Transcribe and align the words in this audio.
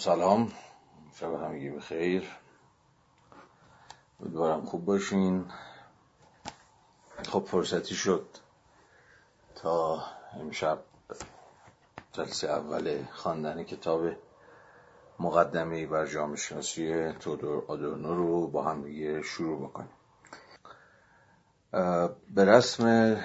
سلام. 0.00 0.52
شب 1.14 1.34
همگی 1.34 1.70
بخیر. 1.70 2.30
امیدوارم 4.20 4.64
خوب 4.64 4.84
باشین. 4.84 5.44
خب 7.28 7.44
فرصتی 7.46 7.94
شد 7.94 8.26
تا 9.54 10.02
امشب 10.40 10.78
جلسه 12.12 12.48
اول 12.48 13.04
خواندن 13.12 13.62
کتاب 13.62 14.02
مقدمه 15.18 15.86
بر 15.86 16.06
جامعه 16.06 16.36
شناسی 16.36 17.12
تودور 17.12 17.64
آدورنو 17.68 18.14
رو 18.14 18.46
با 18.46 18.62
هم 18.62 18.82
دیگه 18.82 19.22
شروع 19.22 19.68
بکنیم. 19.68 19.90
به 22.34 22.44
رسم 22.44 23.16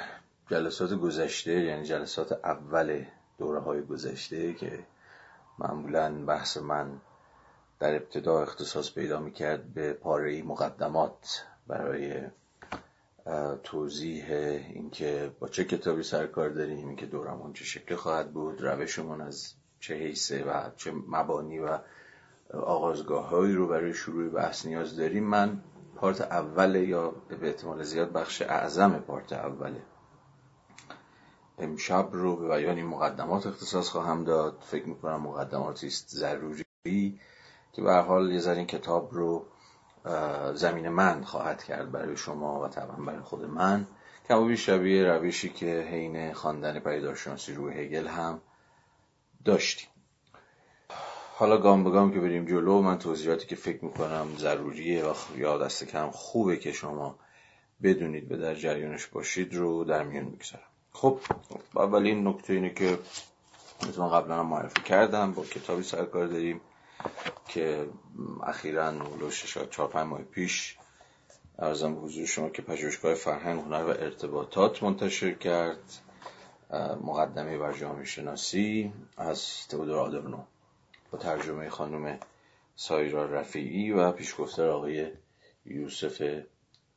جلسات 0.50 0.94
گذشته 0.94 1.52
یعنی 1.52 1.84
جلسات 1.84 2.32
اول 2.32 3.06
دوره 3.38 3.60
های 3.60 3.82
گذشته 3.82 4.54
که 4.54 4.86
معمولا 5.60 6.26
بحث 6.26 6.58
من 6.58 7.02
در 7.80 7.96
ابتدا 7.96 8.42
اختصاص 8.42 8.94
پیدا 8.94 9.20
می‌کرد 9.20 9.74
به 9.74 9.94
پاره 9.94 10.44
مقدمات 10.44 11.46
برای 11.68 12.22
توضیح 13.64 14.26
اینکه 14.74 15.32
با 15.40 15.48
چه 15.48 15.64
کتابی 15.66 16.04
سرکار 16.04 16.50
داریم 16.50 16.88
اینکه 16.88 17.06
دورمون 17.06 17.54
چه 17.54 17.64
شکل 17.64 17.96
خواهد 17.96 18.32
بود 18.32 18.62
روشمون 18.62 19.22
از 19.22 19.54
چه 19.80 19.94
حیثه 19.94 20.44
و 20.44 20.70
چه 20.78 20.92
مبانی 21.08 21.60
و 21.60 21.80
آغازگاه 22.54 23.28
هایی 23.30 23.54
رو 23.54 23.68
برای 23.68 23.94
شروع 23.94 24.30
بحث 24.30 24.66
نیاز 24.66 24.98
داریم. 24.98 25.24
من 25.24 25.62
پارت 25.96 26.22
اوله 26.22 26.88
یا 26.88 27.10
به 27.10 27.48
احتمال 27.48 27.84
زیاد 27.84 28.12
بخش 28.12 28.42
اعظم 28.42 29.00
پارت 29.00 29.34
اوله 29.34 29.82
امشب 31.58 32.10
رو 32.12 32.36
به 32.36 32.48
بیان 32.48 32.84
مقدمات 32.84 33.48
اختصاص 33.48 33.90
خواهم 33.90 34.24
داد. 34.24 34.58
فکر 34.62 34.86
می‌کنم 34.86 35.22
مقدماتی 35.22 35.88
است 35.88 36.10
ضروری 36.10 36.66
که 37.74 37.82
به 37.82 37.94
حال 37.94 38.32
یه 38.32 38.50
این 38.50 38.66
کتاب 38.66 39.14
رو 39.14 39.46
زمین 40.54 40.90
من 40.90 41.24
خواهد 41.24 41.64
کرد 41.64 41.92
برای 41.92 42.18
شما 42.18 42.62
و 42.62 42.68
طبعا 42.68 42.96
برای 42.96 43.22
خود 43.22 43.46
من. 43.46 43.88
کم 44.28 44.44
و 44.44 44.56
شبیه 44.56 45.04
روشی 45.04 45.50
که 45.50 45.88
حین 45.92 46.34
خواندن 46.34 46.80
پیدارشناسی 46.80 47.54
روی 47.54 47.74
هگل 47.74 48.08
هم 48.08 48.42
داشتیم. 49.46 49.90
حالا 51.36 51.58
گام 51.58 51.84
به 51.84 51.90
گام 51.90 52.14
که 52.14 52.20
بریم 52.20 52.46
جلو 52.46 52.82
من 52.82 52.98
توضیحاتی 52.98 53.48
که 53.48 53.56
فکر 53.56 53.86
می‌کنم 53.86 54.28
ضروریه 54.38 55.06
و 55.06 55.14
یا 55.38 55.58
دست 55.58 55.84
کم 55.84 56.10
خوبه 56.12 56.58
که 56.58 56.72
شما 56.72 57.20
بدونید 57.84 58.30
به 58.30 58.38
در 58.38 58.56
جریانش 58.56 59.08
باشید 59.08 59.56
رو 59.56 59.84
در 59.84 60.04
میان 60.04 60.26
می‌گذارم. 60.26 60.75
خب 60.96 61.20
اولین 61.76 62.28
نکته 62.28 62.54
اینه 62.54 62.70
که 62.70 63.00
مثلا 63.90 64.10
قبلا 64.10 64.40
هم 64.40 64.46
معرفی 64.46 64.82
کردم 64.82 65.32
با 65.32 65.44
کتابی 65.44 65.84
سرکار 65.84 66.28
داریم 66.28 66.62
که 67.48 67.88
اخیرا 68.44 68.90
لوش 68.90 69.46
شاید 69.46 69.70
چهار 69.70 69.88
پنج 69.88 70.08
ماه 70.08 70.22
پیش 70.22 70.78
ارزم 71.60 71.96
به 71.96 72.02
حضور 72.02 72.26
شما 72.26 72.50
که 72.50 72.62
پژوهشگاه 72.62 73.14
فرهنگ 73.14 73.62
هنر 73.62 73.84
و 73.84 73.90
ارتباطات 73.90 74.84
منتشر 74.84 75.34
کرد 75.34 75.94
مقدمه 77.02 77.58
بر 77.58 77.74
جامعه 77.74 78.06
شناسی 78.06 78.94
از 79.18 79.68
تئودور 79.68 79.98
آدورنو 80.00 80.44
با 81.12 81.18
ترجمه 81.18 81.70
خانم 81.70 82.20
سایرا 82.76 83.26
رفیعی 83.26 83.92
و 83.92 84.12
پیشگفتار 84.12 84.70
آقای 84.70 85.12
یوسف 85.66 86.42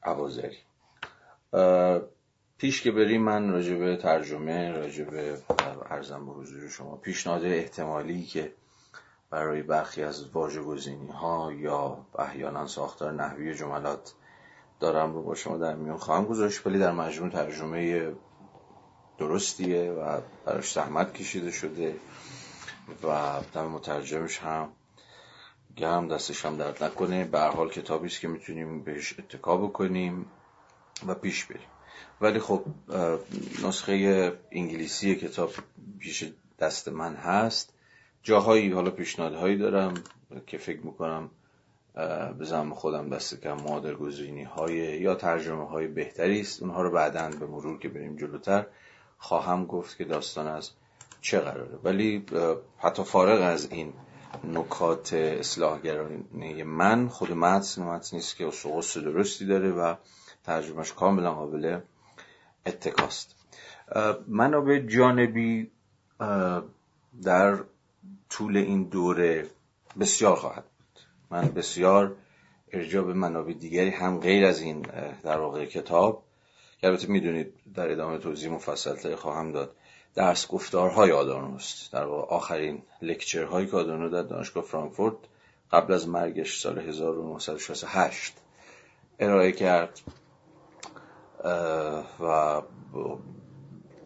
عوازری. 0.02 0.58
پیش 2.58 2.82
که 2.82 2.90
بریم 2.90 3.22
من 3.22 3.50
راجع 3.50 3.96
ترجمه 3.96 4.72
راجع 4.72 5.04
به 5.04 5.38
ارزم 5.90 6.26
به 6.26 6.32
حضور 6.32 6.68
شما 6.68 6.96
پیشنهاد 6.96 7.44
احتمالی 7.44 8.24
که 8.24 8.52
برای 9.30 9.62
برخی 9.62 10.02
از 10.02 10.30
واژه 10.30 10.60
ها 11.12 11.52
یا 11.52 12.06
احیانا 12.18 12.66
ساختار 12.66 13.12
نحوی 13.12 13.54
جملات 13.54 14.14
دارم 14.80 15.12
رو 15.12 15.22
با 15.22 15.34
شما 15.34 15.56
در 15.56 15.74
میون 15.74 15.96
خواهم 15.96 16.24
گذاشت 16.24 16.66
ولی 16.66 16.78
در 16.78 16.92
مجموع 16.92 17.30
ترجمه 17.30 18.12
درستیه 19.18 19.90
و 19.90 20.20
براش 20.44 20.72
زحمت 20.72 21.14
کشیده 21.14 21.50
شده 21.50 21.96
و 23.02 23.40
دم 23.54 23.66
مترجمش 23.66 24.38
هم 24.38 24.68
گرم 25.76 26.08
دستش 26.08 26.44
هم 26.44 26.56
درد 26.56 26.84
نکنه. 26.84 27.24
به 27.24 27.40
حال 27.40 27.70
کتابی 27.70 28.06
است 28.06 28.20
که 28.20 28.28
می‌تونیم 28.28 28.82
بهش 28.82 29.18
اتکا 29.18 29.56
بکنیم 29.56 30.26
و 31.06 31.14
پیش 31.14 31.44
بریم. 31.44 31.68
ولی 32.20 32.38
خب 32.38 32.64
نسخه 33.64 34.32
انگلیسی 34.52 35.16
کتاب 35.16 35.50
پیش 35.98 36.32
دست 36.58 36.88
من 36.88 37.14
هست. 37.14 37.72
جاهایی 38.22 38.72
حالا 38.72 38.90
پیشنهادهایی 38.90 39.56
دارم 39.56 39.94
که 40.46 40.58
فکر 40.58 40.80
می‌کنم 40.80 41.30
به 42.38 42.44
زم 42.44 42.74
خودم 42.74 43.10
دست 43.10 43.40
کم 43.40 43.52
مادر 43.52 43.94
گزینی 43.94 44.42
های 44.42 44.74
یا 44.74 45.14
ترجمه 45.14 45.68
های 45.68 45.86
بهتری 45.86 46.40
است. 46.40 46.62
اونها 46.62 46.82
رو 46.82 46.90
بعدا 46.90 47.30
به 47.40 47.46
مرور 47.46 47.78
که 47.78 47.88
بریم 47.88 48.16
جلوتر 48.16 48.66
خواهم 49.18 49.66
گفت 49.66 49.96
که 49.96 50.04
داستان 50.04 50.46
از 50.46 50.70
چه 51.20 51.38
قراره. 51.38 51.78
ولی 51.84 52.26
حتی 52.78 53.04
فارغ 53.04 53.42
از 53.42 53.70
این 53.70 53.92
نکات 54.44 55.12
اصلاحگرانه 55.14 56.64
من 56.64 57.08
خود 57.08 57.32
متن 57.32 57.82
متن 57.82 58.16
نیست 58.16 58.36
که 58.36 58.46
اصوغس 58.46 58.98
درستی 58.98 59.46
داره 59.46 59.70
و 59.70 59.94
ترجمهش 60.44 60.92
کاملا 60.92 61.34
قابل 61.34 61.80
اتکاست. 62.66 63.34
منابع 64.28 64.78
جانبی 64.78 65.70
در 67.22 67.58
طول 68.30 68.56
این 68.56 68.84
دوره 68.84 69.46
بسیار 70.00 70.36
خواهد 70.36 70.64
بود. 70.64 71.02
من 71.30 71.48
بسیار 71.48 72.16
ارجاع 72.72 73.04
به 73.04 73.12
منابع 73.12 73.52
دیگری 73.52 73.90
هم 73.90 74.20
غیر 74.20 74.44
از 74.46 74.60
این 74.60 74.86
در 75.22 75.38
واقع 75.38 75.64
کتاب 75.64 76.24
که 76.80 76.86
البته 76.86 77.08
می‌دونید 77.08 77.54
در 77.74 77.92
ادامه 77.92 78.18
توضیح 78.18 78.50
مفصل 78.50 79.14
خواهم 79.14 79.52
داد 79.52 79.76
درس 80.14 80.48
گفتارهای 80.48 81.12
آدانو 81.12 81.54
است 81.54 81.92
در 81.92 82.04
واقع 82.04 82.34
آخرین 82.34 82.82
لکچرهایی 83.02 83.66
که 83.66 83.76
آدانو 83.76 84.08
در 84.08 84.22
دانشگاه 84.22 84.64
فرانکفورت 84.64 85.16
قبل 85.72 85.92
از 85.92 86.08
مرگش 86.08 86.60
سال 86.60 86.78
1968 86.78 88.34
ارائه 89.18 89.52
کرد. 89.52 90.00
و 92.20 92.62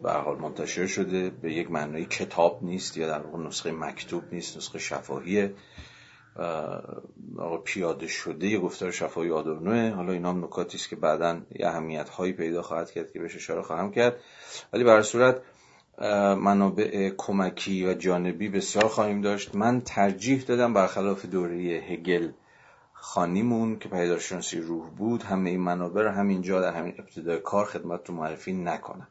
به 0.03 0.11
حال 0.11 0.37
منتشر 0.37 0.87
شده. 0.87 1.29
به 1.29 1.53
یک 1.53 1.71
معنای 1.71 2.05
کتاب 2.05 2.59
نیست 2.63 2.97
یا 2.97 3.07
در 3.07 3.19
واقع 3.19 3.43
نسخه 3.43 3.71
مکتوب 3.71 4.23
نیست 4.31 4.57
نسخه 4.57 4.79
شفاهی 4.79 5.49
پیاده 7.63 8.07
شده 8.07 8.47
یه 8.47 8.59
گفتار 8.59 8.91
شفاهی 8.91 9.31
آدورنوه 9.31 9.89
حالا 9.95 10.11
اینا 10.11 10.29
هم 10.29 10.43
نکاتی 10.43 10.77
است 10.77 10.89
که 10.89 10.95
بعدا 10.95 11.41
یه 11.59 11.67
اهمیت 11.67 12.09
هایی 12.09 12.33
پیدا 12.33 12.61
خواهد 12.61 12.91
کرد 12.91 13.11
که 13.11 13.19
بهش 13.19 13.35
اشاره 13.35 13.61
خواهم 13.61 13.91
کرد. 13.91 14.15
ولی 14.73 14.83
برای 14.83 15.03
صورت 15.03 15.41
منابع 16.37 17.09
کمکی 17.17 17.85
و 17.85 17.93
جانبی 17.93 18.49
بسیار 18.49 18.87
خواهیم 18.87 19.21
داشت. 19.21 19.55
من 19.55 19.81
ترجیح 19.81 20.43
دادم 20.43 20.73
برخلاف 20.73 21.25
دوره 21.25 21.55
هگل 21.89 22.29
خانیمون 23.05 23.79
که 23.79 23.89
پیداشناسی 23.89 24.59
روح 24.59 24.89
بود 24.89 25.23
همه 25.23 25.49
این 25.49 25.59
منابع 25.59 26.01
رو 26.01 26.09
همینجا 26.09 26.61
در 26.61 26.73
همین 26.73 26.93
ابتدای 26.99 27.39
کار 27.39 27.65
خدمت 27.65 28.09
رو 28.09 28.15
معرفی 28.15 28.53
نکنم. 28.53 29.07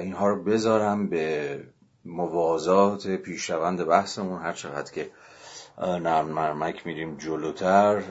اینها 0.00 0.28
رو 0.28 0.44
بذارم 0.44 1.08
به 1.08 1.60
موازات 2.04 3.08
پیشروند 3.08 3.84
بحثمون 3.84 4.42
هر 4.42 4.52
چقدر 4.52 4.92
که 4.92 5.10
نرم 5.78 6.26
مرمک 6.26 6.86
میریم 6.86 7.16
جلوتر 7.16 8.02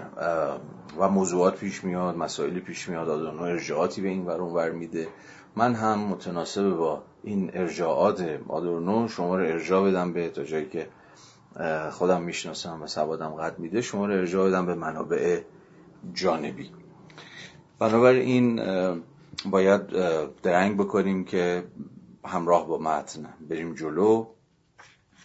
و 0.98 1.10
موضوعات 1.10 1.56
پیش 1.56 1.84
میاد 1.84 2.18
مسائلی 2.18 2.60
پیش 2.60 2.90
میاد 2.90 3.10
آدانو 3.10 3.42
ارجاعاتی 3.42 4.02
به 4.02 4.08
این 4.10 4.25
ور 4.25 4.42
ور 4.42 4.72
میده. 4.72 5.08
من 5.56 5.75
هم 5.75 6.00
متناسب 6.00 6.70
با 6.70 7.04
این 7.24 7.52
ارجاعات 7.54 8.40
آدورنو 8.48 9.08
شما 9.08 9.36
رو 9.36 9.44
ارجاع 9.44 9.90
بدم 9.90 10.14
به 10.14 10.30
تا 10.30 10.44
جایی 10.44 10.70
که 10.70 10.88
خودم 11.91 12.22
می‌شناسم 12.22 12.81
و 12.81 12.88
سوادم 12.88 13.30
قد 13.30 13.60
میده 13.60 13.81
شما 13.81 14.06
رو 14.06 14.13
ارجاع 14.13 14.50
بدم 14.50 14.66
به 14.66 14.75
منابع 14.75 15.42
جانبی. 16.13 16.72
بنابراین 17.80 18.62
باید 19.45 19.88
درنگ 20.42 20.77
بکنیم 20.77 21.25
که 21.25 21.63
همراه 22.25 22.68
با 22.68 22.77
متن 22.77 23.33
بریم 23.50 23.75
جلو 23.75 24.25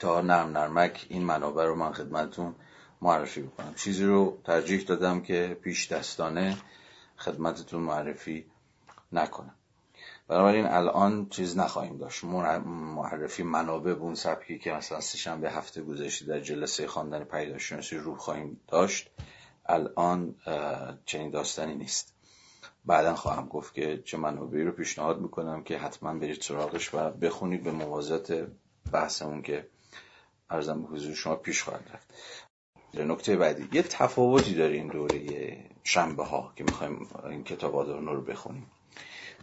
تا 0.01 0.21
نرم 0.21 0.49
نرمک 0.59 1.07
این 1.09 1.25
منابع 1.25 1.65
رو 1.65 1.75
من 1.75 1.93
خدمتتون 1.93 2.55
معرفی 3.03 3.43
بکنم. 3.43 3.75
چیزی 3.75 4.05
رو 4.05 4.39
ترجیح 4.45 4.85
دادم 4.85 5.21
که 5.21 5.59
پیش 5.63 5.93
دستانه 5.93 6.57
خدمتتون 7.17 7.83
معرفی 7.83 8.47
نکنم. 9.13 9.55
بنابراین 10.29 10.67
الان 10.67 11.29
چیز 11.29 11.59
نخواهیم 11.59 11.99
داشت. 11.99 12.25
معرفی 12.25 13.43
منابع 13.43 13.95
بون 13.95 14.15
سبکی 14.15 14.59
که 14.59 14.73
مثلا 14.73 15.37
به 15.37 15.51
هفته 15.51 15.83
گذشته 15.83 16.27
در 16.27 16.41
جلسه 16.41 16.87
خواندن 16.87 17.25
پیداشناسی 17.25 17.97
رو 17.97 18.17
خواهیم 18.17 18.61
داشت 18.69 19.11
الان 19.67 20.35
چنین 21.07 21.31
داستانی 21.31 21.75
نیست. 21.75 22.15
بعدا 22.85 23.15
خواهم 23.15 23.47
گفت 23.47 23.75
که 23.75 24.03
چه 24.05 24.17
منابعی 24.17 24.65
رو 24.65 24.73
پیشنهاد 24.73 25.21
می‌کنم 25.21 25.63
که 25.63 25.79
حتما 25.79 26.15
برید 26.15 26.43
سراغش 26.43 26.95
و 26.95 27.11
بخونید 27.11 27.63
به 27.63 27.71
موازات 27.71 28.49
بحثمون 28.93 29.43
که 29.43 29.69
ارزم 30.51 30.83
به 30.83 30.89
حضور 30.89 31.15
شما 31.15 31.37
پیش 31.37 31.63
خواهد 31.63 31.91
رفت. 31.95 32.15
نکته 32.95 33.37
بعدی 33.37 33.69
یه 33.73 33.83
تفاوتی 33.83 34.55
داره 34.55 34.75
این 34.75 34.89
دوره 34.89 35.59
شنبه 35.85 36.25
ها 36.25 36.53
که 36.57 36.65
می‌خوایم 36.65 37.11
این 37.31 37.45
کتاب 37.45 37.77
آدورنو 37.77 38.15
رو 38.15 38.23
بخونیم. 38.23 38.71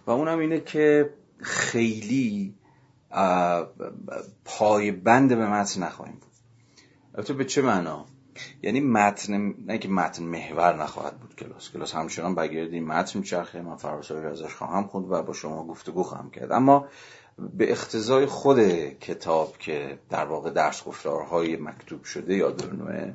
و 0.08 0.12
اونم 0.12 0.40
اینه 0.40 0.60
که 0.60 1.14
خیلی 1.42 2.56
پای 4.46 4.92
بند 4.92 5.30
به 5.30 5.48
متن 5.48 5.84
نخواهیم 5.84 6.16
بود. 6.16 6.32
البته 7.16 7.34
به 7.34 7.46
چه 7.46 7.62
معنا؟ 7.62 8.06
یعنی 8.62 8.80
متن 8.80 9.54
نه 9.66 9.78
که 9.78 9.90
متن 9.90 10.24
محور 10.24 10.84
نخواهد 10.84 11.20
بود 11.20 11.36
کلاس. 11.36 11.72
کلاس 11.72 11.96
همچنان 11.96 12.36
بگرد 12.36 12.74
این 12.74 12.86
متن 12.86 13.20
میچرخه 13.20 13.62
من 13.62 13.76
فراسایی 13.76 14.26
ازش 14.26 14.54
خواهم 14.54 14.88
خوند 14.88 15.12
و 15.12 15.24
با 15.24 15.34
شما 15.34 15.68
گفتگو 15.68 16.04
خواهم 16.04 16.30
کرد. 16.30 16.52
اما 16.52 16.88
به 17.54 17.72
اختزای 17.72 18.26
خود 18.26 18.60
کتاب 19.00 19.58
که 19.58 20.00
در 20.10 20.26
واقع 20.26 20.50
درس 20.50 20.84
گفتارهای 20.84 21.58
مکتوب 21.58 22.04
شده 22.04 22.36
یا 22.36 22.52
درنوه 22.52 23.14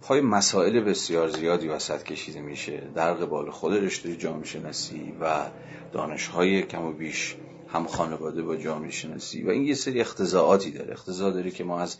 پای 0.00 0.20
مسائل 0.20 0.80
بسیار 0.80 1.28
زیادی 1.28 1.68
وسط 1.68 2.02
کشیده 2.02 2.40
میشه. 2.40 2.82
در 2.94 3.14
قبال 3.14 3.50
خود 3.50 3.72
رشته 3.72 4.16
جامعه 4.16 4.44
شناسی 4.44 5.12
و 5.20 5.46
دانشهای 5.92 6.62
کم 6.62 6.84
و 6.84 6.92
بیش 6.92 7.36
هم 7.68 7.86
خانواده 7.86 8.42
با 8.42 8.56
جامعه 8.56 8.90
شناسی. 8.90 9.42
و 9.42 9.50
این 9.50 9.62
یه 9.62 9.74
سری 9.74 10.00
اختزاعاتی 10.00 10.70
داره. 10.70 10.92
اختزاع 10.92 11.32
داره 11.32 11.50
که 11.50 11.64
ما 11.64 11.80
از 11.80 11.96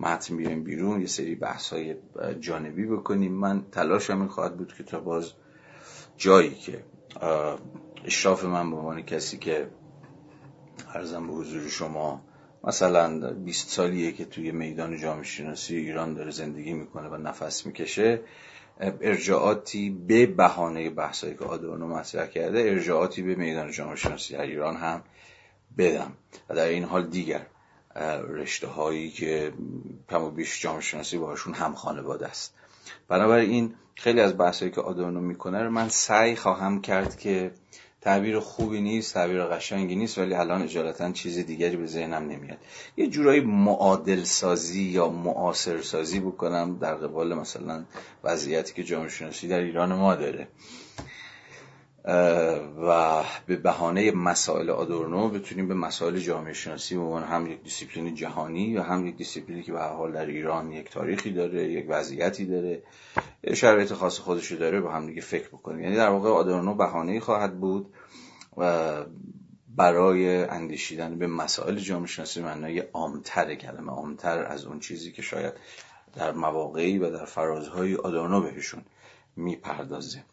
متن 0.00 0.36
بیایم 0.36 0.64
بیرون 0.64 1.00
یه 1.00 1.06
سری 1.06 1.34
بحث 1.34 1.72
های 1.72 1.94
جانبی 2.40 2.86
بکنیم. 2.86 3.32
من 3.32 3.64
تلاشم 3.72 4.20
این 4.20 4.28
خواهد 4.28 4.56
بود 4.56 4.74
که 4.74 4.84
تا 4.84 5.00
باز 5.00 5.32
جایی 6.16 6.54
که 6.54 6.84
اشراف 8.04 8.44
من 8.44 8.70
به 8.70 8.76
عنوان 8.76 9.02
کسی 9.02 9.38
که 9.38 9.70
ارزم 10.94 11.26
به 11.26 11.32
حضور 11.32 11.68
شما 11.68 12.22
مثلا 12.64 13.32
20 13.32 13.68
سالیه 13.68 14.12
که 14.12 14.24
توی 14.24 14.50
میدان 14.50 14.98
جامعه 14.98 15.24
شناسی 15.24 15.76
ایران 15.76 16.14
داره 16.14 16.30
زندگی 16.30 16.72
می‌کنه 16.72 17.08
و 17.08 17.16
نفس 17.16 17.66
می‌کشه 17.66 18.20
ارجاعاتی 18.80 19.90
به 19.90 20.26
بهانه 20.26 20.90
بحثایی 20.90 21.34
که 21.34 21.44
آدورنو 21.44 21.86
مطرح 21.86 22.26
کرده 22.26 22.58
ارجاعاتی 22.60 23.22
به 23.22 23.34
میدان 23.34 23.72
جامعه 23.72 23.96
شناسی 23.96 24.34
در 24.34 24.42
ایران 24.42 24.76
هم 24.76 25.02
بدم. 25.78 26.12
و 26.48 26.54
در 26.54 26.64
این 26.64 26.84
حال 26.84 27.06
دیگر 27.06 27.46
رشته 28.28 28.66
هایی 28.66 29.10
که 29.10 29.52
کم 30.10 30.22
و 30.22 30.30
بیش 30.30 30.62
جامعه 30.62 30.80
شناسی 30.80 31.18
باشون 31.18 31.54
هم 31.54 31.74
خانواده 31.74 32.26
است. 32.26 32.54
بنابراین 33.08 33.74
خیلی 33.94 34.20
از 34.20 34.38
بحثایی 34.38 34.70
که 34.70 34.80
آدورنو 34.80 35.20
می‌کنه 35.20 35.62
رو 35.62 35.70
من 35.70 35.88
سعی 35.88 36.36
خواهم 36.36 36.80
کرد 36.80 37.18
که 37.18 37.50
تعبیر 38.00 38.38
خوبی 38.38 38.80
نیست 38.80 39.14
تعبیر 39.14 39.44
قشنگی 39.44 39.96
نیست 39.96 40.18
ولی 40.18 40.34
الان 40.34 40.62
اجالتا 40.62 41.12
چیز 41.12 41.38
دیگری 41.38 41.76
به 41.76 41.86
ذهنم 41.86 42.22
نمیاد. 42.28 42.58
یه 42.96 43.06
جورایی 43.06 43.40
معادل 43.40 44.24
سازی 44.24 44.82
یا 44.82 45.08
معاصر 45.08 45.82
سازی 45.82 46.20
بکنم 46.20 46.78
در 46.78 46.94
قبال 46.94 47.34
مثلا 47.34 47.84
وضعیتی 48.24 48.74
که 48.74 48.84
جامعه 48.84 49.08
شناسی 49.08 49.48
در 49.48 49.60
ایران 49.60 49.92
ما 49.92 50.14
داره. 50.14 50.48
و 52.08 53.22
به 53.46 53.56
بهانه 53.56 54.10
مسائل 54.10 54.70
آدورنو 54.70 55.28
بتونیم 55.28 55.68
به 55.68 55.74
مسائل 55.74 56.18
جامعه 56.18 56.52
شناسی 56.52 56.96
به 56.96 57.02
هم 57.02 57.46
یک 57.46 57.62
دیسیپلین 57.62 58.14
جهانی 58.14 58.76
و 58.76 58.82
هم 58.82 59.06
یک 59.06 59.16
دیسیپلینی 59.16 59.62
که 59.62 59.72
به 59.72 59.80
حال 59.80 60.12
در 60.12 60.26
ایران 60.26 60.72
یک 60.72 60.90
تاریخی 60.90 61.32
داره 61.32 61.72
یک 61.72 61.86
وضعیتی 61.88 62.46
داره 62.46 62.82
شرایط 63.54 63.92
خاص 63.92 64.18
خودشو 64.18 64.56
داره 64.56 64.80
با 64.80 64.92
هم 64.92 65.06
دیگه 65.06 65.20
فکر 65.20 65.48
بکنیم. 65.48 65.80
یعنی 65.80 65.96
در 65.96 66.08
واقع 66.08 66.30
آدورنو 66.30 66.74
بهانه 66.74 67.20
خواهد 67.20 67.60
بود 67.60 67.94
و 68.56 68.92
برای 69.76 70.44
اندیشیدن 70.44 71.18
به 71.18 71.26
مسائل 71.26 71.78
جامعه 71.78 72.06
شناسی 72.06 72.40
معنای 72.40 72.78
عامتر 72.78 73.54
کلمه 73.54 73.92
عامتر 73.92 74.44
از 74.44 74.64
اون 74.64 74.80
چیزی 74.80 75.12
که 75.12 75.22
شاید 75.22 75.54
در 76.14 76.32
مواقعی 76.32 76.98
و 76.98 77.10
در 77.10 77.24
فرازهای 77.24 77.94
آدورنو 77.94 78.40
بهشون 78.40 78.82
می‌پردازه 79.36 80.24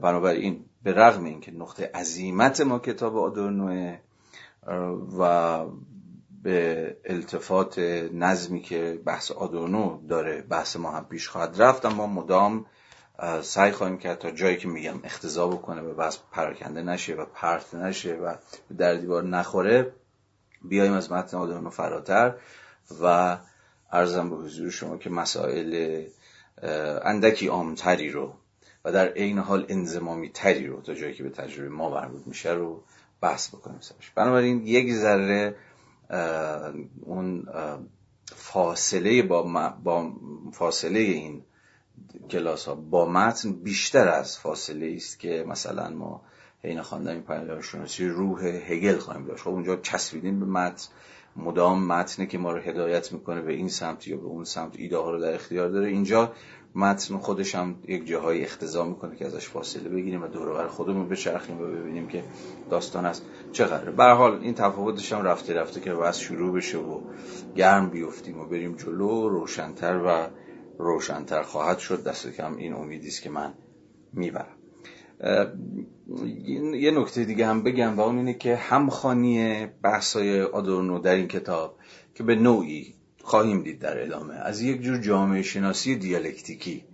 بنابراین 0.00 0.64
به 0.82 0.92
رغم 0.92 1.24
اینکه 1.24 1.52
نقطه 1.52 1.90
عظیمت 1.94 2.60
ما 2.60 2.78
کتاب 2.78 3.16
آدورنوه 3.16 3.98
و 5.18 5.64
به 6.42 6.96
التفات 7.04 7.78
نظمی 8.12 8.62
که 8.62 9.00
بحث 9.04 9.30
آدورنو 9.30 10.06
داره 10.08 10.42
بحث 10.42 10.76
ما 10.76 10.90
هم 10.90 11.04
پیش 11.04 11.28
خواهد 11.28 11.62
رفت 11.62 11.84
اما 11.84 12.06
مدام 12.06 12.66
سعی 13.42 13.72
خواهیم 13.72 13.98
کرد 13.98 14.18
تا 14.18 14.30
جایی 14.30 14.56
که 14.56 14.68
میگم 14.68 15.00
اختضا 15.04 15.48
بکنه 15.48 15.82
و 15.82 15.94
بحث 15.94 16.18
پراکنده 16.32 16.82
نشه 16.82 17.14
و 17.14 17.24
پرت 17.24 17.74
نشه 17.74 18.14
و 18.14 18.34
در 18.78 18.94
دیوار 18.94 19.22
نخوره 19.22 19.92
بیایم 20.62 20.92
از 20.92 21.12
متن 21.12 21.36
آدورنو 21.36 21.70
فراتر 21.70 22.34
و 23.02 23.36
ارزم 23.92 24.30
به 24.30 24.36
حضور 24.36 24.70
شما 24.70 24.96
که 24.96 25.10
مسائل 25.10 26.02
اندکی 27.04 27.48
عامتری 27.48 28.10
رو 28.10 28.32
و 28.86 28.92
در 28.92 29.08
عین 29.08 29.38
حال 29.38 29.66
انزمامی 29.68 30.28
تری 30.28 30.66
رو 30.66 30.80
تا 30.80 30.94
جایی 30.94 31.14
که 31.14 31.22
به 31.22 31.30
تجربه 31.30 31.68
ما 31.68 31.90
مربوط 31.90 32.26
میشه 32.26 32.52
رو 32.52 32.82
بحث 33.20 33.48
بکنیم 33.48 33.80
سرش. 33.80 34.10
بنابراین 34.10 34.66
یک 34.66 34.92
ذره 34.92 35.56
اون 37.00 37.48
فاصله 38.26 39.22
با, 39.22 39.42
با 39.84 40.12
فاصله 40.52 40.98
این 40.98 41.42
کلاس 42.30 42.68
ها 42.68 42.74
با 42.74 43.06
متن 43.06 43.52
بیشتر 43.52 44.08
از 44.08 44.38
فاصله 44.38 44.92
است 44.96 45.20
که 45.20 45.44
مثلا 45.48 45.90
ما 45.90 46.22
حین 46.62 46.82
خواندن 46.82 47.24
این 47.28 47.60
شناسی 47.60 48.08
روح 48.08 48.44
هگل 48.44 48.98
خواهیم 48.98 49.26
داشت. 49.26 49.42
خب 49.42 49.50
اونجا 49.50 49.76
چسبیدیم 49.76 50.40
به 50.40 50.46
متن. 50.46 50.88
مدام 51.36 51.86
متنه 51.86 52.26
که 52.26 52.38
ما 52.38 52.52
رو 52.52 52.60
هدایت 52.60 53.12
می‌کنه 53.12 53.42
به 53.42 53.52
این 53.52 53.68
سمت 53.68 54.08
یا 54.08 54.16
به 54.16 54.26
اون 54.26 54.44
سمت 54.44 54.76
ایده 54.76 54.96
ها 54.96 55.10
رو 55.10 55.20
در 55.20 55.34
اختیار 55.34 55.68
داره. 55.68 55.88
اینجا 55.88 56.32
متن 56.76 57.16
خودش 57.16 57.54
هم 57.54 57.74
یک 57.88 58.06
جاهای 58.06 58.42
اختضا 58.42 58.84
می‌کنه 58.84 59.16
که 59.16 59.26
ازش 59.26 59.48
فاصله 59.48 59.88
بگیریم 59.88 60.22
و 60.22 60.26
دور 60.26 60.52
بر 60.52 60.66
خودمون 60.66 61.08
بچرخیم 61.08 61.60
و 61.60 61.66
ببینیم 61.66 62.08
که 62.08 62.22
داستان 62.70 63.06
است. 63.06 63.22
چقدر 63.52 63.90
به 63.90 64.04
حال 64.04 64.38
این 64.42 64.54
تفاوتش 64.54 65.12
هم 65.12 65.22
رفته 65.22 65.54
رفته 65.54 65.80
که 65.80 65.94
بس 65.94 66.18
شروع 66.18 66.56
بشه 66.56 66.78
و 66.78 67.00
گرم 67.56 67.90
بیفتیم 67.90 68.40
و 68.40 68.44
بریم 68.44 68.76
جلو 68.76 69.28
روشنتر 69.28 70.00
و 70.06 70.28
روشنتر 70.78 71.42
خواهد 71.42 71.78
شد. 71.78 72.04
دست 72.04 72.28
کم 72.28 72.56
این 72.56 72.72
امیدی 72.72 73.08
است 73.08 73.22
که 73.22 73.30
من 73.30 73.54
می‌برم. 74.12 74.56
یه 76.74 76.90
نکته 76.90 77.24
دیگه 77.24 77.46
هم 77.46 77.62
بگم 77.62 77.96
و 77.96 78.00
اون 78.00 78.18
اینه 78.18 78.34
که 78.34 78.56
همخانی 78.56 79.66
بحثای 79.82 80.42
آدورنو 80.42 80.98
در 80.98 81.14
این 81.14 81.28
کتاب 81.28 81.76
که 82.14 82.22
به 82.22 82.34
نوعی 82.34 82.95
خواهیم 83.26 83.62
دید 83.62 83.78
در 83.78 84.02
ادامه. 84.02 84.34
از 84.34 84.60
یک 84.60 84.82
جور 84.82 84.98
جامعه 84.98 85.42
شناسی 85.42 85.96
دیالکتیکی 85.96 86.84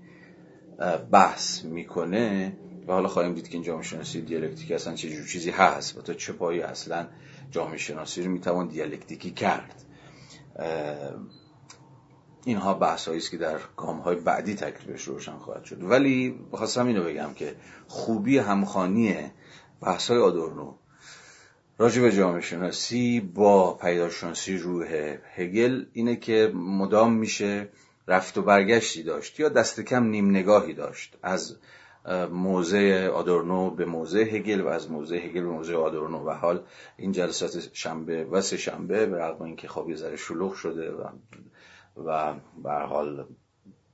بحث 1.11 1.65
می‌کنه 1.65 2.57
و 2.87 2.93
حالا 2.93 3.09
خواهیم 3.09 3.35
دید 3.35 3.49
که 3.49 3.55
این 3.55 3.63
جامعه 3.63 3.83
شناسی 3.83 4.21
دیالکتیکی 4.21 4.75
اصلا 4.75 4.95
چه 4.95 5.11
جور 5.11 5.27
چیزی 5.27 5.51
هست 5.51 5.99
و 5.99 6.03
تا 6.03 6.15
چه 6.15 6.33
پایی 6.33 6.61
اصلا 6.61 7.07
جامعه 7.51 7.79
شناسی 7.79 8.23
رو 8.23 8.31
می‌توان 8.31 8.69
دیالکتیکی 8.69 9.31
کرد. 9.31 9.85
اینها 12.45 12.75
بحث 12.75 13.09
است 13.09 13.31
که 13.31 13.37
در 13.37 13.59
گام 13.77 13.99
های 13.99 14.17
بعدی 14.17 14.55
تکلیفش 14.55 15.03
روشن 15.03 15.37
خواهد 15.37 15.65
شد. 15.65 15.83
ولی 15.83 16.41
خواستم 16.51 16.87
اینو 16.87 17.05
بگم 17.05 17.35
که 17.35 17.57
خوبی 17.89 18.39
همخانی 18.39 19.17
بحث 19.81 20.11
های 20.11 20.19
آدورنو 20.19 20.75
راجع 21.83 22.03
به 22.03 22.13
جامعه 22.13 22.41
شناسی 22.41 23.21
با 23.21 23.75
پیداشناسی 23.75 24.57
روح 24.57 25.17
هگل 25.35 25.85
اینه 25.93 26.17
که 26.17 26.53
مدام 26.55 27.13
میشه 27.13 27.69
رفت 28.09 28.39
و 28.39 28.43
برگشتی 28.43 29.03
داشت 29.03 29.41
یا 29.41 29.49
دست 29.49 29.81
کم 29.81 30.05
نیم 30.05 30.31
نگاهی 30.31 30.75
داشت. 30.75 31.17
از 31.23 31.57
موضع 32.31 33.09
آدورنو 33.09 33.71
به 33.71 33.85
موضع 33.85 34.37
هگل 34.37 34.61
و 34.61 34.69
از 34.69 34.91
موضع 34.91 35.17
هگل 35.17 35.41
به 35.41 35.51
موضع 35.51 35.75
آدورنو. 35.75 36.19
و 36.19 36.31
حال 36.31 36.63
این 36.97 37.13
جلسات 37.13 37.69
شنبه 37.73 38.25
و 38.25 38.41
سه 38.41 38.57
شنبه 38.57 39.07
به 39.07 39.19
رغم 39.19 39.45
اینکه 39.45 39.69
خواب 39.69 39.91
یه 39.91 39.97
ذره 39.97 40.17
شلوغ 40.17 40.55
شده 40.55 40.93
و 40.93 41.05
و 42.07 42.35
به 42.63 42.73
حال 42.73 43.27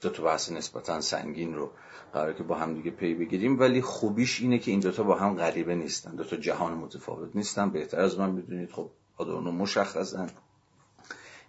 دو 0.00 0.10
تا 0.10 0.22
بحث 0.22 0.52
نسبتا 0.52 1.00
سنگین 1.00 1.54
رو 1.54 1.70
قرار 2.12 2.32
که 2.32 2.42
با 2.42 2.54
هم 2.54 2.74
دیگه 2.74 2.90
پی 2.90 3.14
بگیریم. 3.14 3.60
ولی 3.60 3.82
خوبیش 3.82 4.40
اینه 4.40 4.58
که 4.58 4.70
این 4.70 4.80
دوتا 4.80 5.02
با 5.02 5.14
هم 5.14 5.36
غریبه 5.36 5.74
نیستن. 5.74 6.14
دوتا 6.14 6.36
جهان 6.36 6.74
متفاوت 6.74 7.36
نیستن. 7.36 7.70
بهتر 7.70 8.00
از 8.00 8.18
من 8.18 8.36
بدونید 8.36 8.72
خب 8.72 8.90
آدورنو 9.16 9.52
مشخصن. 9.52 10.30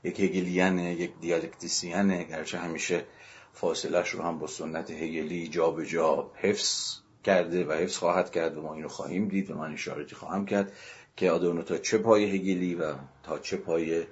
یک 0.03 0.19
هگلیانه 0.19 0.93
یک 0.93 1.11
دیالکتیسیانه. 1.21 2.23
گرچه 2.23 2.57
همیشه 2.57 3.05
فاصلش 3.53 4.09
رو 4.09 4.21
هم 4.21 4.39
با 4.39 4.47
سنت 4.47 4.91
هگلی 4.91 5.47
جا 5.47 5.71
به 5.71 5.85
جا 5.85 6.31
حفظ 6.35 6.95
کرده 7.23 7.65
و 7.65 7.71
حفظ 7.71 7.97
خواهد 7.97 8.31
کرد 8.31 8.57
و 8.57 8.61
ما 8.61 8.73
این 8.73 8.83
رو 8.83 8.89
خواهیم 8.89 9.27
دید 9.27 9.51
و 9.51 9.55
من 9.55 9.73
اشارتی 9.73 10.15
خواهم 10.15 10.45
کرد 10.45 10.73
که 11.15 11.31
آدورنو 11.31 11.61
تا 11.61 11.77
چه 11.77 11.97
پای 11.97 12.35
هگلی 12.35 12.75
و 12.75 12.93
تا 13.23 13.39
چه 13.39 13.57
پای 13.57 14.03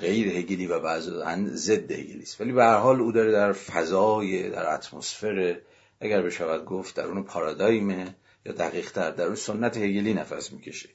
غیر 0.00 0.28
هگلی 0.28 0.66
و 0.66 0.80
بعضا 0.80 1.36
ضد 1.46 1.92
هگلی 1.92 2.22
است 2.22 2.40
ولی 2.40 2.52
به 2.52 2.64
هر 2.64 2.76
حال 2.76 3.00
او 3.00 3.12
داره 3.12 3.32
در 3.32 3.52
فضای 3.52 4.50
در 4.50 4.74
اتمسفر 4.74 5.56
اگر 6.00 6.22
بشود 6.22 6.64
گفت 6.64 6.96
در 6.96 7.04
اون 7.04 7.22
پارادایمه 7.22 8.14
یا 8.46 8.52
دقیق 8.52 8.90
تر 8.90 9.10
در 9.10 9.24
اون 9.24 9.34
سنت 9.34 9.76
هگلی 9.76 10.14
نفس 10.14 10.52
می‌کشه. 10.52 10.88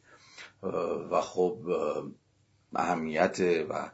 و 1.12 1.22
خب 1.22 1.58
اهمیت 2.76 3.40
و 3.70 3.90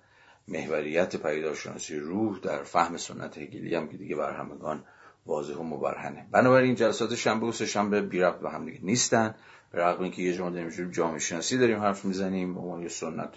محوریت 0.47 1.15
پیداشناسی 1.15 1.99
روح 1.99 2.39
در 2.39 2.63
فهم 2.63 2.97
سنت 2.97 3.37
هگلی 3.37 3.75
هم 3.75 3.87
که 3.87 3.97
دیگه 3.97 4.15
بر 4.15 4.33
همگان 4.33 4.83
واضح 5.25 5.53
و 5.53 5.63
مبرهنه. 5.63 6.27
بنابراین 6.31 6.75
جلسات 6.75 7.15
شنبه 7.15 7.45
و 7.45 7.51
سه 7.51 7.65
شنبه 7.65 8.01
بی 8.01 8.19
ربط 8.19 8.39
به 8.39 8.49
هم 8.49 8.65
دیگه 8.65 8.79
نیستن. 8.83 9.35
رغم 9.75 10.03
اینکه 10.03 10.21
یه 10.21 10.33
جمله 10.33 10.69
داریم 10.69 10.91
جامعه 10.91 11.19
شناسی 11.19 11.57
داریم 11.57 11.79
حرف 11.79 12.05
می‌زنیم 12.05 12.53
به 12.53 12.59
عنوان 12.59 12.81
یه 12.81 12.89
سنت 12.89 13.35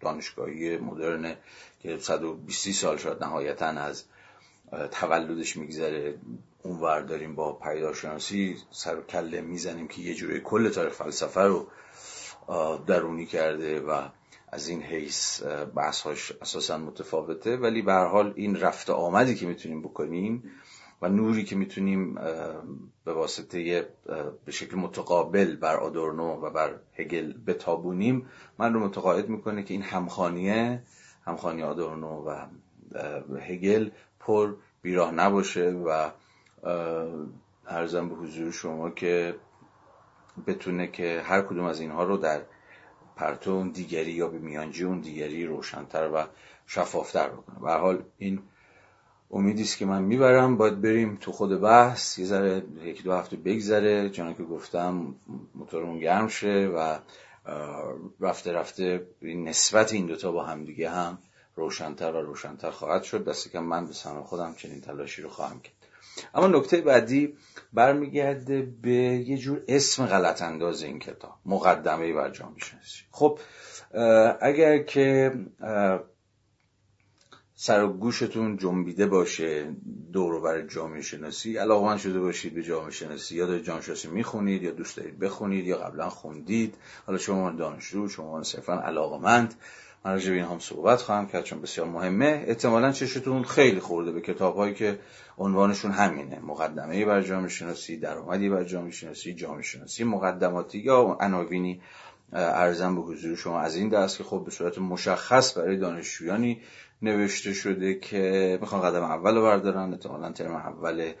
دانشگاهی 0.00 0.76
مدرن 0.76 1.36
که 1.80 1.98
120 1.98 2.70
سال 2.70 2.96
شد 2.96 3.24
نهایتا 3.24 3.66
از 3.66 4.04
تولدش 4.90 5.56
میگذره. 5.56 6.14
اونور 6.62 7.00
داریم 7.00 7.34
با 7.34 7.52
پیداشناسی 7.52 8.56
سر 8.70 8.98
و 8.98 9.02
کله 9.02 9.40
می‌زنیم 9.40 9.88
که 9.88 10.00
یه 10.00 10.14
جوری 10.14 10.40
کل 10.40 10.68
تاریخ 10.68 10.92
فلسفه 10.92 11.40
رو 11.40 11.66
درونی 12.86 13.26
کرده 13.26 13.80
و 13.80 14.02
از 14.52 14.68
این 14.68 14.82
حیث 14.82 15.42
بحثهاش 15.76 16.32
اساسا 16.42 16.78
متفاوته. 16.78 17.56
ولی 17.56 17.82
به 17.82 17.92
حال 17.92 18.32
این 18.36 18.60
رفت 18.60 18.90
آمدی 18.90 19.34
که 19.34 19.46
می‌تونیم 19.46 19.82
بکنیم 19.82 20.50
و 21.02 21.08
نوری 21.08 21.44
که 21.44 21.56
می‌تونیم 21.56 22.14
به 23.04 23.12
واسطه 23.12 23.88
به 24.44 24.52
شکل 24.52 24.76
متقابل 24.76 25.56
بر 25.56 25.76
آدورنو 25.76 26.32
و 26.32 26.50
بر 26.50 26.74
هگل 26.94 27.32
بتابونیم 27.46 28.26
من 28.58 28.74
رو 28.74 28.80
متقاعد 28.80 29.28
می‌کنه 29.28 29.62
که 29.62 29.74
این 29.74 29.82
همخانیه 29.82 30.82
همخانی 31.24 31.62
آدورنو 31.62 32.24
و 32.24 32.46
هگل 33.40 33.90
پر 34.20 34.54
بیراه 34.82 35.12
نباشه 35.14 35.70
و 35.70 36.10
ارزم 37.66 38.08
به 38.08 38.14
حضور 38.14 38.52
شما 38.52 38.90
که 38.90 39.34
بتونه 40.46 40.86
که 40.86 41.22
هر 41.24 41.42
کدوم 41.42 41.64
از 41.64 41.80
اینها 41.80 42.04
رو 42.04 42.16
در 42.16 42.42
پرتو 43.16 43.50
اون 43.50 43.70
دیگری 43.70 44.12
یا 44.12 44.28
به 44.28 44.38
میانجی 44.38 44.84
اون 44.84 45.00
دیگری 45.00 45.46
روشنتر 45.46 46.10
و 46.14 46.24
شفافتر 46.66 47.28
بکنه. 47.28 47.58
به 47.60 47.72
حال 47.72 48.02
این 48.18 48.42
امیدی 49.30 49.62
است 49.62 49.78
که 49.78 49.86
من 49.86 50.02
می‌برم 50.02 50.56
باید 50.56 50.80
بریم 50.80 51.18
تو 51.20 51.32
خود 51.32 51.60
بحث 51.60 52.18
یه 52.18 52.24
ذره 52.26 52.62
یک 52.84 53.02
دو 53.02 53.12
هفته 53.12 53.36
بگذره 53.36 54.10
چون 54.10 54.34
که 54.34 54.42
گفتم 54.42 55.14
موتورمون 55.54 55.98
گرم 55.98 56.28
شه 56.28 56.72
و 56.76 56.98
رفته 58.20 58.52
رفته 58.52 59.06
نسبت 59.22 59.92
این 59.92 60.06
دوتا 60.06 60.32
با 60.32 60.44
همدیگه 60.44 60.90
هم 60.90 61.18
روشنتر 61.56 62.12
و 62.12 62.22
روشنتر 62.22 62.70
خواهد 62.70 63.02
شد. 63.02 63.24
دست 63.24 63.50
که 63.50 63.60
من 63.60 63.86
به 63.86 63.92
سهم 63.92 64.22
خودم 64.22 64.54
چنین 64.54 64.80
تلاشی 64.80 65.22
رو 65.22 65.28
خواهم 65.28 65.60
کرد. 65.60 65.72
اما 66.34 66.46
نکته 66.46 66.80
بعدی 66.80 67.34
برمیگرده 67.72 68.62
به 68.82 68.92
یه 68.92 69.38
جور 69.38 69.62
اسم 69.68 70.06
غلط 70.06 70.42
انداز 70.42 70.82
این 70.82 70.98
کتاب. 70.98 71.34
مقدمه 71.46 72.12
بر 72.12 72.30
جامعه 72.30 72.56
خب 73.10 73.38
اگر 74.40 74.78
که 74.78 75.32
سر 77.58 77.84
و 77.84 77.92
گوشتون 77.92 78.56
جنبیده 78.56 79.06
باشه 79.06 79.74
دور 80.12 80.40
بر 80.40 80.62
جامعه 80.62 81.02
شناسی. 81.02 81.56
علاقمند 81.56 81.98
شده 81.98 82.20
باشید 82.20 82.54
به 82.54 82.62
جامعه 82.62 82.90
شناسی. 82.90 83.36
یا 83.36 83.46
دارید 83.46 83.64
جامعه 83.64 83.82
شناسی 83.82 84.08
می‌خونید 84.08 84.62
یا 84.62 84.70
دوست 84.70 84.96
دارید 84.96 85.18
بخونید 85.18 85.66
یا 85.66 85.78
قبلا 85.78 86.08
خوندید. 86.08 86.74
حالا 87.06 87.18
شما 87.18 87.50
دانشجو 87.50 88.08
شما 88.08 88.42
صرفا 88.42 88.72
علاقمند. 88.72 89.54
من 90.04 90.12
راجع 90.12 90.30
به 90.30 90.36
این 90.36 90.44
هم 90.44 90.58
صحبت 90.58 91.00
خواهم 91.00 91.26
کرد 91.26 91.44
چون 91.44 91.60
بسیار 91.60 91.86
مهمه. 91.86 92.44
احتمالا 92.46 92.92
چشتون 92.92 93.44
خیلی 93.44 93.80
خورده 93.80 94.12
به 94.12 94.20
کتابهایی 94.20 94.74
که 94.74 94.98
عنوانشون 95.38 95.90
همینه. 95.90 96.40
مقدمه 96.40 97.04
بر 97.04 97.22
جامعه 97.22 97.48
شناسی 97.48 97.96
درآمدی 97.96 98.48
بر 98.48 98.64
جامعه 98.64 98.90
شناسی 98.90 99.34
جامعه 99.34 99.62
شناسی 99.62 100.04
مقدماتی 100.04 100.78
یا 100.78 101.16
عناوینی 101.20 101.80
ارزم 102.32 102.94
به 102.94 103.00
حضور 103.00 103.36
شما. 103.36 103.60
از 103.60 103.76
این 103.76 103.88
دست 103.88 104.18
که 104.18 104.24
خب 104.24 104.42
به 104.44 104.50
صورت 104.50 104.78
مشخص 104.78 105.58
برای 105.58 105.76
دانشجویانی 105.76 106.60
نوشته 107.02 107.52
شده 107.52 107.94
که 107.94 108.58
می‌خوان 108.60 108.82
قدم 108.82 109.02
اول 109.02 109.34
رو 109.34 109.42
بردارن 109.42 109.92
احتمالا 109.92 110.32
ترم 110.32 110.54
اول 110.54 111.12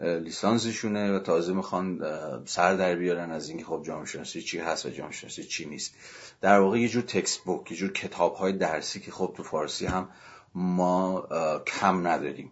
لیسانسشونه 0.00 1.12
و 1.12 1.18
تازه 1.18 1.52
می‌خوان 1.52 2.00
سر 2.44 2.74
در 2.74 2.96
بیارن 2.96 3.30
از 3.30 3.48
اینکه 3.48 3.64
خب 3.64 3.82
جامعه 3.86 4.06
شناسی 4.06 4.42
چی 4.42 4.58
هست 4.58 4.86
و 4.86 4.90
جامعه 4.90 5.12
شناسی 5.12 5.44
چی 5.44 5.66
نیست. 5.66 5.94
در 6.40 6.60
واقع 6.60 6.78
یه 6.78 6.88
جور 6.88 7.02
تکست 7.02 7.44
بوک 7.44 7.70
یه 7.70 7.76
جور 7.76 7.92
کتاب 7.92 8.34
های 8.34 8.52
درسی 8.52 9.00
که 9.00 9.10
خب 9.10 9.34
تو 9.36 9.42
فارسی 9.42 9.86
هم 9.86 10.08
ما 10.54 11.28
کم 11.66 12.06
نداریم. 12.06 12.50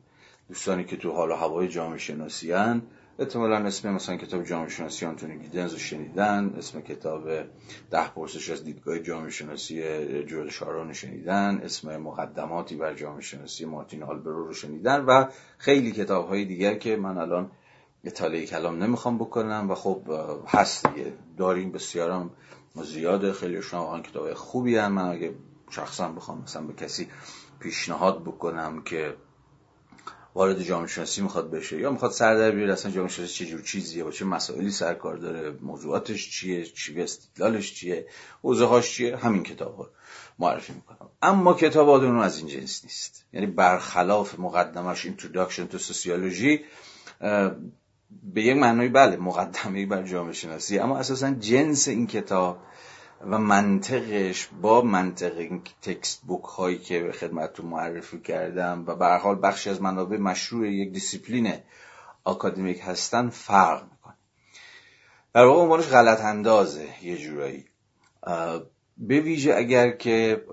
دوستانی 0.48 0.84
که 0.84 0.96
تو 0.96 1.12
حال 1.12 1.30
و 1.30 1.34
هوای 1.34 1.68
جامعه 1.68 1.98
شناسی 1.98 2.52
هن 2.52 2.82
احتمالا 3.18 3.56
اسم 3.56 3.94
مثلا 3.94 4.16
کتاب 4.16 4.44
جامعه 4.44 4.68
شناسی 4.68 5.06
آنتونی 5.06 5.38
گیدنز 5.38 5.72
رو 5.72 5.78
شنیدن 5.78 6.54
اسم 6.58 6.80
کتاب 6.80 7.28
ده 7.90 8.08
پرسش 8.14 8.50
از 8.50 8.64
دیدگاه 8.64 8.98
جامعه 8.98 9.30
شناسی 9.30 9.82
جورج 10.24 10.50
شارون 10.50 10.92
شنیدن 10.92 11.60
اسم 11.64 11.96
مقدماتی 11.96 12.76
بر 12.76 12.94
جامعه 12.94 13.20
شناسی 13.20 13.64
مارتین 13.64 14.02
آلبرو 14.02 14.46
رو 14.46 14.52
شنیدن 14.52 15.04
و 15.04 15.26
خیلی 15.58 15.92
کتاب 15.92 16.28
های 16.28 16.44
دیگر 16.44 16.74
که 16.74 16.96
من 16.96 17.18
الان 17.18 17.50
اطلاعی 18.04 18.46
کلام 18.46 18.82
نمی‌خوام 18.82 19.18
بکنم 19.18 19.70
و 19.70 19.74
خب 19.74 20.02
هست 20.46 20.88
داریم 21.36 21.72
بسیارم 21.72 22.30
زیاده 22.82 23.32
خیلی 23.32 23.62
شما 23.62 24.00
کتاب 24.00 24.34
خوبی 24.34 24.76
هم 24.76 24.92
من 24.92 25.08
اگه 25.08 25.34
شخصا 25.70 26.08
بخوام 26.08 26.42
مثلا 26.42 26.62
به 26.62 26.72
کسی 26.72 27.08
پیشنهاد 27.60 28.22
بکنم 28.22 28.82
که 28.82 29.14
وارد 30.34 30.62
جامعه 30.62 30.88
شناسی 30.88 31.22
می‌خواد 31.22 31.50
بشه 31.50 31.78
یا 31.78 31.90
می‌خواد 31.90 32.12
سر 32.12 32.34
در 32.34 32.50
بیاره 32.50 32.72
اصلا 32.72 32.92
جامعه 32.92 33.10
شناسی 33.10 33.34
چه 33.34 33.46
جور 33.46 33.62
چیزیه؟ 33.62 34.04
با 34.04 34.10
چه 34.10 34.24
مسائلی 34.24 34.70
سرکار 34.70 35.16
داره؟ 35.16 35.50
موضوعاتش 35.62 36.30
چیه؟ 36.30 36.64
چی 36.64 37.02
استدلالش 37.02 37.74
چیه؟ 37.74 38.06
حوزه‌هاش 38.42 38.92
چیه؟ 38.92 39.16
همین 39.16 39.42
کتاب 39.42 39.76
ها 39.76 39.90
معرفی 40.38 40.72
می‌کنم. 40.72 41.10
اما 41.22 41.54
کتاب 41.54 41.88
آدونو 41.88 42.20
از 42.20 42.38
این 42.38 42.46
جنس 42.46 42.84
نیست. 42.84 43.24
یعنی 43.32 43.46
برخلاف 43.46 44.38
مقدمش 44.38 45.06
Introduction 45.06 45.74
to 45.74 45.78
Sociology 45.78 46.60
به 48.22 48.42
یک 48.42 48.56
معنی 48.56 48.88
بله 48.88 49.16
مقدمه 49.16 49.86
بر 49.86 50.02
جامعه 50.02 50.32
شناسی 50.32 50.78
اما 50.78 50.98
اساسا 50.98 51.30
جنس 51.30 51.88
این 51.88 52.06
کتاب 52.06 52.58
و 53.30 53.38
منطقش 53.38 54.48
با 54.62 54.80
منطق 54.80 55.58
textbook 55.82 56.44
هایی 56.44 56.78
که 56.78 57.02
به 57.02 57.12
خدمتتون 57.12 57.66
معرفی 57.66 58.20
کردم 58.20 58.84
و 58.86 58.94
به 58.94 59.06
حال 59.06 59.38
بخشی 59.42 59.70
از 59.70 59.82
منابع 59.82 60.16
مشروع 60.16 60.68
یک 60.68 60.92
دیسیپلین 60.92 61.52
آکادمیک 62.24 62.80
هستن 62.84 63.28
فرق 63.28 63.82
می‌کنه. 63.82 64.14
در 65.34 65.44
واقع 65.44 65.62
عنوانش 65.62 65.88
غلط 65.88 66.20
اندازه 66.20 66.88
یه 67.02 67.16
جورایی. 67.16 67.64
به 68.98 69.20
ویژه 69.20 69.54
اگر 69.54 69.90
که 69.90 70.44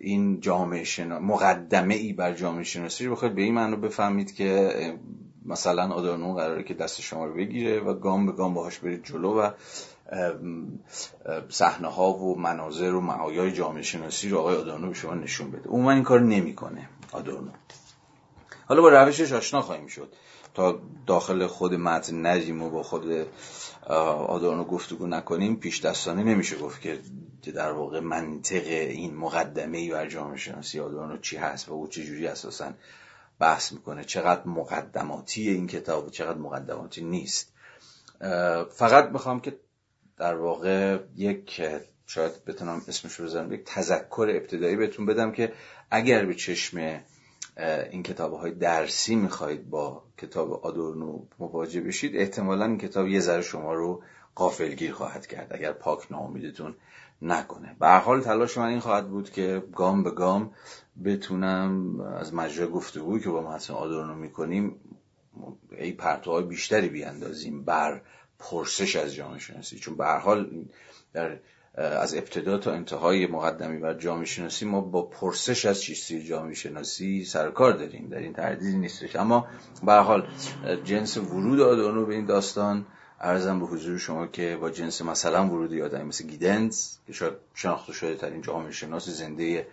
این 0.00 0.40
جامعه 0.40 0.84
شنا... 0.84 1.18
مقدمه 1.18 1.94
ای 1.94 2.12
بر 2.12 2.34
جامعه 2.34 2.64
شناسی 2.64 3.08
بخواید 3.08 3.34
به 3.34 3.42
این 3.42 3.54
معنی 3.54 3.76
بفهمید 3.76 4.34
که 4.34 4.72
مثلا 5.46 5.88
آدورنو 5.88 6.34
قراره 6.34 6.62
که 6.62 6.74
دست 6.74 7.00
شما 7.00 7.24
رو 7.24 7.34
بگیره 7.34 7.80
و 7.80 7.94
گام 7.94 8.26
به 8.26 8.32
گام 8.32 8.54
باهاش 8.54 8.78
برید 8.78 9.04
جلو 9.04 9.40
و 9.40 9.50
صحنه 11.48 11.88
ها 11.88 12.12
و 12.12 12.38
مناظر 12.38 12.94
و 12.94 13.00
معایای 13.00 13.52
جامعه 13.52 13.82
شناسی 13.82 14.28
رو 14.28 14.38
آقای 14.38 14.56
آدورنو 14.56 14.88
به 14.88 14.94
شما 14.94 15.14
نشون 15.14 15.50
بده. 15.50 15.68
اون 15.68 15.86
این 15.86 16.02
کار 16.02 16.20
نمی‌کنه 16.20 16.88
آدورنو 17.12 17.50
حالا 18.66 18.82
با 18.82 18.88
روشش 18.88 19.32
آشنا 19.32 19.62
خواهیم 19.62 19.86
شد. 19.86 20.12
تا 20.54 20.80
داخل 21.06 21.46
خود 21.46 21.74
متن 21.74 22.26
نجیم 22.26 22.62
و 22.62 22.70
با 22.70 22.82
خود 22.82 23.26
آدورنو 24.26 24.64
گفتگو 24.64 25.06
نکنیم 25.06 25.56
پیش 25.56 25.84
دستانه 25.84 26.22
نمیشه 26.22 26.58
گفت 26.58 26.80
که 27.42 27.52
در 27.54 27.72
واقع 27.72 28.00
منطق 28.00 28.66
این 28.66 29.16
مقدمه 29.16 29.90
بر 29.90 30.08
جامعه 30.08 30.36
شناسی 30.36 30.80
آدورنو 30.80 31.16
چی 31.16 31.36
هست 31.36 31.68
و 31.68 31.72
او 31.72 31.88
چجوری 31.88 32.26
اساسا 32.26 32.72
بحث 33.38 33.72
می‌کنه. 33.72 34.04
چقدر 34.04 34.46
مقدماتی 34.46 35.50
این 35.50 35.66
کتاب 35.66 36.06
و 36.06 36.10
چقدر 36.10 36.38
مقدماتی 36.38 37.04
نیست. 37.04 37.52
فقط 38.70 39.08
می‌خوام 39.12 39.40
که 39.40 39.56
در 40.20 40.34
واقع 40.34 40.98
یک 41.16 41.62
شاید 42.06 42.44
بتونم 42.46 42.82
اسمش 42.88 43.14
رو 43.14 43.24
بزنم 43.24 43.52
یک 43.52 43.64
تذکر 43.64 44.26
ابتدایی 44.34 44.76
بهتون 44.76 45.06
بدم 45.06 45.32
که 45.32 45.52
اگر 45.90 46.24
به 46.24 46.34
چشم 46.34 47.00
این 47.90 48.02
کتاب 48.02 48.32
های 48.32 48.52
درسی 48.52 49.14
می‌خواهید 49.14 49.70
با 49.70 50.02
کتاب 50.18 50.52
آدورنو 50.52 51.22
مواجه 51.38 51.80
بشید 51.80 52.16
احتمالا 52.16 52.64
این 52.64 52.78
کتاب 52.78 53.08
یه 53.08 53.20
ذره 53.20 53.42
شما 53.42 53.74
رو 53.74 54.02
قافلگیر 54.34 54.92
خواهد 54.92 55.26
کرد 55.26 55.52
اگر 55.52 55.72
پاک 55.72 56.12
ناامیدتون 56.12 56.74
نکنه. 57.22 57.76
به 57.80 57.88
حال 57.88 58.20
تلاش 58.20 58.58
من 58.58 58.66
این 58.66 58.80
خواهد 58.80 59.08
بود 59.08 59.30
که 59.30 59.62
گام 59.74 60.02
به 60.02 60.10
گام 60.10 60.50
بتونم 61.04 62.00
از 62.00 62.34
مجرای 62.34 62.68
گفتگویی 62.68 63.22
که 63.22 63.30
با 63.30 63.42
متن 63.42 63.74
آدورنو 63.74 64.14
می‌کنیم 64.14 64.80
ای 65.78 65.92
پرتوهای 65.92 66.44
بیشتری 66.44 66.88
بیاندازیم 66.88 67.64
بر 67.64 68.02
پرسش 68.40 68.96
از 68.96 69.14
جامعه 69.14 69.38
شناسی. 69.38 69.78
چون 69.78 69.96
به 69.96 70.06
حال 70.06 70.64
در 71.12 71.38
از 71.74 72.14
ابتدا 72.14 72.58
تا 72.58 72.72
انتهای 72.72 73.26
مقدمی 73.26 73.78
بر 73.78 73.94
جامعه 73.94 74.24
شناسی 74.24 74.64
ما 74.64 74.80
با 74.80 75.02
پرسش 75.02 75.64
از 75.66 75.82
چیستی 75.82 76.24
جامعه 76.24 76.54
شناسی 76.54 77.24
سرکار 77.24 77.72
داریم. 77.72 78.08
در 78.08 78.18
این 78.18 78.32
تردیدی 78.32 78.78
نیستش. 78.78 79.16
اما 79.16 79.46
به 79.82 79.92
حال 79.92 80.28
جنس 80.84 81.16
ورود 81.16 81.60
آدورنو 81.60 82.06
به 82.06 82.14
این 82.14 82.26
داستان 82.26 82.86
ارزم 83.20 83.60
به 83.60 83.66
حضور 83.66 83.98
شما 83.98 84.26
که 84.26 84.58
با 84.60 84.70
جنس 84.70 85.02
مثلا 85.02 85.46
ورودی 85.46 85.82
آدمی 85.82 86.02
مثل 86.02 86.26
گیدنز 86.26 86.96
که 87.06 87.12
شاید 87.12 87.32
شناخته 87.54 87.92
شده 87.92 88.14
ترین 88.14 88.42
جامعه 88.42 88.72
شناس 88.72 89.08
زنده 89.08 89.66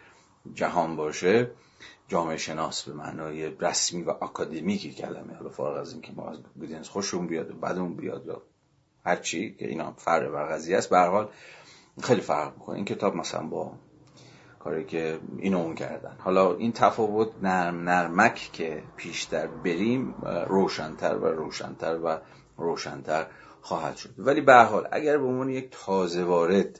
جهان 0.54 0.96
باشه 0.96 1.52
جامعه 2.08 2.38
شناس 2.38 2.84
به 2.84 2.94
معنای 2.94 3.50
رسمی 3.60 4.04
و 4.04 4.10
اکادمیکی 4.10 4.94
کلمه 4.94 5.34
حالا 5.34 5.50
فارغ 5.50 5.78
از 5.78 5.94
اینکه 5.94 6.12
ما 6.12 6.30
از 6.30 6.38
گودینز 6.60 6.88
خوشمون 6.88 7.28
بیاد 7.28 7.52
و 7.52 7.54
بدون 7.54 7.96
بیاد 7.96 8.26
یا 8.26 8.42
هرچی 9.08 9.56
که 9.60 9.68
اینا 9.68 9.94
فرق 9.98 10.32
بر 10.32 10.46
قضیه 10.46 10.78
است. 10.78 10.90
به 10.90 11.00
حال 11.00 11.30
خیلی 12.04 12.22
فرق 12.22 12.54
می‌کنه. 12.54 12.76
این 12.76 12.86
کتاب 12.86 13.16
مثلا 13.16 13.44
با 13.44 13.72
کاری 14.60 14.86
که 14.86 15.20
اینو 15.38 15.58
اون 15.58 15.76
کردن. 15.76 16.18
حالا 16.20 16.56
این 16.56 16.72
تفاوت 16.72 17.30
نرم 17.42 17.90
نرمک 17.90 18.50
که 18.54 18.84
پیشتر 18.96 19.48
بریم 19.48 20.16
روشنتر 20.48 21.16
و 21.16 21.26
روشنتر 21.26 21.96
و 22.04 22.18
روشنتر 22.58 23.26
خواهد 23.62 23.96
شد. 23.96 24.14
ولی 24.18 24.42
به 24.42 24.54
حال 24.54 24.88
اگر 24.92 25.18
به 25.18 25.26
عنوان 25.26 25.50
یک 25.50 25.68
تازه 25.86 26.24
وارد 26.24 26.80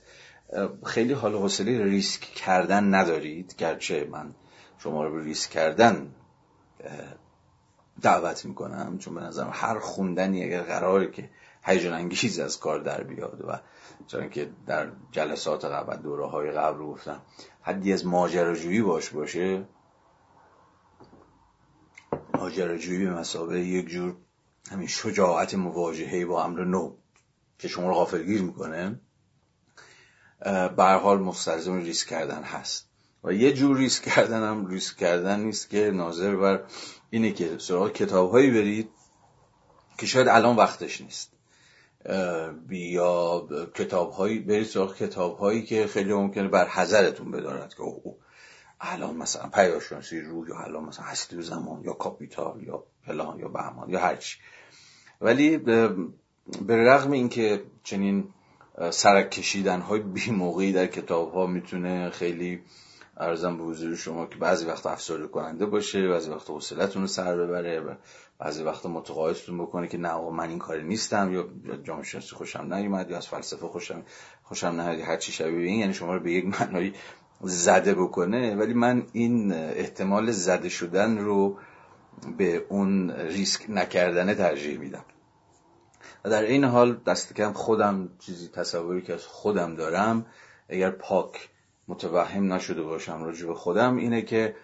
خیلی 0.86 1.14
حال 1.14 1.36
حوصله 1.36 1.84
ریسک 1.84 2.22
کردن 2.22 2.96
ندارید 2.96 3.56
گرچه 3.58 4.08
من 4.12 4.36
شما 4.78 5.04
رو 5.04 5.14
به 5.16 5.24
ریسک 5.24 5.50
کردن 5.50 6.12
دعوت 8.02 8.46
می‌کنم 8.46 8.98
چون 8.98 9.16
به 9.16 9.22
نظرم 9.22 9.50
هر 9.54 9.80
خوندنی 9.80 10.44
اگر 10.44 10.62
قراره 10.62 11.12
که 11.12 11.30
هیجان 11.68 11.94
انگیز 11.94 12.40
از 12.40 12.60
کار 12.60 12.80
در 12.80 13.04
بیاد 13.04 13.42
و 13.48 13.60
چون 14.08 14.30
که 14.30 14.50
در 14.68 14.92
جلسات 15.12 15.66
قبل 15.66 15.98
دوره 15.98 16.26
های 16.26 16.52
قبل 16.52 16.78
گفتم 16.78 17.22
حدی 17.62 17.94
از 17.94 18.06
ماجراجویی 18.06 18.82
باش 18.82 19.10
باشه. 19.10 19.68
ماجراجویی 22.34 23.06
به 23.06 23.14
مسابقه 23.14 23.60
یک 23.60 23.88
جور 23.88 24.16
همین 24.72 24.88
شجاعت 24.88 25.54
مواجهه 25.56 26.26
با 26.26 26.44
امر 26.44 26.64
نو 26.64 26.96
که 27.60 27.68
شما 27.68 27.88
رو 27.88 27.94
غافلگیر 27.94 28.42
می‌کنه 28.42 29.00
به 30.78 30.84
حال 30.84 31.20
مستلزم 31.20 31.78
ریسک 31.78 32.08
کردن 32.08 32.44
هست. 32.44 32.88
و 33.24 33.34
یه 33.34 33.54
جور 33.54 33.78
ریسک 33.78 34.04
کردن 34.04 34.44
هم 34.44 34.68
ریسک 34.68 34.98
کردن 34.98 35.40
نیست 35.40 35.70
که 35.70 35.92
ناظر 35.92 36.36
بر 36.36 36.64
اینه 37.10 37.32
که 37.32 37.58
سراغ 37.58 37.92
کتاب 37.92 38.32
هایی 38.32 38.52
برید 38.52 38.90
که 39.98 40.06
شاید 40.06 40.28
الان 40.28 40.56
وقتش 40.56 41.02
نیست. 41.02 41.37
یا 42.70 43.48
کتاب 43.76 44.12
هایی 44.12 44.40
برید 44.40 44.68
سراغ 44.68 44.96
کتاب 44.96 45.38
هایی 45.38 45.64
که 45.64 45.88
خیلی 45.88 46.14
ممکنه 46.14 46.48
بر 46.48 46.68
حذرتون 46.68 47.32
بدارد 47.32 47.74
که 47.74 47.82
او 47.82 48.18
الان 48.82 49.16
مثلا 49.16 49.50
پیداشناسی 49.50 50.22
روح 50.22 50.50
یا 50.50 50.60
الان 50.60 50.84
مثلا 50.84 51.06
هستی 51.06 51.36
و 51.36 51.42
زمان 51.42 51.84
یا 51.84 51.94
کاپیتال 51.94 52.64
یا 52.64 52.84
پلان 53.08 53.40
یا 53.40 53.48
بهمان 53.48 53.90
یا 53.90 54.00
هرچی. 54.00 54.38
ولی 55.22 55.58
به 55.58 55.90
رغم 56.70 57.12
اینکه 57.12 57.64
چنین 57.84 58.34
سرک 58.90 59.32
کشیدن 59.32 59.82
های 59.82 60.00
بی 60.00 60.32
موقعی 60.32 60.72
در 60.72 60.88
کتاب 60.88 61.34
ها 61.34 61.46
می‌تونه 61.46 62.10
خیلی 62.10 62.62
ارزم 63.18 63.58
به 63.58 63.64
حضور 63.64 63.96
شما 63.96 64.26
که 64.26 64.36
بعضی 64.36 64.66
وقت 64.66 64.86
افسرده 64.86 65.28
کننده 65.28 65.66
باشه 65.66 66.08
بعضی 66.08 66.30
وقت 66.30 66.50
حوصلتون 66.50 67.02
رو 67.02 67.08
سر 67.08 67.38
ببره 67.38 67.98
بعضی 68.40 68.64
وقت 68.64 68.86
متقاعدتون 68.86 69.58
بکنه 69.58 69.88
که 69.88 69.98
نه 69.98 70.10
آقا 70.10 70.30
من 70.30 70.50
این 70.50 70.60
کاری 70.60 70.84
نیستم 70.84 71.34
یا 71.34 71.48
جامعه 71.84 72.04
شناسی 72.04 72.36
خوشم 72.36 72.74
نیومد 72.74 73.10
یا 73.10 73.18
از 73.18 73.28
فلسفه 73.28 73.68
خوشم 73.68 74.04
خوشم 74.44 74.68
نیومد 74.68 75.00
هر 75.00 75.18
چی 75.18 75.32
شبیه 75.32 75.68
این 75.68 75.80
یعنی 75.80 75.94
شما 75.94 76.14
رو 76.14 76.20
به 76.20 76.32
یک 76.32 76.46
معنایی 76.46 76.94
زده 77.42 77.94
بکنه. 77.96 78.56
ولی 78.56 78.74
من 78.74 79.04
این 79.14 79.52
احتمال 79.54 80.32
زده 80.32 80.70
شدن 80.70 81.18
رو 81.18 81.58
به 82.38 82.66
اون 82.70 83.12
ریسک 83.12 83.66
نکردنه 83.70 84.36
ترجیح 84.36 84.78
میدم. 84.78 85.06
و 86.26 86.30
در 86.30 86.44
این 86.44 86.64
حال 86.64 86.96
دست 87.08 87.34
کم 87.34 87.54
خودم 87.54 88.10
چیزی 88.20 88.48
تصوری 88.48 89.02
که 89.02 89.14
از 89.14 89.26
خودم 89.26 89.76
دارم 89.76 90.26
اگر 90.70 90.92
پاک 90.92 91.50
متوهم 91.88 92.54
نشده 92.54 92.84
باشم 92.84 93.24
راجع 93.24 93.48
به 93.48 93.54
خودم 93.54 93.98
اینه 93.98 94.22
که 94.22 94.56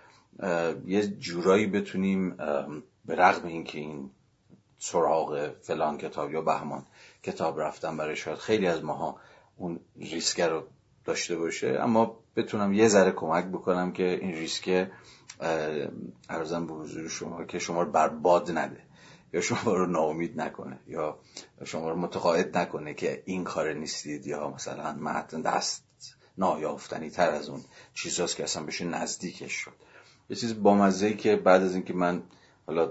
یه 0.85 1.07
جورایی 1.07 1.67
بتونیم 1.67 2.37
به 3.05 3.15
رغم 3.15 3.47
اینکه 3.47 3.79
این 3.79 4.11
سراغ 4.77 5.51
فلان 5.61 5.97
کتاب 5.97 6.31
یا 6.31 6.41
بهمان 6.41 6.85
کتاب 7.23 7.59
رفتن 7.59 7.97
برای 7.97 8.15
شاید 8.15 8.37
خیلی 8.37 8.67
از 8.67 8.83
ماها 8.83 9.19
اون 9.57 9.79
ریسک 9.95 10.41
رو 10.41 10.63
داشته 11.05 11.35
باشه 11.35 11.77
اما 11.81 12.19
بتونم 12.35 12.73
یه 12.73 12.87
ذره 12.87 13.11
کمک 13.11 13.45
بکنم 13.45 13.91
که 13.91 14.19
این 14.21 14.31
ریسک 14.31 14.87
ارزم 16.29 16.67
به 16.67 16.73
حضور 16.73 17.07
شما 17.07 17.43
که 17.43 17.59
شما 17.59 17.81
رو 17.81 17.91
برباد 17.91 18.57
نده 18.57 18.81
یا 19.33 19.41
شما 19.41 19.73
رو 19.73 19.85
ناامید 19.85 20.41
نکنه 20.41 20.79
یا 20.87 21.17
شما 21.63 21.89
رو 21.89 21.95
متقاعد 21.95 22.57
نکنه 22.57 22.93
که 22.93 23.23
این 23.25 23.43
کار 23.43 23.73
نیستید 23.73 24.27
یا 24.27 24.49
مثلا 24.49 24.93
متن 24.93 25.41
دست 25.41 25.83
نایافتنی 26.37 27.09
تر 27.09 27.29
از 27.29 27.49
اون 27.49 27.61
چیزاست 27.93 28.35
که 28.35 28.43
اصلا 28.43 28.63
بشه 28.63 28.85
نزدیکش 28.85 29.51
شد. 29.51 29.73
یه 30.29 30.35
چیز 30.35 30.63
بامزه 30.63 31.13
که 31.13 31.35
بعد 31.35 31.61
از 31.61 31.73
اینکه 31.73 31.93
من 31.93 32.23
حالا 32.67 32.85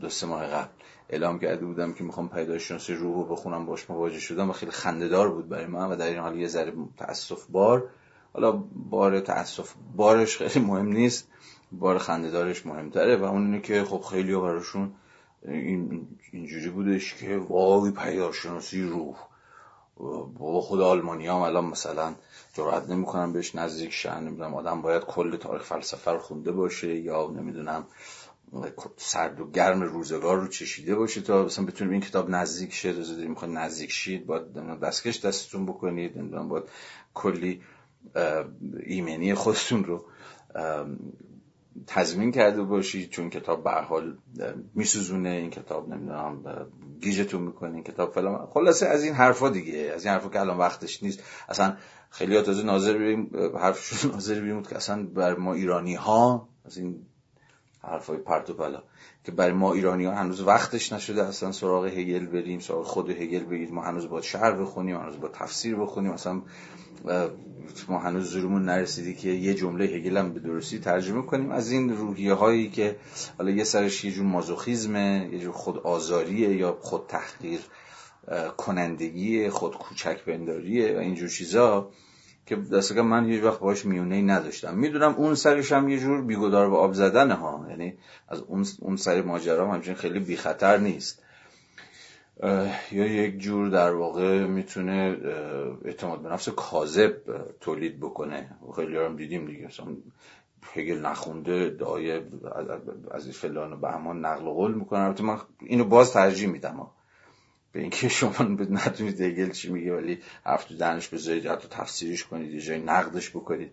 دو 0.00 0.08
سه 0.08 0.26
ماه 0.26 0.46
قبل 0.46 0.68
اعلام 1.08 1.38
کرده 1.38 1.64
بودم 1.66 1.92
که 1.92 2.04
می‌خوام 2.04 2.28
پیدایشناسی 2.28 2.94
روح 2.94 3.14
رو 3.14 3.24
بخونم 3.24 3.66
باش 3.66 3.90
مواجه 3.90 4.18
شدم 4.18 4.50
و 4.50 4.52
خیلی 4.52 4.72
خندهدار 4.72 5.30
بود 5.30 5.48
برای 5.48 5.66
من 5.66 5.88
و 5.90 5.96
در 5.96 6.06
این 6.06 6.18
حال 6.18 6.38
یه 6.38 6.48
ذره 6.48 6.72
تاسف 6.96 7.46
بار. 7.46 7.90
حالا 8.32 8.52
بار 8.90 9.20
تاسف 9.20 9.74
بارش 9.96 10.38
خیلی 10.38 10.66
مهم 10.66 10.88
نیست 10.88 11.28
بار 11.72 11.98
خندهدارش 11.98 12.66
مهمتره 12.66 13.16
و 13.16 13.24
اون 13.24 13.44
اینه 13.44 13.60
که 13.60 13.84
خب 13.84 14.00
خیلی 14.00 14.36
براشون 14.36 14.92
این 15.42 16.08
اینجوری 16.32 16.70
بودش 16.70 17.14
که 17.14 17.38
وای 17.38 17.90
پیداشناسی 17.90 18.82
روح. 18.82 19.16
بابا 20.38 20.60
خود 20.60 20.80
آلمانی 20.80 21.26
هم 21.26 21.36
الان 21.36 21.64
مثلا 21.64 22.14
جرأت 22.54 22.90
نمی‌کنم 22.90 23.32
بهش 23.32 23.54
نزدیک 23.54 23.92
شن. 23.92 24.24
نمی‌دونم 24.24 24.54
آدم 24.54 24.82
باید 24.82 25.02
کل 25.02 25.36
تاریخ 25.36 25.62
فلسفه 25.62 26.10
رو 26.10 26.18
خونده 26.18 26.52
باشه 26.52 26.94
یا 26.94 27.26
نمی‌دونم 27.26 27.84
سرد 28.96 29.40
و 29.40 29.50
گرم 29.50 29.82
روزگار 29.82 30.40
رو 30.40 30.48
چشیده 30.48 30.94
باشه 30.94 31.20
تا 31.20 31.44
مثلا 31.44 31.64
بتونیم 31.64 31.92
این 31.92 32.02
کتاب 32.02 32.30
نزدیک 32.30 32.72
شه 32.72 32.92
زودی 32.92 33.28
می‌خواد 33.28 33.50
نزدیک 33.50 33.92
شید 33.92 34.26
باید 34.26 34.52
دستکش 34.80 35.20
دستتون 35.20 35.66
بکنید 35.66 36.18
نمی‌دونم 36.18 36.48
باید 36.48 36.64
کلی 37.14 37.62
ایمنی 38.86 39.34
خودتون 39.34 39.84
رو 39.84 40.04
تضمین 41.86 42.32
کرده 42.32 42.62
باشید 42.62 43.10
چون 43.10 43.30
کتاب 43.30 43.64
به 43.64 43.70
حال 43.70 44.18
میسوزونه 44.74 45.28
این 45.28 45.50
کتاب 45.50 45.88
نمی‌دونم 45.88 46.66
گیجتون 47.00 47.42
می‌کنه 47.42 47.74
این 47.74 47.84
کتاب 47.84 48.14
فلان. 48.14 48.46
خلاصه 48.46 48.86
از 48.86 49.04
این 49.04 49.14
حرفا 49.14 49.48
دیگه 49.48 49.92
از 49.94 50.04
این 50.04 50.14
حرفا 50.14 50.28
که 50.28 50.40
الان 50.40 50.58
وقتش 50.58 51.02
نیست. 51.02 51.22
اصلا 51.48 51.76
خیلی 52.10 52.42
تازه 52.42 52.62
ناظر 52.62 52.92
بریم 52.92 53.30
حرفشون 53.58 54.10
ناظر 54.10 54.40
بریم 54.40 54.62
که 54.62 54.76
اصلا 54.76 55.06
بر 55.06 55.34
ما 55.34 55.54
ایرانی 55.54 55.94
ها 55.94 56.48
از 56.64 56.78
این 56.78 57.06
حرفای 57.82 58.16
پرت 58.16 58.50
و 58.50 58.54
بلا 58.54 58.82
که 59.24 59.32
برای 59.32 59.52
ما 59.52 59.72
ایرانی 59.72 60.04
ها 60.04 60.14
هنوز 60.14 60.40
وقتش 60.40 60.92
نشده 60.92 61.24
اصلا 61.24 61.52
سراغ 61.52 61.86
هگل 61.86 62.26
بریم 62.26 62.60
سراغ 62.60 62.86
خود 62.86 63.10
هگل 63.10 63.44
بگید 63.44 63.72
ما 63.72 63.82
هنوز 63.82 64.08
باید 64.08 64.24
شعر 64.24 64.52
بخونیم 64.52 64.96
هنوز 64.96 65.20
باید 65.20 65.32
تفسیر 65.32 65.76
بخونیم. 65.76 66.10
اصلا 66.12 66.42
ما 67.88 67.98
هنوز 67.98 68.30
زورمون 68.30 68.64
نرسیدی 68.64 69.14
که 69.14 69.28
یه 69.28 69.54
جمله 69.54 69.84
هگل 69.84 70.16
هم 70.16 70.32
به 70.32 70.40
درستی 70.40 70.78
ترجمه 70.78 71.22
کنیم. 71.22 71.50
از 71.50 71.70
این 71.70 71.96
روحیه 71.96 72.34
هایی 72.34 72.70
که 72.70 72.96
حالا 73.38 73.50
یه 73.50 73.64
سرش 73.64 74.04
یه 74.04 74.12
جور 74.12 74.26
مازوخیزمه 74.26 75.28
یه 75.32 75.38
جور 75.38 75.52
خود 75.52 75.78
آزاریه 75.78 76.56
یا 76.56 76.78
خود 76.80 77.06
تحقیر 77.08 77.60
کنندگی 78.56 79.50
خود 79.50 79.78
کوچک 79.78 80.24
بنداریه 80.24 80.96
و 80.96 80.98
اینجور 80.98 81.28
چیزا. 81.28 81.90
که 82.48 82.56
دست 82.56 82.96
من 82.96 83.28
یه 83.28 83.44
وقت 83.44 83.60
باش 83.60 83.84
میونه 83.84 84.14
ای 84.14 84.22
نداشتم. 84.22 84.74
می‌دونم 84.74 85.14
اون 85.14 85.34
سرش 85.34 85.72
هم 85.72 85.88
یه 85.88 85.98
جور 85.98 86.22
بیگدار 86.22 86.70
به 86.70 86.76
آب 86.76 86.92
زدن 86.92 87.30
ها. 87.30 87.66
یعنی 87.70 87.94
از 88.28 88.40
اون 88.40 88.66
اون 88.80 88.96
سر 88.96 89.22
ماجرا 89.22 89.72
همچنین 89.72 89.96
خیلی 89.96 90.18
بی 90.18 90.36
خطر 90.36 90.78
نیست 90.78 91.22
یا 92.92 93.06
یک 93.06 93.38
جور 93.38 93.68
در 93.68 93.94
واقع 93.94 94.46
می‌تونه 94.46 95.16
اعتماد 95.84 96.22
به 96.22 96.28
نفس 96.28 96.48
کاذب 96.48 97.16
تولید 97.60 98.00
بکنه. 98.00 98.50
خیلی 98.76 98.96
هم 98.96 99.16
دیدیم 99.16 99.46
دیگه. 99.46 99.66
مثلا 99.66 99.86
هگل 100.72 100.98
نخونده 100.98 101.70
دعای 101.70 102.20
از 103.10 103.28
فلان 103.28 103.72
و 103.72 103.76
بهمان 103.76 104.24
نقل 104.24 104.44
قول 104.44 104.74
می‌کنه. 104.74 105.00
البته 105.00 105.22
من 105.22 105.38
اینو 105.60 105.84
باز 105.84 106.12
ترجیح 106.12 106.48
میدم 106.48 106.86
به 107.72 107.80
اینکه 107.80 108.08
شما 108.08 108.32
نتونید 108.70 109.20
هگل 109.20 109.50
چی 109.50 109.72
میگه 109.72 109.96
ولی 109.96 110.18
تو 110.68 110.76
دانش 110.76 111.08
بذارید 111.08 111.44
یا 111.44 111.52
حتی 111.52 111.68
تفسیرش 111.70 112.24
کنید 112.24 112.54
یه 112.54 112.60
جای 112.60 112.78
نقدش 112.78 113.30
بکنید. 113.30 113.72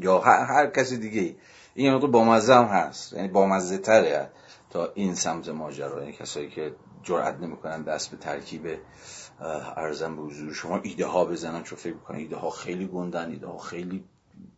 یا 0.00 0.18
هر, 0.18 0.44
هر 0.44 0.66
کسی 0.66 0.98
دیگه 0.98 1.36
این 1.74 1.94
مقدار 1.94 2.10
بامزه 2.10 2.54
هم 2.54 2.64
هست. 2.64 3.12
یعنی 3.12 3.28
بامزه 3.28 3.78
تره 3.78 4.30
تا 4.70 4.92
این 4.94 5.14
سمت 5.14 5.48
ماجرا. 5.48 6.00
یعنی 6.00 6.12
کسایی 6.12 6.50
که 6.50 6.74
جرئت 7.02 7.40
نمی‌کنن 7.40 7.82
دست 7.82 8.10
به 8.10 8.16
ترکیب 8.16 8.78
ارزم 9.76 10.16
به 10.16 10.22
حضور 10.22 10.52
شما 10.52 10.80
ایده 10.82 11.06
ها 11.06 11.24
بزنن 11.24 11.62
چون 11.62 11.78
فکر 11.78 11.94
می‌کنن 11.94 12.18
ایده 12.18 12.36
ها 12.36 12.50
خیلی 12.50 12.86
گندن 12.86 13.30
ایده 13.30 13.46
ها 13.46 13.58
خیلی 13.58 14.04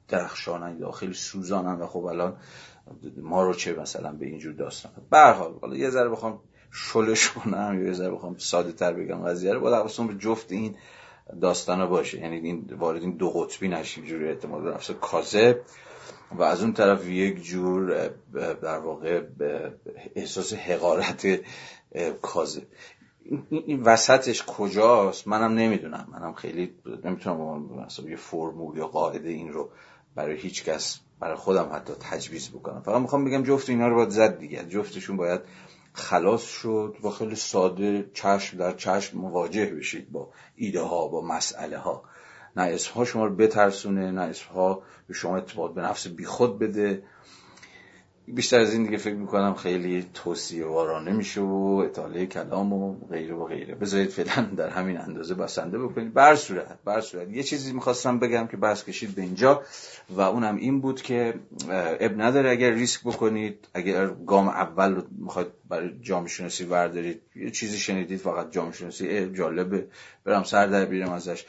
درخشانن 0.08 0.66
ایده 0.66 0.86
ها 0.86 0.92
خیلی 0.92 1.14
سوزانن. 1.14 1.80
و 1.80 1.86
خب 1.86 2.04
الان 2.04 2.36
ما 3.16 3.42
رو 3.42 3.54
چه 3.54 3.74
مثلا 3.74 4.12
به 4.12 4.26
اینجور 4.26 4.52
داستان 4.52 4.92
به 5.10 5.18
حال 5.18 5.76
یه 5.76 5.90
ذره 5.90 6.08
بخوام 6.08 6.40
شلش 6.74 7.28
کنم 7.28 7.86
یا 7.86 7.92
ذره 7.92 8.10
بخوام 8.10 8.38
ساده 8.38 8.72
تر 8.72 8.92
بگم 8.92 9.28
قضیه 9.28 9.52
رو. 9.52 9.60
با 9.60 9.76
حواسم 9.76 10.06
به 10.06 10.14
جفت 10.14 10.52
این 10.52 10.76
داستان 11.40 11.86
باشه. 11.86 12.20
یعنی 12.20 12.36
این 12.36 12.74
وارد 12.78 13.02
این 13.02 13.16
دو 13.16 13.30
قطبی 13.30 13.68
نشیم 13.68 14.04
جوری 14.04 14.28
اعتماد 14.28 14.62
به 14.62 14.70
نفس 14.70 14.90
کاذب. 14.90 15.60
و 16.32 16.42
از 16.42 16.62
اون 16.62 16.72
طرف 16.72 17.08
یک 17.08 17.42
جور 17.42 18.10
در 18.62 18.78
واقع 18.78 19.22
احساس 20.14 20.52
حقارت 20.52 21.26
کازه 22.22 22.62
این 23.50 23.82
وسطش 23.82 24.44
کجاست؟ 24.46 25.28
منم 25.28 25.54
نمی‌دونم. 25.54 26.08
منم 26.12 26.32
خیلی 26.32 26.74
نمی‌تونم 27.04 27.62
مثلا 27.86 28.08
یه 28.08 28.16
فرمول 28.16 28.76
یا 28.76 28.86
قاعده 28.86 29.28
این 29.28 29.52
رو 29.52 29.70
برای 30.14 30.36
هیچ 30.36 30.64
کس 30.64 31.00
برای 31.20 31.36
خودم 31.36 31.70
حتی 31.72 31.92
تجویز 32.00 32.50
بکنم. 32.50 32.82
فقط 32.82 33.00
می‌خوام 33.00 33.24
بگم 33.24 33.42
جفت 33.42 33.68
اینا 33.68 33.88
رو 33.88 33.94
باید 33.94 34.08
زد 34.08 34.38
دیگه. 34.38 34.64
جفتشون 34.64 35.16
باید 35.16 35.40
خلاص 35.94 36.42
شد 36.42 36.96
و 37.02 37.10
خیلی 37.10 37.34
ساده 37.34 38.10
چشم 38.14 38.56
در 38.58 38.72
چشم 38.72 39.18
مواجه 39.18 39.66
بشید 39.66 40.12
با 40.12 40.28
ایده 40.56 40.82
ها 40.82 41.08
با 41.08 41.20
مسئله 41.20 41.78
ها 41.78 42.02
نه 42.56 42.62
اسمها 42.62 43.04
شما 43.04 43.24
رو 43.24 43.36
بترسونه 43.36 44.10
نه 44.10 44.20
اسمها 44.20 44.82
به 45.08 45.14
شما 45.14 45.36
اعتماد 45.36 45.74
به 45.74 45.82
نفس 45.82 46.08
بیخود 46.08 46.58
بده. 46.58 47.02
بیشتر 48.28 48.60
از 48.60 48.72
این 48.72 48.84
دیگه 48.84 48.96
فکر 48.96 49.14
می‌کنم 49.14 49.54
خیلی 49.54 50.06
توصیه 50.14 50.66
وارانه 50.66 51.12
میشه 51.12 51.40
و 51.40 51.82
اطاله 51.84 52.26
کلام 52.26 52.72
و 52.72 52.96
غیره 53.10 53.34
و 53.34 53.44
غیره. 53.44 53.74
بذارید 53.74 54.10
فعلا 54.10 54.46
در 54.56 54.68
همین 54.68 54.98
اندازه 54.98 55.34
بسنده 55.34 55.78
بکنید. 55.78 56.14
بر 56.14 56.36
صورت 56.36 56.78
بر 56.84 57.00
صورت. 57.00 57.28
یه 57.30 57.42
چیزی 57.42 57.72
می‌خواستم 57.72 58.18
بگم 58.18 58.46
که 58.46 58.56
بحث 58.56 58.84
کشید 58.84 59.14
به 59.14 59.22
اینجا 59.22 59.62
و 60.10 60.20
اونم 60.20 60.56
این 60.56 60.80
بود 60.80 61.02
که 61.02 61.34
اب 62.00 62.20
نداره. 62.20 62.50
اگر 62.50 62.70
ریسک 62.70 63.00
بکنید 63.00 63.68
اگر 63.74 64.06
گام 64.06 64.48
اول 64.48 64.94
رو 64.94 65.02
می‌خواید 65.18 65.48
برای 65.68 65.90
جامعه 66.00 66.28
شناسی 66.28 66.64
بردارید 66.64 67.20
یه 67.36 67.50
چیزی 67.50 67.78
شنیدید 67.78 68.18
فقط 68.18 68.50
جامعه 68.52 68.72
شناسی 68.72 69.30
جالبه. 69.30 69.86
برم 70.24 70.42
سر 70.42 70.66
در 70.66 70.84
بیرم 70.84 71.12
ازش. 71.12 71.44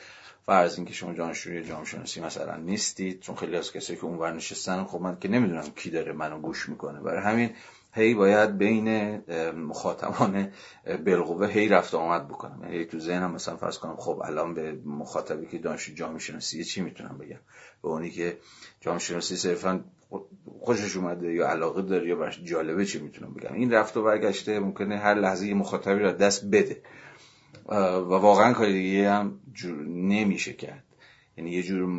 فرض 0.45 0.75
اینکه 0.75 0.93
شما 0.93 1.13
جانشجوی 1.13 1.63
جامعه 1.63 1.86
شناسی 1.86 2.21
مثلا 2.21 2.55
نیستید 2.55 3.19
چون 3.19 3.36
خیلی 3.36 3.58
از 3.58 3.71
کسایی 3.71 3.99
که 3.99 4.05
اونور 4.05 4.34
نشستن 4.34 4.84
خب 4.84 5.01
من 5.01 5.17
که 5.19 5.27
نمی‌دونم 5.27 5.63
کی 5.75 5.89
داره 5.89 6.13
منو 6.13 6.39
گوش 6.39 6.69
می‌کنه. 6.69 6.99
برای 6.99 7.21
همین 7.21 7.49
هی 7.93 8.13
باید 8.13 8.58
بین 8.58 9.17
مخاطبان 9.51 10.51
بالقوه 11.05 11.47
هی 11.47 11.69
رفت 11.69 11.93
آمد 11.93 12.27
بکنم. 12.27 12.60
یعنی 12.63 12.86
تو 12.86 12.99
ذهنم 12.99 13.31
مثلا 13.31 13.55
فرض 13.58 13.77
کنم 13.77 13.95
خب 13.95 14.21
الان 14.25 14.53
به 14.53 14.77
مخاطبی 14.86 15.45
که 15.45 15.58
دانشجو 15.58 15.93
جامعه 15.95 16.19
شناسی 16.19 16.63
چی 16.63 16.81
می‌تونم 16.81 17.17
بگم؟ 17.17 17.39
به 17.84 17.89
اونی 17.89 18.10
که 18.10 18.38
جامعه 18.81 18.99
شناسی 18.99 19.36
صرفا 19.36 19.84
خوشش 20.60 20.95
اومده 20.95 21.34
یا 21.34 21.47
علاقه 21.47 21.81
داره 21.81 22.08
یا 22.08 22.15
براش 22.15 22.43
جالبه 22.43 22.86
چی 22.86 22.99
می‌تونم 22.99 23.34
بگم؟ 23.34 23.53
این 23.53 23.71
رفت 23.71 23.97
و 23.97 24.03
برگشته 24.03 24.60
ممکنه 24.60 24.97
هر 24.97 25.13
لحظه 25.13 25.47
یه 25.47 25.53
مخاطبی 25.53 25.99
را 25.99 26.12
دست 26.12 26.45
بده. 26.45 26.81
و 27.65 27.73
واقعا 27.73 28.54
کاری 28.54 28.73
دیگه 28.73 29.12
هم 29.12 29.39
نمیشه 29.88 30.54
کرد. 30.54 30.84
یعنی 31.38 31.51
یه 31.51 31.63
جور 31.63 31.89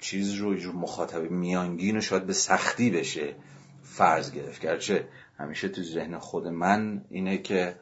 چیز 0.00 0.34
رو 0.34 0.54
یه 0.54 0.60
جور 0.60 0.74
مخاطب 0.74 1.30
میانگین 1.30 2.00
شاید 2.00 2.26
به 2.26 2.32
سختی 2.32 2.90
بشه 2.90 3.34
فرض 3.82 4.32
گرفت. 4.32 4.60
گرچه 4.60 5.08
همیشه 5.38 5.68
تو 5.68 5.82
ذهن 5.82 6.18
خود 6.18 6.46
من 6.46 7.04
اینه 7.10 7.38
که 7.38 7.76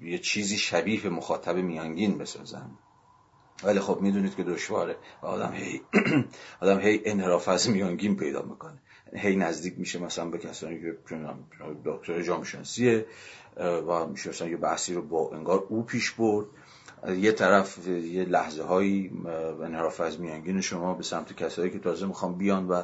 یه 0.00 0.18
چیزی 0.18 0.56
شبیه 0.56 1.02
به 1.02 1.10
مخاطب 1.10 1.56
میانگین 1.56 2.18
بسازم. 2.18 2.70
ولی 3.64 3.80
خب 3.80 4.00
می‌دونید 4.00 4.36
که 4.36 4.44
دشواره. 4.44 4.96
آدم 5.22 5.52
هی 5.52 5.80
آدم 6.62 6.80
هی 6.80 7.00
انحراف 7.04 7.48
از 7.48 7.70
میانگین 7.70 8.16
پیدا 8.16 8.42
می‌کنه. 8.42 8.78
هی 9.12 9.36
نزدیک 9.36 9.78
میشه 9.78 9.98
مثلا 9.98 10.24
به 10.24 10.38
کسانی 10.38 10.80
که 10.80 10.96
دکتر 11.84 12.22
جامعه 12.22 12.44
شناسیه 12.44 13.06
و 13.58 14.06
میشه 14.06 14.30
مثلا 14.30 14.48
یه 14.48 14.56
بحثی 14.56 14.94
رو 14.94 15.02
با 15.02 15.30
انگار 15.34 15.64
او 15.68 15.82
پیش 15.82 16.10
برد. 16.10 16.46
یه 17.08 17.32
طرف 17.32 17.88
یه 17.88 18.24
لحظه 18.24 18.62
هایی 18.62 19.12
انحراف 19.62 20.00
از 20.00 20.20
میانگین 20.20 20.60
شما 20.60 20.94
به 20.94 21.02
سمت 21.02 21.36
کسایی 21.36 21.70
که 21.70 21.78
تازه 21.78 22.06
می‌خوام 22.06 22.38
بیان 22.38 22.68
و 22.68 22.82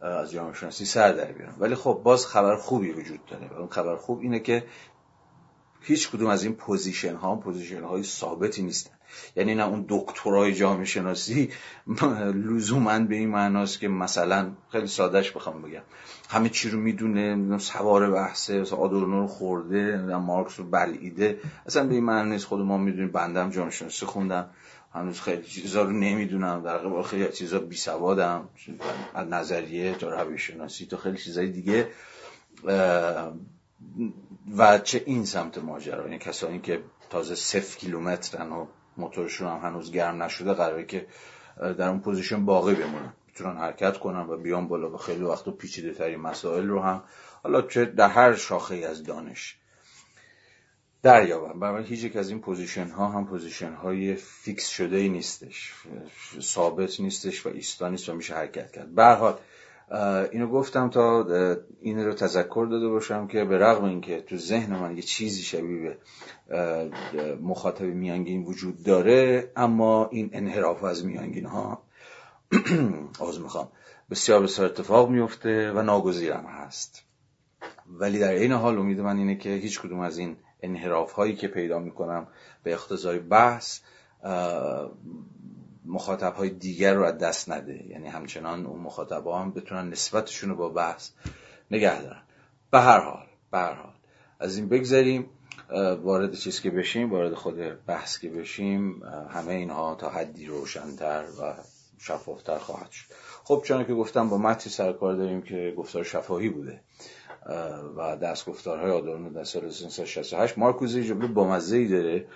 از 0.00 0.32
جامعه 0.32 0.54
شناسی 0.54 0.84
سر 0.84 1.12
در 1.12 1.32
بیارن. 1.32 1.54
ولی 1.58 1.74
خب 1.74 2.00
باز 2.04 2.26
خبر 2.26 2.56
خوبی 2.56 2.90
وجود 2.90 3.26
داره 3.26 3.58
اون 3.58 3.68
خبر 3.68 3.96
خوب 3.96 4.20
اینه 4.20 4.40
که 4.40 4.64
هیچ 5.80 6.10
کدوم 6.10 6.28
از 6.28 6.44
این 6.44 6.54
position 6.54 7.14
ها 7.14 7.36
position 7.36 7.82
های 7.82 8.02
ثابتی 8.02 8.62
نیستن 8.62 8.93
یعنی 9.36 9.54
نه 9.54 9.66
اون 9.66 9.84
دکترای 9.88 10.54
جامعه 10.54 10.84
شناسی 10.84 11.50
لزوما 12.34 12.98
به 12.98 13.14
این 13.14 13.28
معناست 13.28 13.80
که 13.80 13.88
مثلا 13.88 14.50
خیلی 14.72 14.86
سادهش 14.86 15.30
بخوام 15.30 15.62
بگم. 15.62 15.82
همه 16.30 16.48
چی 16.48 16.70
رو 16.70 16.78
می‌دونه 16.78 17.58
سوار 17.58 18.10
بحثه 18.10 18.62
آدورنو 18.62 19.20
رو 19.20 19.26
خورده 19.26 19.96
مارکس 20.16 20.58
رو 20.60 20.64
بلعیده. 20.64 21.38
اصلا 21.66 21.86
به 21.86 21.94
این 21.94 22.04
معنی 22.04 22.30
نیست 22.30 22.44
خود 22.44 22.60
ما 22.60 22.78
می‌دونیم 22.78 23.12
بندم 23.12 23.50
جامعه 23.50 23.70
شناسی 23.70 24.06
خوندم. 24.06 24.50
هنوز 24.94 25.20
خیلی 25.20 25.42
چیزا 25.42 25.82
رو 25.82 25.90
نمی‌دونم. 25.90 26.62
در 26.62 26.78
قبال 26.78 27.02
خیلی 27.02 27.28
چیزا 27.32 27.58
بی 27.58 27.76
سوادم 27.76 28.48
از 29.14 29.28
نظریه 29.28 29.94
تا 29.94 30.22
روی 30.22 30.38
شناسی 30.38 30.86
تا 30.86 30.96
خیلی 30.96 31.18
چیزای 31.18 31.48
دیگه. 31.48 31.88
و 34.56 34.78
چه 34.78 35.02
این 35.06 35.24
سمت 35.24 35.58
ماجرا؟ 35.58 36.04
یعنی 36.04 36.18
کسانی 36.18 36.58
که 36.58 36.82
تازه 37.10 37.34
صفر 37.34 37.78
کیلومترن 37.78 38.52
و 38.52 38.66
موتورشون 38.96 39.48
هم 39.48 39.70
هنوز 39.70 39.92
گرم 39.92 40.22
نشده 40.22 40.52
قراره 40.52 40.84
که 40.84 41.06
در 41.56 41.88
اون 41.88 42.00
position 42.00 42.44
باقی 42.44 42.74
بمونن. 42.74 43.12
می‌تونن 43.26 43.56
حرکت 43.56 43.98
کنن 43.98 44.20
و 44.20 44.36
بیان 44.36 44.68
بالا 44.68 44.90
و 44.90 44.96
خیلی 44.96 45.24
وقت 45.24 45.48
و 45.48 45.50
پیچیده 45.50 45.94
ترین 45.94 46.20
مسائل 46.20 46.66
رو 46.66 46.80
هم. 46.80 47.02
حالا 47.42 47.62
چه 47.62 47.84
در 47.84 48.08
هر 48.08 48.34
شاخه 48.34 48.74
از 48.74 49.04
دانش 49.04 49.56
در 51.02 51.25
یابن 51.25 51.60
برای 51.60 51.84
هیچ 51.84 52.04
یک 52.04 52.16
از 52.16 52.30
این 52.30 52.40
position 52.40 52.90
ها 52.90 53.08
هم 53.08 53.26
position 53.26 53.72
های 53.72 54.14
fix 54.14 54.68
شده 54.68 54.96
ای 54.96 55.08
نیستش 55.08 55.74
ثابت 56.40 57.00
نیستش 57.00 57.46
و 57.46 57.48
ایستا 57.48 57.88
نیست 57.88 58.08
و 58.08 58.14
میشه 58.14 58.34
حرکت 58.34 58.72
کرد. 58.72 58.94
به 58.94 59.34
اینو 60.32 60.46
گفتم 60.46 60.90
تا 60.90 61.26
این 61.80 62.04
رو 62.04 62.14
تذکر 62.14 62.66
داده 62.70 62.88
باشم 62.88 63.26
که 63.26 63.44
به 63.44 63.58
رغم 63.58 63.84
اینکه 63.84 64.20
تو 64.20 64.36
ذهن 64.36 64.76
من 64.76 64.96
یه 64.96 65.02
چیزی 65.02 65.42
شبیه 65.42 65.98
به 66.48 67.36
مخاطب 67.42 67.84
میانگین 67.84 68.44
وجود 68.44 68.82
داره 68.82 69.52
اما 69.56 70.08
این 70.12 70.30
انحراف 70.32 70.84
از 70.84 71.04
میانگین 71.04 71.46
ها 71.46 71.82
آز 73.18 73.40
می‌خوام 73.44 73.68
بسیار 74.10 74.42
بسیار 74.42 74.68
اتفاق 74.68 75.10
میفته 75.10 75.72
و 75.72 75.82
ناگزیرم 75.82 76.46
هست. 76.46 77.02
ولی 77.98 78.18
در 78.18 78.32
این 78.32 78.52
حال 78.52 78.78
امید 78.78 79.00
من 79.00 79.16
اینه 79.18 79.36
که 79.36 79.50
هیچ 79.50 79.80
کدوم 79.80 80.00
از 80.00 80.18
این 80.18 80.36
انحراف 80.62 81.12
هایی 81.12 81.36
که 81.36 81.48
پیدا 81.48 81.78
می‌کنم 81.78 82.26
به 82.62 82.72
اقتضای 82.72 83.18
بحث 83.18 83.80
مخاطب 85.84 86.34
های 86.34 86.50
دیگر 86.50 86.94
رو 86.94 87.04
از 87.04 87.18
دست 87.18 87.50
نده. 87.50 87.86
یعنی 87.88 88.08
همچنان 88.08 88.66
اون 88.66 88.80
مخاطب 88.80 89.26
هم 89.26 89.52
بتونن 89.52 89.88
نسبتشون 89.88 90.50
رو 90.50 90.56
با 90.56 90.68
بحث 90.68 91.10
نگه 91.70 92.02
دارن. 92.02 92.22
به 92.70 92.80
هر 92.80 93.00
حال 93.00 93.26
به 93.50 93.58
هر 93.58 93.72
حال. 93.72 93.92
از 94.40 94.56
این 94.56 94.68
بگذاریم 94.68 95.30
وارد 96.02 96.34
چیز 96.34 96.60
که 96.60 96.70
بشیم 96.70 97.10
وارد 97.10 97.34
خود 97.34 97.86
بحث 97.86 98.18
که 98.18 98.28
بشیم 98.28 99.02
همه 99.30 99.52
اینها 99.52 99.94
تا 99.94 100.10
حدی 100.10 100.46
روشنتر 100.46 101.24
و 101.40 101.54
شفافتر 101.98 102.58
خواهد 102.58 102.90
شد. 102.90 103.06
خب 103.44 103.62
چون 103.64 103.84
که 103.84 103.94
گفتم 103.94 104.28
با 104.28 104.38
متنی 104.38 104.72
سرکار 104.72 105.16
داریم 105.16 105.42
که 105.42 105.74
گفتار 105.76 106.04
شفاهی 106.04 106.48
بوده. 106.48 106.80
و 107.96 108.16
دست 108.16 108.46
گفتارهای 108.46 108.90
آدورنو 108.90 109.30
در 109.30 109.44
سال 109.44 109.64
1968 109.64 110.58
مارکوزی 110.58 111.04
جمله 111.04 111.26
با 111.26 111.56
ای 111.56 111.88
داره. 111.88 112.26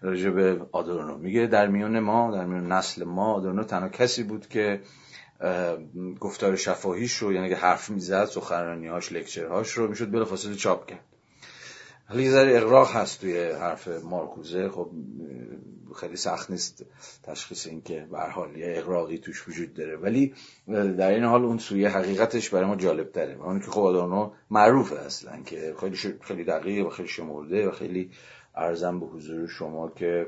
راجع 0.00 0.30
به 0.30 0.60
آدورنو. 0.72 1.16
میگه 1.18 1.46
در 1.46 1.66
میون 1.66 1.98
ما 1.98 2.30
در 2.30 2.44
میون 2.44 2.72
نسل 2.72 3.04
ما 3.04 3.34
آدورنو 3.34 3.64
تنها 3.64 3.88
کسی 3.88 4.22
بود 4.22 4.48
که 4.48 4.80
گفتار 6.20 6.56
شفاهیش 6.56 7.16
رو 7.16 7.32
یعنی 7.32 7.48
که 7.48 7.56
حرف 7.56 7.90
می‌زد 7.90 8.24
سخنرانیهاش 8.24 9.12
لکچرهاش 9.12 9.70
رو 9.70 9.88
می‌شد 9.88 10.10
بلافاصله 10.10 10.54
چاپ 10.54 10.86
کرد. 10.86 11.04
حالا 12.08 12.20
یه 12.20 12.30
ذره 12.30 12.56
اقراق 12.56 12.90
هست 12.90 13.20
توی 13.20 13.50
حرف 13.50 13.88
مارکوزه. 13.88 14.68
خب 14.68 14.90
خیلی 15.96 16.16
سخت 16.16 16.50
نیست 16.50 16.84
تشخیص 17.22 17.66
این 17.66 17.82
که 17.82 18.06
به 18.10 18.18
حال 18.18 18.56
یه 18.56 18.74
اقراقی 18.76 19.18
توش 19.18 19.48
وجود 19.48 19.74
داره. 19.74 19.96
ولی 19.96 20.34
در 20.68 21.10
این 21.10 21.24
حال 21.24 21.44
اون 21.44 21.58
سوی 21.58 21.86
حقیقتش 21.86 22.50
برای 22.50 22.66
ما 22.66 22.76
جالب 22.76 23.12
تره 23.12 23.42
اون 23.42 23.60
که 23.60 23.66
خب 23.66 23.80
آدانو 23.80 24.30
معروفه 24.50 24.98
اصلا 24.98 25.42
که 25.42 25.74
خیلی 25.80 25.96
خیلی 26.20 26.44
دقیق 26.44 26.86
و 26.86 26.90
خیلی 26.90 27.08
شمرده 27.08 27.68
و 27.68 27.70
خیلی 27.70 28.10
ارزم 28.54 29.00
به 29.00 29.06
حضور 29.06 29.48
شما 29.48 29.88
که 29.90 30.26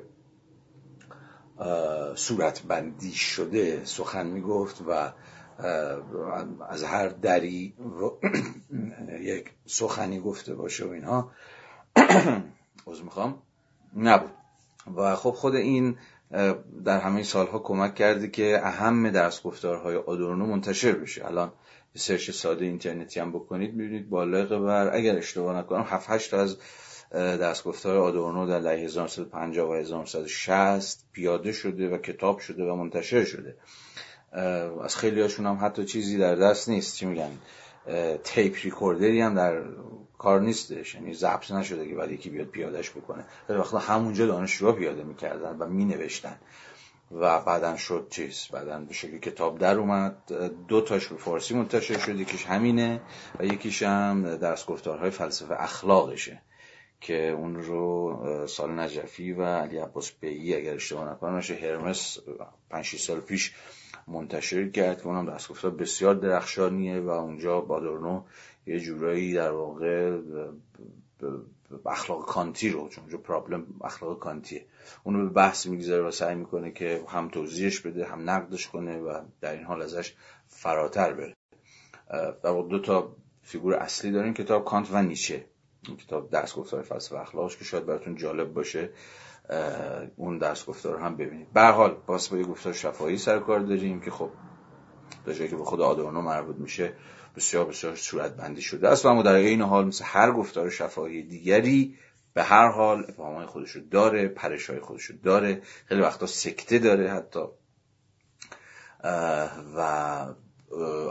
صورت 2.15 2.63
بندی 2.63 3.13
شده. 3.13 3.85
سخن 3.85 4.27
می‌گفت 4.27 4.83
و 4.89 5.13
از 6.69 6.85
هر 6.85 7.09
دری 7.09 7.75
یک 9.21 9.51
سخنی 9.67 10.21
گفته 10.21 10.55
باشه 10.55 10.85
و 10.85 10.91
اینها. 10.91 11.31
از 12.91 13.05
می‌خوام. 13.05 13.43
نبود. 13.97 14.31
و 14.97 15.17
خب 15.17 15.31
خود 15.31 15.55
این 15.55 15.97
در 16.85 17.01
همه 17.01 17.23
سالها 17.23 17.59
کمک 17.59 17.95
کرده 17.95 18.29
که 18.29 18.61
اهم 18.63 19.11
درس 19.11 19.43
گفتارهای 19.43 19.97
آدورنو 19.97 20.47
منتشر 20.47 20.93
بشه. 20.93 21.27
الان 21.27 21.53
سرچ 21.95 22.31
ساده 22.31 22.65
اینترنتی 22.65 23.21
هم 23.21 23.33
بکنید 23.33 23.75
می‌بینید 23.75 24.11
بالغ 24.11 24.65
بر 24.65 24.97
اگر 24.97 25.17
اشتباه 25.17 25.59
نکنم 25.59 25.83
7 25.83 26.11
8 26.11 26.35
از 26.35 26.57
دستگفتار 27.15 27.97
آدورنو 27.97 28.47
در 28.47 28.61
دهه 28.61 28.85
1950 28.85 29.71
و 29.71 29.73
1960 29.73 31.05
پیاده 31.13 31.53
شده 31.53 31.89
و 31.89 31.99
کتاب 31.99 32.39
شده 32.39 32.65
و 32.65 32.75
منتشر 32.75 33.25
شده. 33.25 33.57
از 34.85 34.97
خیلی 34.97 35.21
هاشون 35.21 35.47
هم 35.47 35.59
حتی 35.63 35.85
چیزی 35.85 36.19
در 36.19 36.35
دست 36.35 36.69
نیست. 36.69 36.97
چی 36.97 37.07
میگن؟ 37.07 37.31
تیپ 38.25 38.57
ریکوردری 38.65 39.21
هم 39.21 39.35
در 39.35 39.63
کار 40.19 40.41
نیستش. 40.41 40.95
یعنی 40.95 41.15
ضبط 41.15 41.51
نشده 41.51 41.89
که 41.89 41.95
بعد 41.95 42.11
یکی 42.11 42.31
بیاد 42.31 42.47
پیادش 42.47 42.91
بکنه. 42.91 43.25
خیلی 43.47 43.59
وقتا 43.59 43.79
همونجا 43.79 44.27
دانشجوها 44.27 44.73
پیاده 44.73 45.03
می‌کردن 45.03 45.57
و 45.59 45.67
مینوشتن. 45.67 46.37
و 47.13 47.41
بعدا 47.41 47.77
شد 47.77 48.07
چیز. 48.11 48.47
بعدا 48.53 48.79
به 48.79 48.95
شکل 48.95 49.19
کتاب 49.19 49.59
در 49.59 49.75
اومد. 49.75 50.17
دو 50.69 50.81
تاش 50.81 51.07
به 51.07 51.17
فارسی 51.17 51.55
منتشر 51.55 51.99
شد. 51.99 52.21
یکیش 52.21 52.47
همینه 52.47 53.01
و 53.41 53.45
یکیش 53.45 53.83
هم 53.83 54.37
درس 54.37 54.67
گفتارهای 54.67 55.11
فلسفه 55.11 55.55
اخلاقشه 55.63 56.43
که 57.01 57.29
اون 57.29 57.63
رو 57.63 58.47
سال 58.47 58.79
نجفی 58.79 59.33
و 59.33 59.43
علی 59.43 59.79
عباس 59.79 60.13
بیی 60.21 60.55
اگر 60.55 60.75
اشتباه 60.75 61.11
نکنم 61.11 61.41
هرمس 61.63 62.19
5 62.71 62.97
سال 62.97 63.21
پیش 63.21 63.55
منتشر 64.09 64.69
کرد. 64.69 65.01
که 65.01 65.07
اونم 65.07 65.35
دستگفتار 65.35 65.71
بسیار 65.71 66.15
درخشانیه 66.15 67.01
و 67.01 67.09
اونجا 67.09 67.61
بادورنو 67.61 68.23
یه 68.69 68.81
جورایی 68.81 69.35
در 69.35 69.51
واقع 69.51 70.19
اخلاق 71.87 72.27
کانتی 72.27 72.71
رو 72.71 72.89
چون 72.89 73.05
اونجا 73.05 73.19
پرابلم 73.19 73.67
اخلاق 73.85 74.19
کانتیه. 74.19 74.65
اونو 75.05 75.23
به 75.23 75.29
بحث 75.29 75.67
می‌گذاره 75.67 76.03
و 76.03 76.11
سعی 76.11 76.35
می‌کنه 76.35 76.71
که 76.71 77.01
هم 77.09 77.29
توضیحش 77.29 77.81
بده 77.81 78.07
هم 78.07 78.31
نقدش 78.31 78.69
کنه 78.69 78.99
و 78.99 79.21
در 79.41 79.53
این 79.53 79.65
حال 79.65 79.83
ازش 79.83 80.15
فراتر 80.47 81.13
بره. 81.13 81.37
در 82.43 82.51
واقع 82.51 82.69
دو 82.69 82.79
تا 82.79 83.17
فیگور 83.43 83.75
اصلی 83.75 84.11
داریم 84.11 84.35
کتاب 84.35 84.65
کانت 84.65 84.89
و 84.93 85.03
نیچه. 85.03 85.45
این 85.89 85.97
کتاب 85.97 86.31
درس 86.31 86.55
گفتار 86.55 86.83
فلسفه 86.83 87.21
اخلاقش 87.21 87.57
که 87.57 87.65
شاید 87.65 87.87
براتون 87.87 88.17
جالب 88.17 88.53
باشه. 88.53 88.91
اون 90.17 90.39
درس 90.39 90.67
گفتار 90.67 90.95
رو 90.95 91.05
هم 91.05 91.17
ببینید. 91.17 91.53
به 91.53 91.63
حال 91.63 91.97
باز 92.07 92.31
با 92.31 92.37
یه 92.37 92.45
گفتار 92.45 92.73
شفاهی 92.73 93.19
سر 93.19 93.39
کار 93.39 93.61
داریم 93.61 94.01
که 94.01 94.11
خب 94.11 94.31
تا 95.27 95.33
جایی 95.33 95.51
که 95.51 95.57
به 95.57 95.65
خود 95.65 95.81
آدورنو 95.81 96.23
مربوط 96.23 96.57
میشه 96.57 96.93
بسیار 97.39 97.65
بسیار 97.65 97.97
صورت 97.97 98.37
بندی 98.37 98.63
شده 98.63 98.89
است 98.89 99.05
و 99.05 99.09
اما 99.09 99.23
در 99.23 99.35
این 99.35 99.63
حال 99.63 99.87
مثل 99.87 100.05
هر 100.05 100.33
گفتار 100.33 100.71
شفاهی 100.71 101.23
دیگری 101.23 101.95
به 102.35 102.43
هر 102.43 102.69
حال 102.69 103.05
ابهامهای 103.09 103.47
خودشو 103.47 103.81
داره 103.91 104.29
پرشای 104.29 104.81
خودشو 104.81 105.15
داره 105.23 105.63
خیلی 105.87 106.01
وقتا 106.01 106.27
سکته 106.27 106.79
داره 106.79 107.11
حتی. 107.13 107.41
و 109.77 109.81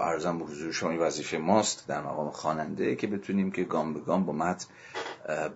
ارزم 0.02 0.40
به 0.40 0.46
حضور 0.46 0.72
شما 0.72 0.90
این 0.90 1.00
وظیفه 1.00 1.38
ماست 1.38 1.88
در 1.88 2.02
مقام 2.02 2.30
خواننده 2.30 2.96
که 2.96 3.08
بتونیم 3.08 3.52
که 3.52 3.64
گام 3.64 3.94
به 3.94 4.00
گام 4.00 4.26
با 4.26 4.34
مت 4.34 4.68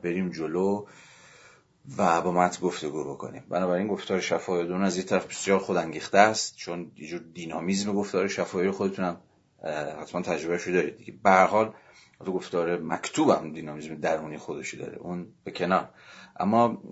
بریم 0.04 0.30
جلو 0.30 0.86
و 1.98 2.22
با 2.22 2.32
مت 2.32 2.62
گفتگو 2.62 3.14
بکنیم. 3.14 3.44
بنابراین 3.50 3.88
گفتار 3.88 4.20
شفاهی 4.20 4.68
دون 4.68 4.84
از 4.84 4.98
یه 4.98 5.04
طرف 5.04 5.26
بسیار 5.26 5.60
خودانگیخته 5.60 6.18
است 6.18 6.56
چون 6.56 6.92
یه 6.98 7.08
جور 7.08 7.22
دینامیزم 7.34 7.94
گفتار 7.94 8.28
شفاهی 8.28 8.72
خودتونم 8.72 9.18
حتما 10.02 10.22
تجربه 10.22 10.58
شده 10.58 10.74
دارید. 10.74 10.98
دیگه 10.98 11.14
به 11.24 11.30
هر 11.30 11.46
حال 11.46 11.74
تو 12.26 12.34
گفتار 12.34 12.78
مکتوب 12.78 13.30
هم 13.30 13.54
دینامیزم 13.54 13.96
درونی 13.96 14.38
خودشی 14.38 14.78
داره. 14.78 14.98
اون 14.98 15.28
به 15.44 15.52
کنار. 15.52 15.90
اما 16.40 16.84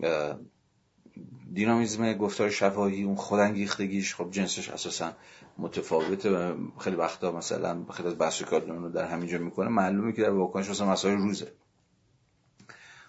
دینامیزم 1.53 2.13
گفتار 2.13 2.49
شفاهی 2.49 3.03
اون 3.03 3.15
خودانگیختگیش 3.15 4.15
خب 4.15 4.31
جنسش 4.31 4.69
اساسا 4.69 5.11
متفاوته. 5.57 6.29
و 6.29 6.55
خیلی 6.79 6.95
وقتا 6.95 7.31
مثلا 7.31 7.85
خیلی 7.93 8.07
از 8.07 8.17
بحث 8.17 8.53
رو 8.53 8.89
در 8.89 9.05
همینجا 9.05 9.37
می‌کنه. 9.37 9.69
معلومه 9.69 10.13
که 10.13 10.21
در 10.21 10.29
واکنش 10.29 10.69
مثلا 10.69 10.91
مسائل 10.91 11.17
روزه. 11.17 11.51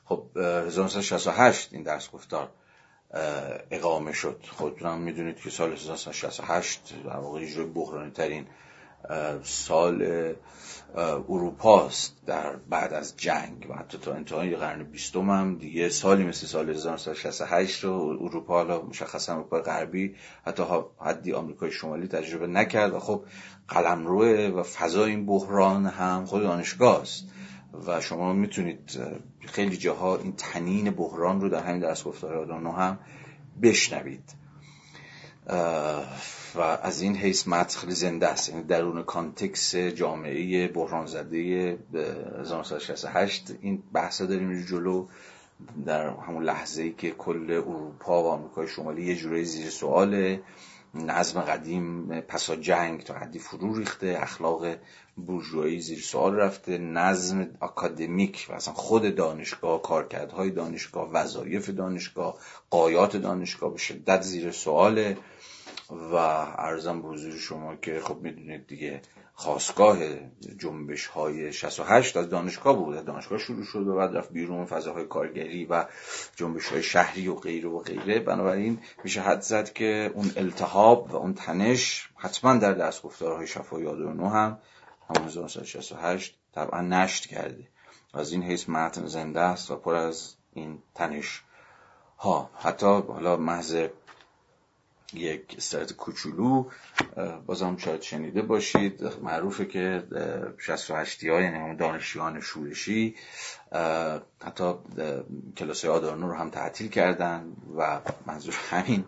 خب 0.05 0.31
1968 0.37 1.73
این 1.73 1.83
درس 1.83 2.11
گفتار 2.11 2.51
اقامه 3.71 4.13
شد. 4.13 4.45
خودتون 4.51 4.99
می‌دونید 4.99 5.37
که 5.37 5.51
سال 5.51 5.73
1968 5.73 6.95
در 7.05 7.17
واقع 7.17 7.65
بحرانی 7.65 8.11
ترین 8.11 8.47
سال 9.43 10.33
اروپاست 11.29 12.17
در 12.27 12.57
بعد 12.57 12.93
از 12.93 13.17
جنگ 13.17 13.67
و 13.71 13.75
حتی 13.75 13.99
تا 13.99 14.15
انتهای 14.15 14.57
قرن 14.57 14.83
بیستم 14.83 15.31
هم 15.31 15.59
دیگه 15.59 15.89
سالی 15.89 16.25
مثل 16.25 16.47
سال 16.47 16.71
1968 16.71 17.85
رو 17.85 18.19
اروپا 18.21 18.55
حالا 18.55 18.83
مشخصا 18.83 19.35
اروپا 19.35 19.61
غربی 19.61 20.15
حتی 20.47 20.63
حدی 20.99 21.33
آمریکای 21.33 21.71
شمالی 21.71 22.09
تجربه 22.09 22.47
نکرد 22.47 22.95
و 22.95 22.99
خب 22.99 23.25
قلمروه 23.69 24.29
و 24.29 24.63
فضای 24.63 25.11
این 25.11 25.27
بحران 25.27 25.87
هم 25.87 26.25
خود 26.25 26.43
دانشگاه 26.43 27.01
است 27.01 27.25
و 27.87 28.01
شما 28.01 28.33
می‌تونید 28.33 29.01
خیلی 29.47 29.77
جاها 29.77 30.17
این 30.17 30.35
تنین 30.37 30.91
بحران 30.91 31.41
رو 31.41 31.49
در 31.49 31.63
همین 31.63 31.81
درس 31.81 32.05
گفتار 32.05 32.37
آدانو 32.37 32.73
هم 32.73 32.99
بشنوید. 33.63 34.25
و 36.55 36.61
از 36.61 37.01
این 37.01 37.17
حیث 37.17 37.49
متن 37.49 37.91
زنده 37.91 38.29
است. 38.29 38.49
یعنی 38.49 38.63
درون 38.63 39.03
کانتکس 39.03 39.77
جامعه 39.77 40.69
بحران 40.69 41.07
زده 41.07 41.79
1968 42.41 43.53
این 43.61 43.83
بحثا 43.93 44.27
داریم 44.27 44.63
جلو. 44.63 45.07
در 45.87 46.09
همون 46.09 46.45
لحظه 46.45 46.83
ای 46.83 46.93
که 46.93 47.11
کل 47.11 47.51
اروپا 47.51 48.23
و 48.23 48.27
آمریکای 48.27 48.69
شمالی 48.69 49.07
یه 49.07 49.17
جوری 49.17 49.45
زیر 49.45 49.71
سواله. 49.71 50.43
نظم 50.95 51.41
قدیم 51.41 52.21
پسا 52.21 52.57
جنگ 52.57 53.03
تا 53.03 53.15
حدی 53.15 53.39
فرو 53.39 53.75
ریخته. 53.75 54.19
اخلاق 54.21 54.67
بورژوایی 55.17 55.81
زیر 55.81 56.01
سوال 56.01 56.35
رفته. 56.35 56.79
نظم 56.79 57.49
اکادمیک 57.63 58.47
و 58.51 58.53
اصلا 58.53 58.75
خود 58.75 59.15
دانشگاه 59.15 59.83
کارکردهای 59.83 60.51
دانشگاه 60.51 61.13
وظایف 61.13 61.71
دانشگاه 61.71 62.39
قایات 62.71 63.17
دانشگاه 63.17 63.73
به 63.73 63.79
شدت 63.79 64.23
زیر 64.23 64.51
سواله. 64.51 65.17
و 65.91 66.15
ارزم 66.15 67.03
به 67.03 67.09
حضور 67.09 67.37
شما 67.37 67.77
که 67.77 68.01
خب 68.01 68.17
می‌دونید 68.17 68.67
دیگه 68.67 69.03
خواستگاه 69.35 69.99
جنبش 70.59 71.07
های 71.07 71.53
68 71.53 72.17
از 72.17 72.29
دانشگاه 72.29 72.77
بود. 72.77 72.97
از 72.97 73.05
دانشگاه 73.05 73.39
شروع 73.39 73.65
شد 73.65 73.89
و 73.89 73.97
بعد 73.97 74.17
رفت 74.17 74.33
بیرون 74.33 74.65
فضاهای 74.65 75.07
کارگری 75.07 75.65
و 75.65 75.87
جنبش 76.37 76.67
های 76.67 76.83
شهری 76.83 77.29
و 77.29 77.35
غیره 77.35 77.69
و 77.69 77.79
غیره. 77.79 78.21
بنابراین 78.21 78.79
میشه 79.05 79.21
حد 79.21 79.41
زد 79.41 79.73
که 79.73 80.13
اون 80.15 80.33
التحاب 80.37 81.11
و 81.11 81.17
اون 81.17 81.35
تنش 81.35 82.11
حتما 82.17 82.57
در 82.57 82.73
دست 82.73 83.03
گفتارهای 83.03 83.47
شفا 83.47 83.81
یادونو 83.81 84.29
هم 84.29 84.59
همون 85.09 85.29
1968 85.29 86.39
طبعا 86.55 86.81
نشت 86.81 87.27
کرده. 87.27 87.69
از 88.15 88.33
این 88.33 88.43
حیث 88.43 88.69
متن 88.69 89.07
زنده 89.07 89.41
است 89.41 89.71
و 89.71 89.77
پر 89.77 89.95
از 89.95 90.35
این 90.53 90.83
تنش 90.95 91.43
ها 92.19 92.51
حتی 92.59 92.87
حالا 92.87 93.37
محض 93.37 93.89
یک 95.15 95.55
استرات 95.59 95.93
کوچولو 95.93 96.71
بازم 97.47 97.77
شاید 97.77 98.03
شنیده 98.03 98.43
باشید. 98.43 99.03
معروفه 99.23 99.67
که 99.67 100.03
68 100.59 101.25
ها 101.25 101.41
یعنی 101.41 101.77
دانشیان 101.77 102.41
شورشی 102.41 103.15
حتی 104.45 104.75
کلاس 105.57 105.85
آدارنو 105.85 106.29
رو 106.29 106.35
هم 106.35 106.51
تعطیل 106.51 106.89
کردن 106.89 107.53
و 107.79 108.01
منظور 108.27 108.55
همین 108.71 109.05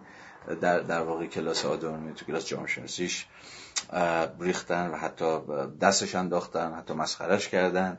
در, 0.60 0.80
در 0.80 1.00
واقع 1.00 1.26
کلاس 1.26 1.64
آدارنو 1.64 2.12
تو 2.12 2.24
کلاس 2.24 2.46
جامعه 2.46 2.66
شناسیش 2.66 3.26
ریختن 4.40 4.90
و 4.90 4.96
حتی 4.96 5.38
دستش 5.80 6.14
انداختن 6.14 6.72
حتی 6.72 6.94
مسخرش 6.94 7.48
کردن. 7.48 7.98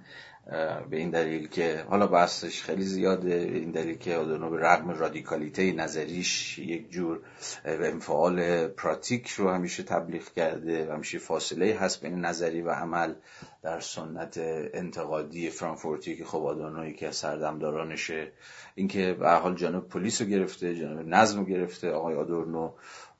به 0.89 0.97
این 0.97 1.09
دلیل 1.09 1.47
که 1.47 1.85
حالا 1.89 2.07
بحثش 2.07 2.63
خیلی 2.63 2.83
زیاده 2.83 3.35
این 3.35 3.71
دلیل 3.71 3.97
که 3.97 4.15
آدونو 4.15 4.49
به 4.49 4.59
رغم 4.59 4.89
رادیکالیته 4.89 5.71
نظریش 5.71 6.59
یک 6.59 6.91
جور 6.91 7.19
انفعال 7.65 8.67
پراتیک 8.67 9.29
رو 9.29 9.49
همیشه 9.49 9.83
تبلیغ 9.83 10.23
کرده 10.23 10.89
و 10.89 10.91
همیشه 10.91 11.19
فاصله 11.19 11.77
هست 11.79 12.01
بین 12.01 12.25
نظری 12.25 12.61
و 12.61 12.69
عمل 12.69 13.13
در 13.61 13.79
سنت 13.79 14.37
انتقادی 14.73 15.49
فرانکفورتی 15.49 16.17
که 16.17 16.25
خب 16.25 16.45
آدونوی 16.45 16.93
که 16.93 17.11
سردمدارانشه 17.11 18.31
اینکه 18.75 19.13
به 19.13 19.29
حال 19.29 19.55
جانب 19.55 19.87
پلیس 19.87 20.21
رو 20.21 20.27
گرفته 20.27 20.75
جانب 20.75 21.07
نظم 21.07 21.39
رو 21.39 21.45
گرفته 21.45 21.91
آقای 21.91 22.15
آدورنو. 22.15 22.71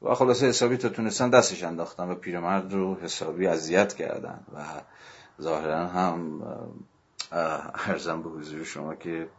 و 0.02 0.14
خلاصه 0.14 0.48
حسابی 0.48 0.78
تا 0.78 0.90
تونستن 0.90 1.30
دستش 1.30 1.64
انداختن 1.64 2.10
و 2.10 2.16
پیرمرد 2.16 2.74
رو 2.74 2.96
حسابی 2.96 3.48
اذیت 3.48 3.94
کردن 3.94 4.46
و 4.56 4.64
ظاهرا 5.42 5.88
هم 5.88 6.42
ارزم 7.34 8.22
به 8.24 8.30
حضور 8.30 8.64
شما 8.64 8.96
که 8.96 9.30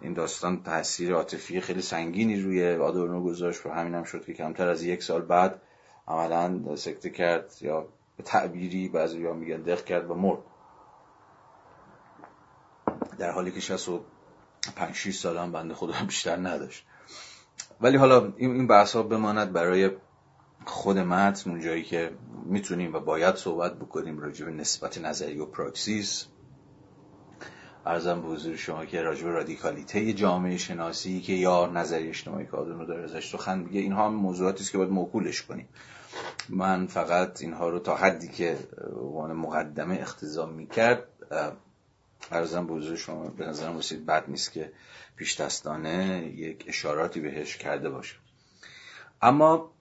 این 0.00 0.14
داستان 0.14 0.62
تاثیر 0.62 1.14
عاطفی 1.14 1.60
خیلی 1.60 1.82
سنگینی 1.82 2.40
روی 2.40 2.74
آدورنو 2.74 3.24
گذاشت. 3.24 3.66
و 3.66 3.70
همین 3.70 3.94
هم 3.94 4.04
شد 4.04 4.24
که 4.24 4.34
کمتر 4.34 4.68
از 4.68 4.82
یک 4.82 5.02
سال 5.02 5.22
بعد 5.22 5.62
عملا 6.08 6.76
سکته 6.76 7.10
کرد 7.10 7.52
یا 7.60 7.88
به 8.16 8.22
تعبیری 8.22 8.88
بعضی 8.88 9.20
یا 9.20 9.32
میگن 9.32 9.62
دق 9.62 9.84
کرد 9.84 10.10
و 10.10 10.14
مرد. 10.14 10.38
در 13.18 13.30
حالی 13.30 13.50
که 13.50 13.60
65 13.60 14.94
6 14.94 15.18
سال 15.18 15.36
هم 15.38 15.52
بنده 15.52 15.74
خدا 15.74 15.94
بیشتر 16.06 16.36
نداشت. 16.36 16.86
ولی 17.80 17.96
حالا 17.96 18.32
این 18.36 18.66
بحث 18.66 18.96
ها 18.96 19.02
بماند 19.02 19.52
برای 19.52 19.90
خود 20.64 20.98
متن 20.98 21.50
اون 21.50 21.60
جایی 21.60 21.82
که 21.82 22.12
می‌تونیم 22.44 22.94
و 22.94 23.00
باید 23.00 23.36
صحبت 23.36 23.76
بکنیم 23.76 24.18
راجع 24.18 24.44
به 24.44 24.52
نسبت 24.52 24.98
نظری 24.98 25.38
و 25.38 25.46
پراکسیس. 25.46 26.26
ارزم 27.86 28.22
به 28.22 28.28
حضور 28.28 28.56
شما 28.56 28.84
که 28.84 29.02
راجب 29.02 29.26
رادیکالیته 29.26 30.12
جامعه 30.12 30.56
شناسی 30.56 31.20
که 31.20 31.32
یا 31.32 31.66
نظری 31.66 32.08
اجتماعی 32.08 32.46
آدم 32.52 32.78
رو 32.78 32.86
داره 32.86 33.04
ازش 33.04 33.30
سخن 33.30 33.58
میگه 33.58 33.80
اینها 33.80 34.06
هم 34.06 34.14
موضوعاتی 34.14 34.62
است 34.62 34.72
که 34.72 34.78
باید 34.78 34.90
موکولش 34.90 35.42
کنیم. 35.42 35.68
من 36.48 36.86
فقط 36.86 37.42
اینها 37.42 37.68
رو 37.68 37.78
تا 37.78 37.96
حدی 37.96 38.28
که 38.28 38.58
عنوان 38.96 39.32
مقدمه 39.32 39.98
اختزام 40.00 40.52
می‌کرد 40.52 41.04
ارزم 42.30 42.66
به 42.66 42.96
شما 42.96 43.28
به 43.28 43.46
نظرم 43.46 43.78
رسید 43.78 44.06
بد 44.06 44.24
نیست 44.28 44.52
که 44.52 44.72
پیش 45.16 45.40
دستانه 45.40 46.32
یک 46.36 46.64
اشاراتی 46.68 47.20
بهش 47.20 47.56
کرده 47.56 47.90
باشه 47.90 48.16
اما 49.22 49.72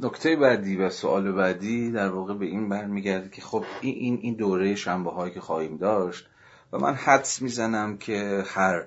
نکته 0.00 0.36
بعدی 0.36 0.76
و 0.76 0.90
سوال 0.90 1.32
بعدی 1.32 1.90
در 1.90 2.08
واقع 2.08 2.34
به 2.34 2.46
این 2.46 2.68
برمیگرده 2.68 3.28
که 3.28 3.42
خب 3.42 3.64
این 3.80 4.18
این 4.22 4.34
دوره 4.34 4.74
شنبه 4.74 5.10
هایی 5.10 5.34
که 5.34 5.40
خواهیم 5.40 5.76
داشت 5.76 6.28
و 6.72 6.78
من 6.78 6.94
حدس 6.94 7.42
می‌زنم 7.42 7.98
که 7.98 8.44
هر 8.46 8.84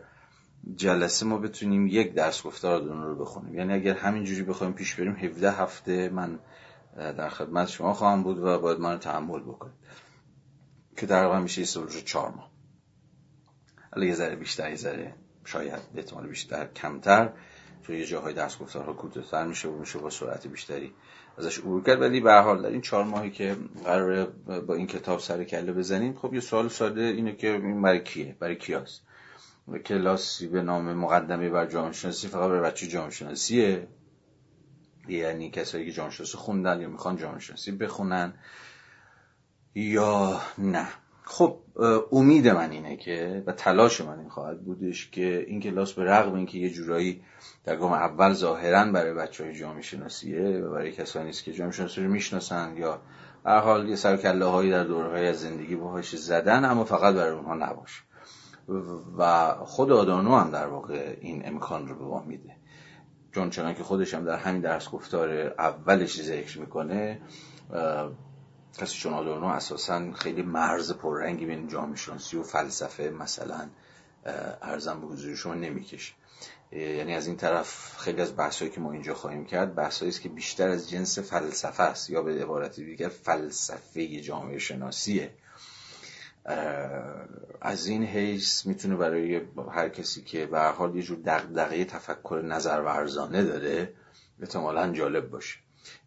جلسه 0.76 1.26
ما 1.26 1.38
بتونیم 1.38 1.88
یک 1.88 2.14
درس 2.14 2.44
گفتار 2.44 2.84
رو 2.84 3.16
بخونیم. 3.16 3.56
یعنی 3.56 3.74
اگر 3.74 3.94
همینجوری 3.94 4.44
بخوایم 4.44 4.74
پیش 4.74 4.96
بریم 4.96 5.16
17 5.16 5.52
هفته 5.52 6.10
من 6.10 6.40
در 6.96 7.30
خدمت 7.30 7.68
شما 7.68 7.94
خواهم 7.94 8.24
بود 8.24 8.40
و 8.40 8.60
باید 8.60 8.80
من 8.80 8.92
رو 8.92 8.98
تحمل 8.98 9.40
بکنید. 9.40 9.76
که 10.98 11.06
در 11.06 11.26
واقع 11.26 11.40
میشه 11.40 11.62
یه 11.62 12.02
چهار 12.02 12.32
ماه. 12.32 12.52
یه 14.06 14.14
ذره 14.14 14.36
بیشتر 14.36 14.70
یه 14.70 14.76
ذره 14.76 15.16
شاید 15.46 15.82
احتمال 15.96 16.28
بیشتر 16.28 16.66
کمتر. 16.66 17.34
یه 17.90 18.06
جاهای 18.06 18.34
درس 18.34 18.58
گفتارها 18.58 18.94
کوتاه‌تر 18.94 19.46
میشه 19.46 19.70
و 19.70 19.80
میشه 19.80 20.00
با 20.00 20.10
سرعت 20.10 20.48
بیشتری 20.48 20.94
ازش 21.38 21.60
عبور 21.60 21.84
کرد. 21.84 22.02
ولی 22.02 22.20
به 22.20 22.34
حال 22.34 22.62
در 22.62 22.70
این 22.70 22.82
چهار 22.82 23.04
ماهی 23.04 23.32
که 23.32 23.58
قراره 23.86 24.26
با 24.68 24.74
این 24.74 24.88
کتاب 24.88 25.20
سر 25.20 25.44
کله 25.44 25.74
بزنیم 25.74 26.14
خب 26.14 26.34
یه 26.34 26.40
سوال 26.40 26.70
ساده 26.70 27.02
اینه 27.02 27.36
که 27.36 27.52
این 27.52 27.82
برای 27.82 28.04
کیه؟ 28.04 28.36
برای 28.40 28.56
کیاست؟ 28.56 29.02
کلاسی 29.86 30.48
به 30.48 30.62
نام 30.62 30.94
مقدمه 30.94 31.50
بر 31.50 31.66
جامعه 31.66 31.92
شناسی 31.92 32.28
فقط 32.28 32.50
برای 32.50 32.62
بچه 32.62 32.88
جامعه 32.88 33.12
شناسیه 33.12 33.88
یعنی 35.08 35.52
کسایی 35.52 35.86
که 35.86 35.92
جامعه 35.92 36.12
شناسی 36.12 36.38
خوندن 36.38 36.82
یا 36.82 36.88
می‌خوان 36.88 37.18
جامعه 37.18 37.40
شناسی 37.40 37.72
بخونن 37.72 38.34
یا 39.76 40.42
نه؟ 40.58 40.88
خب 41.32 41.58
امید 42.12 42.48
من 42.48 42.72
اینه 42.72 42.98
که 42.98 43.44
و 43.48 43.52
تلاش 43.52 44.02
من 44.02 44.20
این 44.20 44.30
خواهد 44.30 44.62
بودش 44.62 45.10
که 45.10 45.46
این 45.48 45.62
کلاس 45.62 45.94
به 45.94 46.04
رغم 46.04 46.34
اینکه 46.34 46.58
یه 46.58 46.70
جورایی 46.70 47.22
در 47.64 47.76
گام 47.76 47.94
اول 47.94 48.34
ظاهرا 48.34 48.92
برای 48.92 49.14
بچه 49.14 49.44
های 49.44 49.56
جامعه 49.56 49.82
شناسیه 49.82 50.42
و 50.42 50.72
برای 50.72 50.92
کسانی 50.92 51.30
است 51.30 51.44
که 51.44 51.54
جامعه 51.54 51.74
شناسی 51.74 52.04
رو 52.04 52.10
می‌شناسن 52.10 52.78
یا 52.78 53.02
هر 53.46 53.60
حال 53.60 53.90
یه 53.90 53.96
سرکله 53.96 54.46
هایی 54.46 54.72
در 54.72 54.84
دوره 54.84 55.28
از 55.28 55.40
زندگی 55.42 55.76
باهاش 55.76 56.16
زدن 56.16 56.66
اما 56.66 56.84
فقط 56.84 57.16
برای 57.16 57.32
اونها 57.32 57.56
نباشه. 57.56 58.04
و 59.18 59.54
خود 59.54 59.92
آدانو 59.92 60.36
هم 60.36 60.52
در 60.52 60.68
واقع 60.68 61.18
این 61.22 61.48
امکان 61.48 61.88
رو 61.88 61.96
به 61.96 62.06
ما 62.06 62.24
میده. 62.24 62.56
چون 63.32 63.50
چنان 63.50 63.74
که 63.74 63.84
خودش 63.84 64.14
هم 64.14 64.26
در 64.26 64.38
همین 64.38 64.62
درس 64.62 64.90
گفتار 64.90 65.54
اولش 65.60 66.22
ذکر 66.22 66.60
می‌کنه 66.60 67.22
کسی 68.78 68.98
چون 68.98 69.14
آدورنو 69.14 69.46
اساسا 69.46 70.12
خیلی 70.14 70.42
مرز 70.42 70.92
پررنگی 70.92 71.46
بین 71.46 71.68
جامعه 71.68 71.96
شناسی 71.96 72.38
و 72.38 72.44
فلسفه 72.44 73.04
مثلا 73.04 73.70
ارزم 74.62 75.02
به 75.02 75.08
حضور 75.08 75.36
شما 75.36 75.54
نمی‌کشه. 75.54 76.14
یعنی 76.72 77.16
از 77.16 77.28
این 77.28 77.36
طرف 77.36 77.98
خیلی 77.98 78.22
از 78.22 78.38
بحثایی 78.38 78.72
که 78.72 78.82
ما 78.82 78.92
اینجا 78.92 79.14
خواهیم 79.14 79.46
کرد 79.46 79.76
بحثایی 79.76 80.10
است 80.10 80.22
که 80.22 80.30
بیشتر 80.30 80.70
از 80.70 80.90
جنس 80.90 81.20
فلسفه 81.20 81.84
است 81.84 82.10
یا 82.10 82.22
به 82.22 82.42
عبارت 82.42 82.76
دیگر 82.76 83.10
فلسفه 83.10 84.22
جامعه 84.22 84.58
شناسیه. 84.58 85.32
از 87.62 87.88
این 87.88 88.04
حیث 88.04 88.66
می‌تونه 88.66 88.96
برای 88.96 89.42
هر 89.72 89.90
کسی 89.90 90.22
که 90.22 90.46
به 90.46 90.60
حال 90.60 90.96
یه 90.96 91.02
جور 91.02 91.20
دغدغه 91.26 91.86
تفکر 91.86 92.42
نظر 92.46 92.82
ورزانه 92.82 93.44
داره 93.44 93.94
احتمالا 94.42 94.92
جالب 94.92 95.30
باشه. 95.30 95.60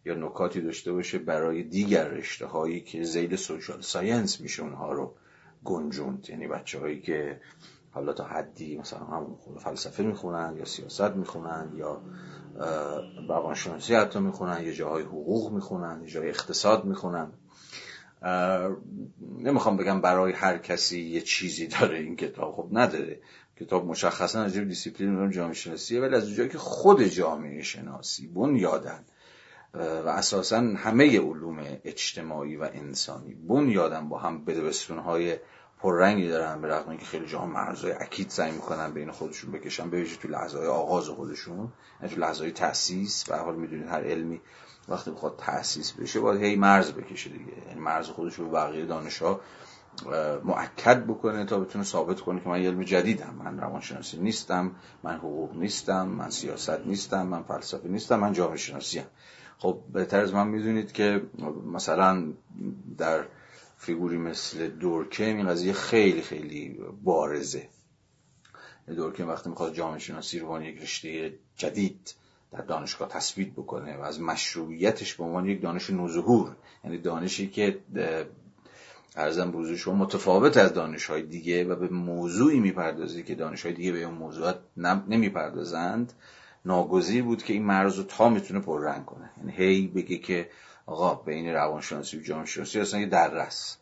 یا 0.05 0.13
نکاتی 0.13 0.61
داشته 0.61 0.91
باشه 0.91 1.17
برای 1.17 1.63
دیگر 1.63 2.07
رشته 2.07 2.45
هایی 2.45 2.81
که 2.81 3.03
زیل 3.03 3.35
سوشال 3.35 3.81
ساینس 3.81 4.41
میشه 4.41 4.63
اونها 4.63 4.91
رو 4.91 5.15
گنجوند. 5.63 6.29
یعنی 6.29 6.47
بچه 6.47 6.79
هایی 6.79 7.01
که 7.01 7.41
حالا 7.91 8.13
تا 8.13 8.23
حدی 8.23 8.77
مثلا 8.77 8.99
هم 8.99 9.37
فلسفه 9.57 10.03
می‌خونن 10.03 10.55
یا 10.57 10.65
سیاست 10.65 11.01
می‌خونن 11.01 11.71
یا 11.75 12.01
روانشناسی 13.27 13.95
حتی 13.95 14.19
می‌خونن 14.19 14.63
یا 14.63 14.71
جاهای 14.71 15.03
حقوق 15.03 15.53
می‌خونن 15.53 16.01
یا 16.01 16.07
جای 16.07 16.29
اقتصاد 16.29 16.85
می‌خونن. 16.85 17.31
نمی‌خوام 19.39 19.77
بگم 19.77 20.01
برای 20.01 20.33
هر 20.33 20.57
کسی 20.57 21.01
یه 21.01 21.21
چیزی 21.21 21.67
داره 21.67 21.97
این 21.97 22.15
کتاب. 22.15 22.51
خب 22.51 22.67
نداره. 22.71 23.19
کتاب 23.59 23.85
مشخصا 23.85 24.41
از 24.41 24.57
دیسیپلین 24.57 25.31
جامعه 25.31 25.53
شناسیه 25.53 26.01
ولی 26.01 26.15
از 26.15 26.29
جایی 26.29 26.49
که 26.49 26.57
خود 26.57 27.03
جامعه 27.03 27.61
شناسی 27.61 28.27
بنیادن 28.27 29.05
و 29.73 30.09
اساسا 30.09 30.57
همه 30.57 31.19
علوم 31.19 31.57
اجتماعی 31.83 32.55
و 32.55 32.69
انسانی 32.73 33.33
بنیادن 33.33 34.09
با 34.09 34.17
هم 34.17 34.45
بده 34.45 34.64
بستون 34.64 34.97
های 34.97 35.37
پررنگی 35.79 36.27
دارن 36.27 36.61
به 36.61 36.67
رغم 36.67 36.89
اینکه 36.89 37.05
خیلی 37.05 37.25
جاها 37.25 37.45
مرزهای 37.45 37.93
اکید 37.93 38.29
سعی 38.29 38.51
می‌کنن 38.51 38.93
بین 38.93 39.11
خودشون 39.11 39.51
بکشن 39.51 39.89
به 39.89 40.05
تو 40.21 40.27
لحظه 40.27 40.57
های 40.57 40.67
آغاز 40.67 41.09
خودشون 41.09 41.71
یعنی 42.01 42.15
تو 42.15 42.21
لحظه 42.21 42.43
های 42.43 42.51
تاسیس 42.51 43.25
و 43.29 43.37
حال 43.37 43.55
می‌دونید 43.55 43.87
هر 43.87 44.03
علمی 44.03 44.41
وقتی 44.89 45.11
بخواد 45.11 45.35
تاسیس 45.37 45.91
بشه 45.91 46.19
باید 46.19 46.41
هی 46.41 46.55
مرز 46.55 46.91
بکشه 46.91 47.29
دیگه 47.29 47.67
یعنی 47.67 47.79
مرز 47.79 48.07
خودش 48.07 48.35
رو 48.35 48.49
بقیه 48.49 48.85
دانشها 48.85 49.41
معکد 50.43 51.05
بکنه 51.05 51.45
تا 51.45 51.59
بتونه 51.59 51.83
ثابت 51.83 52.21
کنه 52.21 52.39
که 52.39 52.49
من 52.49 52.57
علم 52.57 52.83
جدیدم 52.83 53.35
من 53.43 53.59
روانشناسی 53.59 54.17
نیستم 54.17 54.71
من 55.03 55.17
حقوق 55.17 55.55
نیستم 55.55 56.07
من 56.07 56.29
سیاست 56.29 56.79
نیستم 56.85 57.27
من 57.27 57.43
فلسفه 57.43 57.87
نیستم 57.87 58.19
من 58.19 58.33
جامعه 58.33 58.57
شناسی 58.57 58.99
هم. 58.99 59.05
خب 59.63 59.79
بهتر 59.93 60.21
از 60.21 60.33
من 60.33 60.47
می‌دونید 60.47 60.91
که 60.91 61.21
مثلا 61.73 62.33
در 62.97 63.25
فیگوری 63.77 64.17
مثل 64.17 64.67
دورکه 64.67 65.25
این 65.25 65.47
قضیه 65.47 65.73
خیلی 65.73 66.21
خیلی 66.21 66.79
بارزه. 67.03 67.69
دورکه 68.87 69.25
وقتی 69.25 69.49
می‌خواد 69.49 69.73
جامعه 69.73 69.99
شناسی 69.99 70.39
رو 70.39 70.61
یک 70.61 70.81
رشته 70.81 71.33
جدید 71.57 72.13
در 72.51 72.61
دانشگاه 72.61 73.09
تثبیت 73.09 73.51
بکنه 73.51 73.97
و 73.97 74.01
از 74.01 74.21
مشروعیتش 74.21 75.15
به 75.15 75.23
عنوان 75.23 75.45
یک 75.45 75.61
دانش 75.61 75.89
نوظهور 75.89 76.55
یعنی 76.83 76.97
دانشی 76.97 77.49
که 77.49 77.79
ارزم 79.15 79.51
بروز 79.51 79.77
شما 79.77 79.95
متفاوت 79.95 80.57
از 80.57 80.73
دانش 80.73 81.05
های 81.05 81.21
دیگه 81.21 81.65
و 81.65 81.75
به 81.75 81.87
موضوعی 81.87 82.59
می‌پردازه 82.59 83.23
که 83.23 83.35
دانش 83.35 83.63
های 83.65 83.73
دیگه 83.73 83.91
به 83.91 84.03
اون 84.03 84.15
موضوعات 84.15 84.59
نمی‌پردازند 85.07 86.13
ناگزیر 86.65 87.23
بود 87.23 87.43
که 87.43 87.53
این 87.53 87.63
مرز 87.63 87.97
رو 87.97 88.03
تا 88.03 88.29
می‌تونه 88.29 88.59
پررنگ 88.59 89.05
کنه. 89.05 89.29
یعنی 89.37 89.51
هی 89.51 89.87
بگه 89.87 90.17
که 90.17 90.49
آقا 90.85 91.15
بین 91.15 91.53
روانشناسی 91.53 92.17
و 92.17 92.21
جامعه 92.21 92.45
شناسی 92.45 92.79
اصلا 92.79 92.99
یه 92.99 93.05
درس 93.05 93.77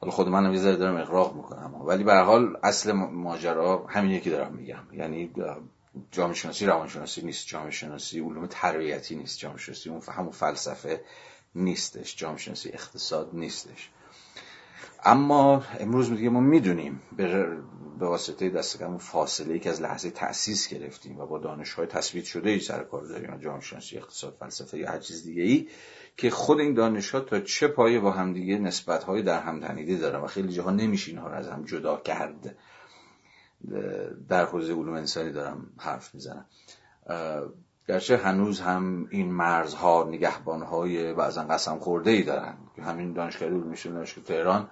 حالا 0.00 0.12
خود 0.12 0.28
منم 0.28 0.52
یه 0.52 0.60
ذره 0.60 0.76
دارم 0.76 0.96
اقراق 0.96 1.36
می‌کنم 1.36 1.82
ولی 1.84 2.04
به 2.04 2.14
حال 2.14 2.56
اصل 2.62 2.92
ماجرا 2.92 3.86
همینه 3.88 4.20
که 4.20 4.30
دارم 4.30 4.52
میگم. 4.52 4.82
یعنی 4.92 5.30
جامعه 6.10 6.34
شناسی 6.34 6.66
روانشناسی 6.66 7.22
نیست 7.22 7.46
جامعه 7.46 7.70
شناسی 7.70 8.20
علوم 8.20 8.46
تربیتی 8.46 9.14
نیست 9.14 9.38
جامعه 9.38 9.58
شناسی 9.58 9.90
اون 9.90 10.02
همون 10.12 10.32
فلسفه 10.32 11.04
نیستش 11.54 12.16
جامعه 12.16 12.38
شناسی 12.38 12.68
اقتصاد 12.68 13.30
نیستش. 13.32 13.90
اما 15.04 15.62
امروز 15.80 16.10
میگه 16.10 16.28
ما 16.28 16.40
می‌دونیم 16.40 17.02
به 17.98 18.06
واسطه 18.06 18.50
دست 18.50 18.78
کم 18.78 18.98
فاصله 18.98 19.52
ای 19.52 19.60
که 19.60 19.70
از 19.70 19.82
لحظه 19.82 20.10
تأسیس 20.10 20.68
گرفتیم 20.68 21.18
و 21.18 21.26
با 21.26 21.38
دانش 21.38 21.72
های 21.72 21.86
تثبیت 21.86 22.24
شده 22.24 22.50
ای 22.50 22.60
سر 22.60 22.82
کار 22.82 23.04
داریم 23.04 23.38
جامعه 23.38 23.60
شناسی 23.60 23.96
اقتصاد 23.96 24.36
فلسفه 24.40 24.78
یا 24.78 24.90
هر 24.90 24.98
چیز 24.98 25.24
دیگه 25.24 25.42
ای 25.42 25.68
که 26.16 26.30
خود 26.30 26.60
این 26.60 26.74
دانش 26.74 27.10
ها 27.10 27.20
تا 27.20 27.40
چه 27.40 27.68
پایه 27.68 28.00
با 28.00 28.10
همدیگه 28.10 28.58
نسبت 28.58 29.04
های 29.04 29.22
در 29.22 29.40
هم 29.40 29.60
تنیده 29.60 29.96
دارن 29.96 30.20
و 30.20 30.26
خیلی 30.26 30.52
جاها 30.52 30.70
نمیشه 30.70 31.10
اینها 31.10 31.28
رو 31.28 31.34
از 31.34 31.48
هم 31.48 31.64
جدا 31.64 31.96
کرد. 31.96 32.56
در 34.28 34.44
حوزه 34.44 34.72
علوم 34.72 34.94
انسانی 34.94 35.32
دارم 35.32 35.66
حرف 35.78 36.14
می‌زنم. 36.14 36.46
گرچه 37.88 38.16
هنوز 38.16 38.60
هم 38.60 39.06
این 39.10 39.32
مرزها 39.32 40.04
نگهبانهای 40.08 41.14
بعضا 41.14 41.42
قسم 41.42 41.78
خورده 41.78 42.10
ای 42.10 42.22
دارن. 42.22 42.56
همین 42.82 43.12
دانشگاه 43.12 43.48
علوم 43.48 43.74
دانشگاه 43.84 44.24
تهران 44.24 44.70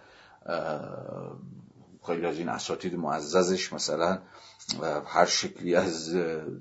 خیلی 2.07 2.27
از 2.27 2.39
این 2.39 2.49
اساتید 2.49 2.95
معززش 2.95 3.73
مثلا 3.73 4.19
هر 5.07 5.27
شکلی 5.27 5.75
از 5.75 6.17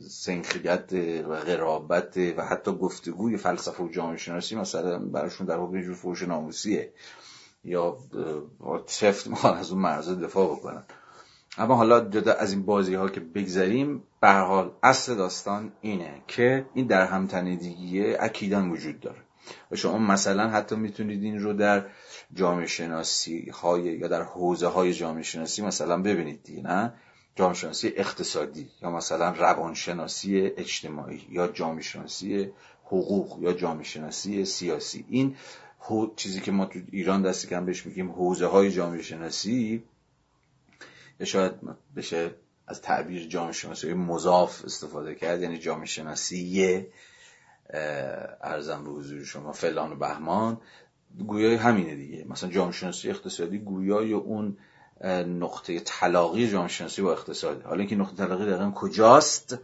سنخیت 0.09 0.93
و 1.29 1.35
غرابت 1.35 2.17
و 2.37 2.45
حتی 2.45 2.71
گفتگوی 2.71 3.37
فلسفه 3.37 3.83
و 3.83 3.89
جامعه 3.89 4.17
شناسی 4.17 4.55
مثلا 4.55 4.99
براشون 4.99 5.47
در 5.47 5.57
حکم 5.57 5.81
جور 5.81 5.95
فوش 5.95 6.23
ناموسیه. 6.23 6.93
یا 7.63 7.97
سفت 8.85 9.27
می‌خوان 9.27 9.57
از 9.61 9.71
اون 9.71 9.81
مرزه 9.81 10.15
دفاع 10.15 10.47
بکنن. 10.55 10.83
اما 11.57 11.75
حالا 11.75 11.99
جدا 11.99 12.33
از 12.33 12.51
این 12.51 12.65
بازی 12.65 12.95
ها 12.95 13.09
که 13.09 13.19
بگذریم 13.19 14.03
به 14.21 14.31
حال 14.31 14.71
اصل 14.83 15.15
داستان 15.15 15.71
اینه 15.81 16.21
که 16.27 16.65
این 16.73 16.87
در 16.87 17.05
همتنیدگی 17.05 18.13
اکیدان 18.13 18.69
وجود 18.69 18.99
داره. 18.99 19.21
و 19.71 19.75
شما 19.75 19.97
مثلا 19.97 20.49
حتی 20.49 20.75
می‌تونید 20.75 21.23
این 21.23 21.39
رو 21.39 21.53
در 21.53 21.85
جامعه 22.33 22.67
شناسی 22.67 23.49
های 23.49 23.83
یا 23.83 24.07
در 24.07 24.23
حوزه 24.23 24.67
های 24.67 24.93
جامعه 24.93 25.23
شناسی 25.23 25.61
مثلا 25.61 26.01
ببینید 26.01 26.43
دیگه 26.43 26.61
نه؟ 26.61 26.93
جامعه 27.35 27.55
شناسی 27.55 27.93
اقتصادی 27.95 28.69
یا 28.81 28.91
مثلا 28.91 29.31
روانشناسی 29.31 30.51
اجتماعی 30.57 31.27
یا 31.29 31.47
جامعه 31.47 31.81
شناسی 31.81 32.51
حقوق 32.83 33.37
یا 33.41 33.53
جامعه 33.53 33.83
شناسی 33.83 34.45
سیاسی. 34.45 35.05
این 35.09 35.35
چیزی 36.15 36.41
که 36.41 36.51
ما 36.51 36.65
تو 36.65 36.79
ایران 36.91 37.21
دستی 37.21 37.47
کم 37.47 37.65
بهش 37.65 37.85
میگیم 37.85 38.11
حوزه 38.11 38.45
های 38.45 38.71
جامعه 38.71 39.01
شناسی 39.01 39.83
یا 41.19 41.25
شاید 41.25 41.53
بشه 41.95 42.31
از 42.67 42.81
تعبیر 42.81 43.27
جامعه 43.27 43.51
شناسی 43.51 43.93
مضاف 43.93 44.65
استفاده 44.65 45.15
کرد 45.15 45.41
یعنی 45.41 45.57
جامعه 45.57 45.85
شناسی 45.85 46.85
ارزم 48.41 48.83
به 48.83 48.89
حضور 48.89 49.23
شما 49.23 49.51
فلان 49.51 49.91
و 49.91 49.95
بهمان. 49.95 50.61
گویای 51.27 51.55
همینه 51.55 51.95
دیگه. 51.95 52.25
مثلا 52.29 52.49
جامعه 52.49 52.71
شناسی 52.71 53.09
اقتصادی 53.09 53.59
گویای 53.59 54.13
اون 54.13 54.57
نقطه 55.27 55.79
طلاقی 55.79 56.47
جامعه 56.47 56.67
شناسی 56.67 57.01
با 57.01 57.11
اقتصادی 57.11 57.61
حالا 57.61 57.79
اینکه 57.79 57.95
نقطه 57.95 58.15
طلاقی 58.15 58.45
دقیقا 58.45 58.71
کجاست 58.71 59.57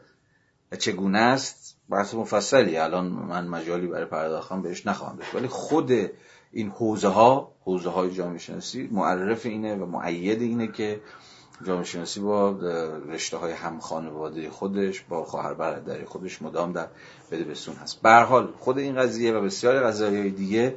و 0.71 0.75
چگونه 0.75 1.19
است 1.19 1.77
بحث 1.89 2.13
مفصلی. 2.13 2.77
الان 2.77 3.05
من 3.05 3.47
مجالی 3.47 3.87
برای 3.87 4.05
پرداختن 4.05 4.61
بهش 4.61 4.87
نخواهم 4.87 5.15
داشت. 5.15 5.35
ولی 5.35 5.47
خود 5.47 5.91
این 6.51 6.69
حوزه 6.69 7.07
ها 7.07 7.51
حوزه 7.63 7.89
های 7.89 8.11
جامعه 8.11 8.39
معرف 8.91 9.45
اینه 9.45 9.75
و 9.75 9.85
معید 9.85 10.41
اینه 10.41 10.67
که 10.67 11.01
جامعه 11.63 11.83
شناسی 11.83 12.19
با 12.19 12.51
رشته 13.09 13.37
های 13.37 13.53
هم 13.53 13.79
خانواده 13.79 14.49
خودش 14.49 15.01
با 15.01 15.23
خواهر 15.23 15.53
برادری 15.53 16.05
خودش 16.05 16.41
مدام 16.41 16.73
در 16.73 16.87
بده 17.31 17.43
بسون 17.43 17.75
هست. 17.75 18.01
به 18.01 18.13
حال 18.13 18.53
خود 18.59 18.77
این 18.77 18.95
قضیه 18.95 19.33
و 19.33 19.41
بسیاری 19.41 19.79
قضایای 19.79 20.29
دیگه 20.29 20.75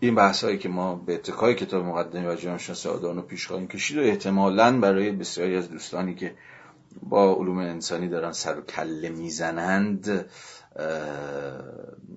این 0.00 0.14
بحث 0.14 0.44
هایی 0.44 0.58
که 0.58 0.68
ما 0.68 0.94
به 0.94 1.14
اتکای 1.14 1.54
کتاب 1.54 1.84
مقدمه 1.84 2.32
و 2.32 2.34
جامعه 2.34 2.58
شناسی 2.58 2.88
آدانو 2.88 3.22
پیش 3.22 3.46
خواهیم 3.46 3.68
کشید 3.68 3.98
و 3.98 4.00
احتمالا 4.00 4.80
برای 4.80 5.10
بسیاری 5.12 5.56
از 5.56 5.70
دوستانی 5.70 6.14
که 6.14 6.34
با 7.02 7.34
علوم 7.34 7.58
انسانی 7.58 8.08
دارن 8.08 8.32
سر 8.32 8.58
و 8.58 8.62
کله 8.62 9.08
می‌زنند 9.08 10.30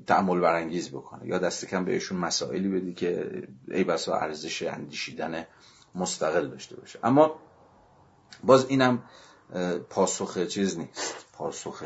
تعمل 0.08 0.40
برانگیز 0.40 0.90
بکنه. 0.90 1.28
یا 1.28 1.38
دست 1.38 1.66
کم 1.66 1.86
بهشون 1.86 2.18
مسائلی 2.18 2.70
بدی 2.70 2.94
که 2.94 3.44
ای 3.68 3.84
بسا 3.84 4.16
ارزش 4.16 4.64
اندیشیدن 4.64 5.46
مستقل 5.96 6.48
داشته 6.48 6.76
باشه. 6.76 7.00
اما 7.04 7.40
باز 8.44 8.66
اینم 8.70 9.04
پاسخ 9.90 10.46
چیز 10.46 10.78
نیست. 10.78 11.26
پاسخ 11.34 11.84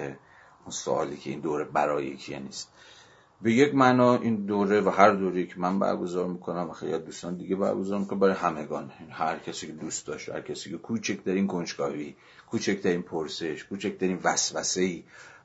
سوالی 0.70 1.18
که 1.18 1.30
این 1.30 1.40
دوره 1.40 1.64
برای 1.64 2.18
کیه 2.18 2.40
نیست. 2.40 2.72
به 3.42 3.54
یک 3.54 3.76
معنا 3.76 4.16
این 4.16 4.36
دوره 4.46 4.82
و 4.82 4.90
هر 4.90 5.12
دوره 5.12 5.46
که 5.46 5.60
من 5.60 5.80
برگزار 5.80 6.28
می‌کنم 6.28 6.70
و 6.70 6.74
خیلی 6.74 6.98
دوستان 6.98 7.36
دیگه 7.36 7.56
برگزار 7.56 8.00
می‌کنم 8.00 8.20
برای 8.20 8.34
همگان. 8.34 8.92
هر 9.10 9.40
کسی 9.40 9.68
که 9.68 9.74
دوست 9.74 10.08
داشت 10.08 10.30
هر 10.30 10.42
کسی 10.42 10.70
که 10.70 10.78
کوچکترین 10.78 11.48
کنجکاوی 11.48 12.16
کوچکترین 12.50 13.02
پرسش 13.02 13.64
کوچکترین 13.64 14.20
وسوسه 14.24 14.82
ای 14.82 15.04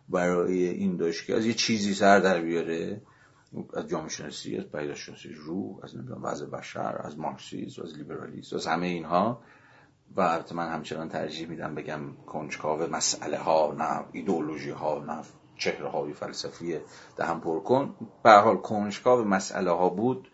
برای 0.09 0.69
این 0.69 0.97
داشت 0.97 1.27
که 1.27 1.37
از 1.37 1.47
یه 1.47 1.55
چیزی 1.55 1.95
سر 1.95 2.19
در 2.19 2.41
بیاره 2.41 3.01
از 3.75 3.89
جامعه 3.89 4.09
شناسی 4.09 4.57
از 4.57 4.65
پیدا 4.65 4.95
شناسی 4.95 5.29
روح 5.29 5.85
از 5.85 5.97
نمی‌دونم 5.97 6.25
وضع 6.25 6.47
بشر 6.47 7.01
از 7.05 7.19
مارکسیسم 7.19 7.83
از 7.83 7.97
لیبرالیسم 7.99 8.57
از 8.57 8.67
همه 8.67 8.87
اینها. 8.87 9.43
و 10.17 10.21
البته 10.21 10.55
من 10.55 10.69
همچنان 10.69 11.09
ترجیح 11.09 11.49
میدم 11.49 11.75
بگم 11.75 12.01
کنجکاو 12.27 12.91
مسئله 12.91 13.39
ها 13.39 13.75
نه 13.79 14.05
ایدئولوژی 14.13 14.71
ها 14.71 15.05
نه 15.07 15.23
چهره 15.57 15.89
های 15.89 16.13
فلسفی 16.13 16.79
دهم 17.17 17.41
پر 17.41 17.61
کن. 17.61 17.95
به 18.25 18.31
حال 18.31 18.57
کنجکاو 18.57 19.25
مسئله 19.25 19.71
ها 19.71 19.89
بود. 19.89 20.29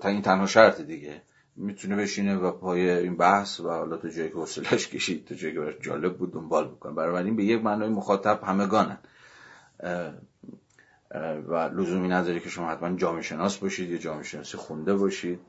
تا 0.00 0.08
این 0.08 0.22
تنها 0.22 0.46
شرط 0.46 0.80
دیگه. 0.80 1.22
می‌تونه 1.56 1.96
بشینه 1.96 2.36
و 2.36 2.50
پای 2.50 2.90
این 2.90 3.16
بحث 3.16 3.60
و 3.60 3.68
حالا 3.68 3.96
تو 3.96 4.08
جایی 4.08 4.28
که 4.28 4.34
حوصلش 4.34 4.88
کشید 4.88 5.24
تو 5.24 5.34
جایی 5.34 5.54
که 5.54 5.76
جالب 5.80 6.18
بود 6.18 6.32
دنبال 6.32 6.68
بکنه. 6.68 6.92
برای 6.92 7.24
این 7.24 7.36
به 7.36 7.44
یک 7.44 7.64
معنای 7.64 7.88
مخاطب 7.88 8.40
همگانن. 8.44 8.98
و 11.48 11.54
لزومی 11.54 12.08
نداره 12.08 12.40
که 12.40 12.48
شما 12.48 12.68
حتما 12.68 12.96
جامعه 12.96 13.22
شناس 13.22 13.58
باشید 13.58 13.90
یا 13.90 13.98
جامعه 13.98 14.22
شناسی 14.22 14.56
خونده 14.56 14.94
باشید. 14.94 15.40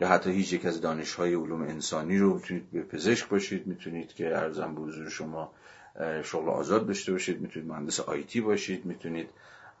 یا 0.00 0.08
حتی 0.08 0.30
هیچ 0.30 0.52
یک 0.52 0.66
از 0.66 0.80
دانشهای 0.80 1.34
علوم 1.34 1.62
انسانی 1.62 2.18
رو 2.18 2.34
می‌تونید 2.34 2.70
به 2.70 2.82
پزشک 2.82 3.28
باشید. 3.28 3.66
می‌تونید 3.66 4.12
که 4.12 4.36
ارزم 4.36 4.74
به 4.74 5.10
شما 5.10 5.52
شغل 6.24 6.48
آزاد 6.48 6.86
داشته 6.86 7.12
باشید 7.12 7.40
می‌تونید 7.40 7.68
مهندس 7.68 8.00
آیتی 8.00 8.40
باشید 8.40 8.84
می‌تونید 8.84 9.28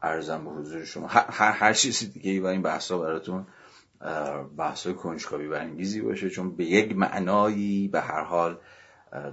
ارزم 0.02 0.44
به 0.44 0.50
حضور 0.50 0.84
شما. 0.84 1.06
هر, 1.06 1.52
هر 1.52 1.72
چیزی 1.72 2.06
دیگه 2.06 2.30
ای 2.30 2.38
و 2.38 2.46
این 2.46 2.62
بحثا 2.62 2.98
براتون 2.98 3.46
بحث 4.56 4.86
کنجکاوی 4.86 5.48
برانگیزی 5.48 6.00
باشه 6.00 6.30
چون 6.30 6.56
به 6.56 6.64
یک 6.64 6.96
معنایی 6.96 7.88
به 7.88 8.00
هر 8.00 8.24
حال 8.24 8.58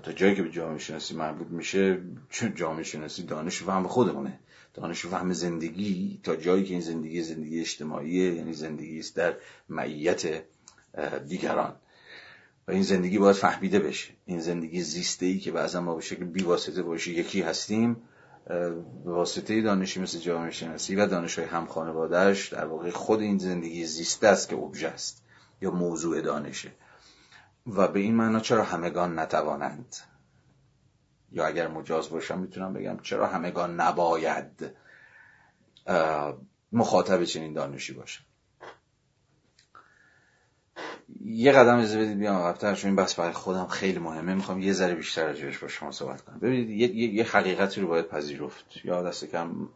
تا 0.04 0.12
جایی 0.12 0.36
که 0.36 0.44
به 0.44 0.50
جامعه 0.50 0.78
شناسی 0.78 1.16
مربوط 1.16 1.48
میشه 1.48 2.02
چون 2.30 2.56
جامعه 2.56 2.84
شناسی 2.84 3.24
دانش 3.24 3.64
فهم 3.64 3.88
خودمونه. 3.88 4.40
دانش 4.74 5.06
فهم 5.06 5.34
زندگی 5.34 6.20
تا 6.24 6.36
جایی 6.36 6.64
که 6.64 6.72
این 6.72 6.82
زندگی 6.82 7.22
زندگی 7.22 7.60
اجتماعیه 7.60 8.34
یعنی 8.34 8.54
زندگی 8.54 9.00
است 9.00 9.16
در 9.16 9.34
معیت 9.70 10.44
دیگران. 11.28 11.76
و 12.70 12.72
این 12.72 12.84
زندگی 12.84 13.18
باید 13.18 13.36
فهمیده 13.36 13.80
بشه. 13.80 14.14
این 14.26 14.40
زندگی 14.40 14.82
زیسته 14.82 15.26
ای 15.26 15.40
که 15.40 15.52
بعضا 15.52 15.82
ما 15.82 15.96
به 15.96 16.02
شکل 16.02 16.24
بیواسطه 16.24 16.84
باشه 16.84 17.12
یکی 17.12 17.42
هستیم 17.42 17.98
به 18.46 19.12
واسطه 19.12 19.62
دانشی 19.62 20.00
مثل 20.00 20.20
جامعه 20.20 20.52
شناسی 20.52 20.96
و 20.96 21.08
دانش 21.08 21.40
های 21.40 21.48
هم 21.48 21.66
خانوادهش 21.66 22.48
در 22.48 22.66
واقع 22.66 22.90
خود 22.90 23.20
این 23.20 23.38
زندگی 23.38 23.86
زیسته 23.86 24.28
است 24.28 24.50
که 24.50 24.56
اوبژه 24.56 24.88
است 24.88 25.24
یا 25.62 25.72
موضوع 25.72 26.22
دانشه. 26.22 26.72
و 27.68 27.88
به 27.88 28.00
این 28.00 28.16
معنا 28.16 28.40
چرا 28.40 28.64
همگان 28.64 29.20
نتوانند؟ 29.20 29.96
یا 31.32 31.46
اگر 31.46 31.68
مجاز 31.68 32.10
باشم 32.10 32.40
می‌تونم 32.40 32.74
بگم 32.74 32.98
چرا 33.04 33.28
همگان 33.28 33.80
نباید 33.80 34.72
مخاطب 36.72 37.24
چنین 37.24 37.54
دانشی 37.54 37.94
باشه 37.94 38.20
یه 41.26 41.52
قدم 41.52 41.78
از 41.78 41.96
بدید 41.96 42.18
بیام 42.18 42.36
عقب‌تر 42.36 42.76
چون 42.76 42.88
این 42.88 42.96
بحث 42.96 43.20
برای 43.20 43.34
خودم 43.34 43.68
خیلی 43.68 44.00
مهمه. 44.00 44.34
می‌خوام 44.34 44.62
یه 44.62 44.74
ذره 44.74 44.96
بیشتر 44.96 45.26
راجعش 45.26 45.58
با 45.58 45.68
شما 45.68 45.92
صحبت 45.92 46.22
کنم. 46.22 46.40
ببینید 46.40 46.70
یه, 46.70 46.96
یه،, 46.96 47.14
یه 47.14 47.24
حقیقتی 47.24 47.82
رو 47.82 47.88
باید 47.88 48.08
پذیرفت. 48.08 48.66
یا 48.84 49.04
دست 49.04 49.26
کم 49.26 49.70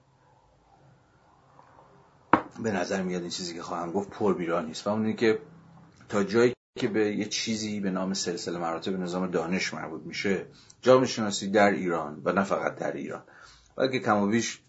به 2.64 2.72
نظر 2.72 3.02
میاد 3.02 3.22
این 3.22 3.32
چیزی 3.32 3.54
که 3.54 3.62
خواهم 3.62 3.92
گفت 3.92 4.10
پر 4.10 4.34
بیران 4.34 4.66
نیست. 4.66 4.88
و 4.88 4.90
اون 4.90 5.14
که 5.14 5.40
تا 6.10 6.24
جایی 6.24 6.54
که 6.80 6.88
به 6.88 7.16
یه 7.16 7.26
چیزی 7.26 7.80
به 7.80 7.92
نام 7.92 8.14
سلسله 8.14 8.60
مراتب 8.60 9.00
نظام 9.00 9.28
دانش 9.28 9.74
مربوط 9.74 10.02
میشه 10.06 10.46
جامعه 10.82 11.08
شناسی 11.08 11.52
در 11.52 11.72
ایران 11.72 12.22
و 12.26 12.32
نه 12.32 12.44
فقط 12.44 12.76
در 12.76 12.92
ایران 12.92 13.24
بلکه 13.76 14.00
کم 14.00 14.18
و 14.18 14.28
بیش 14.28 14.62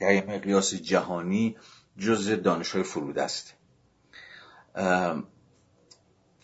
در 0.00 0.26
مقیاس 0.26 0.74
جهانی 0.74 1.56
جز 1.98 2.42
دانش 2.42 2.72
های 2.72 2.82
فرود 2.82 3.18
است 3.18 3.54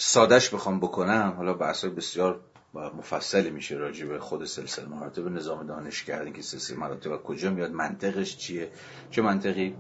سادش 0.04 0.54
بخوام 0.54 0.80
بکنم 0.80 1.34
حالا 1.36 1.54
بحث 1.54 1.84
بسیار 1.84 2.40
مفصلی 2.74 3.50
میشه 3.50 3.74
راجع 3.74 4.06
به 4.06 4.18
خود 4.18 4.44
سلسله 4.44 4.84
مراتب 4.84 5.28
نظام 5.28 5.66
دانش 5.66 6.04
کردن 6.04 6.32
که 6.32 6.42
سلسله 6.42 6.76
مراتب 6.76 7.16
کجا 7.16 7.50
میاد 7.50 7.70
منطقش 7.70 8.36
چیه؟ 8.36 8.70
چه 9.10 9.22
منطقی؟ 9.22 9.76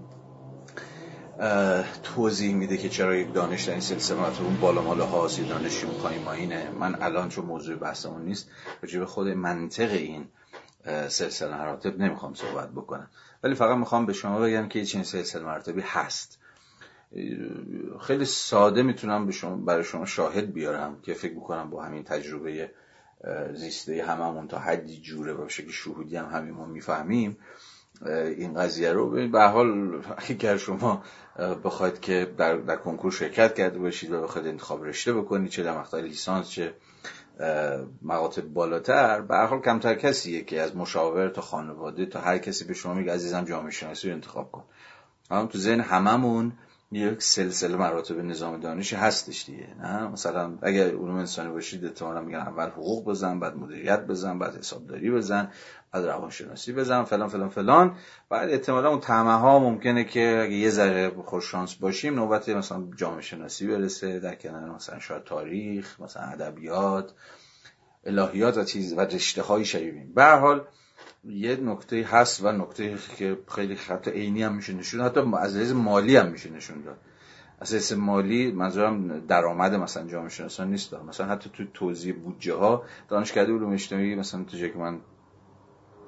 توضیح 2.02 2.54
میده 2.54 2.76
که 2.76 2.88
چرا 2.88 3.16
یک 3.16 3.32
دانش 3.32 3.64
در 3.64 3.72
این 3.72 3.80
سلسله 3.80 4.16
مراتب 4.16 4.42
اون 4.42 4.56
بالا 4.56 4.82
مالا 4.82 5.06
هاست 5.06 5.38
یا 5.38 5.48
دانشی 5.48 5.86
پایین 5.86 6.22
ماینه 6.22 6.70
من 6.70 7.02
الان 7.02 7.28
چون 7.28 7.44
موضوع 7.44 7.76
بحثمون 7.76 8.22
نیست 8.22 8.48
راجع 8.82 8.98
به 8.98 9.06
خود 9.06 9.28
منطق 9.28 9.90
این 9.90 10.28
سلسله 11.08 11.56
مراتب 11.56 11.98
نمی‌خوام 11.98 12.34
صحبت 12.34 12.70
بکنم. 12.70 13.10
ولی 13.42 13.54
فقط 13.54 13.76
می‌خوام 13.76 14.06
به 14.06 14.12
شما 14.12 14.40
بگم 14.40 14.68
که 14.68 14.84
چنین 14.84 15.04
سلسله 15.04 15.42
مراتبی 15.42 15.80
هست. 15.80 16.41
خیلی 18.00 18.24
ساده 18.24 18.82
می‌تونم 18.82 19.26
به 19.26 19.32
شما 19.32 19.56
برای 19.56 19.84
شما 19.84 20.04
شاهد 20.04 20.52
بیارم 20.52 21.00
که 21.02 21.14
فکر 21.14 21.34
می‌کنم 21.34 21.70
با 21.70 21.82
همین 21.82 22.04
تجربه 22.04 22.70
زیسته 23.54 24.04
هممون 24.04 24.48
تا 24.48 24.58
حدی 24.58 25.00
جوره 25.00 25.34
و 25.34 25.48
شکل 25.48 25.70
شهودی 25.70 26.16
هم 26.16 26.26
همین 26.26 26.54
ما 26.54 26.66
می‌فهمیم 26.66 27.36
این 28.06 28.54
قضیه 28.54 28.92
رو. 28.92 29.28
به 29.28 29.42
حال 29.42 30.02
اگر 30.16 30.56
شما 30.56 31.02
بخواید 31.64 32.00
که 32.00 32.34
در, 32.38 32.56
در 32.56 32.76
کنکور 32.76 33.12
شرکت 33.12 33.54
کرده 33.54 33.78
باشید 33.78 34.12
و 34.12 34.22
بخواید 34.22 34.48
انتخاب 34.48 34.84
رشته 34.84 35.12
بکنید 35.12 35.50
چه 35.50 35.62
در 35.62 35.78
مقطع 35.78 36.00
لیسانس 36.00 36.50
چه 36.50 36.74
مقاطع 38.02 38.42
بالاتر 38.42 39.20
به 39.20 39.36
حال 39.36 39.60
کمتر 39.60 39.94
کسیه 39.94 40.44
که 40.44 40.60
از 40.60 40.76
مشاور 40.76 41.28
تا 41.28 41.40
خانواده 41.40 42.06
تا 42.06 42.20
هر 42.20 42.38
کسی 42.38 42.64
به 42.64 42.74
شما 42.74 42.94
میگه 42.94 43.12
عزیزم 43.12 43.44
جامعه 43.44 43.70
شناسی 43.70 44.08
رو 44.08 44.14
انتخاب 44.14 44.52
کن. 44.52 44.64
هم 45.30 45.46
تو 45.46 45.58
ذهن 45.58 45.80
هممون 45.80 46.52
یک 46.92 47.22
سلسله 47.22 47.76
مراتب 47.76 48.18
نظام 48.18 48.60
دانشی 48.60 48.96
هستش 48.96 49.44
دیگه 49.44 49.66
نه؟ 49.80 50.08
مثلا 50.08 50.58
اگر 50.62 50.86
علوم 50.86 51.16
انسانی 51.16 51.52
باشید 51.52 51.84
احتمالاً 51.84 52.20
میگن 52.20 52.38
اول 52.38 52.68
حقوق 52.68 53.04
بزن 53.04 53.40
بعد 53.40 53.56
مدیریت 53.56 54.00
بزن 54.06 54.38
بعد 54.38 54.56
حسابداری 54.56 55.10
بزن 55.10 55.50
بعد 55.92 56.04
روانشناسی 56.04 56.72
بزن 56.72 57.04
فلان 57.04 57.28
فلان 57.28 57.48
فلان. 57.48 57.96
بعد 58.30 58.50
احتمالا 58.50 58.88
اون 58.88 59.00
طمع 59.00 59.38
ها 59.38 59.58
ممکنه 59.58 60.04
که 60.04 60.40
اگه 60.42 60.54
یه 60.54 60.70
ذره 60.70 61.10
خوش 61.24 61.50
شانس 61.50 61.74
باشیم 61.74 62.14
نوبت 62.14 62.48
مثلا 62.48 62.88
جامعه 62.96 63.20
شناسی 63.20 63.66
برسه 63.66 64.20
در 64.20 64.34
کنار 64.34 64.70
مثلا 64.70 64.98
شاید 64.98 65.24
تاریخ 65.24 66.00
مثلا 66.00 66.22
ادبیات 66.22 67.12
الهیات 68.04 68.58
و 68.58 68.64
چیز 68.64 68.92
و 68.92 69.00
رشته 69.00 69.42
های 69.42 69.64
شبیه 69.64 70.06
به 70.14 70.22
هر 70.22 70.38
حال 70.38 70.64
یه 71.24 71.56
نکته 71.56 72.06
هست 72.10 72.44
و 72.44 72.52
نکته 72.52 72.98
که 73.16 73.38
خیلی 73.48 73.76
خط 73.76 74.08
عینی 74.08 74.42
هم 74.42 74.54
میشه 74.54 74.72
نشون 74.72 75.00
حتی 75.00 75.20
از 75.20 75.56
لحاظ 75.56 75.72
مالی 75.72 76.16
هم 76.16 76.28
میشه 76.28 76.50
نشون 76.50 76.82
داد. 76.82 76.98
از 77.60 77.72
لحاظ 77.72 77.92
مالی 77.92 78.52
منظورم 78.52 79.26
درآمد 79.26 79.74
مثلا 79.74 80.06
جامعه 80.08 80.28
شناسان 80.28 80.70
نیست 80.70 80.94
مثلا 80.94 81.26
حتی 81.26 81.50
تو 81.52 81.64
توزیع 81.74 82.12
بودجه 82.12 82.54
ها 82.54 82.84
دانشکده 83.08 83.52
علوم 83.52 83.72
اجتماعی 83.72 84.14
مثلا 84.14 84.44
تو 84.44 84.56
که 84.58 84.78
من 84.78 85.00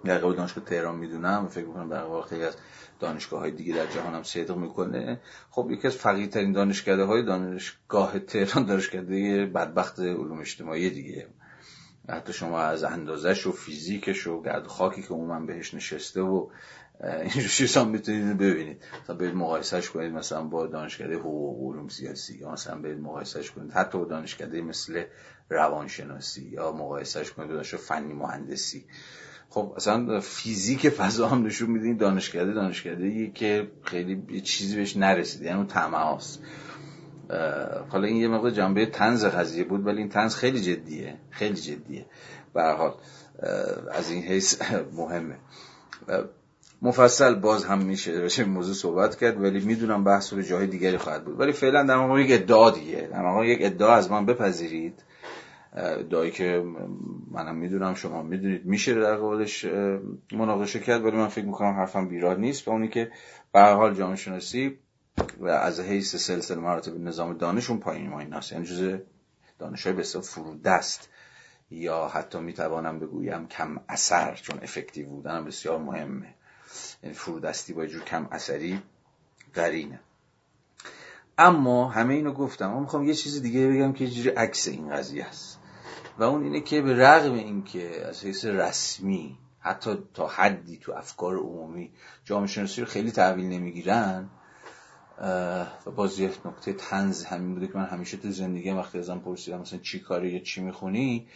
در 0.05 0.19
دانشگاه 0.19 0.65
تهران 0.65 0.97
می‌دونم 0.97 1.49
فکر 1.49 1.65
می‌کنم 1.65 1.89
در 1.89 2.21
خیلی 2.21 2.45
از 2.45 2.57
دانشگاه 3.01 3.41
های 3.41 3.51
دیگه 3.51 3.75
در 3.75 3.87
جهان 3.87 4.15
هم 4.15 4.23
صدق 4.23 4.57
می‌کنه. 4.57 5.21
خب 5.51 5.69
یکی 5.71 5.87
از 5.87 5.97
فقیرترین 5.97 6.53
دانشکده 6.53 7.05
های 7.05 7.23
دانشگاه 7.23 8.19
تهران 8.19 8.67
دانشکده 8.67 9.47
بدبخت 9.47 10.01
علوم 10.01 10.41
اجتماعی 10.41 10.91
دیگه. 10.91 11.29
حتی 12.09 12.32
شما 12.32 12.61
از 12.61 12.84
اندازش 12.84 13.46
و 13.46 13.52
فیزیکش 13.52 14.26
و 14.26 14.42
گرد 14.42 14.66
خاکی 14.66 15.02
که 15.02 15.14
من 15.14 15.46
بهش 15.46 15.74
نشسته 15.74 16.20
و 16.20 16.48
اینجور 17.00 17.48
چیز 17.48 17.76
هم 17.76 17.88
می‌تونید 17.88 18.38
ببینید. 18.38 18.82
مثلا 19.02 19.16
برید 19.16 19.34
مقایسهش 19.34 19.90
کنید 19.90 20.12
مثلا 20.12 20.42
با 20.42 20.66
دانشکده 20.66 21.16
حقوق 21.16 21.61
و 21.61 21.72
علوم 21.72 21.88
سیاسی 21.88 22.38
یا 22.38 22.50
مثلا 22.50 22.78
برید 22.78 23.00
مقایسهش 23.00 23.50
کنید. 23.50 23.72
حتی 23.72 23.98
با 23.98 24.05
دانشکده 24.05 24.62
مثل 24.62 25.05
روانشناسی 25.50 26.48
یا 26.48 26.72
مقایسهش 26.72 27.30
کنید 27.30 27.48
با 27.48 27.55
دانشگاه 27.55 27.80
فنی 27.80 28.12
مهندسی. 28.12 28.84
خب 29.48 29.72
اصلا 29.76 30.20
فیزیک 30.20 30.88
فضا 30.88 31.28
هم 31.28 31.46
نشون 31.46 31.70
میده 31.70 31.86
این 31.86 31.96
دانشکده 31.96 32.52
دانشکده 32.52 33.30
که 33.30 33.70
خیلی 33.82 34.40
چیزی 34.40 34.76
بهش 34.76 34.96
نرسیده 34.96 35.44
یعنی 35.44 35.59
اون 35.59 35.94
هاست. 35.94 36.42
حالا 37.89 38.07
این 38.07 38.16
یه 38.16 38.29
مقدار 38.29 38.51
جنبه 38.51 38.87
تنز 38.87 39.25
قضیه 39.25 39.64
بود 39.64 39.87
ولی 39.87 39.99
این 39.99 40.09
تنز 40.09 40.35
خیلی 40.35 40.61
جدیه 40.61 41.14
خیلی 41.31 41.55
جدیه. 41.55 42.07
به 42.55 42.62
حال 42.62 42.95
از 43.93 44.11
این 44.11 44.22
حیث 44.22 44.62
مهمه. 44.99 45.37
مفصل 46.83 47.35
باز 47.35 47.64
هم 47.64 47.79
میشه 47.79 48.12
راجع 48.12 48.45
موضوع 48.45 48.75
صحبت 48.75 49.16
کرد 49.16 49.43
ولی 49.43 49.64
می‌دونم 49.64 50.05
بحث 50.05 50.33
رو 50.33 50.43
جای 50.43 50.66
دیگری 50.66 50.97
خواهد 50.97 51.25
بود. 51.25 51.41
ولی 51.41 51.53
فعلا 51.53 51.83
در 51.83 51.97
مقام 51.97 52.18
یک 52.18 52.33
ادعا 52.33 52.70
دیگه 52.70 53.09
در 53.12 53.22
مقام 53.22 53.45
یک 53.45 53.59
ادعا 53.62 53.95
از 53.95 54.11
من 54.11 54.27
بپذیرید. 54.27 55.03
ادعایی 55.77 56.31
که 56.31 56.64
منم 57.31 57.57
می‌دونم 57.57 57.95
شما 57.95 58.22
می‌دونید 58.22 58.66
میشه 58.66 58.95
در 58.95 59.16
قبالش 59.16 59.64
مناقشه 60.33 60.81
کرد 60.81 61.05
ولی 61.05 61.16
من 61.16 61.29
فکر 61.29 61.45
می‌کنم 61.45 61.75
حرفم 61.75 62.09
بیراد 62.09 62.39
نیست. 62.39 62.68
و 62.68 62.70
اونی 62.70 62.89
که 62.89 63.11
به 63.53 63.61
حال 63.61 63.95
جامعه 63.95 64.16
شناسی 64.16 64.79
و 65.39 65.49
از 65.49 65.81
حیث 65.81 66.17
سلسله 66.17 66.61
مراتب 66.61 66.99
نظام 67.01 67.39
دانش 67.39 67.71
اون 67.71 67.81
پایین 67.81 68.09
ما 68.09 68.21
این 68.21 68.35
یعنی 68.51 68.67
جز 68.67 68.99
دانش 69.59 69.87
های 69.87 69.97
بسیار 69.97 70.25
فرودست. 70.25 71.09
یا 71.71 72.09
حتی 72.09 72.41
می‌توانم 72.41 72.99
بگویم 72.99 73.49
کم 73.49 73.81
اثر 73.89 74.35
چون 74.35 74.59
افکتیو 74.62 75.09
بودن 75.09 75.45
بسیار 75.45 75.79
مهمه. 75.79 76.35
یعنی 77.03 77.15
فرودستی 77.15 77.73
با 77.73 77.87
جور 77.87 78.03
کم 78.05 78.29
اثری 78.31 78.83
قرینه 79.55 80.01
اما 81.39 81.89
همه 81.89 82.15
اینو 82.15 82.33
گفتم. 82.33 82.71
اما 82.71 82.81
می‌خوام 82.81 83.05
یه 83.05 83.15
چیز 83.15 83.43
دیگه 83.43 83.69
بگم 83.69 83.93
که 83.93 84.09
جوری 84.09 84.29
عکس 84.29 84.69
این 84.69 84.91
قضیه 84.91 85.25
است. 85.25 85.61
و 86.19 86.23
اون 86.23 86.45
اینه 86.45 86.61
که 86.61 86.83
به 86.83 86.95
رغم 86.95 87.35
اینکه 87.35 88.07
از 88.07 88.25
حیث 88.25 88.45
رسمی 88.45 89.39
حتی 89.59 89.99
تا 90.15 90.29
حدی 90.29 90.77
تو 90.77 90.93
افکار 90.93 91.37
عمومی 91.37 91.93
جامعه 92.25 92.47
شناسی 92.47 92.81
رو 92.81 92.87
خیلی 92.87 93.11
تحویل 93.11 93.47
نمی‌گیرن 93.47 94.31
و 95.19 95.91
باز 95.97 96.21
یه 96.21 96.31
نکته 96.45 96.73
تنز 96.73 97.25
همین 97.25 97.55
بوده 97.55 97.67
که 97.67 97.79
من 97.79 97.85
همیشه 97.85 98.17
تو 98.17 98.31
زندگی 98.31 98.71
وقتی 98.71 98.99
ازم 98.99 99.19
پرسیدم 99.19 99.61
مثلا 99.61 99.79
چی 99.79 99.99
کاری 100.01 100.31
یا 100.31 100.39
چی 100.39 100.62
می‌خونی 100.62 101.27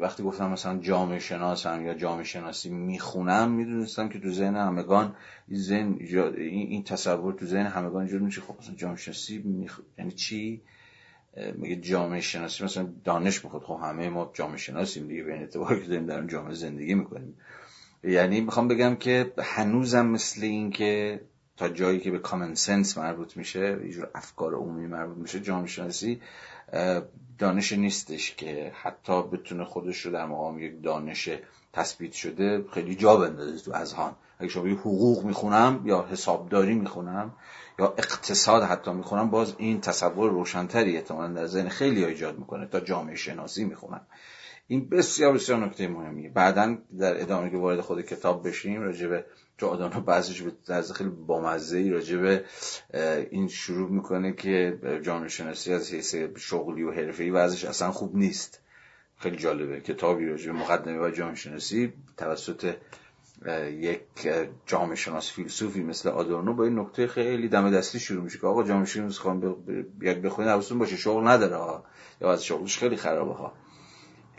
وقتی 0.00 0.22
گفتم 0.22 0.50
مثلا 0.50 0.78
جامعه 0.78 1.18
شناسم 1.18 1.86
یا 1.86 1.94
جامعه 1.94 2.24
شناسی 2.24 2.70
می‌خونم 2.70 3.50
می‌دونستم 3.50 4.08
که 4.08 4.20
تو 4.20 4.30
ذهن 4.30 4.56
همگان 4.56 5.16
ذهن 5.52 5.96
این 6.36 6.84
تصور 6.84 7.32
تو 7.32 7.46
ذهن 7.46 7.66
همگان 7.66 8.06
جور 8.06 8.20
میشه. 8.20 8.40
خب 8.40 8.54
مثلا 8.58 8.74
جامعه 8.74 8.96
شناسی 8.96 9.38
میخ... 9.38 9.80
یعنی 9.98 10.12
چی؟ 10.12 10.62
میگه 11.54 11.76
جامعه 11.76 12.20
شناسی. 12.20 12.64
مثلا 12.64 12.88
دانش 13.04 13.44
می‌خواد. 13.44 13.62
خب 13.62 13.80
همه 13.82 14.08
ما 14.08 14.30
جامعه 14.34 14.56
شناسیم 14.56 15.08
دیگه 15.08 15.22
به 15.22 15.32
اعتبار 15.32 15.80
که 15.80 15.88
داریم 15.88 16.06
در 16.06 16.26
جامعه 16.26 16.54
زندگی 16.54 16.94
می‌کنیم. 16.94 17.34
یعنی 18.04 18.40
می‌خوام 18.40 18.68
بگم 18.68 18.96
که 18.96 19.32
هنوزم 19.38 20.06
مثل 20.06 20.44
این 20.44 20.70
که 20.70 21.20
تا 21.60 21.68
جایی 21.68 22.00
که 22.00 22.10
به 22.10 22.18
کامن 22.18 22.54
سنس 22.54 22.98
مربوط 22.98 23.36
میشه 23.36 23.78
یه 23.86 24.06
افکار 24.14 24.54
عمومی 24.54 24.86
مربوط 24.86 25.16
میشه 25.16 25.40
جامعه 25.40 25.66
شناسی 25.66 26.20
دانش 27.38 27.72
نیستش 27.72 28.34
که 28.34 28.72
حتی 28.82 29.22
بتونه 29.22 29.64
خودش 29.64 30.00
رو 30.00 30.12
در 30.12 30.26
مقام 30.26 30.58
یک 30.58 30.82
دانش 30.82 31.30
تثبیت 31.72 32.12
شده 32.12 32.64
خیلی 32.72 32.94
جا 32.94 33.16
بندازه 33.16 33.64
تو 33.64 33.72
اذهان. 33.74 34.14
اگه 34.38 34.48
شما 34.48 34.66
حقوق 34.66 35.24
می‌خونم 35.24 35.82
یا 35.84 36.06
حسابداری 36.10 36.74
می‌خونم 36.74 37.32
یا 37.78 37.94
اقتصاد 37.98 38.62
حتی 38.62 38.92
می‌خونم 38.92 39.30
باز 39.30 39.54
این 39.58 39.80
تصور 39.80 40.30
روشنتری 40.30 40.96
احتمالا 40.96 41.32
در 41.32 41.46
ذهن 41.46 41.68
خیلی 41.68 42.04
ایجاد 42.04 42.38
می‌کنه 42.38 42.66
تا 42.66 42.80
جامعه 42.80 43.16
شناسی 43.16 43.64
می‌خونم 43.64 44.00
این 44.70 44.88
بسیار 44.88 45.32
بسیار 45.34 45.58
نکته 45.66 45.88
مهمیه. 45.88 46.28
بعدا 46.28 46.78
در 46.98 47.22
ادامه 47.22 47.50
که 47.50 47.56
وارد 47.56 47.80
خود 47.80 48.02
کتاب 48.02 48.48
بشیم 48.48 48.82
راجع 48.82 49.08
به 49.08 49.24
جادانا 49.58 50.00
بعضش 50.00 50.42
به 50.42 50.52
طرز 50.66 50.92
خیلی 50.92 51.10
بامزه 51.10 51.78
ای 51.78 51.90
راجع 51.90 52.16
به 52.16 52.44
این 53.30 53.48
شروع 53.48 53.90
می‌کنه 53.90 54.32
که 54.32 54.78
جامعه 55.02 55.28
شناسی 55.28 55.72
از 55.72 55.92
حیث 55.92 56.14
شغلی 56.36 56.82
و 56.82 56.92
حرفه‌ای 56.92 57.30
وضعش 57.30 57.64
اصلا 57.64 57.92
خوب 57.92 58.16
نیست. 58.16 58.60
خیلی 59.16 59.36
جالبه. 59.36 59.80
کتابی 59.80 60.26
راجع 60.26 60.52
به 60.52 60.58
مقدمه 60.58 60.98
و 60.98 61.10
جامعه 61.10 61.34
شناسی 61.34 61.92
توسط 62.16 62.74
یک 63.70 64.00
جامعه 64.66 64.96
شناس 64.96 65.32
فیلسوفی 65.32 65.82
مثل 65.82 66.08
آدورنو 66.08 66.54
با 66.54 66.64
این 66.64 66.78
نکته 66.78 67.06
خیلی 67.06 67.48
دم 67.48 67.70
دستی 67.70 68.00
شروع 68.00 68.24
میشه 68.24 68.38
که 68.38 68.46
آقا 68.46 68.62
جامعه 68.62 68.84
شناسی 68.84 69.18
بیاد 69.98 70.16
بخونید 70.16 70.50
حواستون 70.50 70.78
باشه 70.78 70.96
شغل 70.96 71.28
نداره 71.28 71.82
یا 72.20 72.32
از 72.32 72.44
شغلش 72.44 72.78
خیلی 72.78 72.96
خرابه 72.96 73.32
ها 73.34 73.52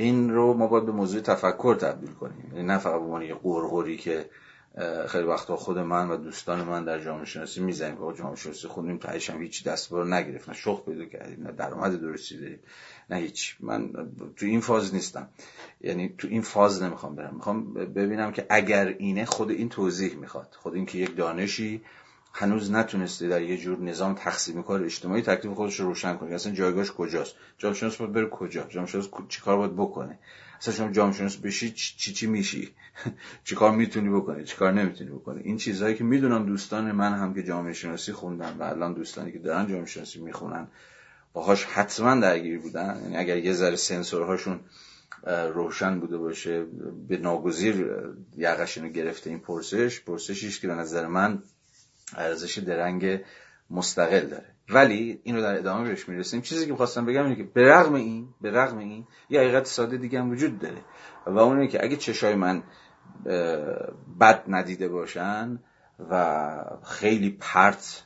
این 0.02 0.30
رو 0.30 0.54
ما 0.54 0.68
باید 0.68 0.86
به 0.86 0.92
موضوع 0.92 1.22
تفکر 1.22 1.76
تبدیل 1.76 2.12
کنیم. 2.12 2.52
یعنی 2.54 2.68
نه 2.68 2.78
فقط 2.78 2.94
به 2.94 3.06
عنوان 3.06 3.22
یه 3.22 3.34
قرقری 3.34 3.98
که 3.98 4.30
خیلی 5.08 5.24
وقتا 5.24 5.56
خود 5.56 5.78
من 5.78 6.10
و 6.10 6.18
دوستان 6.18 6.64
من 6.64 6.86
در 6.86 7.00
جامعه 7.00 7.26
شناسی 7.26 7.62
می‌زنیم 7.62 7.96
که 7.96 8.18
جامعه 8.20 8.36
شناسی 8.36 8.68
خوندیم 8.68 8.98
تایش 8.98 9.30
هم 9.30 9.42
هیچ 9.42 9.64
دستبار 9.64 10.16
نگرفت 10.16 10.50
نه 10.50 10.56
شغل 10.56 10.94
پیدا 10.94 11.06
کردیم 11.06 11.44
نه 11.44 11.52
درآمد 11.52 12.02
درستی 12.02 12.38
داریم 12.38 12.60
نه 13.10 13.18
هیچ. 13.18 13.58
من 13.60 13.92
تو 14.36 14.46
این 14.46 14.62
فاز 14.62 14.94
نیستم. 14.94 15.30
یعنی 15.82 16.16
تو 16.18 16.28
این 16.28 16.42
فاز 16.42 16.84
نمی‌خوام 16.84 17.16
برم. 17.16 17.36
می‌خوام 17.36 17.74
ببینم 17.74 18.32
که 18.32 18.46
اگر 18.50 18.88
اینه 18.88 19.26
خود 19.26 19.50
این 19.52 19.70
توضیح 19.70 20.16
می‌خواد. 20.16 20.58
خود 20.60 20.76
این 20.76 20.86
که 20.86 20.98
یک 20.98 21.16
دانشی 21.16 21.82
هنوز 22.34 22.72
نتونسته 22.72 23.28
در 23.28 23.42
یه 23.42 23.58
جور 23.58 23.80
نظام 23.80 24.14
تقسیم 24.14 24.64
کار 24.64 24.84
اجتماعی 24.84 25.22
تکلیف 25.22 25.54
خودش 25.54 25.80
رو 25.80 25.86
روشن 25.86 26.18
کنه. 26.18 26.36
اصلا 26.36 26.54
جایگاهش 26.54 26.92
کجاست؟ 26.92 27.36
جامعه 27.58 27.78
شناس 27.78 27.98
باید 27.98 28.14
بره 28.14 28.30
کجا؟ 28.30 28.64
جامعه 28.70 28.90
شناس 28.90 29.10
چیکار 29.30 29.58
باید 29.58 29.76
بکنه؟ 29.76 30.20
اصلا 30.60 30.74
شما 30.74 30.92
جامعه 30.92 31.18
شناس 31.18 31.38
بشی 31.38 31.72
چی 31.72 32.14
چی 32.14 32.28
میشی؟ 32.28 32.70
چیکار 33.44 33.72
می‌تونی 33.72 34.10
بکنی؟ 34.10 34.44
چیکار 34.44 34.72
نمی‌تونی 34.72 35.10
بکنی؟ 35.10 35.42
این 35.42 35.58
چیزهایی 35.58 35.96
که 35.96 36.04
می‌دونم 36.04 36.46
دوستان 36.46 36.92
من 36.92 37.14
هم 37.14 37.34
که 37.34 37.44
جامعه 37.44 37.74
شناسی 37.74 38.12
خوندن 38.12 38.58
و 38.60 38.64
الان 38.64 38.94
دوستانی 38.94 39.32
که 39.32 39.40
دارن 39.40 39.68
جامعه 39.68 39.86
شناسی 39.86 40.22
می‌خونن 40.22 40.68
باهاش 41.34 41.66
حتما 41.66 42.16
درگیر 42.16 42.60
بودن. 42.60 43.00
یعنی 43.04 43.18
اگر 43.18 43.38
یه 43.38 43.54
ذره 43.54 43.76
سنسورهاشون 43.76 44.60
روشن 45.54 46.00
بوده 46.00 46.18
باشه 46.18 46.66
به 47.08 47.18
ناگزیر 47.18 47.90
یقشینو 48.38 48.90
گرفته 48.90 49.30
این 49.30 49.40
پرسش 49.40 50.02
پرسشیش 50.02 50.60
که 50.60 50.68
به 50.68 50.76
نظر 50.76 51.08
من 51.08 51.44
ارزش 52.18 52.58
درنگ 52.58 53.22
مستقل 53.70 54.28
داره. 54.28 54.46
ولی 54.70 55.20
این 55.24 55.36
رو 55.36 55.42
در 55.42 55.58
ادامه 55.58 55.90
بهش 55.90 56.10
می‌رسیم. 56.10 56.42
چیزی 56.42 56.66
که 56.66 56.76
خواستم 56.76 57.06
بگم 57.06 57.24
اینه 57.24 57.36
که 57.36 57.44
به 57.44 57.74
رغم 57.74 57.94
این 57.94 58.28
به 58.42 58.52
رغم 58.52 58.78
این 58.78 59.08
یه 59.30 59.40
حقیقت 59.40 59.66
ساده 59.66 59.98
دیگه 59.98 60.20
هم 60.20 60.30
وجود 60.30 60.60
داره. 60.60 60.82
و 61.26 61.40
اون 61.40 61.58
اینه 61.58 61.72
که 61.72 61.84
اگه 61.84 61.98
چشای 61.98 62.36
من 62.36 62.64
بد 64.20 64.44
ندیده 64.48 64.88
باشن 64.88 65.60
و 66.10 66.46
خیلی 66.84 67.38
پرت 67.40 68.04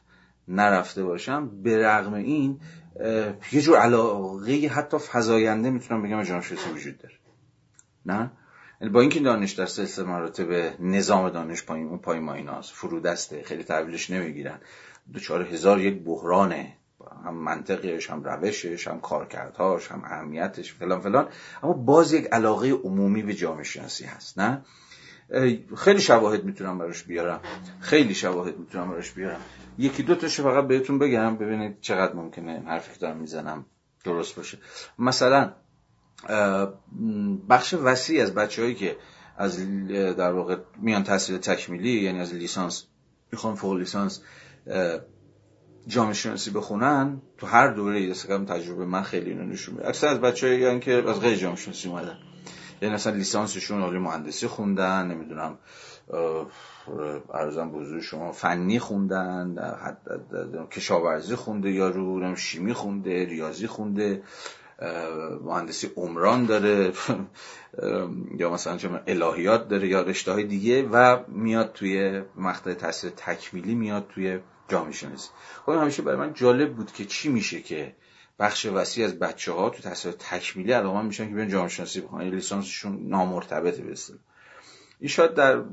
نرفته 0.47 1.03
باشم 1.03 1.62
به 1.64 1.88
رغم 1.88 2.14
این 2.14 2.60
یه 3.51 3.62
جور 3.62 3.78
علاقه 3.78 4.68
حتی 4.68 4.97
فضاینده 4.97 5.70
می‌تونم 5.70 6.03
بگم 6.03 6.24
جانشناسی 6.24 6.70
وجود 6.70 6.97
داره. 6.97 7.16
نه؟ 8.06 8.32
با 8.89 9.01
اینکه 9.01 9.19
دانش 9.19 9.51
در 9.51 9.65
سلسله 9.65 10.05
مراتب 10.05 10.81
نظام 10.81 11.29
دانش 11.29 11.63
پایین 11.63 11.88
اون 11.88 11.97
پای 11.97 12.19
ایناست 12.19 12.71
فرودسته 12.71 13.43
خیلی 13.43 13.63
تحویلش 13.63 14.09
نمی‌گیرن. 14.09 14.59
دوچار 15.13 15.41
هزار 15.41 15.81
یک 15.81 16.03
بحرانه. 16.03 16.73
هم 17.25 17.33
منطقیش 17.33 18.09
هم 18.09 18.23
روشش 18.23 18.88
هم 18.88 18.99
کارکردهاش 18.99 19.91
هم 19.91 20.01
اهمیتش 20.05 20.73
فلان 20.73 20.99
فلان. 21.01 21.27
اما 21.63 21.73
باز 21.73 22.13
یک 22.13 22.27
علاقه 22.31 22.71
عمومی 22.71 23.23
به 23.23 23.33
جامعه 23.33 23.63
شناسی 23.63 24.05
هست 24.05 24.39
نه؟ 24.39 24.61
خیلی 25.77 26.01
شواهد 26.01 26.43
می‌تونم 26.43 26.77
براش 26.77 27.03
بیارم. 27.03 27.39
خیلی 27.79 28.15
شواهد 28.15 28.57
می‌تونم 28.57 28.91
براش 28.91 29.11
بیارم. 29.11 29.39
یکی 29.77 30.03
دو 30.03 30.15
تاشو 30.15 30.43
فقط 30.43 30.67
بهتون 30.67 30.99
بگم 30.99 31.36
ببینید 31.38 31.77
چقدر 31.81 32.13
ممکنه 32.13 32.63
حرفی 32.65 32.93
که 32.93 32.99
دارم 32.99 33.17
می‌زنم 33.17 33.65
درست 34.03 34.36
باشه. 34.36 34.57
مثلا 34.99 35.51
بخش 37.49 37.74
وسیع 37.74 38.24
از 38.24 38.34
بچه 38.34 38.61
هایی 38.61 38.76
که 38.76 38.97
از 39.38 39.59
در 40.18 40.32
واقع 40.32 40.55
میان 40.82 41.03
تحصیل 41.03 41.38
تکمیلی 41.38 42.01
یعنی 42.01 42.20
از 42.20 42.34
لیسانس 42.34 42.86
می‌خوان 43.32 43.55
فوق 43.55 43.74
لیسانس 43.74 44.22
جامعه 45.88 46.13
شناسی 46.13 46.51
بخونن 46.51 47.22
تو 47.38 47.47
هر 47.47 47.68
دوره 47.68 47.97
ای 47.97 48.13
تجربه 48.13 48.86
من 48.86 49.01
خیلی 49.01 49.30
اینو 49.30 49.43
نشون 49.43 49.76
میده. 49.76 49.88
اکثر 49.88 50.07
از 50.07 50.22
بچه‌ای 50.22 50.80
که 50.80 50.93
از 50.93 51.20
غیر 51.20 51.36
جامعه 51.36 51.57
شناسی 51.57 51.89
اومدن. 51.89 52.18
یعنی 52.82 52.95
اصلا 52.95 53.13
لیسانسشون 53.13 53.82
حالی 53.82 53.97
مهندسی 53.97 54.47
خوندن 54.47 55.07
نمی‌دونم 55.07 55.57
ارزم 57.34 57.72
بزرگ 57.72 58.01
شما 58.01 58.32
فنی 58.32 58.80
خوندن 58.80 59.55
کشاورزی 60.72 61.36
خونده 61.36 61.72
یا 61.72 61.89
رو 61.89 62.36
شیمی 62.36 62.74
خونده 62.74 63.26
ریاضی 63.26 63.68
خونده. 63.68 64.24
مهندسی 65.41 65.91
عمران 65.95 66.45
داره 66.45 66.93
یا 68.38 68.49
مثلا 68.49 68.78
چه 68.78 68.89
الهیات 69.07 69.67
داره 69.67 69.88
یا 69.88 70.01
رشته 70.01 70.32
های 70.32 70.43
دیگه 70.43 70.84
و 70.84 71.23
میاد 71.28 71.71
توی 71.73 72.21
مقطع 72.36 72.73
تحصیل 72.73 73.09
تکمیلی 73.09 73.76
میاد 73.76 74.07
توی 74.07 74.39
جامعه 74.67 74.91
شناسی. 74.91 75.30
خب 75.65 75.71
همیشه 75.71 76.01
برای 76.01 76.17
من 76.17 76.34
جالب 76.34 76.76
بود 76.76 76.91
که 76.91 77.05
چی 77.05 77.30
میشه 77.30 77.61
که 77.61 77.95
بخش 78.39 78.65
وسیع 78.65 79.05
از 79.05 79.19
بچه 79.19 79.51
ها 79.51 79.69
تو 79.69 79.82
تحصیل 79.82 80.11
تکمیلی 80.11 80.71
علاقه 80.71 81.01
میشن 81.01 81.28
که 81.28 81.36
بیان 81.36 81.49
جامعه 81.49 81.69
شناسی 81.69 82.01
بخونن. 82.01 82.23
یعنی 82.23 82.36
لیسانسشون 82.36 83.07
نامرتبطه 83.07 83.82
به 83.84 83.95
این 84.99 85.09
شاید 85.09 85.34
در 85.34 85.63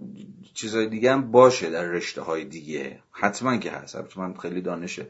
چیزهای 0.55 0.86
دیگه 0.86 1.12
هم 1.12 1.30
باشه 1.30 1.70
در 1.70 1.84
رشته 1.84 2.22
های 2.22 2.44
دیگه. 2.44 3.03
حتما 3.11 3.57
که 3.57 3.70
هست. 3.70 3.96
البته 3.96 4.20
من 4.20 4.34
خیلی 4.34 4.61
دانش 4.61 5.00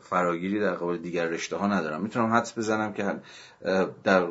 فراگیری 0.00 0.60
در 0.60 0.74
قبال 0.74 0.98
دیگر 0.98 1.26
رشته 1.26 1.56
ها 1.56 1.66
ندارم. 1.66 2.02
می‌تونم 2.02 2.32
حدس 2.32 2.58
بزنم 2.58 2.92
که 2.92 3.14
در 4.04 4.28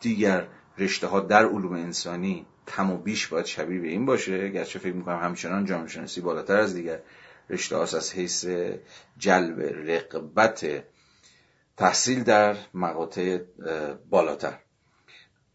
دیگر 0.00 0.46
رشته 0.78 1.06
ها 1.06 1.20
در 1.20 1.46
علوم 1.46 1.72
انسانی 1.72 2.46
کم 2.68 2.90
و 2.90 2.96
بیش 2.96 3.26
باید 3.26 3.46
شبیه 3.46 3.80
به 3.80 3.88
این 3.88 4.06
باشه. 4.06 4.48
گرچه 4.48 4.78
فکر 4.78 4.94
می‌کنم 4.94 5.18
همچنان 5.18 5.64
جامعه 5.64 5.88
شناسی 5.88 6.20
بالاتر 6.20 6.56
از 6.56 6.74
دیگر 6.74 7.00
رشته 7.50 7.76
هاست 7.76 7.94
از 7.94 8.12
حیث 8.12 8.46
جلب 9.18 9.60
رقبت 9.60 10.84
تحصیل 11.76 12.22
در 12.22 12.56
مقاطع 12.74 13.38
بالاتر. 14.10 14.58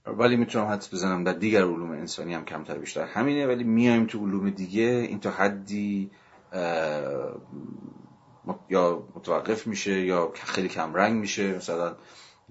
ولی 0.06 0.36
می‌تونم 0.36 0.66
حدس 0.66 0.94
بزنم 0.94 1.24
در 1.24 1.34
دیگر 1.34 1.62
علوم 1.62 1.92
انسانی 1.92 2.34
هم 2.34 2.46
کمتر 2.46 2.78
بیشتر. 2.78 3.04
همینه 3.06 3.48
ولی 3.48 3.64
میایم 3.64 4.06
تو 4.06 4.26
علوم 4.26 4.50
دیگه. 4.50 4.84
این 4.84 5.20
تا 5.20 5.32
حدی 5.32 6.12
یا 8.70 9.08
متوقف 9.16 9.68
میشه 9.68 10.02
یا 10.02 10.32
خیلی 10.34 10.68
کم 10.68 10.94
رنگ 10.94 11.14
میشه 11.20 11.56
مثلا 11.56 11.96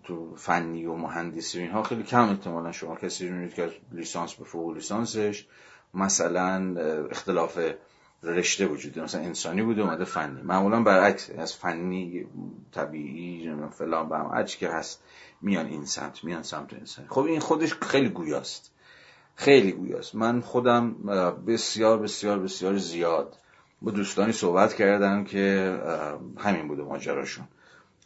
تو 0.04 0.36
فنی 0.36 0.86
و 0.86 0.94
مهندسی 0.94 1.58
اینها 1.60 1.82
خیلی 1.82 2.02
کم 2.02 2.28
احتمالا 2.28 2.72
شما 2.72 2.96
کسی 2.96 3.28
رو 3.28 3.48
که 3.48 3.70
لیسانس 3.92 4.34
به 4.34 4.44
فوق 4.44 4.74
لیسانسش. 4.74 5.46
مثلا 5.94 6.80
اختلاف 7.10 7.58
رشته 8.22 8.66
وجود 8.66 8.98
مثلا 8.98 9.20
انسانی 9.20 9.62
بوده 9.62 9.82
اومده 9.82 10.04
فنی. 10.04 10.42
معمولا 10.42 10.82
برعکس 10.82 11.30
از 11.38 11.54
فنی 11.54 12.26
طبیعی 12.72 13.54
فلان 13.78 14.08
به 14.08 14.16
هم 14.16 14.44
که 14.44 14.68
هست 14.68 15.02
میان 15.40 15.66
این 15.66 15.84
سمت 15.84 16.24
میان 16.24 16.42
سمت 16.42 16.72
انسانی 16.72 17.08
خب 17.08 17.20
این 17.20 17.40
خودش 17.40 17.74
خیلی 17.74 18.08
گویاست. 18.08 18.70
خیلی 19.36 19.72
گویاست. 19.72 20.14
من 20.14 20.40
خودم 20.40 20.92
بسیار 21.46 21.98
بسیار 21.98 22.38
بسیار 22.38 22.76
زیاد 22.76 23.38
با 23.84 23.90
دوستانی 23.90 24.32
صحبت 24.32 24.74
کردم 24.74 25.24
که 25.24 25.76
همین 26.38 26.68
بوده 26.68 26.82
ماجراشون. 26.82 27.48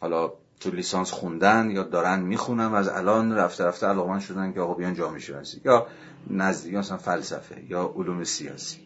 حالا 0.01 0.33
تو 0.59 0.71
لیسانس 0.71 1.11
خوندن 1.11 1.71
یا 1.71 1.83
دارن 1.83 2.19
می‌خونن 2.19 2.65
و 2.65 2.75
از 2.75 2.87
الان 2.87 3.31
رفته 3.31 3.63
رفته 3.63 3.87
علاقمند 3.87 4.21
شدن 4.21 4.53
که 4.53 4.59
آقا 4.59 4.73
بیان 4.73 4.93
جامعه 4.93 5.19
شناسی 5.19 5.61
یا 5.65 5.87
نزدیک 6.29 6.73
مثلا 6.73 6.97
فلسفه 6.97 7.63
یا 7.69 7.93
علوم 7.95 8.23
سیاسی. 8.23 8.79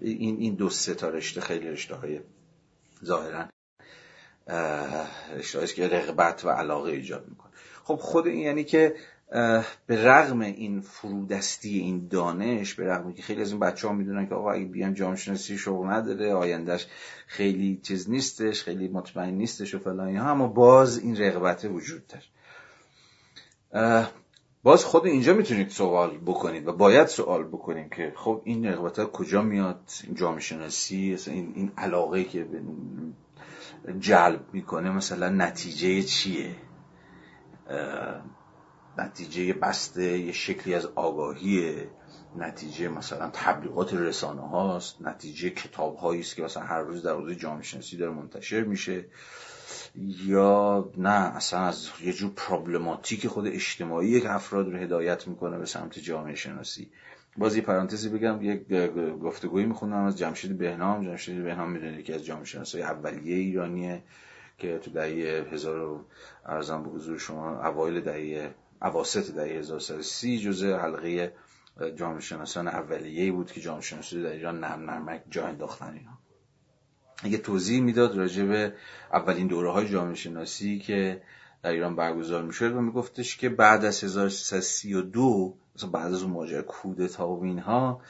این 0.00 0.36
این 0.36 0.54
دو 0.54 0.70
سه 0.70 0.94
تا 0.94 1.08
رشته 1.08 1.40
خیلی 1.40 1.68
رشته 1.68 1.94
های 1.94 2.20
ظاهرا 3.04 3.44
رشته 5.36 5.66
که 5.66 5.88
رغبت 5.88 6.44
و 6.44 6.50
علاقه 6.50 6.90
ایجاد 6.90 7.24
می‌کنه. 7.28 7.50
خب 7.84 7.96
خود 7.96 8.26
این 8.26 8.38
یعنی 8.38 8.64
که 8.64 8.94
به 9.86 10.04
رغم 10.04 10.40
این 10.40 10.80
فرودستی 10.80 11.78
این 11.78 12.08
دانش 12.08 12.74
به 12.74 12.84
رغم 12.86 13.12
که 13.12 13.22
خیلی 13.22 13.42
از 13.42 13.50
این 13.50 13.60
بچه 13.60 13.88
ها 13.88 13.94
می‌دونن 13.94 14.28
که 14.28 14.34
آقا 14.34 14.52
اگه 14.52 14.64
بیان 14.64 14.94
جامعه 14.94 15.16
شناسی 15.16 15.58
شغل 15.58 15.86
نداره 15.86 16.34
آیندهش 16.34 16.86
خیلی 17.26 17.80
چیز 17.82 18.10
نیستش 18.10 18.62
خیلی 18.62 18.88
مطمئن 18.88 19.34
نیستش 19.34 19.74
و 19.74 19.78
فلان 19.78 20.06
اینها 20.06 20.30
اما 20.30 20.48
باز 20.48 20.98
این 20.98 21.16
رغبت 21.16 21.64
وجود 21.64 22.02
داره 22.06 22.24
باز 24.62 24.84
خود 24.84 25.06
اینجا 25.06 25.34
می‌تونید 25.34 25.68
سوال 25.68 26.18
بکنید 26.18 26.68
و 26.68 26.72
باید 26.72 27.06
سوال 27.06 27.44
بکنیم 27.44 27.88
که 27.88 28.12
خب 28.16 28.42
این 28.44 28.66
رغبت 28.66 29.04
کجا 29.04 29.42
میاد؟ 29.42 29.80
این 30.04 30.14
جامعه 30.14 30.40
شناسی 30.40 31.16
این, 31.26 31.52
این 31.54 31.72
علاقه 31.76 32.24
که 32.24 32.46
جلب 33.98 34.40
می‌کنه 34.52 34.90
مثلا 34.90 35.28
نتیجه 35.28 36.02
چیه؟ 36.02 36.54
نتیجه 38.98 39.52
بسته 39.52 40.18
یه 40.18 40.32
شکلی 40.32 40.74
از 40.74 40.86
آگاهی 40.86 41.74
نتیجه 42.36 42.88
مثلا 42.88 43.30
تبلیغات 43.32 43.94
رسانه 43.94 44.48
هاست 44.48 45.02
نتیجه 45.02 45.50
کتاب 45.50 45.96
هایی 45.96 46.20
است 46.20 46.36
که 46.36 46.42
مثلا 46.42 46.62
هر 46.62 46.80
روز 46.80 47.02
در 47.02 47.12
حوزه 47.12 47.34
جامعه 47.34 47.62
شناسی 47.62 47.96
داره 47.96 48.12
منتشر 48.12 48.64
میشه. 48.64 49.04
یا 50.26 50.90
نه 50.96 51.36
اصلا 51.36 51.60
از 51.60 51.88
یه 52.02 52.12
جور 52.12 52.30
پرابلماتیک 52.36 53.26
خود 53.26 53.46
اجتماعی 53.46 54.20
که 54.20 54.34
افراد 54.34 54.68
رو 54.68 54.78
هدایت 54.78 55.28
می‌کنه 55.28 55.58
به 55.58 55.66
سمت 55.66 55.98
جامعه 55.98 56.34
شناسی 56.34 56.90
باز 57.36 57.58
پرانتزی 57.58 58.08
بگم 58.08 58.42
یک 58.42 58.72
گفتگویی 59.22 59.66
می‌خونم 59.66 60.04
از 60.04 60.18
جمشید 60.18 60.58
بهنام. 60.58 61.04
جمشید 61.04 61.44
بهنام 61.44 61.70
می‌دونید 61.70 62.04
که 62.04 62.14
از 62.14 62.24
جامعه 62.24 62.44
شناسی 62.44 62.82
اولیه 62.82 63.36
ایرانیه 63.36 64.02
که 64.58 64.78
تو 64.78 64.90
دهه 64.90 65.46
هزار 65.52 66.04
ارزم 66.46 66.82
به 66.82 66.88
حضور 66.88 67.18
شما 67.18 67.66
اوایل 67.66 68.00
دهه 68.00 68.54
اواسط 68.82 69.30
دهه 69.30 69.58
1330 69.58 70.38
جزء 70.38 70.76
حلقه 70.78 71.32
جامعه 71.96 72.20
شناسان 72.20 72.68
اولیه 72.68 73.32
بود 73.32 73.52
که 73.52 73.60
جامعه 73.60 73.82
شناسی 73.82 74.22
در 74.22 74.30
ایران 74.30 74.60
نرم 74.60 74.90
نرمک 74.90 75.22
جا 75.30 75.46
انداختن 75.46 75.92
اینا. 75.92 76.18
اگه 77.22 77.38
توضیح 77.38 77.80
می‌داد 77.80 78.16
راجع 78.16 78.44
به 78.44 78.72
اولین 79.12 79.46
دوره 79.46 79.70
های 79.70 79.88
جامعه 79.88 80.14
شناسی 80.14 80.78
که 80.78 81.22
در 81.62 81.70
ایران 81.70 81.96
برگزار 81.96 82.42
می‌شد 82.42 82.72
و 82.72 82.80
میگفتش 82.80 83.36
که 83.36 83.48
بعد 83.48 83.84
از 83.84 84.04
1332 84.04 85.56
مثلا 85.76 85.90
بعد 85.90 86.12
از 86.12 86.22
اون 86.22 86.32
ماجرا 86.32 86.62
کودتا 86.62 87.28
و 87.28 87.44
اینها 87.44 88.00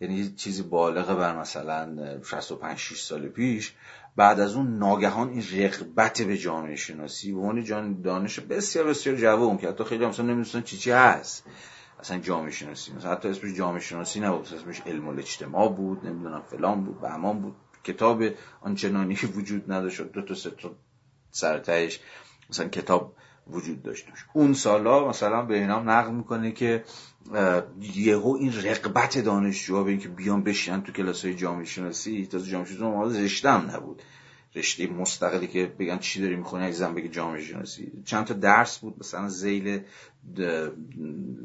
یعنی 0.00 0.28
چیزی 0.30 0.62
بالغ 0.62 1.18
بر 1.18 1.38
مثلا 1.38 2.18
65 2.22 2.78
6 2.78 3.02
سال 3.02 3.28
پیش 3.28 3.74
بعد 4.16 4.40
از 4.40 4.54
اون 4.54 4.78
ناگهان 4.78 5.28
این 5.28 5.42
رغبت 5.52 6.22
به 6.22 6.38
جامعه 6.38 6.76
شناسی 6.76 7.32
اون 7.32 7.64
جان 7.64 8.02
دانش 8.02 8.40
بسیار 8.40 8.86
بسیار 8.86 9.16
جوون 9.16 9.58
که 9.58 9.68
حتی 9.68 9.84
خیلی 9.84 10.06
مثلا 10.06 10.26
نمی‌دونستن 10.26 10.60
چی 10.60 10.76
چی 10.76 10.90
هست. 10.90 11.44
اصلا 12.00 12.18
جامعه 12.18 12.50
شناسی 12.50 12.92
مثلا 12.92 13.12
حتی 13.12 13.28
اسمش 13.28 13.54
جامعه 13.54 13.80
شناسی 13.80 14.20
نبود 14.20 14.48
اسمش 14.54 14.80
علم 14.86 15.08
الاجتماع 15.08 15.68
بود 15.68 16.06
نمی‌دونم 16.06 16.42
فلان 16.42 16.84
بود 16.84 17.00
بهمان 17.00 17.40
بود. 17.40 17.56
کتاب 17.84 18.22
آنچنانی 18.60 19.14
وجود 19.14 19.72
نداشت 19.72 20.00
دو 20.00 20.22
تا 20.22 20.34
سه 20.34 20.50
تا 20.50 20.74
سرتهش 21.30 22.00
مثلا 22.50 22.68
کتاب 22.68 23.14
وجود 23.46 23.82
داشت. 23.82 24.06
اون 24.32 24.54
سالا 24.54 25.08
مثلا 25.08 25.42
به 25.42 25.56
اینام 25.58 25.90
نقل 25.90 26.12
می‌کنه 26.12 26.52
که 26.52 26.84
یهو 27.80 28.36
این 28.40 28.52
رقبت 28.62 29.18
دانشجوها 29.18 29.82
به 29.82 29.90
اینکه 29.90 30.08
بیان 30.08 30.42
بشینن 30.42 30.82
تو 30.82 30.92
کلاس 30.92 31.24
های 31.24 31.34
جامعه 31.34 31.64
شناسی 31.64 32.26
تا 32.26 32.38
جامعه 32.38 32.66
شناسی 32.66 33.24
رشته 33.24 33.50
هم 33.50 33.70
نبود. 33.70 34.02
رشته 34.54 34.86
مستقلی 34.86 35.46
که 35.46 35.66
بگن 35.78 35.98
چی 35.98 36.20
داری 36.20 36.36
می‌خونی 36.36 36.64
اگه 36.64 36.72
زن 36.72 36.94
بگه 36.94 37.08
جامعه 37.08 37.40
شناسی. 37.40 38.02
چند 38.04 38.24
تا 38.24 38.34
درس 38.34 38.78
بود 38.78 38.94
مثلا 39.00 39.28
زیل 39.28 39.80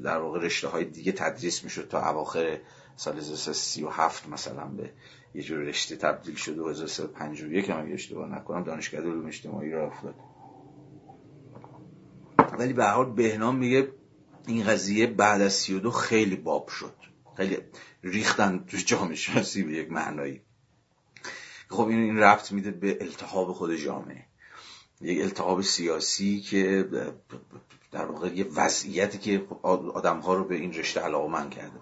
در 0.04 0.18
واقع 0.18 0.40
رشته 0.40 0.68
های 0.68 0.86
دیگه 0.86 1.12
تدریس 1.12 1.64
می‌شد 1.64 1.88
تا 1.88 2.10
اواخر 2.10 2.58
سال 2.96 3.18
1337 3.18 4.30
مثلا 4.30 4.66
به 4.66 4.90
یه 5.36 5.42
جور 5.42 5.60
رشته 5.60 5.96
تبدیل 5.96 6.36
شد 6.36 6.60
و 6.60 6.70
1351 6.70 7.70
هم 7.70 7.80
اگه 7.80 7.94
اشتباه 7.94 8.30
نکنم 8.30 8.64
دانشگاه 8.64 9.02
علوم 9.02 9.26
اجتماعی 9.26 9.72
را 9.72 9.88
افتاد. 9.88 10.16
ولی 12.60 12.74
به 12.74 12.86
حال 12.86 13.12
بهنام 13.12 13.56
میگه 13.56 13.88
این 14.52 14.66
قضیه 14.66 15.08
بعد 15.08 15.42
از 15.42 15.54
32 15.54 15.92
خیلی 15.92 16.36
باب 16.36 16.68
شد. 16.68 16.94
خیلی 17.38 17.58
ریختن 18.04 18.66
تو 18.68 18.78
جامعه 18.78 19.16
شناسی 19.16 19.64
به 19.64 19.72
یک 19.72 19.92
معنایی. 19.92 20.42
خب 21.70 21.88
این 21.88 22.00
این 22.00 22.18
ربط 22.18 22.52
میده 22.52 22.72
به 22.72 22.98
التحاب 23.02 23.54
خود 23.54 23.76
جامعه. 23.76 24.26
یک 25.02 25.22
التحاب 25.22 25.62
سیاسی 25.62 26.42
که 26.42 26.90
در 27.92 28.06
واقع 28.06 28.28
یه 28.28 28.46
وضعیتی 28.56 29.18
که 29.18 29.46
آدم 29.94 30.20
ها 30.20 30.34
رو 30.34 30.44
به 30.44 30.56
این 30.56 30.74
رشته 30.74 31.00
علاقه 31.00 31.32
من 31.32 31.50
کرده 31.50 31.80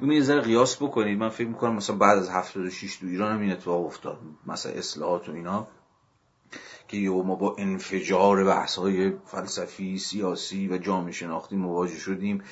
بود. 0.00 0.12
یه 0.12 0.22
ذره 0.22 0.40
قیاس 0.40 0.82
بکنید. 0.82 1.18
من 1.18 1.28
فکر 1.28 1.48
می‌کنم 1.48 1.74
مثلا 1.74 1.96
بعد 1.96 2.18
از 2.18 2.30
76 2.30 2.96
تو 2.96 3.06
ایران 3.06 3.32
هم 3.32 3.40
این 3.40 3.52
اتفاق 3.52 3.86
افتاد. 3.86 4.18
مثلا 4.46 4.72
اصلاحات 4.72 5.28
و 5.28 5.32
اینا. 5.32 5.68
که 6.92 7.10
ما 7.10 7.34
با 7.34 7.56
انفجار 7.58 8.44
بحث 8.44 8.76
های 8.78 9.12
فلسفی 9.26 9.98
سیاسی 9.98 10.68
و 10.68 10.78
جامعه 10.78 11.12
شناختی 11.12 11.56
مواجه 11.56 11.98
شدیم 11.98 12.42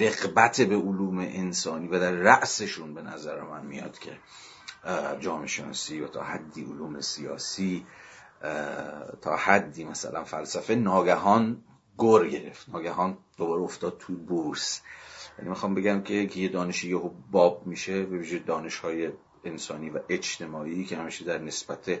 رقبت 0.00 0.60
به 0.60 0.76
علوم 0.76 1.18
انسانی 1.18 1.88
و 1.88 2.00
در 2.00 2.10
رأسشون 2.10 2.94
به 2.94 3.02
نظر 3.02 3.40
من 3.40 3.66
میاد 3.66 3.98
که 3.98 4.10
جامعه 5.20 5.46
شناسی 5.46 6.00
و 6.00 6.08
تا 6.08 6.22
حدی 6.22 6.64
علوم 6.64 7.00
سیاسی 7.00 7.86
تا 9.22 9.36
حدی 9.36 9.84
مثلا 9.84 10.24
فلسفه 10.24 10.74
ناگهان 10.74 11.64
گر 11.98 12.26
گرفت 12.26 12.68
ناگهان 12.68 13.18
دوباره 13.36 13.62
افتاد 13.62 13.98
تو 13.98 14.12
بورس. 14.16 14.80
یعنی 15.38 15.50
می‌خوام 15.50 15.74
بگم 15.74 16.02
که 16.02 16.14
یه 16.14 16.48
دانشی 16.48 16.90
یه 16.90 17.10
باب 17.30 17.66
میشه 17.66 18.02
به 18.02 18.18
ویژه 18.18 18.38
دانش 18.38 18.78
های 18.78 19.10
انسانی 19.44 19.90
و 19.90 19.98
اجتماعی 20.08 20.84
که 20.84 20.96
همیشه 20.96 21.24
در 21.24 21.38
نسبت 21.38 22.00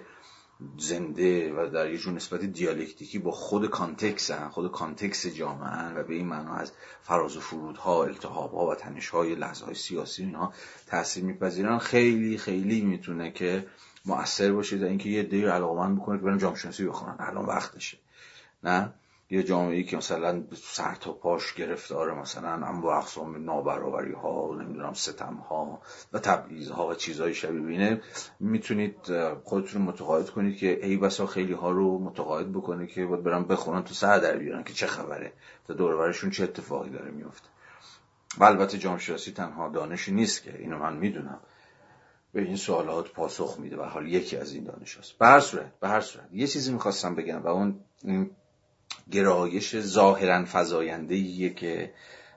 زنده 0.78 1.52
و 1.52 1.70
در 1.70 1.90
یه 1.90 1.98
جور 1.98 2.12
نسبت 2.12 2.40
دیالکتیکی 2.40 3.18
با 3.18 3.30
خود 3.30 3.70
context 3.70 4.30
هن 4.30 4.48
خود 4.48 4.72
context 4.72 5.26
جامعه 5.26 5.92
و 5.94 6.02
به 6.02 6.14
این 6.14 6.26
معنا 6.26 6.54
از 6.54 6.72
فراز 7.02 7.36
و 7.36 7.40
فرودها 7.40 8.04
التهابها 8.04 8.66
و 8.66 8.74
تنشهای 8.74 9.34
لحظه 9.34 9.64
های 9.64 9.74
سیاسی 9.74 10.22
اینها 10.22 10.52
تاثیر 10.86 11.24
میپذیرن. 11.24 11.78
خیلی 11.78 12.38
خیلی 12.38 12.80
می‌تونه 12.80 13.30
که 13.30 13.66
مؤثر 14.06 14.52
باشه 14.52 14.78
در 14.78 14.86
اینکه 14.86 15.08
یه 15.08 15.22
دیر 15.22 15.50
علاقمند 15.50 15.98
بکنه 15.98 16.18
که 16.18 16.24
برن 16.24 16.38
جامعه 16.38 16.58
شناسی 16.58 16.84
بخونن. 16.84 17.16
الان 17.18 17.46
وقتشه. 17.46 17.98
نه؟ 18.64 18.92
یه 19.32 19.42
جامعه 19.42 19.82
که 19.82 19.96
مثلا 19.96 20.42
سر 20.62 20.94
تا 20.94 21.12
پاش 21.12 21.54
گرفتار 21.54 22.14
مثلا 22.14 22.50
هم 22.50 22.80
با 22.80 22.98
اقسام 22.98 23.44
نابرابری 23.44 24.12
ها 24.12 24.56
نمی‌دونم 24.60 24.92
ستم 24.92 25.34
ها 25.34 25.80
و 26.12 26.18
تبعیض 26.18 26.70
ها 26.70 26.86
و 26.86 26.94
چیزهای 26.94 27.34
شبیه 27.34 27.60
بینه 27.60 28.00
می‌تونید 28.40 28.96
خودتون 29.44 29.82
متقاعد 29.82 30.30
کنید 30.30 30.56
که 30.56 30.86
ای 30.86 30.96
بسا 30.96 31.26
خیلی 31.26 31.52
ها 31.52 31.70
رو 31.70 31.98
متقاعد 31.98 32.52
بکنه 32.52 32.86
که 32.86 33.06
باید 33.06 33.24
برن 33.24 33.44
بخونن 33.44 33.84
تو 33.84 33.94
سر 33.94 34.18
در 34.18 34.36
بیارن 34.36 34.62
که 34.62 34.72
چه 34.72 34.86
خبره 34.86 35.32
تا 35.66 35.74
دورورشون 35.74 36.30
چه 36.30 36.44
اتفاقی 36.44 36.90
داره 36.90 37.10
میفته 37.10 37.48
و 38.38 38.44
البته 38.44 38.78
جامعه 38.78 39.16
تنها 39.16 39.68
دانشی 39.68 40.12
نیست 40.12 40.42
که 40.42 40.58
اینو 40.58 40.78
من 40.78 40.96
می‌دونم. 40.96 41.40
به 42.32 42.42
این 42.42 42.56
سوالات 42.56 43.12
پاسخ 43.12 43.58
میده 43.60 43.76
و 43.76 43.82
حال 43.82 44.08
یکی 44.08 44.36
از 44.36 44.52
این 44.52 44.64
دانش 44.64 44.98
هست 44.98 45.18
به 45.18 45.26
هر 45.26 45.40
صورت 45.40 45.80
به 45.80 45.88
هر 45.88 46.00
صورت. 46.00 46.28
یه 46.32 46.46
چیزی 46.46 46.72
می‌خواستم 46.72 47.14
بگم 47.14 47.42
و 47.42 47.48
اون 47.48 47.80
گرایش 49.10 49.80
ظاهرا 49.80 50.44
فضاینده 50.44 51.50
که 51.50 51.92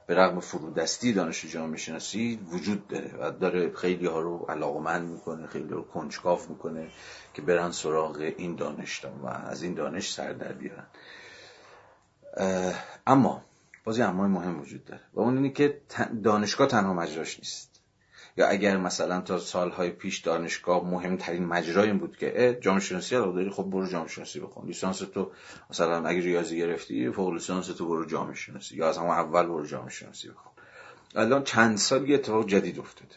به 0.07 0.16
رغم 0.16 0.39
فرودستی 0.39 1.13
دانش 1.13 1.45
جامعه 1.45 1.78
شناسی 1.78 2.39
وجود 2.51 2.88
داره 2.88 3.16
و 3.20 3.32
داره 3.32 3.74
خیلی 3.74 4.05
ها 4.05 4.20
رو 4.20 4.45
علاقمند 4.49 5.09
می‌کنه 5.09 5.47
خیلی 5.47 5.68
رو 5.68 5.84
کنجکاف 5.84 6.49
می‌کنه 6.49 6.88
که 7.34 7.41
برن 7.41 7.72
سراغ 7.72 8.34
این 8.38 8.55
دانش 8.55 9.05
و 9.05 9.28
از 9.28 9.63
این 9.63 9.74
دانش 9.74 10.13
سر 10.13 10.34
در 10.34 10.51
بیارن. 10.51 10.86
اما 13.07 13.45
بازی 13.84 14.01
اما 14.01 14.28
مهم 14.28 14.61
وجود 14.61 14.86
داره 14.86 15.01
و 15.13 15.20
اون 15.20 15.38
اینه 15.38 15.49
که 15.49 15.82
دانشگاه 16.24 16.68
تنها 16.68 16.93
مجراش 16.93 17.39
نیست. 17.39 17.75
یا 18.38 18.48
اگر 18.48 18.78
مثلا 18.78 19.22
تا 19.22 19.40
سالهای 19.40 19.90
پیش 19.90 20.18
دانشگاه 20.18 20.86
مهمترین 20.86 21.46
مجرای 21.46 21.94
بود 21.94 22.18
که 22.18 22.58
جامعه 22.62 22.80
شناسی 22.80 23.16
علاقه 23.16 23.34
داری؟ 23.34 23.50
خب 23.50 23.64
برو 23.64 23.88
جامعه 23.88 24.10
شناسی 24.10 24.40
بخون. 24.40 24.68
لیسانس 24.68 24.98
تو 25.00 25.32
مثلا 25.70 26.08
اگر 26.08 26.22
ریاضی 26.22 26.58
گرفتی 26.58 27.12
فوق 27.12 27.34
لیسانس 27.34 27.68
تو 27.68 27.88
برو 27.88 28.06
جامعه 28.06 28.36
شناسی 28.36 28.76
یا 28.76 28.90
از 28.90 28.98
همون 28.98 29.10
اول 29.10 29.46
برو 29.46 29.66
جامعه 29.66 29.90
شناسی 29.90 30.30
بخون. 30.30 30.52
الان 31.16 31.44
چند 31.44 31.78
سال 31.78 32.10
یه 32.10 32.16
اتفاق 32.16 32.48
جدید 32.48 32.80
افتاده. 32.80 33.16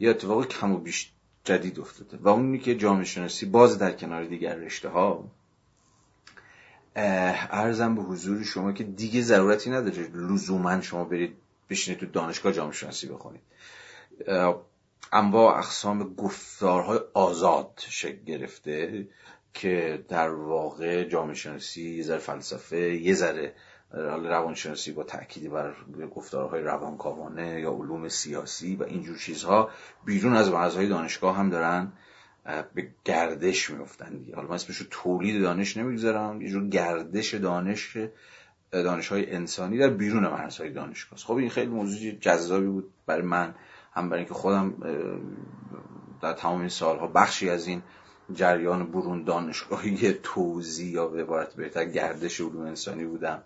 یه 0.00 0.10
اتفاق 0.10 0.46
کم 0.46 0.72
و 0.72 0.78
بیش 0.78 1.12
جدید 1.44 1.80
افتاده. 1.80 2.18
و 2.20 2.28
اونی 2.28 2.58
که 2.58 2.74
جامعه 2.74 3.04
شناسی 3.04 3.46
باز 3.46 3.78
در 3.78 3.92
کنار 3.92 4.24
دیگر 4.24 4.54
رشته 4.54 4.88
ها 4.88 5.24
ارزم 6.96 7.94
به 7.94 8.02
حضور 8.02 8.44
شما 8.44 8.72
که 8.72 8.84
دیگه 8.84 9.22
ضرورتی 9.22 9.70
نداره 9.70 10.08
لزوما 10.14 10.80
شما 10.80 11.04
برید 11.04 11.36
بشینید 11.70 12.00
تو 12.00 12.06
دانشگاه 12.06 12.52
جامعه 12.52 12.74
شناسی 12.74 13.08
بخونید. 13.08 13.40
انواع 15.12 15.58
اقسام 15.58 16.14
گفتارهای 16.14 16.98
آزاد 17.14 17.82
شکل 17.88 18.24
گرفته 18.24 19.08
که 19.54 20.04
در 20.08 20.30
واقع 20.30 21.04
جامعه 21.04 21.34
شناسی 21.34 21.90
یه 21.96 22.02
ذره 22.02 22.18
فلسفه 22.18 22.94
یه 22.94 23.14
ذره 23.14 23.54
روانشناسی 23.90 24.92
با 24.92 25.04
تأکیدی 25.04 25.48
بر 25.48 25.74
گفتارهای 26.14 26.62
روانکاوانه 26.62 27.60
یا 27.60 27.72
علوم 27.72 28.08
سیاسی 28.08 28.76
و 28.76 28.82
اینجور 28.82 29.18
چیزها 29.18 29.70
بیرون 30.04 30.34
از 30.34 30.50
مرزهای 30.50 30.88
دانشگاه 30.88 31.36
هم 31.36 31.50
دارن 31.50 31.92
به 32.74 32.88
گردش 33.04 33.70
میفتن 33.70 34.18
دیگه. 34.18 34.34
حالا 34.34 34.48
من 34.48 34.54
اسمشو 34.54 34.84
تولید 34.90 35.42
دانش 35.42 35.76
نمی‌گذارم 35.76 36.42
یه 36.42 36.48
جور 36.48 36.68
گردش 36.68 37.34
دانش 37.34 37.92
که 37.92 38.12
دانش 38.72 39.12
انسانی 39.12 39.78
در 39.78 39.90
بیرون 39.90 40.22
مرزهای 40.22 40.70
دانشگاه 40.70 41.18
خب 41.18 41.34
این 41.34 41.50
خیلی 41.50 41.70
موضوع 41.70 42.10
جذابی 42.10 42.66
بود 42.66 42.90
برای 43.06 43.22
من. 43.22 43.54
هم 43.98 44.08
برای 44.08 44.20
اینکه 44.20 44.34
خودم 44.34 44.74
در 46.22 46.32
تمام 46.32 46.60
این 46.60 46.68
سالها 46.68 47.06
بخشی 47.06 47.50
از 47.50 47.66
این 47.66 47.82
جریان 48.34 48.92
برون 48.92 49.24
دانشگاهی 49.24 50.12
توزیع 50.22 50.90
یا 50.90 51.06
به 51.08 51.22
عبارت 51.22 51.54
بهتر 51.54 51.84
گردش 51.84 52.40
علوم 52.40 52.66
انسانی 52.66 53.04
بودم. 53.04 53.42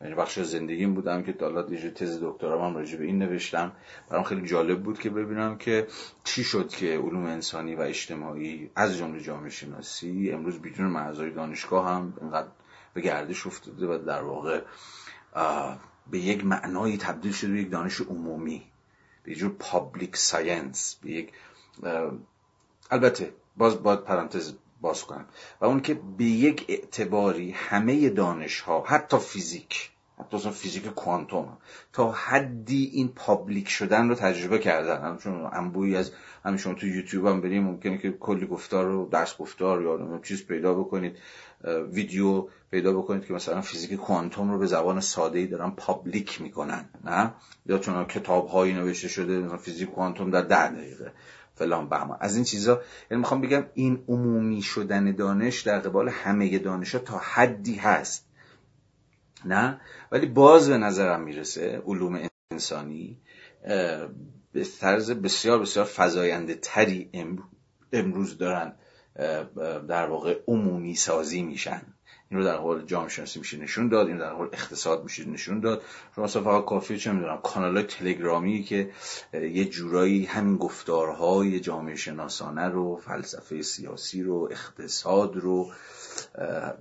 یعنی 0.00 0.14
بخش 0.14 0.38
از 0.38 0.50
زندگیم 0.50 0.94
بودم 0.94 1.22
که 1.22 1.36
حالا 1.40 1.62
دیگه 1.62 1.90
تز 1.90 2.18
دکترا 2.22 2.68
من 2.68 2.74
راجع 2.74 2.98
به 2.98 3.04
این 3.04 3.18
نوشتم. 3.18 3.72
برام 4.10 4.22
خیلی 4.24 4.46
جالب 4.46 4.82
بود 4.82 4.98
که 4.98 5.10
ببینم 5.10 5.58
که 5.58 5.86
چی 6.24 6.44
شد 6.44 6.68
که 6.68 6.98
علوم 6.98 7.24
انسانی 7.24 7.74
و 7.74 7.80
اجتماعی 7.80 8.70
از 8.76 8.96
جمله 8.96 9.20
جامعه 9.20 9.50
شناسی 9.50 10.30
امروز 10.32 10.58
بیرون 10.58 10.90
مرزهای 10.90 11.30
دانشگاه 11.30 11.88
هم 11.88 12.14
اینقدر 12.20 12.48
به 12.94 13.00
گردش 13.00 13.46
افتاده 13.46 13.86
و 13.86 13.98
در 13.98 14.22
واقع 14.22 14.60
به 16.10 16.18
یک 16.18 16.44
معنایی 16.44 16.96
تبدیل 16.96 17.32
شده 17.32 17.52
به 17.52 17.60
یک 17.60 17.70
دانش 17.70 18.00
عمومی. 18.00 18.71
یه 19.22 19.34
جور 19.34 19.52
public 19.58 20.16
science 20.16 20.94
به 20.94 21.10
یک 21.10 21.32
البته 22.90 23.34
باز 23.56 23.82
باید 23.82 24.04
پرانتز 24.04 24.54
باز 24.80 25.04
کنم. 25.04 25.26
و 25.60 25.64
اون 25.64 25.80
که 25.80 25.94
به 25.94 26.24
یک 26.24 26.64
اعتباری 26.68 27.50
همه 27.50 28.08
دانش 28.08 28.60
ها 28.60 28.84
حتی 28.84 29.18
فیزیک 29.18 29.90
حتی 30.22 30.36
اصلا 30.36 30.52
فیزیک 30.52 30.86
کوانتوم. 30.86 31.58
تا 31.92 32.12
حدی 32.12 32.90
این 32.92 33.08
public 33.08 33.68
شدن 33.68 34.08
رو 34.08 34.14
تجربه 34.14 34.58
کردن. 34.58 35.16
چون 35.16 35.48
انبوهی 35.52 35.96
از 35.96 36.10
همین 36.44 36.56
شما 36.56 36.74
تو 36.74 36.86
یوتیوب 36.86 37.26
هم 37.26 37.40
بریم 37.40 37.62
ممکنه 37.62 37.98
که 37.98 38.12
کلی 38.12 38.46
گفتار 38.46 38.84
رو 38.84 39.08
درس 39.12 39.36
گفتار 39.36 39.82
یا 39.82 40.20
چیز 40.22 40.46
پیدا 40.46 40.74
بکنید 40.74 41.16
ویدیو 41.92 42.48
پیدا 42.70 42.92
بکنید 42.92 43.26
که 43.26 43.34
مثلا 43.34 43.60
فیزیک 43.60 43.94
کوانتوم 43.94 44.50
رو 44.50 44.58
به 44.58 44.66
زبان 44.66 45.00
ساده 45.00 45.38
ای 45.38 45.46
دارن 45.46 45.70
پابلیک 45.70 46.40
می‌کنن 46.40 46.84
نه؟ 47.04 47.34
یا 47.66 47.78
چون 47.78 48.04
کتاب 48.04 48.48
هایی 48.48 48.74
نوشته 48.74 49.08
شده 49.08 49.38
مثلا 49.38 49.56
فیزیک 49.56 49.90
کوانتوم 49.90 50.30
در 50.30 50.42
ده 50.42 50.68
دقیقه 50.68 51.12
فلان 51.54 51.88
بهمان 51.88 52.18
از 52.20 52.34
این 52.34 52.44
چیزا 52.44 52.80
یعنی 53.10 53.20
می‌خوام 53.20 53.40
بگم 53.40 53.64
این 53.74 54.04
عمومی 54.08 54.62
شدن 54.62 55.12
دانش 55.12 55.60
در 55.60 55.78
قبال 55.78 56.08
همه 56.08 56.58
دانش 56.58 56.94
ها 56.94 56.98
تا 57.00 57.18
حدی 57.18 57.74
هست. 57.74 58.26
نه؟ 59.44 59.80
ولی 60.12 60.26
باز 60.26 60.68
به 60.68 60.78
نظرم 60.78 61.22
می‌رسه 61.22 61.82
علوم 61.86 62.28
انسانی 62.50 63.18
به 64.52 64.64
طرز 64.80 65.10
بسیار 65.10 65.58
بسیار 65.58 65.84
فضاینده 65.84 66.54
تری 66.54 67.10
امروز 67.92 68.38
دارن 68.38 68.74
در 69.88 70.06
واقع 70.06 70.38
عمومی 70.46 70.94
سازی 70.94 71.42
میشن. 71.42 71.82
این 72.30 72.40
رو 72.40 72.46
در 72.46 72.56
حال 72.56 72.84
جامعه 72.84 73.08
شناسی 73.08 73.38
میشه 73.38 73.58
نشون 73.58 73.88
داد 73.88 74.06
این 74.06 74.18
در 74.18 74.32
حال 74.32 74.48
اقتصاد 74.52 75.04
میشه 75.04 75.28
نشون 75.28 75.60
داد. 75.60 75.82
شما 76.14 76.24
مثلا 76.24 76.42
فقط 76.42 76.64
کافی 76.64 76.98
چه 76.98 77.12
می‌دونم 77.12 77.38
کانال 77.42 77.82
تلگرامی 77.82 78.62
که 78.62 78.90
یه 79.32 79.64
جورایی 79.64 80.24
همین 80.24 80.56
گفتارهای 80.56 81.60
جامعه 81.60 81.96
شناسانه 81.96 82.68
رو 82.68 82.96
فلسفه 82.96 83.62
سیاسی 83.62 84.22
رو 84.22 84.48
اقتصاد 84.50 85.36
رو 85.36 85.72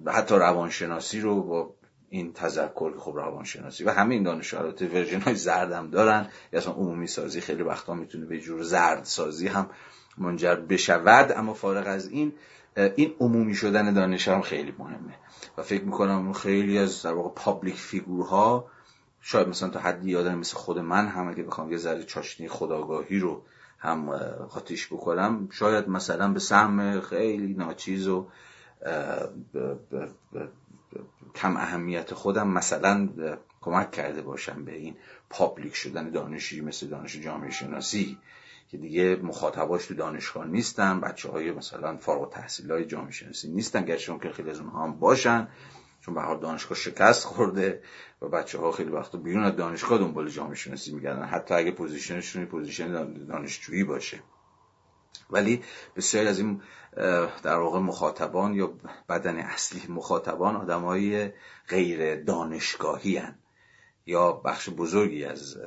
حتی 0.08 0.36
روانشناسی 0.36 1.22
رو 1.22 1.44
با 1.44 1.76
این 2.14 2.34
تذکر 2.34 2.98
خب 2.98 3.16
روانشناسی 3.16 3.84
و 3.84 3.90
همه 3.90 4.14
این 4.14 4.24
دانش 4.24 4.54
البته 4.54 4.88
ورژن 4.88 5.22
های 5.22 5.36
زرد 5.36 5.72
هم 5.72 5.90
دارن. 5.90 6.28
یا 6.54 6.60
اصلا 6.60 6.74
عمومی 6.74 7.08
سازی 7.08 7.42
خیلی 7.42 7.64
وقتا 7.64 7.94
می‌تونه 7.94 8.26
به 8.26 8.40
جور 8.40 8.64
زرد 8.64 9.04
سازی 9.04 9.48
هم 9.48 9.70
منجر 10.18 10.56
بشود. 10.56 11.32
اما 11.32 11.54
فارغ 11.54 11.88
از 11.88 12.08
این 12.08 12.34
این 12.76 13.16
عمومی 13.20 13.56
شدن 13.56 13.94
دانش 13.94 14.28
هم 14.28 14.42
خیلی 14.42 14.76
مهمه. 14.80 15.14
و 15.58 15.62
فکر 15.64 15.84
می‌کنم 15.84 16.34
خیلی 16.34 16.78
از 16.78 17.04
در 17.04 17.14
واقع 17.14 17.30
پابلیک 17.36 17.76
فیگورها 17.76 18.66
شاید 19.22 19.48
مثلا 19.48 19.70
تا 19.70 19.80
حدی 19.80 20.12
یادم 20.12 20.38
مثل 20.38 20.58
خود 20.58 20.80
من 20.80 21.08
هم 21.08 21.28
اگه 21.28 21.44
بخوام 21.44 21.72
یه 21.72 21.78
ذره 21.78 22.04
چاشنی 22.04 22.48
خداگاهی 22.48 23.20
رو 23.20 23.42
هم 23.80 24.12
خاطیش 24.50 24.88
بکنم 24.88 25.48
شاید 25.52 25.90
مثلا 25.90 26.34
به 26.34 26.40
سهم 26.40 27.02
خیلی 27.02 27.54
ناچیز 27.54 28.08
و 28.08 28.28
کم 31.36 31.58
اهمیت 31.58 32.14
خودم 32.14 32.48
مثلا 32.48 33.10
کمک 33.62 33.92
کرده 33.92 34.22
باشم 34.22 34.66
به 34.66 34.76
این 34.76 34.96
public 35.30 35.76
شدن 35.76 36.10
دانشی 36.10 36.62
مثل 36.62 36.88
دانش 36.88 37.20
جامعه 37.20 37.52
شناسی 37.52 38.18
که 38.70 38.78
دیگه 38.78 39.16
مخاطباش 39.16 39.86
تو 39.86 39.94
دانشگاه 39.94 40.48
نیستن 40.48 41.00
بچه 41.00 41.30
های 41.30 41.52
مثلا 41.52 41.98
فارغ 41.98 42.34
تحصیل 42.34 42.72
های 42.72 42.86
جامعه 42.86 43.12
شناسی 43.12 43.50
نیستن 43.50 43.86
گرچه 43.86 44.20
که 44.24 44.30
خیلی 44.30 44.50
از 44.50 44.60
اونها 44.60 44.84
هم 44.84 45.00
باشن 45.00 45.48
چون 46.02 46.14
به 46.14 46.22
دانشگاه 46.42 46.78
شکست 46.78 47.26
خورده 47.26 47.82
و 48.22 48.28
بچه 48.28 48.58
ها 48.58 48.72
خیلی 48.72 48.90
وقتا 48.90 49.18
بیرون 49.18 49.44
از 49.44 49.56
دانشگاه 49.56 50.00
دنبال 50.00 50.30
جامعه 50.30 50.56
شناسی 50.56 50.92
میگردن. 50.92 51.26
حتی 51.26 51.54
اگه 51.54 51.72
position 51.72 52.21
شون 52.21 52.46
position 52.46 53.14
دانشجویی 53.26 53.84
باشه. 53.84 54.20
ولی 55.30 55.64
بسیاری 55.96 56.28
از 56.28 56.40
این 56.40 56.62
در 57.44 57.56
واقع 57.56 57.80
مخاطبان 57.80 58.54
یا 58.54 58.74
بدن 59.10 59.38
اصلی 59.38 59.82
مخاطبان 59.94 60.56
آدم 60.56 60.82
های 60.82 61.30
غیر 61.68 62.24
دانشگاهی 62.24 63.18
هن. 63.18 63.36
یا 64.06 64.32
بخش 64.32 64.70
بزرگی 64.70 65.26
از 65.26 65.58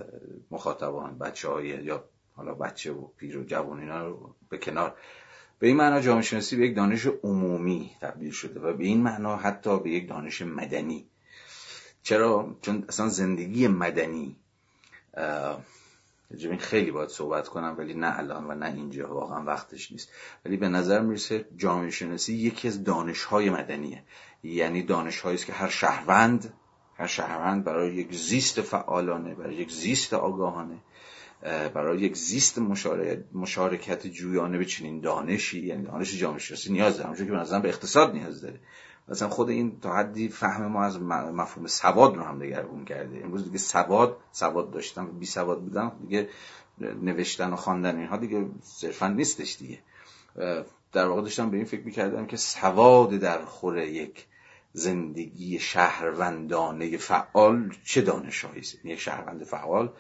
مخاطبان 0.51 1.19
بچه 1.19 1.49
های 1.49 1.67
یا 1.67 2.05
حالا 2.37 2.55
بچه 2.55 2.93
و 2.93 3.07
پیر 3.17 3.39
و 3.39 3.45
جوان 3.45 3.81
اینا 3.81 4.07
رو 4.07 4.35
به 4.49 4.59
کنار 4.59 4.97
به 5.59 5.67
این 5.67 5.77
معنا 5.77 6.01
جامعه 6.01 6.23
شناسی 6.23 6.57
به 6.57 6.67
یک 6.67 6.77
دانش 6.77 7.07
عمومی 7.07 7.91
تبدیل 8.01 8.31
شده 8.31 8.61
و 8.61 8.73
به 8.73 8.85
این 8.85 9.03
معنا 9.03 9.37
حتی 9.37 9.81
به 9.81 9.91
یک 9.91 10.09
دانش 10.09 10.43
مدنی 10.43 11.07
چرا 12.03 12.57
چون 12.63 12.85
اصلا 12.89 13.09
زندگی 13.09 13.69
مدنی 13.69 14.37
این 16.31 16.59
خیلی 16.59 16.91
باید 16.91 17.09
صحبت 17.09 17.49
کنم 17.49 17.75
ولی 17.79 17.95
نه 17.95 18.19
الان 18.19 18.45
و 18.45 18.55
نه 18.55 18.67
اینجا 18.67 19.15
واقعا 19.15 19.45
وقتش 19.45 19.93
نیست. 19.93 20.09
ولی 20.45 20.57
به 20.57 20.69
نظر 20.69 21.01
می‌رسه 21.01 21.45
جامعه 21.57 21.91
شناسی 21.91 22.35
یکی 22.35 22.69
از 22.69 22.85
دانش 22.85 23.25
های 23.25 23.51
مدنیه. 23.51 24.03
یعنی 24.43 24.83
دانش 24.83 25.27
است 25.27 25.47
که 25.47 25.53
هر 25.53 25.69
شهروند 25.69 26.55
هر 26.97 27.07
شهروند 27.07 27.65
برای 27.65 27.95
یک 27.95 28.15
زیست 28.15 28.61
فعالانه 28.61 29.35
برای 29.35 29.55
یک 29.55 29.73
زیست 29.73 30.15
آگاهانه 30.15 30.79
برای 31.75 32.01
یک 32.01 32.17
زیست 32.17 32.59
مشارکت 33.35 34.07
جویانه 34.07 34.59
به 34.59 34.65
چنین 34.65 35.01
دانشی 35.01 35.67
یعنی 35.67 35.83
دانش 35.83 36.19
جامعه 36.19 36.39
شناسی 36.39 36.73
نیاز 36.73 36.93
داره. 36.93 37.05
همونجور 37.05 37.27
که 37.27 37.33
به 37.33 37.39
نظرم 37.39 37.63
به 37.63 37.69
اقتصاد 37.69 38.13
نیاز 38.13 38.41
داره. 38.41 38.61
مثلا 39.09 39.29
خود 39.29 39.49
این 39.49 39.81
تا 39.81 39.95
حدی 39.95 40.29
فهم 40.29 40.67
ما 40.67 40.85
از 40.85 41.01
مفهوم 41.03 41.67
سواد 41.67 42.17
رو 42.17 42.23
هم 42.23 42.39
دگرگون 42.39 42.85
کرده. 42.85 43.21
امروز 43.25 43.45
دیگه 43.45 43.59
سواد 43.59 44.17
سواد 44.33 44.71
داشتم 44.71 45.07
بی 45.07 45.27
سواد 45.27 45.61
بودن 45.61 45.93
دیگه 46.01 46.29
نوشتن 46.79 47.53
و 47.53 47.57
خواندن 47.57 47.99
اینها 47.99 48.17
دیگه 48.17 48.47
صرفا 48.63 49.09
نیستش 49.09 49.57
دیگه. 49.57 49.79
در 50.93 51.07
واقع 51.07 51.23
داشتم 51.23 51.51
به 51.51 51.57
این 51.57 51.67
فکر 51.67 51.85
می‌کردم 51.85 52.27
که 52.27 52.37
سواد 52.37 53.11
در 53.11 53.45
خور 53.45 53.79
یک 53.79 54.27
زندگی 54.73 55.59
شهروندانه 55.59 56.97
فعال 56.97 57.75
چه 57.85 58.01
دانشهایی 58.01 58.61
است؟ 58.61 58.85
یک 58.85 59.01
شهروند 59.01 59.45
فعال 59.45 59.93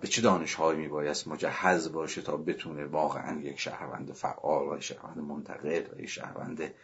به 0.00 0.08
چه 0.08 0.22
دانشهایی 0.22 0.78
میبایست 0.78 1.28
مجهز 1.28 1.92
باشه 1.92 2.22
تا 2.22 2.36
بتونه 2.36 2.86
واقعا 2.86 3.40
یک 3.40 3.60
شهروند 3.60 4.12
فعال 4.12 4.68
و 4.68 4.80
شهروند 4.80 5.18
منتقد 5.18 5.96
و 5.96 6.00
یک 6.00 6.08
شهروند 6.08 6.74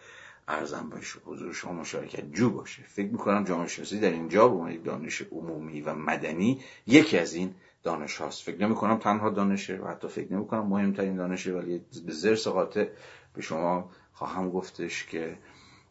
ارزم 0.49 0.89
باشه 0.91 1.19
حضور 1.25 1.53
شما 1.53 1.73
مشارکت 1.73 2.33
جو 2.33 2.51
باشه. 2.51 2.83
فکر 2.83 3.13
می‌کنم 3.13 3.45
جامعه 3.45 3.67
شناسی 3.67 4.01
در 4.01 4.11
اینجا 4.11 4.49
به 4.49 4.75
یک 4.75 4.85
دانش 4.85 5.23
عمومی 5.23 5.81
و 5.81 5.95
مدنی 5.95 6.61
یکی 6.87 7.19
از 7.19 7.35
این 7.35 7.55
دانش 7.83 8.17
هاست. 8.17 8.43
فکر 8.43 8.67
نمی 8.67 8.75
کنم 8.75 8.99
تنها 8.99 9.31
دانشه 9.31 9.77
و 9.77 9.89
حتی 9.89 10.09
فکر 10.09 10.33
نمی 10.33 10.47
کنم 10.47 10.67
مهمترین 10.67 11.17
دانشه 11.17 11.53
ولی 11.53 11.85
به 12.07 12.13
زرس 12.13 12.49
قاطع 12.49 12.89
به 13.35 13.43
شما 13.43 13.91
خواهم 14.13 14.51
گفتش 14.51 15.07
که 15.07 15.39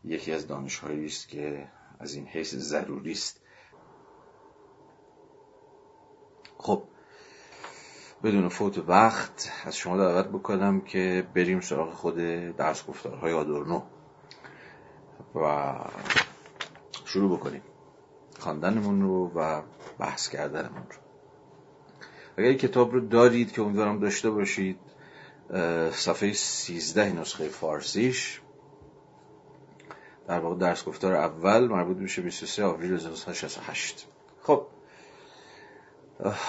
یکی 0.03 0.31
از 0.31 0.47
دانش 0.47 0.83
است 0.83 1.27
که 1.27 1.67
از 1.99 2.13
این 2.13 2.27
حیث 2.27 2.55
ضروری 2.55 3.11
است. 3.11 3.41
خب 6.57 6.83
بدون 8.23 8.49
فوت 8.49 8.77
وقت 8.77 9.51
از 9.65 9.77
شما 9.77 9.97
دعوت 9.97 10.27
بکنم 10.27 10.81
که 10.81 11.27
بریم 11.35 11.59
سراغ 11.59 11.93
خود 11.93 12.15
درس 12.55 12.85
گفتارهای 12.87 13.33
آدورنو. 13.33 13.81
و 15.35 15.73
شروع 17.05 17.37
بکنیم. 17.37 17.61
خواندنمون 18.39 19.01
رو 19.01 19.31
و 19.35 19.61
بحث 19.99 20.29
کردنمون 20.29 20.83
رو. 20.89 20.97
اگر 22.37 22.49
این 22.49 22.57
کتاب 22.57 22.93
رو 22.93 22.99
دارید 22.99 23.51
که 23.51 23.61
امیدوارم 23.61 23.99
داشته 23.99 24.29
باشید 24.29 24.79
صفحه 25.91 26.33
13 26.33 27.13
نسخه 27.13 27.47
فارسیش. 27.47 28.41
در 30.27 30.39
واقع 30.39 30.55
درس 30.55 30.85
گفتار 30.85 31.15
اول 31.15 31.67
مربوط 31.67 31.97
میشه 31.97 32.21
23 32.21 32.63
آوریل 32.63 32.93
1968 32.93 34.07
خب 34.41 34.67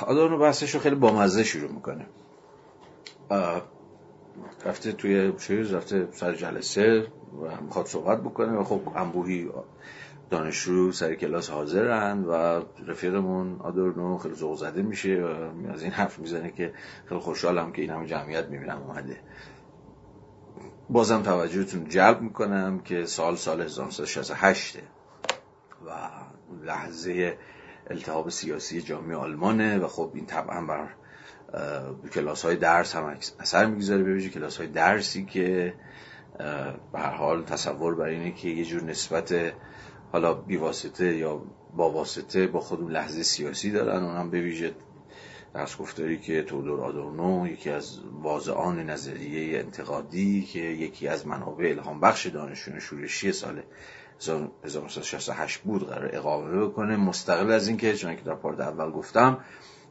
آدورنو 0.00 0.38
بحثش 0.38 0.74
رو 0.74 0.80
خیلی 0.80 0.94
بامزه 0.94 1.44
شروع 1.44 1.72
می‌کنه. 1.72 2.06
رفته 4.64 4.92
توی 4.92 5.32
چیز 5.32 5.74
رفته 5.74 6.08
سر 6.12 6.34
جلسه 6.34 7.06
و 7.42 7.62
می‌خواد 7.62 7.86
صحبت 7.86 8.20
بکنه. 8.20 8.52
و 8.52 8.64
خب 8.64 8.80
انبوهی 8.96 9.50
دانشجو 10.30 10.92
سر 10.92 11.14
کلاس 11.14 11.50
حاضرن 11.50 12.24
و 12.24 12.62
رفیقمون 12.86 13.60
آدورنو 13.60 14.18
خیلی 14.18 14.34
ذوق 14.34 14.58
زده 14.58 14.82
میشه 14.82 15.22
و 15.22 15.70
از 15.72 15.82
این 15.82 15.92
حرف 15.92 16.18
می‌زنه 16.18 16.50
که 16.50 16.72
خیلی 17.06 17.20
خوشحالم 17.20 17.72
که 17.72 17.82
این 17.82 17.90
همه 17.90 18.06
جمعیت 18.06 18.48
می‌بینم 18.48 18.82
اومده. 18.82 19.16
بازم 20.90 21.22
توجهتون 21.22 21.88
جلب 21.88 22.20
می‌کنم 22.20 22.78
که 22.78 23.04
سال 23.04 23.36
سال 23.36 23.60
1968 23.60 24.78
و 25.86 25.90
لحظه 26.64 27.38
التحاب 27.90 28.28
سیاسی 28.30 28.82
جامعه 28.82 29.16
آلمانه 29.16 29.78
و 29.78 29.88
خب 29.88 30.10
این 30.14 30.26
طبعا 30.26 30.66
بر 30.66 30.88
کلاس 32.14 32.44
های 32.44 32.56
درس 32.56 32.96
هم 32.96 33.16
اثر 33.40 33.66
می‌گذاره 33.66 34.02
ببینید 34.02 34.32
کلاس 34.32 34.56
های 34.56 34.66
درسی 34.66 35.24
که 35.24 35.74
به 36.92 36.98
هر 36.98 37.10
حال 37.10 37.42
تصور 37.42 37.94
بر 37.94 38.04
اینه 38.04 38.32
که 38.32 38.48
یه 38.48 38.64
جور 38.64 38.82
نسبت 38.82 39.34
حالا 40.12 40.34
بیواسطه 40.34 41.16
یا 41.16 41.42
با 41.76 41.90
واسطه 41.90 42.46
با 42.46 42.60
خود 42.60 42.90
لحظه 42.90 43.22
سیاسی 43.22 43.70
دارن. 43.70 44.04
اون 44.04 44.16
هم 44.16 44.30
به 44.30 44.40
درس 45.54 45.78
گفتاری 45.78 46.18
که 46.18 46.42
تودور 46.42 46.80
آدورنو 46.80 47.46
یکی 47.46 47.70
از 47.70 48.00
واضعان 48.22 48.90
نظریه 48.90 49.58
انتقادی 49.58 50.42
که 50.42 50.58
یکی 50.58 51.08
از 51.08 51.26
منابع 51.26 51.64
الهام 51.64 52.00
بخش 52.00 52.26
دانشجویان 52.26 52.80
شورشی 52.80 53.32
سال 53.32 53.62
1968 54.64 55.58
بود 55.58 55.88
قرار 55.88 56.10
اقامه 56.16 56.66
بکنه. 56.66 56.96
مستقل 56.96 57.50
از 57.50 57.68
اینکه 57.68 57.96
چون 57.96 58.16
که 58.16 58.22
در 58.22 58.34
پارت 58.34 58.60
اول 58.60 58.90
گفتم 58.90 59.38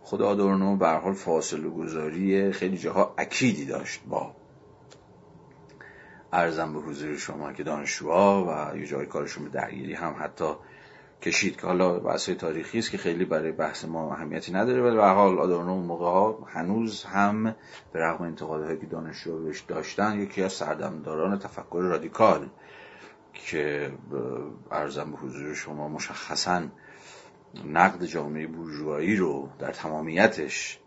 خود 0.04 0.22
آدورنو 0.22 0.76
به 0.78 0.90
حال 0.90 1.14
فاصله 1.14 1.70
گذاری 1.70 2.52
خیلی 2.52 2.78
جاها 2.78 3.14
اکیدی 3.18 3.66
داشت 3.66 4.02
با 4.08 4.36
ارزم 6.34 6.74
به 6.74 6.80
حضور 6.80 7.18
شما 7.18 7.54
که 7.54 7.64
دانشجوها 7.64 8.46
و 8.74 8.78
یه 8.78 8.88
جای 8.88 9.06
کارشون 9.06 9.44
به 9.44 9.50
درگیری 9.50 9.94
هم 9.94 10.16
حتی 10.20 10.54
کشید 11.22 11.56
که 11.56 11.68
حالا 11.68 12.00
بحث 12.00 12.30
تاریخی 12.30 12.80
است 12.80 12.92
که 12.92 12.98
خیلی 12.98 13.26
برای 13.26 13.52
بحث 13.52 13.86
ما 13.86 14.14
اهمیتی 14.14 14.54
نداره 14.54 14.82
ولی 14.82 14.96
به 14.96 15.06
حال 15.06 15.40
آدورنو 15.40 15.76
موقع 15.76 16.06
ها 16.06 16.48
هنوز 16.48 17.04
هم 17.04 17.44
به 17.94 18.00
رغم 18.00 18.24
انتقادهایی 18.24 18.78
که 18.80 18.86
دانشجو 18.86 19.44
بهش 19.44 19.60
داشتن 19.60 20.20
یکی 20.20 20.44
از 20.44 20.54
سردمداران 20.54 21.40
تفکر 21.40 21.80
رادیکال 21.82 22.50
که 23.34 23.92
ارزم 24.72 25.12
به 25.12 25.18
حضور 25.18 25.54
شما 25.54 25.88
مشخصا 25.88 26.62
نقد 27.66 28.06
جامعه 28.06 28.48
بورژوایی 28.48 29.16
رو 29.16 29.50
در 29.60 29.72
تمامیتش 29.72 30.80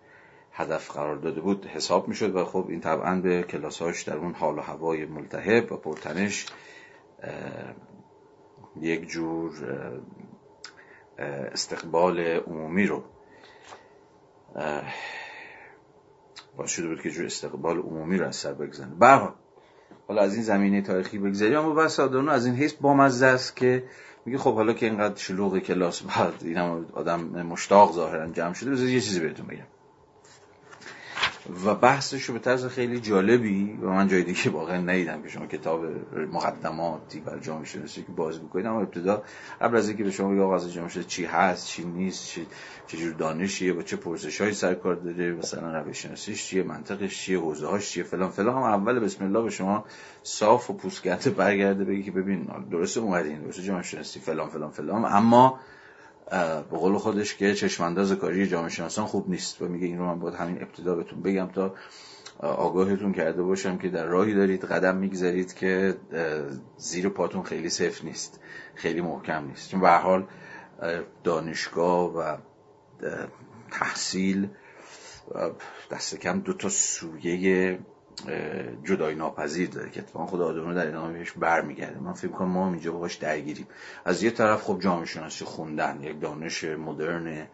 هدف 0.53 0.91
قرار 0.91 1.17
داده 1.17 1.41
بود 1.41 1.67
حساب 1.67 2.09
می‌شد 2.09 2.37
و 2.37 2.45
خب 2.45 2.67
این 2.69 2.81
طبعا 2.81 3.21
به 3.21 3.43
کلاساش 3.43 4.03
در 4.03 4.17
اون 4.17 4.33
حال 4.33 4.59
و 4.59 4.61
هوای 4.61 5.05
ملتهب 5.05 5.73
و 5.73 5.77
پرتنش 5.77 6.47
یک 8.81 9.09
جور 9.09 9.53
استقبال 11.53 12.21
عمومی 12.21 12.87
رو 12.87 13.03
باید 16.57 16.69
شده 16.69 16.89
بود 16.89 17.03
که 17.03 17.11
جور 17.11 17.27
استقبال 17.27 17.79
عمومی 17.79 18.19
رو 18.19 18.27
از 18.27 18.37
سر 18.37 18.53
بگذنه 18.53 18.95
برها 18.95 19.35
حالا 20.09 20.23
از 20.23 20.35
این 20.35 20.43
زمینه 20.43 20.83
تاریخی 20.83 21.19
بگذاریم 21.19 21.59
اما 21.59 21.75
بس 21.75 22.01
از 22.01 22.47
این 22.47 22.55
حیث 22.55 22.73
بامزه 22.73 23.27
است 23.27 23.57
که 23.57 23.85
میگه 24.27 24.39
خب 24.39 24.55
حالا 24.55 24.73
که 24.73 24.87
اینقدر 24.87 25.17
شلوغ 25.17 25.59
کلاس 25.59 26.03
بعد 26.03 26.35
این 26.43 26.59
آدم 26.93 27.21
مشتاق 27.21 27.93
ظاهرا 27.93 28.27
جمع 28.27 28.53
شده 28.53 28.71
بذار 28.71 28.89
یه 28.89 29.01
چیزی 29.01 29.21
بهتون 29.21 29.47
بگم. 29.47 29.76
و 31.65 31.75
بحثش 31.75 32.23
رو 32.23 32.35
به 32.35 32.41
طرز 32.41 32.67
خیلی 32.67 33.01
جالبی 33.01 33.79
و 33.83 33.91
من 33.91 34.09
جای 34.09 34.23
دیگه 34.23 34.51
واقعا 34.51 34.81
ندیدم 34.81 35.23
که 35.23 35.29
شما 35.29 35.47
کتاب 35.47 35.85
مقدماتی 36.33 37.21
بر 37.21 37.39
جامعه 37.39 37.65
شناسی 37.65 38.03
که 38.03 38.13
باز 38.13 38.43
می‌کنید 38.43 38.67
اما 38.67 38.81
ابتدا 38.81 39.23
قبل 39.61 39.77
از 39.77 39.89
اینکه 39.89 40.05
به 40.05 40.11
شما 40.11 40.29
بگم 40.29 40.49
از 40.49 40.73
جامعه 40.73 41.05
چی 41.05 41.25
هست 41.25 41.67
چی 41.67 41.85
نیست 41.85 42.27
چی 42.27 42.47
چه 42.87 42.97
جور 42.99 43.13
دانشیه 43.13 43.73
با 43.73 43.83
چه 43.83 43.97
پرسشایی 43.97 44.53
سر 44.53 44.75
کار 44.75 44.95
داره 44.95 45.33
مثلا 45.33 45.81
روش 45.81 46.03
شناسیش 46.03 46.47
چیه 46.47 46.63
منطقش 46.63 47.23
چیه 47.23 47.39
حوزه 47.39 47.67
هاش 47.67 47.91
چیه 47.91 48.03
فلان 48.03 48.31
فلان. 48.31 48.55
هم 48.55 48.63
اول 48.63 48.99
بسم 48.99 49.25
الله 49.25 49.43
به 49.43 49.51
شما 49.51 49.85
صاف 50.23 50.71
و 50.71 50.73
پوسکنده 50.73 51.31
برگرده 51.31 51.85
بگی 51.85 52.03
که 52.03 52.11
ببین 52.11 52.49
درسته 52.71 53.01
اومدین 53.01 53.41
درسته 53.41 53.63
جامعه 53.63 53.83
شناسی 53.83 54.21
فلان 54.21 54.49
فلان 54.49 54.71
فلان. 54.71 55.05
اما 55.05 55.61
به 56.31 56.77
قول 56.79 56.99
خودش 56.99 57.37
که 57.37 57.55
چشمانداز 57.55 58.13
کاری 58.13 58.47
جامعه 58.47 58.69
شناسان 58.69 59.07
خوب 59.07 59.31
نیست 59.31 59.63
و 59.63 59.69
میگه 59.69 59.87
این 59.87 59.99
رو 59.99 60.07
من 60.07 60.19
باید 60.19 60.35
همین 60.35 60.63
ابتدا 60.63 60.95
بهتون 60.95 61.23
بگم 61.23 61.47
تا 61.47 61.75
آگاهتون 62.39 63.13
کرده 63.13 63.43
باشم 63.43 63.79
که 63.79 63.89
در 63.89 64.05
راهی 64.05 64.35
دارید 64.35 64.65
قدم 64.65 64.97
می‌گذارید 64.97 65.55
که 65.55 65.97
زیر 66.77 67.09
پاتون 67.09 67.43
خیلی 67.43 67.69
صفر 67.69 68.05
نیست 68.05 68.41
خیلی 68.75 69.01
محکم 69.01 69.47
نیست. 69.47 69.71
چون 69.71 69.81
به 69.81 69.91
حال 69.91 70.27
دانشگاه 71.25 72.17
و 72.17 72.37
تحصیل 73.71 74.49
دست 75.91 76.17
کم 76.17 76.41
دو 76.41 76.53
تا 76.53 76.69
سویه 76.69 77.79
جدای 78.85 79.15
ناپذیر 79.15 79.69
داره 79.69 79.91
که 79.91 80.01
اتفاقا 80.01 80.27
خود 80.27 80.41
آدم 80.41 80.75
در 80.75 80.89
ادامه 80.89 81.13
بهش 81.13 81.33
برمیگرده. 81.33 82.01
من 82.01 82.13
فکر 82.13 82.31
کنم 82.31 82.49
ما 82.49 82.69
اینجا 82.69 82.93
باش 82.93 83.15
درگیریم. 83.15 83.67
از 84.05 84.23
یه 84.23 84.31
طرف 84.31 84.63
خب 84.63 84.81
جامعه 84.81 85.07
شناسی 85.07 85.45
خوندن 85.45 86.03
یک 86.03 86.21
دانش 86.21 86.65
مدرن 86.65 87.47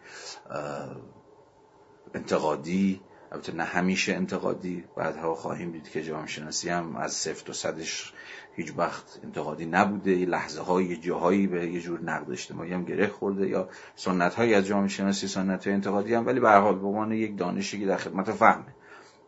انتقادی 2.13 3.01
البته 3.33 3.53
نه 3.53 3.63
همیشه 3.63 4.13
انتقادی. 4.13 4.83
بعدها 4.97 5.35
خواهیم 5.35 5.71
دید 5.71 5.89
که 5.89 6.03
جامعه 6.03 6.27
شناسی 6.27 6.69
هم 6.69 6.95
از 6.95 7.13
صفر 7.13 7.45
تا 7.45 7.53
صدش 7.53 8.13
هیچ 8.55 8.73
وقت 8.77 9.19
انتقادی 9.23 9.65
نبوده. 9.65 10.25
لحظه 10.25 10.61
های 10.61 10.97
جاهایی 10.97 11.47
به 11.47 11.67
یه 11.67 11.81
جور 11.81 12.01
نقد 12.01 12.31
اجتماعی 12.31 12.73
هم 12.73 12.85
گره 12.85 13.07
خورده. 13.07 13.47
یا 13.47 13.69
سنت 13.95 14.35
هایی 14.35 14.53
از 14.53 14.65
جامعه 14.65 14.87
شناسی 14.87 15.27
سنت 15.27 15.67
های 15.67 15.73
انتقادی 15.73 16.13
هم. 16.13 16.25
ولی 16.25 16.39
به 16.39 16.49
هر 16.49 16.59
حال 16.59 16.75
به 16.75 16.87
عنوان 16.87 17.11
یک 17.11 17.37
دانشی 17.37 17.79
که 17.79 17.85
در 17.85 17.97
خدمت 17.97 18.31
فهمه. 18.31 18.73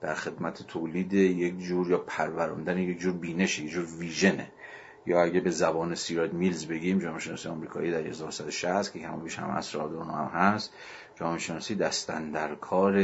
در 0.01 0.13
خدمت 0.13 0.67
تولید 0.67 1.13
یک 1.13 1.59
جور 1.59 1.89
یا 1.89 1.97
پروراندن 1.97 2.77
یک 2.77 2.99
جور 2.99 3.13
بینش 3.13 3.59
یک 3.59 3.69
جور 3.69 3.85
ویژنه 3.99 4.51
یا 5.05 5.23
اگه 5.23 5.39
به 5.39 5.51
زبان 5.51 5.95
سیراد 5.95 6.33
میلز 6.33 6.65
بگیم 6.65 6.99
جامعه 6.99 7.19
شناسی 7.19 7.49
آمریکایی 7.49 7.91
در 7.91 8.07
1960 8.07 8.93
که 8.93 9.07
همون 9.07 9.23
بیش 9.23 9.39
هم 9.39 9.49
اصر 9.49 9.79
هم 9.79 10.29
هست 10.33 10.73
جامعه 11.19 11.39
شناسی 11.39 11.75
دستن 11.75 12.31
در 12.31 12.55
کار 12.55 12.99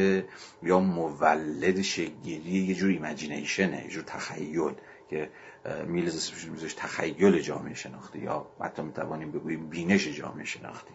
یا 0.64 0.80
مولد 0.80 1.82
شگیری 1.82 2.52
یه 2.52 2.76
جور 2.76 2.89
ایمجینیشنه 2.89 3.84
یه 3.84 3.89
جور 3.89 4.04
تخیل 4.04 4.74
که 5.10 5.30
میلز 5.88 6.16
اسمش 6.16 6.74
تخیل 6.74 7.39
جامعه 7.39 7.74
شناختی 7.74 8.20
یا 8.20 8.48
حتی 8.62 8.82
می‌توانیم 8.82 9.32
بگوییم 9.32 9.70
بینش 9.70 10.08
جامعه 10.08 10.46
شناختی. 10.46 10.94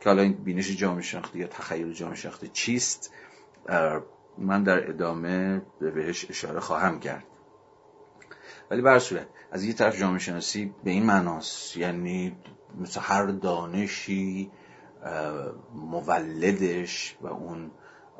که 0.00 0.08
حالا 0.08 0.22
این 0.22 0.32
بینش 0.32 0.76
جامعه 0.76 1.02
شناختی 1.02 1.38
یا 1.38 1.46
تخیل 1.46 1.92
جامعه 1.92 2.16
شناختی 2.16 2.50
چیست؟ 2.52 3.12
من 4.38 4.62
در 4.62 4.90
ادامه 4.90 5.62
بهش 5.80 6.30
اشاره 6.30 6.60
خواهم 6.60 7.00
کرد. 7.00 7.24
ولی 8.70 8.82
بر 8.82 9.02
از 9.52 9.64
یه 9.64 9.72
طرف 9.72 9.98
جامعه 9.98 10.18
شناسی 10.18 10.74
به 10.84 10.90
این 10.90 11.06
معناست 11.06 11.76
یعنی 11.76 12.36
مثل 12.80 13.00
هر 13.00 13.26
دانشی 13.26 14.50
مولدش 15.74 17.16
و 17.20 17.26
اون 17.26 17.70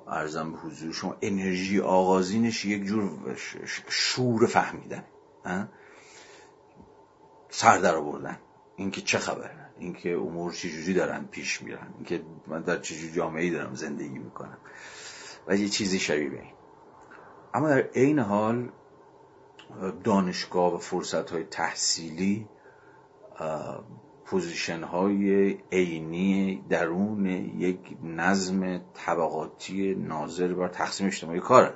ارزم 0.08 0.52
به 0.52 0.58
حضور 0.58 0.92
شما 0.92 1.16
انرژی 1.22 1.80
آغازینش 1.80 2.64
یک 2.64 2.84
جور 2.84 3.36
شور 3.88 4.46
فهمیدن 4.46 5.04
سر 7.50 7.78
در 7.78 7.94
آوردن. 7.94 8.38
اینکه 8.76 9.00
چه 9.00 9.18
خبره؟ 9.18 9.68
اینکه 9.78 10.14
امور 10.14 10.52
چجوری 10.52 10.94
دارن 10.94 11.24
پیش 11.24 11.62
میرن؟ 11.62 11.94
اینکه 11.96 12.22
من 12.46 12.62
در 12.62 12.78
چجوری 12.78 13.12
جامعه 13.12 13.50
دارم 13.50 13.74
زندگی 13.74 14.18
می‌کنم؟ 14.18 14.58
و 15.46 15.56
یه 15.56 15.68
چیزی 15.68 15.98
شبیه 15.98 16.30
این. 16.30 16.52
اما 17.54 17.68
در 17.68 17.80
عین 17.80 18.18
حال 18.18 18.68
دانشگاه 20.04 20.74
و 20.74 20.78
فرصت 20.78 21.30
های 21.30 21.44
تحصیلی 21.44 22.48
position 24.24 24.82
های 24.82 25.50
عینی 25.72 26.64
درون 26.68 27.26
یک 27.26 27.96
نظم 28.02 28.80
طبقاتی 28.94 29.94
ناظر 29.94 30.54
بر 30.54 30.68
تقسیم 30.68 31.06
اجتماعی 31.06 31.40
کاره. 31.40 31.74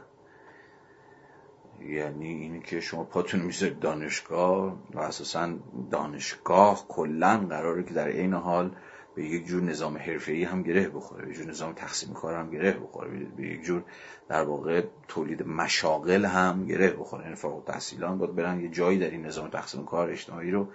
یعنی 1.81 2.29
اینی 2.29 2.61
که 2.61 2.81
شما 2.81 3.05
پاتون 3.05 3.41
می‌ذارید 3.41 3.79
دانشگاه 3.79 4.77
و 4.95 4.99
اساسا 4.99 5.55
دانشگاه 5.91 6.89
کلا 6.89 7.47
قراره 7.51 7.83
که 7.83 7.95
در 7.95 8.09
عین 8.09 8.35
حال 8.35 8.77
به 9.17 9.25
یک 9.25 9.47
جور 9.47 9.63
نظام 9.63 9.97
حرفه‌ای 9.97 10.45
هم 10.45 10.63
گره 10.63 10.89
بخوره 10.89 11.27
به 11.27 11.35
جور 11.35 11.47
نظام 11.47 11.73
تقسیم 11.73 12.13
کار 12.13 12.35
هم 12.35 12.51
گره 12.51 12.73
بخوره 12.73 13.27
به 13.37 13.47
یک 13.47 13.63
جور 13.63 13.83
در 14.29 14.43
واقع 14.43 14.83
تولید 15.09 15.43
مشاغل 15.43 16.25
هم 16.25 16.67
گره 16.67 16.91
بخوره. 16.91 17.25
یعنی 17.25 17.37
فارغ 17.37 17.65
تحصیلان 17.65 18.19
باید 18.19 18.35
برن 18.35 18.61
یه 18.61 18.69
جایی 18.69 18.99
در 18.99 19.11
این 19.11 19.27
نظام 19.27 19.49
تقسیم 19.49 19.85
کار 19.85 20.11
اجتماعی 20.11 20.51
رو 20.51 20.69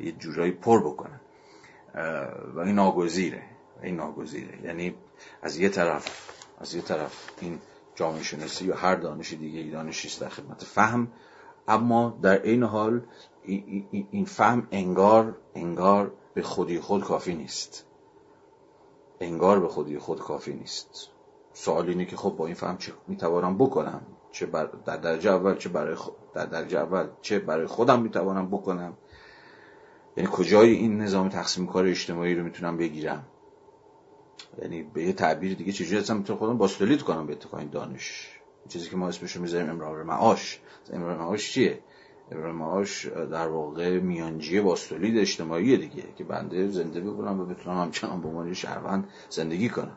یه 0.00 0.12
جورایی 0.12 0.52
پر 0.52 0.80
بکنن. 0.80 1.20
و 2.54 2.58
این 2.58 2.74
ناگزیره 2.74 3.42
این 3.82 3.96
ناگزیره. 3.96 4.64
یعنی 4.64 4.94
از 5.42 5.56
یه 5.56 5.68
طرف 5.68 6.30
از 6.60 6.74
یه 6.74 6.82
طرف 6.82 7.30
این 7.40 7.58
جامعه 7.94 8.22
شناسی 8.22 8.64
یا 8.64 8.76
هر 8.76 8.94
دانش 8.94 9.32
دیگه 9.32 9.58
ای 9.58 9.70
دانشی 9.70 10.08
است 10.08 10.20
در 10.20 10.28
خدمت 10.28 10.64
فهم 10.64 11.08
اما 11.68 12.18
در 12.22 12.42
این 12.42 12.62
حال 12.62 13.02
این 14.10 14.24
فهم 14.24 14.68
انگار 14.70 15.36
انگار 15.54 16.12
به 16.36 16.42
خودی 16.42 16.80
خود 16.80 17.04
کافی 17.04 17.34
نیست. 17.34 17.86
انگار 19.20 19.60
به 19.60 19.68
خودی 19.68 19.98
خود 19.98 20.20
کافی 20.20 20.54
نیست. 20.54 21.08
سوال 21.52 21.88
اینه 21.88 22.04
که 22.04 22.16
خب 22.16 22.30
با 22.30 22.46
این 22.46 22.54
فهم 22.54 22.78
چه 22.78 22.92
می‌توانم 23.08 23.58
بکنم؟ 23.58 24.02
چه 24.32 24.46
بر 24.46 24.64
در 24.64 24.96
درجه 24.96 25.30
اول 25.30 25.56
چه 25.56 25.68
برای 25.68 25.96
در 26.34 26.46
درجه 26.46 26.78
اول 26.78 27.08
چه 27.22 27.38
برای 27.38 27.66
خودم 27.66 28.02
می‌توانم 28.02 28.48
بکنم؟ 28.48 28.96
یعنی 30.16 30.30
کجای 30.32 30.70
این 30.70 31.00
نظام 31.00 31.28
تقسیم 31.28 31.66
کار 31.66 31.86
اجتماعی 31.86 32.34
رو 32.34 32.44
می‌تونم 32.44 32.76
بگیرم؟ 32.76 33.26
یعنی 34.62 34.82
به 34.82 35.02
یه 35.02 35.12
تعبیر 35.12 35.54
دیگه 35.54 35.72
چجوری 35.72 36.00
هستم 36.00 36.16
می‌تونم 36.16 36.38
خودم 36.38 36.58
باستولید 36.58 37.02
کنم 37.02 37.26
به 37.26 37.32
اتفاق 37.32 37.60
این 37.60 37.70
دانش؟ 37.70 38.40
چیزی 38.68 38.90
که 38.90 38.96
ما 38.96 39.08
اسمش 39.08 39.36
رو 39.36 39.42
می‌ذاریم 39.42 39.70
امرار 39.70 40.02
معاش. 40.02 40.60
امرار 40.92 41.18
معاش 41.18 41.52
چیه؟ 41.52 41.80
امرار 42.32 42.52
معاش 42.52 43.06
در 43.06 43.48
واقع 43.48 43.98
میانجی 43.98 44.60
باستولید 44.60 45.18
اجتماعی 45.18 45.76
دیگه 45.76 46.04
که 46.16 46.24
بنده 46.24 46.68
زنده 46.68 47.00
بکنم 47.00 47.40
و 47.40 47.44
بتونم 47.44 47.78
همچنان 47.78 48.20
به 48.20 48.28
عنوان 48.28 48.54
شهروند 48.54 49.08
زندگی 49.30 49.68
کنم. 49.68 49.96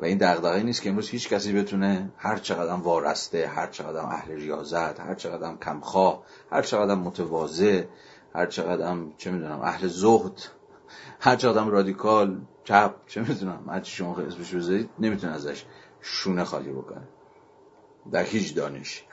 و 0.00 0.04
این 0.04 0.18
دغدغه 0.18 0.62
نیست 0.62 0.82
که 0.82 0.88
امروز 0.88 1.08
هیچ 1.08 1.28
کسی 1.28 1.52
بتونه 1.52 2.12
هر 2.16 2.36
چقدر 2.36 2.72
وارسته 2.72 3.46
هر 3.46 3.66
چقدر 3.66 4.00
اهل 4.00 4.32
ریاضت 4.32 5.00
هر 5.00 5.14
چقدر 5.14 5.56
کمخواه 5.56 6.22
هر 6.52 6.62
چقدر 6.62 6.94
متواضع 6.94 7.84
هر 8.34 8.46
چقدر 8.46 8.96
چه 9.18 9.30
می‌دونم 9.30 9.60
اهل 9.60 9.88
زهد 9.88 10.42
هر 11.20 11.36
چقدر 11.36 11.64
رادیکال 11.64 12.40
چپ 12.64 12.94
چه 13.06 13.20
می‌دونم 13.20 13.64
هر 13.68 13.80
چی 13.80 13.96
شما 13.96 14.16
اسمش 14.16 14.54
بذارید 14.54 14.90
نمی‌تونه 14.98 15.32
ازش 15.32 15.64
شونه 16.00 16.44
خالی 16.44 16.70
بکنه. 16.70 17.08
در 18.12 18.24
هیچ 18.24 18.54
دانشی. 18.54 19.05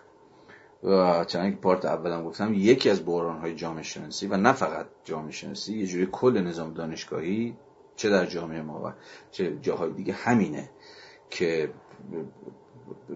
چنانکه 1.27 1.55
که 1.55 1.61
پارت 1.61 1.85
اولم 1.85 2.25
گفتم 2.25 2.53
یکی 2.53 2.89
از 2.89 3.05
بحران 3.05 3.39
های 3.39 3.55
جامعه 3.55 3.83
شناسی 3.83 4.27
و 4.27 4.37
نه 4.37 4.53
فقط 4.53 4.85
جامعه 5.03 5.31
شناسی 5.31 5.79
یه 5.79 5.85
جوری 5.85 6.07
کل 6.11 6.41
نظام 6.41 6.73
دانشگاهی 6.73 7.57
چه 7.95 8.09
در 8.09 8.25
جامعه 8.25 8.61
ما 8.61 8.81
و 8.85 8.93
چه 9.31 9.57
جاهای 9.61 9.91
دیگه 9.91 10.13
همینه 10.13 10.69
که 11.29 11.73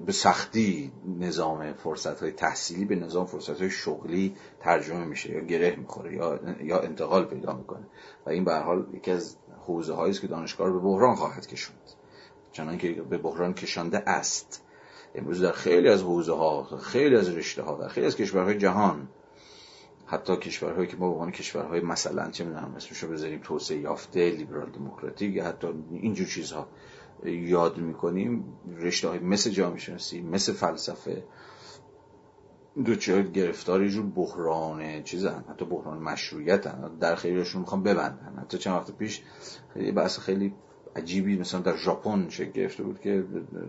به 0.05 0.11
سختی 0.11 0.91
نظام 1.19 1.73
فرصت 1.73 2.21
های 2.21 2.31
تحصیلی 2.31 2.85
به 2.85 2.95
نظام 2.95 3.25
فرصت 3.25 3.61
های 3.61 3.69
شغلی 3.69 4.35
ترجمه 4.59 5.05
میشه 5.05 5.31
یا 5.31 5.39
گره 5.39 5.75
می‌خوره 5.75 6.15
یا, 6.15 6.39
یا 6.61 6.79
انتقال 6.79 7.25
پیدا 7.25 7.53
می‌کنه. 7.53 7.87
و 8.25 8.29
این 8.29 8.43
به 8.43 8.55
حال 8.55 8.87
یکی 8.93 9.11
از 9.11 9.37
حوزه 9.65 9.99
است 9.99 10.21
که 10.21 10.27
دانشگاه 10.27 10.71
به 10.71 10.79
بحران 10.79 11.15
خواهد 11.15 11.47
کشوند. 11.47 11.91
چنان 12.51 12.77
که 12.77 12.91
به 12.91 13.17
بحران 13.17 13.53
کشانده 13.53 14.09
است. 14.09 14.66
امروز 15.15 15.41
در 15.41 15.51
خیلی 15.51 15.89
از 15.89 16.01
حوزه 16.01 16.33
ها 16.33 16.63
خیلی 16.63 17.15
از 17.15 17.29
رشته 17.29 17.61
ها 17.61 17.77
در 17.77 17.87
خیلی 17.87 18.07
از 18.07 18.15
کشورهای 18.15 18.57
جهان 18.57 19.07
حتی 20.05 20.37
کشورهایی 20.37 20.87
که 20.87 20.97
ما 20.97 21.07
به 21.07 21.13
عنوان 21.13 21.31
کشورهای 21.31 21.79
مثلا 21.79 22.31
چه 22.31 22.43
می‌دونم 22.43 22.73
اسمش 22.75 23.03
رو 23.03 23.09
بذاریم 23.09 23.39
توسعه 23.43 23.77
یافته 23.77 24.29
لیبرال 24.29 24.69
دموکراتیک 24.69 25.39
حتی 25.39 25.67
اینجور 25.91 26.27
چیزها 26.27 26.67
یاد 27.25 27.77
می‌کنیم 27.77 28.45
رشته 28.77 29.07
های 29.07 29.19
مثل 29.19 29.49
جامعه 29.49 29.79
شناسی 29.79 30.21
مثل 30.21 30.53
فلسفه 30.53 31.23
دوچار 32.85 33.21
گرفتار 33.21 33.87
جور 33.87 34.05
بحران 34.05 35.03
چیزن 35.03 35.45
حتی 35.49 35.65
بحران 35.65 35.97
مشروعیت. 35.97 36.99
در 36.99 37.15
خیلیشون 37.15 37.61
می‌خوام 37.61 37.83
ببندن 37.83 38.35
حتی 38.41 38.57
چند 38.57 38.75
وقت 38.75 38.91
پیش 38.91 39.23
خیلی 39.73 39.91
بحث 39.91 40.19
خیلی 40.19 40.53
عجیبی 40.97 41.37
مثلا 41.37 41.59
در 41.59 41.75
ژاپن 41.75 42.29
شکل 42.29 42.51
گرفته 42.51 42.83
بود 42.83 42.99
که 42.99 43.23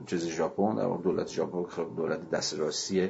چیز 0.07 0.27
ژاپن 0.27 0.75
در 0.75 0.97
دولت 0.97 1.29
ژاپن 1.29 1.85
دولت 1.97 2.31
دست 2.31 2.59
راستی 2.59 3.09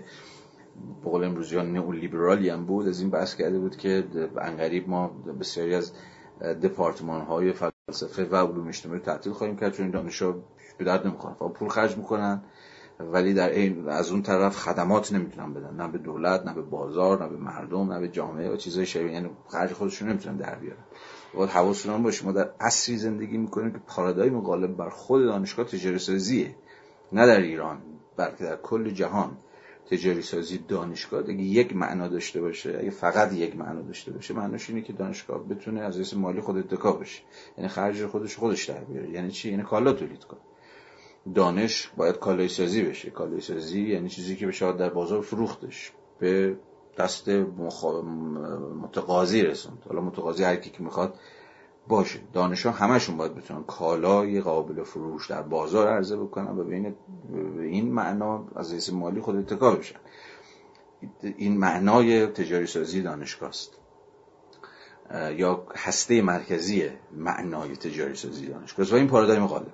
بقول 1.05 1.25
امروزی 1.25 1.57
ها 1.57 1.63
نئو 1.63 1.93
لیبرالی 1.93 2.49
هم 2.49 2.67
بود 2.67 2.89
از 2.89 3.01
این 3.01 3.11
بحث 3.11 3.35
کرده 3.35 3.59
بود 3.59 3.77
که 3.77 4.05
انقریب 4.41 4.89
ما 4.89 5.09
بسیاری 5.41 5.75
از 5.75 5.93
دپارتمان 6.63 7.21
های 7.21 7.53
فلسفه 7.53 8.25
و 8.25 8.37
علوم 8.37 8.69
اجتماعی 8.69 9.01
تعطیل 9.01 9.33
خواهیم 9.33 9.57
کرد 9.57 9.73
چون 9.73 9.85
این 9.85 9.93
دانشجو 9.93 10.35
به 10.79 10.85
درد 10.85 11.07
نمی‌خورن. 11.07 11.35
فقط 11.35 11.53
پول 11.53 11.69
خرج 11.69 11.97
می‌کنن 11.97 12.43
ولی 13.01 13.35
در 13.35 13.51
این 13.51 13.89
از 13.89 14.11
اون 14.11 14.23
طرف 14.23 14.57
خدمات 14.57 15.13
نمی‌تونن 15.13 15.55
بدن. 15.55 15.75
نه 15.75 15.89
به 15.89 15.99
دولت 15.99 16.47
نه 16.47 16.55
به 16.55 16.63
بازار 16.63 17.23
نه 17.23 17.29
به 17.29 17.37
مردم 17.37 17.93
نه 17.93 18.01
به 18.01 18.09
جامعه 18.09 18.51
و 18.51 18.57
چیزای 18.57 18.87
شبیه 18.87 19.13
یعنی 19.13 19.31
خرج 19.49 19.73
خودشون 19.73 20.09
نمی‌تونن 20.09 20.37
در 20.37 20.55
بیارن. 20.55 20.85
باید 21.35 21.51
حواستون 21.51 22.03
باشه. 22.03 22.25
ما 22.25 22.33
در 22.33 22.51
عصری 22.61 22.97
زندگی 22.97 23.37
می‌کنیم 23.37 23.73
که 23.73 23.79
پارادایم 23.87 24.41
غالب 24.41 24.77
بر 24.77 24.89
خود 24.89 25.25
دانشگاه 25.25 25.67
تجاری 25.67 25.99
سازیه 25.99 26.55
نه 27.13 27.27
در 27.27 27.41
ایران 27.41 27.83
بلکه 28.17 28.45
در 28.45 28.57
کل 28.57 28.91
جهان. 28.91 29.37
تجاری 29.91 30.23
سازی 30.23 30.59
دانشگاه 30.59 31.21
اگه 31.21 31.43
یک 31.43 31.77
معنا 31.77 32.09
داشته 32.09 32.41
باشه. 32.41 32.79
اگه 32.81 32.91
فقط 32.91 33.33
یک 33.33 33.57
معنا 33.57 33.83
داشته 33.83 34.13
باشه 34.13 34.35
معناش 34.35 34.71
اینه 34.71 34.83
که 34.83 34.93
دانشگاه 34.93 35.49
بتونه 35.49 35.81
از 35.81 35.99
حیث 35.99 36.15
مالی 36.15 36.41
خود 36.41 36.59
اتکا 36.59 36.93
بشه. 36.93 37.23
یعنی 37.59 37.69
خرج 37.69 38.07
خودش 38.07 38.37
خودش 38.37 38.65
در 38.65 38.85
بیاره. 38.85 39.11
یعنی 39.11 39.31
چی؟ 39.31 39.51
یعنی 39.51 39.63
کالا 39.63 39.93
تولید 39.93 40.25
کنه. 40.25 40.41
دانش 41.35 41.91
باید 41.97 42.17
کالای 42.19 42.49
سازی 42.49 42.83
بشه. 42.83 43.11
کالای 43.11 43.41
سازی 43.41 43.81
یعنی 43.81 44.09
چیزی 44.09 44.37
که 44.37 44.47
بشه 44.47 44.73
در 44.73 44.91
بازار 44.91 45.23
فروختش. 45.23 45.93
به 46.19 46.57
دست 46.99 47.29
متقاضی 48.83 49.43
رسوند. 49.43 49.83
حالا 49.89 50.01
متقاضی 50.01 50.45
هر 50.45 50.57
کی 50.57 50.71
که 50.71 50.83
می‌خواد 50.83 51.15
باشه. 51.89 52.21
دانشان 52.33 52.73
همشون 52.73 53.17
باید 53.17 53.35
بتونن 53.35 53.63
کالای 53.63 54.41
قابل 54.41 54.83
فروش 54.83 55.31
در 55.31 55.43
بازار 55.43 55.89
عرضه 55.89 56.17
بکنن 56.17 56.59
و 56.59 56.65
به 56.65 57.65
این 57.65 57.93
معنا 57.93 58.45
از 58.57 58.73
حیث 58.73 58.93
مالی 58.93 59.21
خود 59.21 59.37
اتکا 59.37 59.71
بشن. 59.71 59.99
این 61.23 61.59
معنای 61.59 62.27
تجاری 62.27 62.67
سازی 62.67 63.03
دانشگاه 63.03 63.49
است. 63.49 63.73
یا 65.37 65.67
هسته 65.77 66.23
مرکزی 66.23 66.91
معنای 67.17 67.77
تجاری 67.77 68.15
سازی 68.15 68.47
دانشگاه 68.47 68.87
و 68.91 68.95
این 68.95 69.09
پارادایم 69.09 69.47
غالب. 69.47 69.73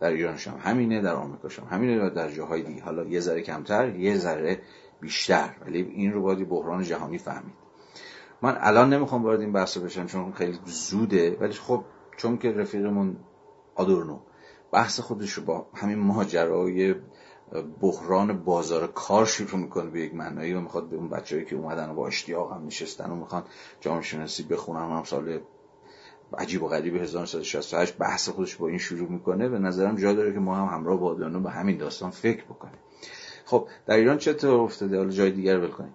در 0.00 0.10
ایران 0.10 0.36
هم 0.36 0.58
همینه 0.60 1.02
در 1.02 1.14
آمریکا 1.14 1.48
هم 1.48 1.76
همینه 1.76 2.10
در 2.10 2.30
جاهای 2.30 2.62
دیگه. 2.62 2.82
حالا 2.82 3.04
یه 3.04 3.20
ذره 3.20 3.42
کمتر 3.42 3.96
یه 3.96 4.16
ذره 4.16 4.60
بیشتر. 5.00 5.54
ولی 5.66 5.82
این 5.82 6.12
رو 6.12 6.22
باید 6.22 6.48
بحران 6.48 6.82
جهانی 6.82 7.18
فهمید. 7.18 7.54
من 8.42 8.56
الان 8.60 8.92
نمی‌خوام 8.92 9.24
وارد 9.24 9.40
این 9.40 9.52
بحث 9.52 9.78
بشم 9.78 10.06
چون 10.06 10.32
خیلی 10.32 10.58
زوده 10.64 11.36
ولی 11.40 11.52
خب 11.52 11.84
چون 12.16 12.38
که 12.38 12.52
رفیقمون 12.52 13.16
آدورنو 13.74 14.18
بحث 14.72 15.00
خودش 15.00 15.32
رو 15.32 15.44
با 15.44 15.66
همین 15.74 15.98
ماجرای 15.98 16.94
بحران 17.80 18.44
بازار 18.44 18.86
کار 18.86 19.26
شروع 19.26 19.60
می‌کنه 19.60 19.90
به 19.90 20.00
یک 20.00 20.14
معنایی 20.14 20.52
و 20.52 20.60
می‌خواد 20.60 20.88
به 20.88 20.96
اون 20.96 21.08
بچه‌ای 21.08 21.44
که 21.44 21.56
اومدن 21.56 21.90
و 21.90 21.94
با 21.94 22.06
اشتیاق 22.06 22.52
هم 22.52 22.66
نشستن 22.66 23.10
و 23.10 23.14
می‌خوان 23.14 23.44
جامعه 23.80 24.02
شناسی 24.02 24.42
بخونن 24.42 24.80
هم 24.80 25.04
سال 25.04 25.40
عجیب 26.38 26.62
و 26.62 26.68
غریب 26.68 26.96
1968 26.96 27.98
بحث 27.98 28.28
خودش 28.28 28.56
با 28.56 28.68
این 28.68 28.78
شروع 28.78 29.08
می‌کنه. 29.08 29.48
به 29.48 29.58
نظرم 29.58 29.96
جا 29.96 30.12
داره 30.12 30.32
که 30.32 30.38
ما 30.38 30.56
هم 30.56 30.78
همراه 30.78 31.00
با 31.00 31.10
آدورنو 31.10 31.40
به 31.40 31.50
همین 31.50 31.76
داستان 31.76 32.10
فکر 32.10 32.44
بکنیم. 32.44 32.78
خب 33.50 33.68
در 33.86 33.96
ایران 33.96 34.18
چه 34.18 34.30
اتفاق 34.30 34.60
افتاده؟ 34.60 34.96
حالا 34.96 35.10
جای 35.10 35.30
دیگر 35.30 35.58
ول 35.58 35.68
کنیم. 35.70 35.94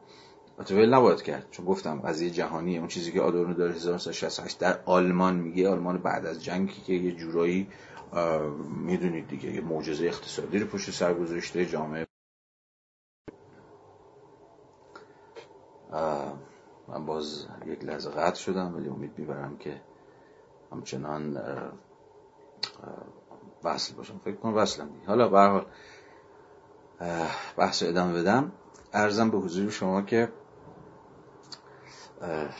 ول 0.69 0.93
نباید 0.93 1.21
کرد 1.21 1.47
چون 1.51 1.65
گفتم 1.65 2.01
قضیه 2.01 2.29
جهانی 2.29 2.77
اون 2.77 2.87
چیزی 2.87 3.11
که 3.11 3.21
آدورنو 3.21 3.53
داره 3.53 3.73
1968 3.73 4.59
در 4.59 4.79
آلمان 4.85 5.35
میگه 5.35 5.69
آلمان 5.69 5.97
بعد 5.97 6.25
از 6.25 6.43
جنگی 6.43 6.81
که 6.81 6.93
یه 6.93 7.11
جورایی 7.11 7.67
می‌دونید 8.85 9.27
دیگه 9.27 9.51
یه 9.51 9.61
معجزه 9.61 10.05
اقتصادی 10.05 10.59
رو 10.59 10.67
پشت 10.67 10.91
سر 10.91 11.13
گذاشته 11.13 11.65
جامعه. 11.65 12.07
من 16.87 17.05
باز 17.05 17.47
یک 17.65 17.83
لحظه 17.83 18.09
قطع 18.09 18.39
شدم 18.39 18.75
ولی 18.75 18.89
امید 18.89 19.11
می‌برم 19.17 19.57
که 19.57 19.81
همچنان 20.71 21.41
وصل 23.63 23.95
باشم. 23.95 24.21
فکر 24.25 24.35
کنم 24.35 24.55
وصلم 24.55 24.89
دیگه. 24.89 25.07
حالا 25.07 25.29
به 25.29 25.39
حال 25.39 25.65
بحث 27.57 27.83
ادامه 27.83 28.21
بدم. 28.21 28.51
ارزم 28.93 29.29
به 29.29 29.37
حضور 29.37 29.69
شما 29.69 30.01
که 30.01 30.29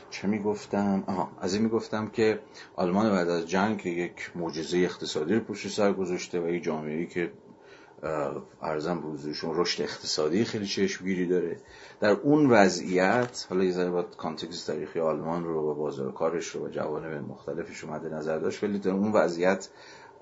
چه 0.10 0.28
می‌گفتم؟ 0.28 1.04
آها 1.08 1.32
از 1.42 1.54
این 1.54 1.64
می‌گفتم 1.64 2.08
که 2.08 2.40
آلمان 2.76 3.10
بعد 3.10 3.30
از 3.30 3.48
جنگ 3.48 3.86
یک 3.86 4.32
معجزه 4.36 4.78
اقتصادی 4.78 5.34
رو 5.34 5.40
پشت 5.40 5.68
سر 5.68 5.94
گذاشته 5.94 6.42
و 6.42 6.50
یک 6.50 6.64
جامعه 6.64 7.06
که 7.06 7.32
ارزم 8.62 9.02
به 9.02 9.08
حضورشون 9.08 9.52
رشد 9.54 9.82
اقتصادی 9.82 10.46
خیلی 10.46 10.66
چشمگیری 10.66 11.28
داره. 11.28 11.58
در 12.00 12.12
اون 12.12 12.50
وضعیت 12.50 13.48
حالا 13.50 13.64
یه 13.64 13.72
ذره 13.72 13.90
با 13.90 14.04
کانتکست 14.04 14.68
تاریخی 14.68 15.00
آلمان 15.00 15.44
رو 15.44 15.72
و 15.72 15.74
بازار 15.74 16.12
کارش 16.12 16.48
رو 16.48 16.66
و 16.66 16.70
جوانب 16.70 17.30
مختلفش 17.30 17.78
رو 17.78 17.92
مد 17.92 18.14
نظر 18.14 18.38
داشت 18.38 18.64
ولی 18.64 18.80
در 18.80 18.92
اون 18.92 19.12
وضعیت 19.12 19.70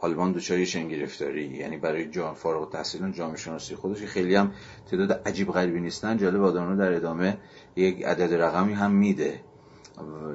آلمان 0.03 0.31
دچار 0.31 0.65
چنگ 0.65 0.91
گرفتاری؟ 0.91 1.45
یعنی 1.45 1.77
برای 1.77 2.09
جان 2.09 2.33
فارغ 2.33 2.61
التحصیلان 2.61 3.11
جامعه 3.11 3.37
شناسی 3.37 3.75
خودش 3.75 4.03
خیلی 4.03 4.35
هم 4.35 4.51
تعداد 4.91 5.11
عجیب 5.25 5.51
غریبی 5.51 5.79
نیستن 5.79 6.17
جالب 6.17 6.43
آدمانو 6.43 6.77
در 6.77 6.93
ادامه 6.93 7.37
یک 7.75 8.03
عدد 8.05 8.33
رقمی 8.33 8.73
هم 8.73 8.91
میده. 8.91 9.39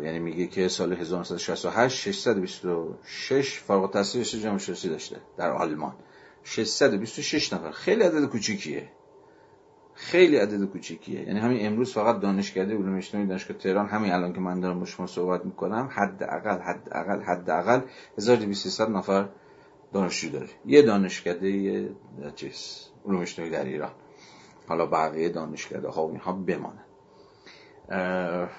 یعنی 0.03 0.19
میگه 0.19 0.47
که 0.47 0.69
سال 0.69 0.93
1968 0.93 1.97
626 1.97 3.59
فارغ 3.59 3.83
التحصیل 3.83 4.23
جامعه 4.23 4.59
شناسی 4.59 4.89
داشته 4.89 5.17
در 5.37 5.51
آلمان. 5.51 5.95
626 6.45 7.53
نفر. 7.53 7.71
خیلی 7.71 8.03
عدد 8.03 8.25
کوچیکیه. 8.25 8.89
خیلی 9.95 10.37
عدد 10.37 10.65
کوچیکیه. 10.65 11.21
یعنی 11.21 11.41
همین 11.41 11.67
امروز 11.67 11.93
فقط 11.93 12.21
دانشکده 12.21 12.75
علوم 12.75 12.97
اجتماعی 12.97 13.27
دانشگاه 13.27 13.57
تهران 13.57 13.87
همین 13.87 14.13
الان 14.13 14.33
که 14.33 14.41
من 14.41 14.61
دارم 14.61 14.81
با 14.81 14.87
شما 14.87 15.07
صحبت 15.07 15.45
می‌کنم 15.45 15.89
حداقل 15.93 16.59
حداقل 16.61 17.21
حداقل 17.21 17.81
1200 18.19 18.81
نفر 18.81 19.29
دانشجو 19.93 20.31
داره. 20.31 20.49
یه 20.67 20.83
دانشکده 20.83 21.91
چیز 22.35 22.89
علوم 23.07 23.21
اجتماعی 23.21 23.51
در 23.51 23.65
ایران. 23.65 23.91
حالا 24.69 24.87
بقیه 24.87 25.29
دانشکده 25.29 25.89
ها 25.89 26.07
و 26.07 26.11
اینها 26.11 26.33
بمانه 26.33 26.85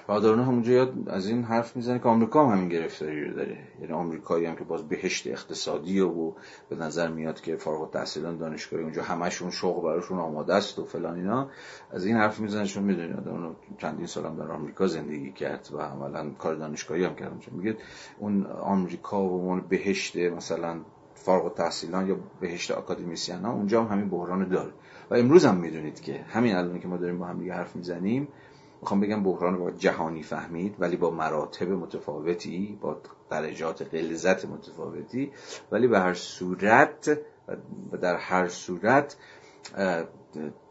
و 0.08 0.12
همونجا 0.12 0.72
یاد 0.72 1.08
از 1.08 1.28
این 1.28 1.44
حرف 1.44 1.76
می‌زنه 1.76 1.98
که 1.98 2.08
آمریکا 2.08 2.46
هم 2.46 2.56
همین 2.56 2.68
گرفتاری 2.68 3.24
رو 3.24 3.34
داره. 3.34 3.58
یعنی 3.80 3.92
آمریکایی 3.92 4.46
هم 4.46 4.56
که 4.56 4.64
باز 4.64 4.88
بهشت 4.88 5.26
اقتصادی 5.26 6.00
و 6.00 6.32
به 6.68 6.76
نظر 6.76 7.08
میاد 7.08 7.40
که 7.40 7.56
فارغ 7.56 7.80
التحصیلان 7.80 8.36
دانشگاهی 8.36 8.82
اونجا 8.82 9.02
همشون 9.02 9.50
شغل 9.50 9.82
براشون 9.82 10.18
آماده 10.18 10.54
است 10.54 10.78
و 10.78 10.84
فلان 10.84 11.16
اینا 11.16 11.50
از 11.90 12.06
این 12.06 12.16
حرف 12.16 12.40
می‌زنه 12.40 12.66
چون 12.66 12.82
می‌دونید 12.82 13.28
اون 13.28 13.56
چندین 13.78 14.06
سال 14.06 14.26
هم 14.26 14.36
در 14.36 14.52
آمریکا 14.52 14.86
زندگی 14.86 15.32
کرد 15.32 15.68
و 15.72 15.78
عملا 15.78 16.30
کار 16.30 16.54
دانشگاهی 16.54 17.04
هم 17.04 17.14
کرد. 17.14 17.32
میگه 17.52 17.76
اون 18.18 18.46
آمریکا 18.46 19.22
و 19.22 19.32
اون 19.32 19.60
بهشت 19.60 20.16
مثلا 20.16 20.80
فارغ 21.30 21.44
التحصیلان 21.44 22.08
یا 22.08 22.16
بهشت 22.40 22.70
آکادمیسیان 22.70 23.44
ها 23.44 23.52
اونجا 23.52 23.84
هم 23.84 23.92
همین 23.92 24.08
بحران 24.08 24.48
داره. 24.48 24.72
و 25.10 25.14
امروز 25.14 25.44
هم 25.44 25.56
می‌دونید 25.56 26.00
که 26.00 26.24
همین 26.28 26.56
الان 26.56 26.80
که 26.80 26.88
ما 26.88 26.96
داریم 26.96 27.18
با 27.18 27.26
هم 27.26 27.52
حرف 27.52 27.76
می‌زنیم 27.76 28.28
می‌خوام 28.80 29.00
بگم 29.00 29.22
بحران 29.22 29.58
با 29.58 29.70
جهانی 29.70 30.22
فهمید 30.22 30.76
ولی 30.78 30.96
با 30.96 31.10
مراتب 31.10 31.70
متفاوتی 31.70 32.78
با 32.80 32.96
درجات 33.30 33.94
غلظت 33.94 34.44
متفاوتی 34.44 35.32
ولی 35.72 35.88
به 35.88 36.00
هر 36.00 36.14
صورت 36.14 37.18
و 37.92 37.96
در 37.96 38.16
هر 38.16 38.48
صورت 38.48 39.16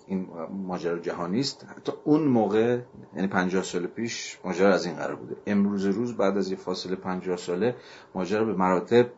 این 0.07 0.27
ماجرا 0.67 0.99
جهانی 0.99 1.39
است. 1.39 1.65
حتی 1.77 1.91
اون 2.03 2.23
موقع 2.23 2.79
یعنی 3.15 3.27
50 3.27 3.63
سال 3.63 3.87
پیش 3.87 4.39
ماجرا 4.45 4.73
از 4.73 4.85
این 4.85 4.95
قرار 4.95 5.15
بوده. 5.15 5.35
امروز 5.47 5.85
روز 5.85 6.17
بعد 6.17 6.37
از 6.37 6.51
یه 6.51 6.57
فاصله 6.57 6.95
50 6.95 7.37
ساله 7.37 7.75
ماجرا 8.15 8.45
به 8.45 8.53
مراتب 8.53 9.09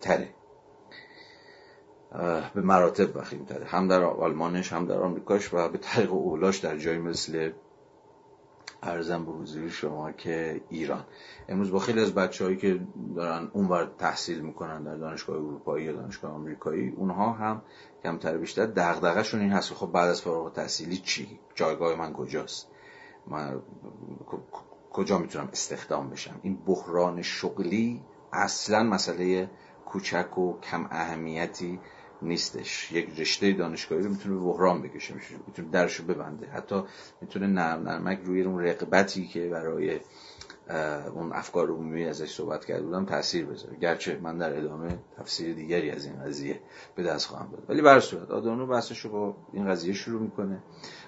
تره 0.00 0.28
به 2.54 2.60
مراتب 2.60 3.22
تره 3.22 3.66
هم 3.66 3.88
در 3.88 4.02
آلمانش 4.04 4.72
هم 4.72 4.86
در 4.86 5.00
آمریکاش 5.00 5.54
و 5.54 5.68
به 5.68 5.78
طریق 5.78 6.12
اولاش 6.12 6.58
در 6.58 6.76
جایی 6.76 6.98
مثل 6.98 7.50
ارزم 8.82 9.24
به 9.24 9.32
حضور 9.32 9.68
شما 9.68 10.12
که 10.12 10.60
ایران. 10.68 11.04
امروز 11.48 11.70
با 11.70 11.78
خیلی 11.78 12.00
از 12.00 12.14
بچههایی 12.14 12.56
که 12.56 12.80
دارن 13.16 13.50
اونور 13.52 13.90
تحصیل 13.98 14.40
می‌کنن 14.40 14.82
در 14.82 14.96
دانشگاه 14.96 15.36
اروپایی 15.36 15.84
یا 15.84 15.92
دانشگاه 15.92 16.32
آمریکایی 16.32 16.88
اونها 16.96 17.32
هم 17.32 17.62
کمتر 18.02 18.36
بیشتر 18.36 18.66
دغدغه‌شون 18.66 19.40
این 19.40 19.52
هست 19.52 19.74
خب 19.74 19.92
بعد 19.92 20.08
از 20.08 20.22
فارغ 20.22 20.52
تحصیلی 20.52 20.96
چی؟ 20.96 21.38
جایگاه 21.54 21.94
من 21.94 22.12
کجاست؟ 22.12 22.68
من 23.26 23.62
کجا 24.92 25.18
می‌تونم 25.18 25.48
استخدام 25.52 26.10
بشم؟ 26.10 26.40
این 26.42 26.56
بحران 26.66 27.22
شغلی 27.22 28.02
اصلا 28.32 28.82
مسئله 28.82 29.50
کوچک 29.86 30.38
و 30.38 30.60
کم 30.60 30.86
اهمیتی 30.90 31.80
نیستش. 32.22 32.92
یک 32.92 33.20
رشته 33.20 33.52
دانشگاهی 33.52 34.02
رو 34.02 34.10
می‌تونه 34.10 34.34
به 34.34 34.40
بحران 34.40 34.82
بکشه 34.82 35.14
می‌تونه 35.46 35.68
درشو 35.68 36.04
ببنده. 36.04 36.46
حتی 36.46 36.82
می‌تونه 37.20 37.46
نرم 37.46 37.88
نرمک 37.88 38.20
روی 38.24 38.42
اون 38.42 38.60
رقبتی 38.60 39.26
که 39.26 39.48
برای 39.48 40.00
اون 41.14 41.32
افکار 41.32 41.70
عمومی 41.70 42.04
ازش 42.04 42.34
صحبت 42.34 42.64
کرده 42.64 42.82
بودم 42.82 43.04
تاثیر 43.04 43.46
بذاره. 43.46 43.76
گرچه 43.76 44.18
من 44.22 44.38
در 44.38 44.58
ادامه 44.58 44.98
تفسیر 45.18 45.54
دیگری 45.54 45.90
از 45.90 46.04
این 46.04 46.22
قضیه 46.24 46.60
به 46.94 47.02
دست 47.02 47.26
خواهم 47.26 47.50
داد. 47.50 47.62
ولی 47.68 47.82
بر 47.82 48.00
صورت 48.00 48.30
آدانو 48.30 48.66
بحثش 48.66 48.98
رو 48.98 49.10
با 49.10 49.36
این 49.52 49.68
قضیه 49.68 49.92
شروع 49.92 50.22
می‌کنه 50.22 50.62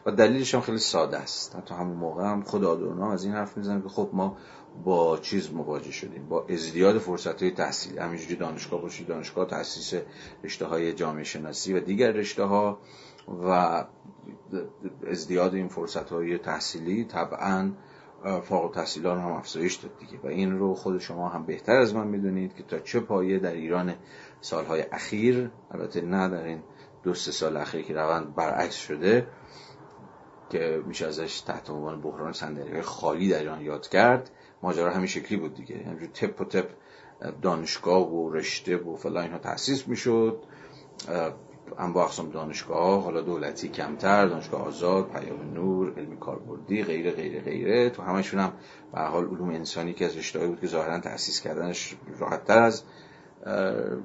و 0.06 0.10
دلیلش 0.10 0.54
هم 0.54 0.60
خیلی 0.60 0.78
ساده 0.78 1.16
است. 1.16 1.56
حتی 1.56 1.74
همون 1.74 1.96
موقع 1.96 2.24
هم 2.24 2.42
خود 2.42 2.64
آدورنو 2.64 3.04
از 3.04 3.24
این 3.24 3.32
حرف 3.32 3.56
می‌زنه 3.56 3.82
که 3.82 3.88
خب 3.88 4.10
ما 4.12 4.36
با 4.84 5.18
چیز 5.18 5.52
مواجه 5.52 5.90
شدیم 5.90 6.28
با 6.28 6.46
ازدیاد 6.48 6.98
فرصت 6.98 7.42
های 7.42 7.50
تحصیلی 7.50 7.98
همینجوری 7.98 8.36
دانشگاه 8.36 8.80
باشید 8.82 9.06
دانشگاه 9.06 9.46
تاسیس 9.46 10.02
رشته 10.44 10.66
های 10.66 10.92
جامعه 10.92 11.24
شناسی 11.24 11.72
و 11.72 11.80
دیگر 11.80 12.12
رشته 12.12 12.44
ها 12.44 12.78
و 13.28 13.84
ازدیاد 15.06 15.54
این 15.54 15.68
فرصت 15.68 16.10
های 16.10 16.38
تحصیلی 16.38 17.04
طبعا 17.04 17.72
فارغ 18.42 18.74
تحصیلان 18.74 19.18
هم 19.18 19.32
افزایش 19.32 19.74
داد 19.74 19.98
دیگه. 19.98 20.18
و 20.24 20.26
این 20.26 20.58
رو 20.58 20.74
خود 20.74 20.98
شما 20.98 21.28
هم 21.28 21.46
بهتر 21.46 21.76
از 21.76 21.94
من 21.94 22.06
می‌دونید 22.06 22.54
که 22.54 22.62
تا 22.62 22.78
چه 22.78 23.00
پایه 23.00 23.38
در 23.38 23.52
ایران 23.52 23.94
سالهای 24.40 24.84
اخیر 24.92 25.50
البته 25.70 26.00
نه 26.00 26.28
در 26.28 26.44
این 26.44 26.62
دو 27.02 27.14
سه 27.14 27.32
سال 27.32 27.56
اخیر 27.56 27.82
که 27.82 27.94
روند 27.94 28.34
برعکس 28.34 28.74
شده 28.74 29.26
که 30.50 30.82
میشه 30.86 31.06
ازش 31.06 31.40
تحت 31.40 31.70
عنوان 31.70 32.00
بحران 32.00 32.32
صندلی 32.32 32.82
خالی 32.82 33.28
در 33.28 33.38
ایران 33.38 33.60
یاد 33.60 33.88
کرد. 33.88 34.30
ماجرا 34.66 34.90
همین 34.90 35.06
شکلی 35.06 35.38
بود 35.38 35.54
دیگه. 35.54 35.76
همینجور 35.76 36.08
تپ 36.08 36.40
و 36.40 36.44
تپ 36.44 36.68
دانشگاه 37.42 38.14
و 38.14 38.30
رشته 38.30 38.76
و 38.76 38.96
فلان 38.96 39.22
اینها 39.22 39.38
تأسیس 39.38 39.88
می‌شد. 39.88 40.42
انواع 41.78 42.04
اقسام 42.04 42.30
دانشگاه 42.30 43.02
حالا 43.02 43.20
دولتی 43.20 43.68
کمتر 43.68 44.26
دانشگاه 44.26 44.62
آزاد 44.62 45.08
پیام 45.08 45.54
نور 45.54 45.92
علمی 45.98 46.16
کاربردی 46.16 46.82
غیره 46.82 47.10
غیره 47.10 47.40
غیره. 47.40 47.90
تو 47.90 48.02
همشون 48.02 48.40
هم 48.40 48.52
به 48.92 49.00
حال 49.00 49.24
علوم 49.24 49.48
انسانی 49.48 49.92
که 49.92 50.04
از 50.04 50.16
رشته 50.16 50.46
بود 50.46 50.60
که 50.60 50.66
ظاهرا 50.66 51.00
تأسیس 51.00 51.40
کردنش 51.40 51.96
راحتتر 52.18 52.62
از 52.62 52.82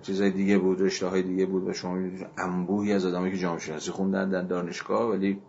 چیزای 0.01 0.31
دیگه 0.31 0.57
بود 0.57 0.81
رشته 0.81 1.07
های 1.07 1.21
دیگه 1.21 1.45
بود 1.45 1.67
و 1.67 1.73
شما 1.73 1.97
انبوهی 2.37 2.93
از 2.93 3.05
آدمایی 3.05 3.31
که 3.31 3.37
جامعه 3.37 3.59
شناسی 3.59 3.91
خوندن 3.91 4.29
در 4.29 4.41
دانشگاه 4.41 5.09
ولی 5.09 5.41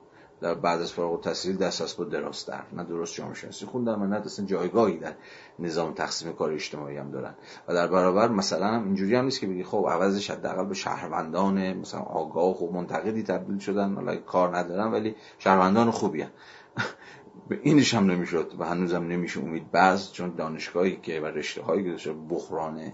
در 0.42 0.54
بعد 0.54 0.80
از 0.80 0.92
فارغ 0.92 1.12
التحصیلی 1.12 1.58
دست 1.58 1.82
از 1.82 1.94
بود 1.94 2.10
در 2.10 2.30
نه 2.72 2.84
درست 2.84 3.14
جامعه 3.14 3.34
شناسی 3.34 3.66
خوندن 3.66 3.94
و 3.94 4.06
نه 4.06 4.16
اصلا 4.16 4.46
جایگاهی 4.46 4.98
در 4.98 5.14
نظام 5.58 5.94
تقسیم 5.94 6.32
کار 6.32 6.52
اجتماعی 6.52 6.96
هم 6.96 7.10
دارن. 7.10 7.34
و 7.68 7.74
در 7.74 7.86
برابر 7.86 8.28
مثلا 8.28 8.66
هم 8.66 8.84
اینجوری 8.84 9.14
هم 9.14 9.24
نیست 9.24 9.40
که 9.40 9.46
بگی 9.46 9.64
خب 9.64 9.86
عوضش 9.90 10.30
حداقل 10.30 10.64
به 10.64 10.74
شهروندان 10.74 11.72
مثلا 11.72 12.00
آگاه 12.00 12.62
و 12.62 12.72
منتقدی 12.72 13.22
تبدیل 13.22 13.58
شدن. 13.58 13.94
حالا 13.94 14.16
کار 14.16 14.56
ندارن 14.56 14.92
ولی 14.92 15.14
شهروندان 15.38 15.90
خوبی 15.90 16.22
هم. 16.22 16.30
به 17.48 17.60
اینش 17.62 17.94
هم 17.94 18.10
نمی‌شد 18.10 18.52
و 18.58 18.64
هنوزم 18.64 19.02
نمیشه 19.02 19.40
امید 19.40 19.70
بعض 19.70 20.12
چون 20.12 20.34
دانشگاهی 20.34 20.96
که 20.96 21.20
و 21.20 21.26
رشته 21.26 21.62
هایی 21.62 21.84
که 21.84 21.90
داشته 21.90 22.12
بحران 22.12 22.92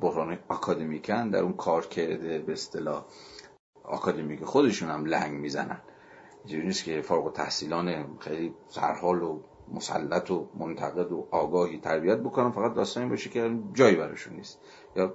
بحران 0.00 0.38
اکادمیکن 0.50 1.30
در 1.30 1.38
اون 1.38 1.52
کار 1.52 1.86
کرده 1.86 2.38
به 2.38 2.52
اصطلاح 2.52 3.04
آکادمیک 3.84 4.44
خودشون 4.44 4.90
هم 4.90 5.04
لنگ 5.04 5.40
می‌زنن. 5.40 5.80
اینجوری 6.44 6.66
نیست 6.66 6.84
که 6.84 7.00
فارغ 7.00 7.32
تحصیلان 7.32 8.18
خیلی 8.18 8.54
سرحال 8.68 9.22
و 9.22 9.40
مسلط 9.72 10.30
و 10.30 10.48
منتقد 10.58 11.12
و 11.12 11.26
آگاهی 11.30 11.78
تربیت 11.78 12.18
بکنن 12.18 12.50
فقط 12.50 12.74
داستانی 12.74 13.08
باشه 13.08 13.30
که 13.30 13.58
جایی 13.74 13.96
براشون 13.96 14.36
نیست. 14.36 14.60
یا 14.96 15.14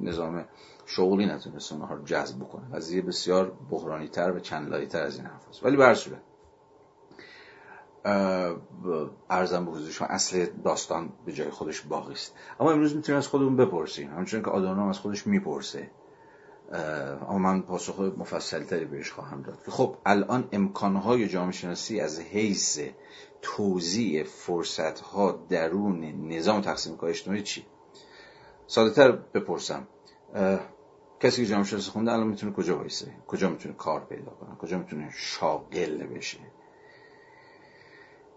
نظام 0.00 0.44
شغلی 0.86 1.26
نتونست 1.26 1.72
اونها 1.72 1.94
رو 1.94 2.04
جذب 2.04 2.38
بکنه. 2.38 2.76
قضیه 2.76 3.02
بسیار 3.02 3.52
بحرانی 3.70 4.08
تر 4.08 4.32
و 4.32 4.40
چندلایی 4.40 4.86
تر 4.86 5.02
از 5.02 5.16
این 5.16 5.26
حرف 5.26 5.48
هست 5.48 5.64
ولی 5.64 5.76
برصورت 5.76 6.20
ارزم 9.30 9.64
به 9.64 9.70
حضور 9.70 9.90
شما 9.90 10.08
اصل 10.08 10.46
داستان 10.64 11.12
به 11.26 11.32
جای 11.32 11.50
خودش 11.50 11.80
باقی 11.80 12.12
است. 12.12 12.34
اما 12.60 12.72
امروز 12.72 12.96
می‌تونیم 12.96 13.18
از 13.18 13.28
خودمون 13.28 13.56
بپرسیم. 13.56 14.10
همچنین 14.10 14.42
که 14.42 14.50
آدورنو 14.50 14.88
از 14.88 14.98
خودش 14.98 15.26
می‌پرسه. 15.26 15.90
اما 16.72 17.38
من 17.38 17.62
پاسخ 17.62 18.00
مفصل 18.00 18.64
تری 18.64 18.84
بهش 18.84 19.12
خواهم 19.12 19.42
داد 19.42 19.58
خب 19.68 19.96
الان 20.06 20.48
امکانهای 20.52 21.28
جامعه 21.28 21.52
شناسی 21.52 22.00
از 22.00 22.20
حیث 22.20 22.80
توزیع 23.42 24.24
فرصت 24.24 25.00
ها 25.00 25.44
درون 25.48 26.04
نظام 26.28 26.60
تقسیم 26.60 26.96
کار 26.96 27.10
اجتماعی 27.10 27.42
چی؟ 27.42 27.66
ساده 28.66 28.90
تر 28.90 29.12
بپرسم 29.12 29.88
کسی 31.20 31.42
که 31.42 31.48
جامعه 31.48 31.64
شناسی 31.64 31.90
خونده 31.90 32.12
الان 32.12 32.26
می‌تونه 32.26 32.52
کجا 32.52 32.78
وایسه؟ 32.78 33.12
کجا 33.26 33.48
می‌تونه 33.48 33.74
کار 33.74 34.04
پیدا 34.04 34.30
کنه؟ 34.30 34.56
کجا 34.56 34.78
می‌تونه 34.78 35.10
شاغل 35.14 36.06
بشه؟ 36.06 36.38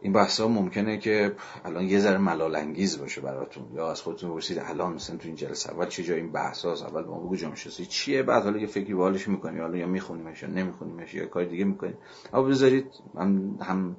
این 0.01 0.13
بحث 0.13 0.39
ها 0.39 0.47
ممکنه 0.47 0.97
که 0.97 1.35
الان 1.65 1.83
یه 1.83 1.99
ذره 1.99 2.17
ملال 2.17 2.55
انگیز 2.55 2.99
باشه 2.99 3.21
براتون. 3.21 3.63
یا 3.73 3.91
از 3.91 4.01
خودتون 4.01 4.29
بپرسید 4.29 4.59
الان 4.59 4.93
مثلا 4.93 5.17
تو 5.17 5.27
این 5.27 5.35
جلسه 5.35 5.71
اول 5.71 5.87
چه 5.87 6.03
جای 6.03 6.17
این 6.17 6.31
بحث 6.31 6.65
هاست 6.65 6.83
اول 6.83 7.03
ما 7.03 7.19
بگو 7.19 7.35
شناسی 7.35 7.85
چیه؟ 7.85 8.23
بعد 8.23 8.43
حالا 8.43 8.57
یه 8.57 8.67
فکری 8.67 8.93
بالش 8.93 9.27
می‌کنی. 9.27 9.59
حالا 9.59 9.77
یا 9.77 9.87
میخونیمش 9.87 10.43
یا 10.43 10.49
نمیخونیمش 10.49 11.13
یا 11.13 11.25
کار 11.25 11.43
دیگه 11.43 11.65
می‌کنی. 11.65 11.93
اما 12.33 12.43
بذارید 12.43 12.85
من 13.13 13.57
هم 13.61 13.95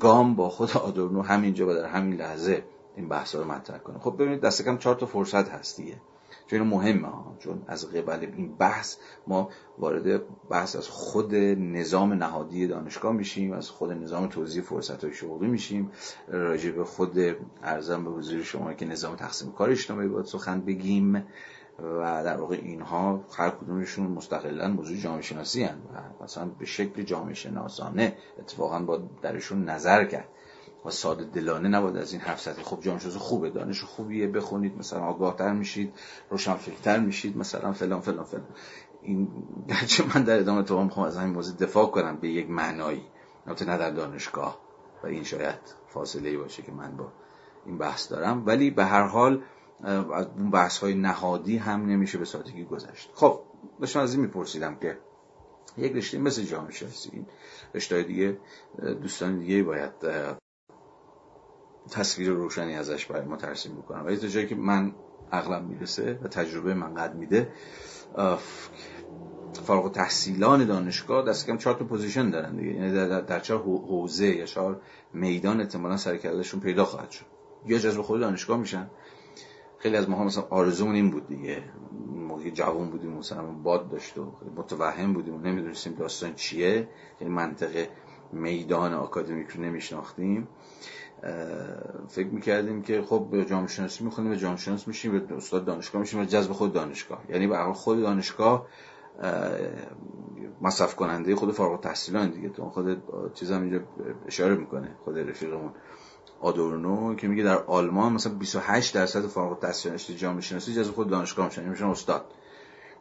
گام 0.00 0.34
با 0.34 0.48
خود 0.48 0.70
آدورنو 0.76 1.22
همینجا 1.22 1.68
و 1.68 1.74
در 1.74 1.84
همین 1.84 2.20
لحظه 2.20 2.64
این 2.96 3.08
بحث 3.08 3.34
رو 3.34 3.44
مطرح 3.44 3.78
کنه 3.78 3.98
خب 3.98 4.14
ببینید 4.18 4.40
دست 4.40 4.64
کم 4.64 4.78
چهار 4.78 4.94
تا 4.94 5.06
فرصت 5.06 5.48
هست 5.48 5.76
دیگه. 5.76 5.96
چون 6.50 6.62
مهمه 6.62 7.08
ها 7.08 7.36
چون 7.38 7.62
از 7.66 7.90
قبل 7.92 8.26
این 8.36 8.56
بحث 8.56 8.96
ما 9.26 9.48
وارد 9.78 10.22
بحث 10.48 10.76
از 10.76 10.88
خود 10.88 11.34
نظام 11.34 12.12
نهادی 12.12 12.66
دانشگاه 12.66 13.12
میشیم 13.12 13.52
از 13.52 13.70
خود 13.70 13.92
نظام 13.92 14.26
توزیع 14.26 14.62
فرصت 14.62 15.04
های 15.04 15.14
شغلی 15.14 15.48
میشیم. 15.48 15.90
راجع 16.28 16.70
به 16.70 16.84
خود 16.84 17.18
ارزم 17.62 18.04
به 18.04 18.10
حضور 18.10 18.42
شما 18.42 18.74
که 18.74 18.86
نظام 18.86 19.16
تقسیم 19.16 19.52
کار 19.52 19.70
اجتماعی 19.70 20.08
باید 20.08 20.26
سخن 20.26 20.60
بگیم 20.60 21.24
و 21.78 22.24
در 22.24 22.36
واقع 22.36 22.56
اینها 22.62 23.24
هر 23.36 23.50
کدومشون 23.50 24.06
مستقلا 24.06 24.68
موضوع 24.68 24.96
جامعه 24.96 25.22
شناسی 25.22 25.64
هن 25.64 25.78
و 25.94 26.24
مثلا 26.24 26.46
به 26.58 26.66
شکل 26.66 27.02
جامعه 27.02 27.34
شناسانه 27.34 28.16
اتفاقا 28.38 28.78
با 28.78 29.02
درشون 29.22 29.64
نظر 29.64 30.04
کرد. 30.04 30.28
و 30.84 30.90
ساده 30.90 31.24
دلانه 31.24 31.68
نباید 31.68 31.96
از 31.96 32.12
این 32.12 32.20
حرف 32.20 32.40
زد 32.40 32.58
خب 32.62 32.80
جامعه 32.80 33.10
خوبه 33.10 33.50
دانش 33.50 33.84
خوبیه 33.84 34.26
بخونید 34.26 34.78
مثلا 34.78 35.00
آگاهتر 35.00 35.52
میشید 35.52 35.94
روشنفکرتر 36.30 37.00
میشید 37.00 37.36
مثلا 37.36 37.72
فلان 37.72 38.00
فلان 38.00 38.24
فلان. 38.24 38.46
این 39.02 39.28
گرچه 39.68 40.04
من 40.14 40.24
در 40.24 40.38
ادامه 40.38 40.62
تو 40.62 40.84
می‌خوام 40.84 41.06
از 41.06 41.16
همین 41.16 41.34
موضوع 41.34 41.56
دفاع 41.56 41.86
کنم 41.86 42.16
به 42.16 42.28
یک 42.28 42.50
معنایی. 42.50 43.04
البته 43.46 43.64
نه 43.64 43.78
در 43.78 43.90
دانشگاه 43.90 44.60
و 45.02 45.06
این 45.06 45.24
شاید 45.24 45.58
فاصله 45.88 46.28
ای 46.28 46.36
باشه 46.36 46.62
که 46.62 46.72
من 46.72 46.96
با 46.96 47.12
این 47.66 47.78
بحث 47.78 48.12
دارم. 48.12 48.46
ولی 48.46 48.70
به 48.70 48.84
هر 48.84 49.06
حال 49.06 49.42
از 49.84 50.26
اون 50.38 50.50
بحث 50.50 50.78
های 50.78 50.94
نهادی 50.94 51.56
هم 51.56 51.86
نمیشه 51.86 52.18
به 52.18 52.24
سادگی 52.24 52.64
گذشت. 52.64 53.10
خب 53.14 53.40
داشتم 53.80 54.00
از 54.00 54.14
این 54.14 54.22
میپرسیدم 54.22 54.76
که 54.76 54.98
یک 55.78 55.92
رشته 55.92 56.18
مثل 56.18 56.42
جامعه 56.42 56.72
شناسی 56.72 57.10
این 57.12 57.26
رشته 57.74 58.02
دیگه 58.02 58.38
دوستان 59.02 59.38
دیگه 59.38 59.62
باید 59.62 59.92
تصویر 61.90 62.30
روشنی 62.30 62.74
ازش 62.74 63.06
برای 63.06 63.26
ما 63.26 63.36
ترسیم 63.36 63.74
بکنم. 63.74 64.06
ولی 64.06 64.16
تا 64.16 64.26
جایی 64.26 64.46
که 64.46 64.54
من 64.54 64.92
عقلم 65.32 65.64
می‌رسه 65.64 66.18
و 66.22 66.28
تجربه 66.28 66.74
من 66.74 66.94
قد 66.94 67.14
میده 67.14 67.52
فارغ 69.62 69.92
تحصیلان 69.92 70.64
دانشگاه 70.64 71.24
دست 71.24 71.46
کم 71.46 71.56
چهار 71.56 71.76
تا 71.76 71.84
position 71.84 72.30
دارن 72.30 72.56
دیگه. 72.56 72.74
یعنی 72.74 72.92
در, 72.92 73.20
در 73.20 73.40
چهار 73.40 73.60
حوزه 73.60 74.26
یا 74.26 74.44
چهار 74.44 74.80
میدان 75.12 75.60
احتمالاً 75.60 75.96
سر 75.96 76.08
و 76.08 76.14
کله‌شون 76.14 76.60
پیدا 76.60 76.84
خواهد 76.84 77.10
شد. 77.10 77.24
یا 77.66 77.78
جذب 77.78 78.02
خود 78.02 78.20
دانشگاه 78.20 78.58
میشن. 78.58 78.90
خیلی 79.78 79.96
از 79.96 80.08
ماها 80.08 80.24
مثلا 80.24 80.44
آرزومون 80.50 80.94
این 80.94 81.10
بود 81.10 81.28
دیگه. 81.28 81.62
موقعی 82.14 82.50
جوان 82.50 82.90
بودیم 82.90 83.10
مثلا 83.10 83.42
باد 83.42 83.90
داشتیم 83.90 84.18
و 84.18 84.32
متوهم 84.56 85.12
بودیم 85.12 85.34
و 85.34 85.38
نمی‌دونستیم 85.38 85.94
داستان 85.94 86.34
چیه. 86.34 86.88
یعنی 87.20 87.34
منطقه 87.34 87.88
میدان 88.32 88.94
آکادمیک 88.94 89.48
رو 89.48 89.62
نمیشناختیم. 89.62 90.48
فکر 92.08 92.26
می‌کردیم 92.26 92.82
که 92.82 93.02
خب 93.02 93.28
به 93.30 93.44
جامعه 93.44 93.68
شناسی 93.68 94.04
می‌خونیم 94.04 94.30
به 94.30 94.36
جامعه 94.36 94.56
شناس 94.58 94.88
میشیم 94.88 95.18
به 95.18 95.36
استاد 95.36 95.64
دانشگاه 95.64 96.00
میشیم 96.00 96.20
و 96.20 96.24
جذب 96.24 96.52
خود 96.52 96.72
دانشگاه. 96.72 97.22
یعنی 97.28 97.46
به 97.46 97.72
خود 97.72 98.00
دانشگاه 98.00 98.66
مصرف 100.60 100.96
کننده 100.96 101.34
خود 101.36 101.52
فارغ 101.52 101.72
التحصیلان 101.72 102.30
دیگه. 102.30 102.48
تو 102.48 102.70
خود 102.70 103.02
چیزا 103.34 103.60
اینجا 103.60 103.80
اشاره 104.26 104.54
می‌کنه 104.54 104.96
خود 105.04 105.18
رفیقمون 105.18 105.72
آدورنو 106.40 107.14
که 107.14 107.28
میگه 107.28 107.42
در 107.42 107.58
آلمان 107.58 108.12
مثلا 108.12 108.34
28 108.34 108.94
درصد 108.94 109.26
فارغ 109.26 109.50
التحصیلان 109.50 109.98
جامعه 109.98 110.40
شناسی 110.40 110.74
جذب 110.74 110.92
خود 110.92 111.10
دانشگاه 111.10 111.46
میشن 111.46 111.60
یعنی 111.60 111.70
میشن 111.70 111.86
استاد. 111.86 112.24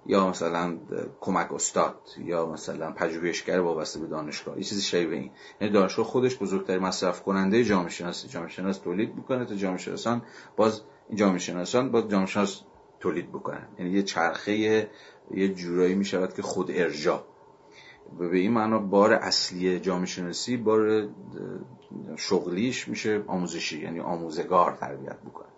یا 0.06 0.30
مثلا 0.30 0.78
کمک 1.20 1.54
استاد 1.54 2.02
یا 2.18 2.46
مثلا 2.46 2.92
پژوهشگر 2.92 3.60
وابسته 3.60 4.00
به 4.00 4.08
دانشگاه 4.08 4.58
یه 4.58 4.64
چیزی 4.64 4.82
شبیه 4.82 5.18
این. 5.18 5.32
یعنی 5.62 5.74
دانشگاه 5.74 6.06
خودش 6.06 6.38
بزرگترین 6.38 6.84
مصرف 6.84 7.22
کننده 7.22 7.64
جامعه 7.64 7.90
شناسی 7.90 8.28
جامعه 8.28 8.50
شناس 8.50 8.78
تولید 8.78 9.16
می‌کنه 9.16 9.46
تا 9.46 9.56
جامعه 9.56 9.78
شناسان 9.78 10.22
باز 10.56 10.82
جامعه 11.14 11.40
شناسان 11.40 11.92
باز 11.92 12.08
جامعه 12.08 12.28
شناس 12.28 12.62
تولید 13.00 13.30
بکنن. 13.30 13.68
یعنی 13.80 13.92
یه 13.92 14.04
چرخه 14.04 14.58
یه 15.32 15.54
جورایی 15.54 15.96
می‌شود 15.96 16.34
که 16.34 16.42
خود 16.42 16.72
ارجا 16.72 17.26
به 18.20 18.38
این 18.38 18.52
معنا 18.52 18.80
بار 18.80 19.14
اصلی 19.14 19.80
جامعه 19.80 20.06
شناسی 20.06 20.58
بار 20.58 21.10
شغلیش 22.16 22.88
میشه 22.88 23.24
آموزشی 23.28 23.82
یعنی 23.82 24.00
آموزگار 24.00 24.78
تربیت 24.80 25.20
بکنه. 25.22 25.49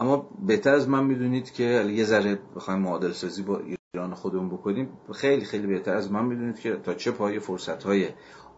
اما 0.00 0.28
بهتر 0.46 0.74
از 0.74 0.88
من 0.88 1.04
می‌دونید 1.04 1.52
که 1.52 1.64
یه 1.64 2.04
ذره 2.04 2.38
بخوایم 2.56 2.80
معادل 2.80 3.12
سازی 3.12 3.42
با 3.42 3.60
ایران 3.94 4.14
خودمون 4.14 4.48
بکنیم 4.48 4.88
خیلی 5.12 5.44
خیلی 5.44 5.66
بهتر 5.66 5.94
از 5.94 6.12
من 6.12 6.24
می‌دونید 6.24 6.58
که 6.58 6.76
تا 6.76 6.94
چه 6.94 7.10
پای 7.10 7.40
فرصت 7.40 7.82
های 7.82 8.08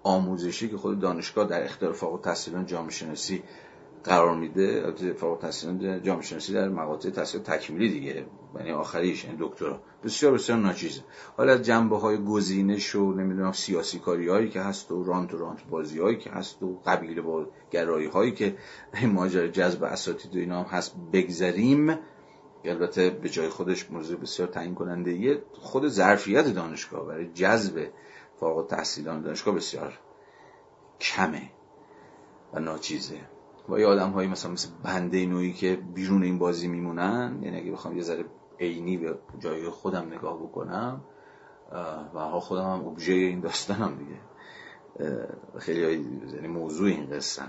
آموزشی 0.03 0.69
که 0.69 0.77
خود 0.77 1.01
دانشگاه 1.01 1.49
در 1.49 1.65
اختیار 1.65 1.93
فاق 1.93 2.21
تحصیلان 2.21 2.67
جامعه 2.67 2.91
شناسی 2.91 3.43
قرار 4.05 4.37
میده 4.37 4.93
فارغ 5.13 5.33
التحصیلان 5.33 6.03
جامعه 6.03 6.23
شناسی 6.23 6.53
در 6.53 6.69
مقاطع 6.69 7.11
تحصیل 7.11 7.41
تکمیلی 7.41 7.89
دیگه. 7.89 8.27
یعنی 8.57 8.71
آخریش 8.71 9.25
این 9.25 9.35
یعنی 9.35 9.49
دکترا. 9.49 9.81
بسیار 10.05 10.33
بسیار 10.33 10.59
ناچیزه. 10.59 11.01
حالا 11.37 11.53
از 11.53 11.63
جنبه 11.63 11.99
های 11.99 12.25
گزینش 12.25 12.95
و 12.95 13.13
نمی‌دونم 13.13 13.53
سیاسی 13.53 13.99
کاری 13.99 14.29
هایی 14.29 14.49
که 14.49 14.61
هست 14.61 14.93
و 14.93 15.05
رانت 15.05 15.35
و 15.35 15.39
رانت 15.39 15.65
بازی 15.65 15.99
هایی 15.99 16.19
که 16.19 16.31
هست 16.31 16.63
و 16.63 16.81
قبیله 16.87 17.23
با 17.23 17.47
گرایی 17.71 18.07
هایی 18.07 18.33
که 18.33 18.57
این 18.95 19.13
ماجرا 19.13 19.49
جذب 19.49 19.85
اساتید 19.85 20.37
و 20.37 20.39
اینا 20.39 20.63
هست 20.63 20.95
بگذریم. 21.13 21.99
البته 22.65 23.11
به 23.11 23.29
جای 23.29 23.49
خودش 23.49 23.91
موضوع 23.91 24.21
بسیار 24.21 24.49
تعیین 24.49 24.75
کننده 24.75 25.13
یه 25.13 25.43
خود 25.53 25.89
ظرفیت 25.89 26.55
دانشگاه 26.55 27.07
برای 27.07 27.33
جذب 27.33 27.87
فارغ 28.41 28.67
تحصیلان 28.67 29.23
دانشگاه 29.23 29.55
بسیار 29.55 29.99
کمه 31.01 31.51
و 32.53 32.61
ناچیزه. 32.61 33.32
و 33.69 33.79
یه 33.79 33.87
آدم 33.87 34.11
هایی 34.11 34.29
مثلا 34.29 34.53
مثل 34.53 34.69
بنده 34.83 35.27
نوعی 35.27 35.53
که 35.53 35.77
بیرون 35.95 36.23
این 36.23 36.39
بازی 36.39 36.69
میمونن 36.69 37.39
یعنی 37.43 37.61
اگه 37.61 37.73
بخوام 37.73 37.97
یه 37.97 38.03
ذره 38.03 38.25
عینی 38.61 38.97
به 38.97 39.19
جای 39.39 39.69
خودم 39.69 40.07
نگاه 40.13 40.43
بکنم 40.43 41.01
و 42.15 42.19
ها 42.19 42.41
خودم 42.41 42.63
هم 42.63 42.87
ابژه 42.87 43.13
این 43.13 43.41
داستانم 43.41 43.99
دیگه. 43.99 44.19
خیلی 45.59 45.81
یعنی 46.35 46.49
موضوع 46.49 46.89
این 46.89 47.11
قصه. 47.11 47.43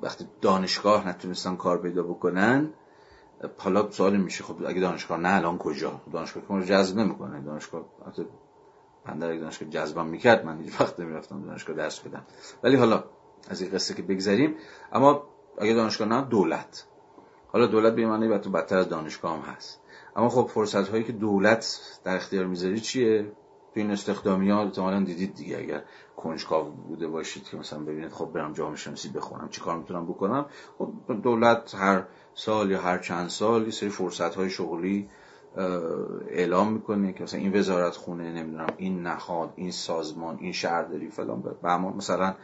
وقتی 0.00 0.28
دانشگاه 0.40 1.08
نتونستن 1.08 1.56
کار 1.56 1.82
پیدا 1.82 2.02
بکنن 2.02 2.70
حالا 3.58 3.90
سوال 3.90 4.16
میشه 4.16 4.44
خب 4.44 4.56
اگه 4.66 4.80
دانشگاه 4.80 5.18
نه 5.18 5.36
الان 5.36 5.58
کجا؟ 5.58 6.00
دانشگاه 6.12 6.60
که 6.60 6.66
جذب 6.66 6.98
نمی‌کنه. 6.98 7.40
دانشگاه 7.40 7.84
پندر 9.04 9.36
دانشگاه 9.36 9.68
جذبم 9.68 10.06
می‌کرد 10.06 10.44
من 10.44 10.60
هیچ 10.60 10.80
وقت 10.80 11.00
نمی‌رفتم 11.00 11.42
دانشگاه 11.42 11.76
درس 11.76 12.00
بدم. 12.00 12.22
ولی 12.62 12.76
حالا 12.76 13.04
از 13.50 13.62
این 13.62 13.70
قصه 13.70 13.94
که 13.94 14.02
بگذریم. 14.02 14.54
اما 14.92 15.22
اگه 15.58 15.74
دانشگاه 15.74 16.08
نه 16.08 16.22
دولت. 16.22 16.86
حالا 17.48 17.66
دولت 17.66 17.94
به 17.94 18.06
معنی 18.06 18.38
تو 18.38 18.50
بدتر 18.50 18.78
از 18.78 18.88
دانشگاه 18.88 19.32
هم 19.36 19.52
هست. 19.52 19.80
اما 20.16 20.28
خب 20.28 20.46
فرصت 20.46 20.88
هایی 20.88 21.04
که 21.04 21.12
دولت 21.12 21.80
در 22.04 22.16
اختیار 22.16 22.46
می‌ذاری 22.46 22.80
چیه؟ 22.80 23.22
تو 23.74 23.80
این 23.80 23.90
استخدامی 23.90 24.50
ها 24.50 24.62
احتمالاً 24.62 25.04
دیدید 25.04 25.34
دیگه. 25.34 25.58
اگر 25.58 25.82
کنجکاو 26.16 26.70
بوده 26.70 27.08
باشید 27.08 27.44
که 27.44 27.56
مثلا 27.56 27.78
ببینید 27.78 28.12
خب 28.12 28.32
برم 28.32 28.52
جامعه 28.52 28.76
شناسی 28.76 29.08
بخونم 29.08 29.48
چی 29.48 29.60
کار 29.60 29.78
می‌تونم 29.78 30.06
بکنم؟ 30.06 30.46
خب 30.78 30.92
دولت 31.22 31.74
هر 31.74 32.04
سال 32.34 32.70
یا 32.70 32.80
هر 32.80 32.98
چند 32.98 33.28
سال 33.28 33.64
یه 33.64 33.70
سری 33.70 33.88
فرصت 33.88 34.34
های 34.34 34.50
شغلی 34.50 35.08
اعلام 36.28 36.72
می‌کنه 36.72 37.12
که 37.12 37.22
مثلا 37.22 37.40
این 37.40 37.58
وزارت 37.58 37.96
خونه 37.96 38.32
نمی‌دونم 38.32 38.66
این 38.76 39.02
نهاد 39.02 39.52
این 39.56 39.70
سازمان 39.70 40.38
این 40.40 40.52
شهرداری 40.52 41.10
فلان 41.10 41.42
به 41.42 41.76
مثلا 41.76 42.34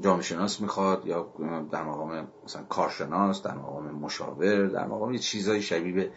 جامعه 0.00 0.22
شناس 0.22 0.60
می‌خواد 0.60 1.06
یا 1.06 1.32
در 1.72 1.82
مقام 1.82 2.28
مثلا 2.44 2.62
کارشناس 2.62 3.42
در 3.42 3.54
مقام 3.54 3.90
مشاور 3.90 4.66
در 4.66 4.86
مقام 4.86 5.12
یه 5.12 5.18
چیزای 5.18 5.62
شبیه 5.62 5.92
به 5.92 6.10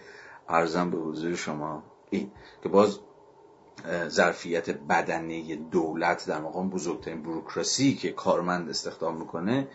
ارزم 0.50 0.92
به 0.92 0.98
حضور 0.98 1.36
شما 1.36 1.84
این 2.10 2.32
که 2.64 2.70
باز 2.70 3.00
ظرفیت 4.08 4.70
بدنه 4.70 5.56
دولت 5.56 6.28
در 6.28 6.42
مقام 6.42 6.70
بزرگترین 6.70 7.24
بروکراسی 7.24 7.96
که 7.96 8.12
کارمند 8.12 8.70
استخدام 8.70 9.18
می‌کنه 9.18 9.68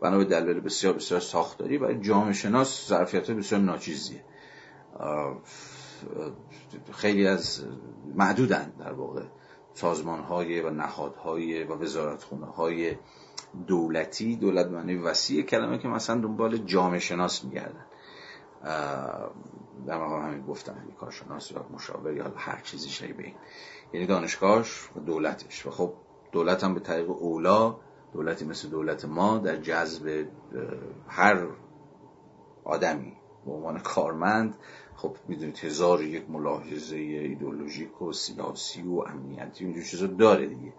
بنا 0.00 0.18
به 0.18 0.24
دلایل 0.24 0.60
بسیار 0.60 0.92
بسیار 0.92 1.20
ساختاری 1.20 1.78
برای 1.78 2.00
جامعه 2.00 2.32
شناس 2.32 2.88
ظرفیت 2.88 3.30
بسیار 3.30 3.60
ناچیزیه. 3.60 4.24
خیلی 6.92 7.26
از 7.26 7.64
معدودن 8.14 8.72
در 8.78 8.92
واقع 8.92 9.22
سازمان 9.74 10.20
های 10.20 10.60
و 10.60 10.70
نهادهای 10.70 11.64
و 11.64 11.74
وزارتخونه 11.74 12.46
های 12.46 12.96
دولتی 13.66 14.36
دولت 14.36 14.66
معنی 14.66 14.96
وسیع 14.96 15.42
کلمه 15.42 15.78
که 15.78 15.88
مثلا 15.88 16.20
دنبال 16.20 16.56
جامعه 16.56 16.98
شناس 16.98 17.44
میگردن. 17.44 17.86
در 19.86 19.98
مقام 19.98 20.22
همین 20.22 20.46
گفتم 20.46 20.74
کارشناس 21.00 21.50
یا 21.50 21.66
مشاور 21.74 22.12
یا 22.12 22.32
هر 22.36 22.60
چیزی 22.60 22.88
شبیه 22.88 23.26
این. 23.26 23.34
یعنی 23.92 24.06
دانشگاهش 24.06 24.88
و 24.96 25.00
دولتش. 25.00 25.66
و 25.66 25.70
خب 25.70 25.94
دولت 26.32 26.64
هم 26.64 26.74
به 26.74 26.80
طریق 26.80 27.10
اولا 27.10 27.76
دولتی 28.12 28.44
مثل 28.44 28.68
دولت 28.68 29.04
ما 29.04 29.38
در 29.38 29.56
جذب 29.56 30.26
هر 31.08 31.46
آدمی 32.64 33.12
به 33.46 33.52
عنوان 33.52 33.78
کارمند 33.78 34.56
خب 34.96 35.16
می‌دونید 35.28 35.58
هزار 35.58 36.02
یک 36.02 36.30
ملاحظه 36.30 36.96
ایدولوژیک 36.96 38.02
و 38.02 38.12
سیاسی 38.12 38.82
و 38.82 39.04
امنیتی 39.06 39.64
اینجور 39.64 39.84
چیزا 39.84 40.06
داره 40.06 40.46
دیگه. 40.46 40.72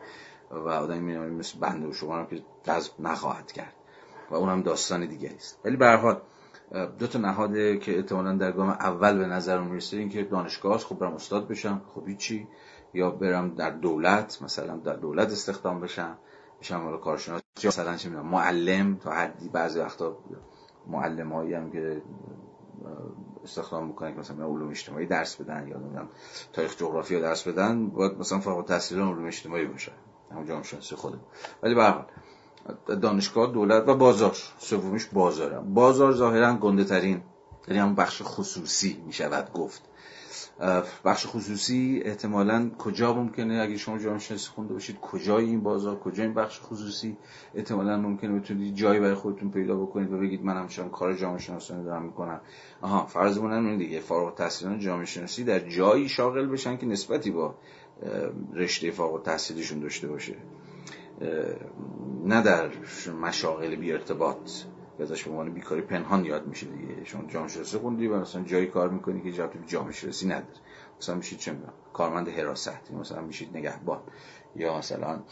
و 0.52 0.70
آدمی 0.70 1.00
می‌دونید 1.00 1.40
مثل 1.40 1.60
بنده 1.60 1.88
و 1.88 1.94
شما 1.94 2.26
که 2.26 2.44
جذب 2.64 2.92
نخواهد 3.00 3.52
کرد. 3.52 3.74
و 4.30 4.36
اونم 4.36 4.62
داستان 4.62 5.06
دیگری 5.06 5.36
است. 5.36 5.60
ولی 5.66 5.76
به 5.76 5.92
حال 5.92 6.22
دو 7.00 7.08
تا 7.08 7.20
نهاده 7.20 7.78
که 7.78 7.96
احتمالا 7.98 8.34
در 8.34 8.52
گام 8.52 8.70
اول 8.70 9.18
به 9.18 9.26
نظر 9.26 9.62
می‌رسه 9.62 9.98
این 9.98 10.10
که 10.10 10.24
دانشگاه 10.24 10.78
خب 10.78 11.00
برم 11.00 11.14
استاد 11.14 11.48
بشم 11.48 11.82
خب 11.96 12.18
چی 12.18 12.48
یا 12.94 13.12
برم 13.12 13.56
در 13.56 13.70
دولت 13.70 14.42
مثلا 14.42 14.78
در 14.78 14.96
دولت 14.96 15.32
استخدام 15.32 15.82
بشم 15.82 16.18
بشم 16.62 16.78
حالا 16.78 16.98
کارشناس. 16.98 17.42
یا 17.64 17.68
مثلا 17.68 17.96
چه 17.96 18.10
معلم 18.10 18.96
تا 18.96 19.12
حدی 19.12 19.50
بعضی 19.50 19.80
وقتا 19.80 20.18
معلم 20.88 21.34
هایی 21.34 21.54
هم 21.54 21.72
که 21.72 22.02
استخدام 23.44 23.88
می‌کنن 23.88 24.14
که 24.14 24.20
مثلا 24.20 24.46
علوم 24.46 24.70
اجتماعی 24.70 25.06
درس 25.06 25.42
بدن 25.42 25.68
یا 25.68 25.78
نمی‌دونم 25.78 26.10
تاریخ 26.54 26.78
جغرافیا 26.78 27.20
درس 27.20 27.48
بدن 27.48 27.88
باید 27.90 28.18
مثلا 28.18 28.40
فارغ 28.40 28.58
التحصیل 28.58 29.00
علوم 29.00 29.26
اجتماعی 29.26 29.66
باشه 29.66 29.92
همون 30.32 30.48
جامعه 30.48 30.64
شناسی 30.64 30.96
خودم. 30.96 31.20
ولی 31.64 31.76
به 31.76 32.96
دانشگاه 32.96 33.52
دولت 33.52 33.88
و 33.88 33.96
بازار. 33.96 34.38
سومیش 34.58 35.06
بازارم. 35.06 35.74
بازار 35.74 36.14
ظاهرا 36.14 36.54
گنده 36.54 36.84
ترین 36.84 37.22
یعنی 37.68 37.80
هم 37.80 37.96
بخش 37.96 38.22
خصوصی 38.26 39.04
می 39.06 39.14
شود 39.14 39.54
گفت 39.54 39.82
بخش 41.06 41.28
خصوصی 41.28 42.02
احتمالا 42.06 42.72
کجا 42.78 43.14
ممکنه؟ 43.14 43.62
اگه 43.62 43.78
شما 43.78 43.98
جامعه 43.98 44.20
شناسی 44.20 44.50
خونده 44.50 44.74
باشید 44.74 45.00
کجای 45.00 45.46
این 45.46 45.64
بازار؟ 45.64 46.00
کجا 46.00 46.24
این 46.24 46.34
بخش 46.34 46.60
خصوصی؟ 46.64 47.18
احتمالا 47.56 47.98
ممکنه 47.98 48.40
بتونید 48.40 48.76
جایی 48.76 49.00
برای 49.00 49.14
خودتون 49.14 49.52
پیدا 49.52 49.76
بکنید 49.76 50.14
و 50.14 50.18
بگید 50.18 50.44
من 50.44 50.58
هم 50.58 50.90
کار 50.90 51.16
جامعه 51.16 51.40
شناسی 51.40 51.74
دارم 51.84 52.04
می‌کنم. 52.04 52.42
آها 52.82 53.06
فرضمون 53.06 53.54
این 53.54 53.78
دیگه. 53.78 54.00
فارغ 54.00 54.26
التحصیلان 54.26 54.80
جامعه 54.80 55.06
شناسی 55.06 55.44
در 55.44 55.60
جایی 55.60 56.10
شاغل 56.10 56.46
بشن 56.46 56.78
که 56.78 56.86
نسبتی 56.86 57.32
با 57.32 57.56
رشته 58.54 58.92
فارغ 58.92 59.14
التحصیلیشون 59.14 59.80
داشته 59.80 60.08
باشه. 60.08 60.36
نه 62.24 62.42
در 62.42 62.70
مشاغل 63.22 63.76
بی 63.76 63.92
ارتباط 63.92 64.52
یا 65.00 65.06
به 65.06 65.30
عنوان 65.30 65.54
بیکاری 65.54 65.82
پنهان 65.82 66.26
یاد 66.26 66.48
میشه 66.48 66.68
دیگه. 66.68 67.04
شما 67.04 67.24
جامعه 67.28 67.50
شناسی 67.50 67.78
خوندی 67.78 68.08
و 68.08 68.20
مثلا 68.20 68.44
جایی 68.44 68.68
کار 68.68 68.90
می‌کنی 68.90 69.22
که 69.22 69.32
جاب 69.32 69.52
جامعه 69.68 69.92
شناسی 69.92 70.28
نداره. 70.28 70.60
مثلا 71.00 71.16
میشید 71.16 71.40
چه 71.40 71.52
می‌دونم 71.52 71.74
کارمند 71.94 72.30
حراست 72.30 72.92
مثلا 72.92 73.22
میشید 73.22 73.58
نگهبان 73.58 74.00
یا 74.56 74.78
مثلا 74.78 75.24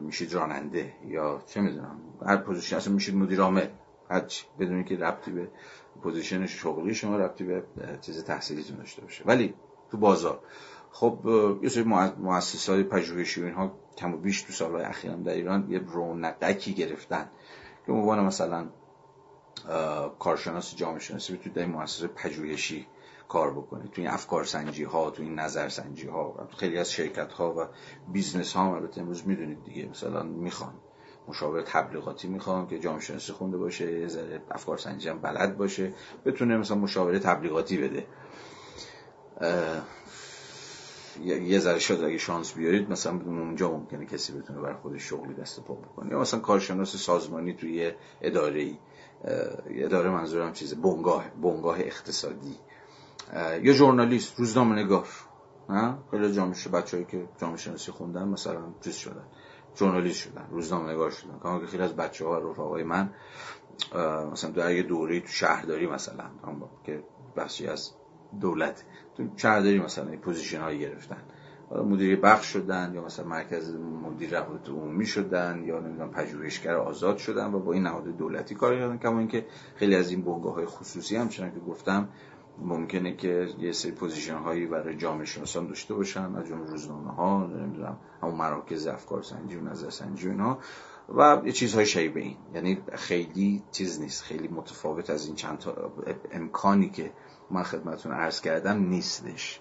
میشید 0.00 0.34
راننده 0.34 0.92
یا 1.08 1.42
چه 1.46 1.60
می‌دونم 1.60 2.00
هر 2.26 2.36
position 2.36 2.76
اصلا 2.76 2.94
میشید 2.94 3.14
مدیر 3.14 3.40
عامل. 3.40 3.68
هرچی 4.10 4.46
بدونی 4.58 4.84
که 4.84 4.96
ربطی 4.96 5.30
به 5.30 5.48
position 6.02 6.46
شغلی 6.46 6.94
شما 6.94 7.16
ربطی 7.16 7.44
به 7.44 7.62
چیز 8.00 8.24
تحصیلیتون 8.24 8.76
داشته 8.76 9.02
باشه. 9.02 9.24
ولی 9.24 9.54
تو 9.90 9.96
بازار 9.96 10.40
خب 11.00 11.18
یه 11.62 11.68
سری 11.68 11.82
مؤسسات 12.18 12.74
های 12.74 12.84
پژوهشی 12.84 13.44
اینها 13.44 13.72
کم 13.98 14.14
و 14.14 14.16
بیش 14.16 14.42
تو 14.42 14.52
سالهای 14.52 14.84
اخیرم 14.84 15.22
در 15.22 15.32
ایران 15.32 15.70
یه 15.70 15.78
رونقکی 15.78 16.74
گرفتن 16.74 17.28
که 17.86 17.92
عنوان 17.92 18.24
مثلا 18.24 18.68
کارشناس 20.18 20.76
جامعه 20.76 20.98
شناسی 20.98 21.32
بتونید 21.32 21.54
در 21.58 21.66
مؤسسه 21.66 22.06
پژوهشی 22.06 22.86
کار 23.28 23.50
بکنید 23.50 23.90
تو 23.90 24.00
این 24.00 24.10
افکار 24.10 24.44
سنجی 24.44 24.84
ها 24.84 25.10
تو 25.10 25.22
این 25.22 25.38
نظر 25.38 25.68
سنجی 25.68 26.06
ها 26.06 26.48
خیلی 26.56 26.78
از 26.78 26.92
شرکت 26.92 27.32
ها 27.32 27.54
و 27.54 27.66
business 28.12 28.52
ها 28.52 28.76
البته 28.76 29.00
امروز 29.00 29.26
می‌دونید 29.26 29.64
دیگه 29.64 29.88
مثلا 29.88 30.22
می‌خوان. 30.22 30.74
مشاور 31.28 31.62
تبلیغاتی 31.62 32.28
می‌خوان 32.28 32.66
که 32.66 32.78
جامعه 32.78 33.00
شناسی 33.00 33.32
خونده 33.32 33.56
باشه 33.56 34.00
یه 34.00 34.08
ذره 34.08 34.42
افکار 34.50 34.78
سنجی 34.78 35.08
هم 35.08 35.18
بلد 35.18 35.56
باشه 35.56 35.92
بتونه 36.24 36.56
مثلا 36.56 36.76
مشاوره 36.76 37.18
تبلیغاتی 37.18 37.76
بده. 37.76 38.06
یه 41.24 41.58
ذره 41.58 41.78
شاید 41.78 42.04
اگه 42.04 42.18
شانس 42.18 42.54
بیارید 42.54 42.90
مثلا 42.90 43.12
اونجا 43.12 43.70
ممکنه 43.70 44.06
کسی 44.06 44.32
بتونه 44.32 44.60
برای 44.60 44.74
خودش 44.74 45.02
شغلی 45.02 45.34
دست 45.34 45.60
پا 45.60 45.74
بکنه. 45.74 46.10
یا 46.10 46.20
مثلا 46.20 46.40
کارشناس 46.40 46.96
سازمانی 46.96 47.54
توی 47.54 47.92
اداره 48.20 48.60
ای 48.60 48.78
اداره 49.66 50.10
منظورم 50.10 50.52
چیز 50.52 50.74
بنگاه 50.74 51.24
بنگاه 51.42 51.80
اقتصادی. 51.80 52.56
یا 53.62 53.72
ژورنالیست 53.72 54.38
روزنامه 54.38 54.82
نگار. 54.82 55.08
نه؟ 55.68 55.98
خیلی 56.10 56.32
جامعه 56.32 56.68
بچه‌ای 56.72 57.04
که 57.04 57.28
جامعه 57.38 57.56
شناسی 57.56 57.92
خوندن 57.92 58.28
مثلا 58.28 58.62
چیز 58.84 58.94
شدن 58.94 59.24
ژورنالیست 59.78 60.20
شدن 60.20 60.46
روزنامه 60.50 60.92
نگار 60.92 61.10
شدن. 61.10 61.38
کما 61.42 61.60
که 61.60 61.66
خیلی 61.66 61.82
از 61.82 61.96
بچه 61.96 62.26
ها 62.26 62.38
رفقای 62.38 62.82
من 62.82 63.14
مثلا 64.32 64.50
در 64.50 64.74
یه 64.74 64.82
دوره 64.82 65.20
تو 65.20 65.28
شهرداری 65.28 65.86
مثلا 65.86 66.24
که 66.84 67.04
بخشی 67.36 67.66
از 67.66 67.90
دولت. 68.40 68.84
تو 69.16 69.28
شهرداری 69.36 69.78
مثلا 69.78 70.10
این 70.10 70.20
position 70.20 70.60
هایی 70.60 70.78
گرفتن؟ 70.78 71.22
مدیر 71.70 72.20
بخش 72.20 72.46
شدن 72.46 72.92
یا 72.94 73.04
مثلا 73.04 73.26
مرکز 73.26 73.74
مدیر 73.74 74.40
روابط 74.40 74.68
عمومی 74.68 75.06
شدن 75.06 75.62
یا 75.64 75.80
نمی‌دونم 75.80 76.10
پژوهشگر 76.10 76.74
آزاد 76.74 77.16
شدن 77.16 77.54
و 77.54 77.58
با 77.58 77.72
این 77.72 77.82
نهاد 77.82 78.04
دولتی 78.04 78.54
کار 78.54 78.76
کردن. 78.76 78.98
کما 78.98 79.18
اینکه 79.18 79.46
خیلی 79.76 79.94
از 79.94 80.10
این 80.10 80.22
بنگاه 80.22 80.54
های 80.54 80.66
خصوصی 80.66 81.16
هم 81.16 81.28
چنانکه 81.28 81.60
که 81.60 81.66
گفتم 81.66 82.08
ممکنه 82.58 83.16
که 83.16 83.48
یه 83.58 83.72
سری 83.72 83.92
position 83.92 84.34
هایی 84.34 84.66
برای 84.66 84.96
جامعه 84.96 85.24
شناسان 85.24 85.66
داشته 85.66 85.94
باشن 85.94 86.34
از 86.36 86.46
جمله 86.46 86.70
روزنامه 86.70 87.12
ها 87.12 87.46
نمی‌دونم 87.46 87.96
همون 88.22 88.34
مراکز 88.34 88.86
افکار 88.86 89.22
سنجی 89.22 89.56
و 89.56 89.60
نظر 89.60 89.90
سنجی 89.90 90.28
و 90.28 90.30
اینا 90.30 90.58
و 91.16 91.42
یه 91.44 91.52
چیزهای 91.52 91.86
شبیه 91.86 92.22
این. 92.22 92.36
یعنی 92.54 92.78
خیلی 92.92 93.62
چیز 93.70 94.00
نیست. 94.00 94.22
خیلی 94.22 94.48
متفاوت 94.48 95.10
از 95.10 95.26
این 95.26 95.34
چند 95.34 95.58
تا 95.58 95.92
امکانی 96.32 96.90
که 96.90 97.12
من 97.50 97.62
خدمتون 97.62 98.12
عرض 98.12 98.40
کردم 98.40 98.88
نیستش. 98.88 99.60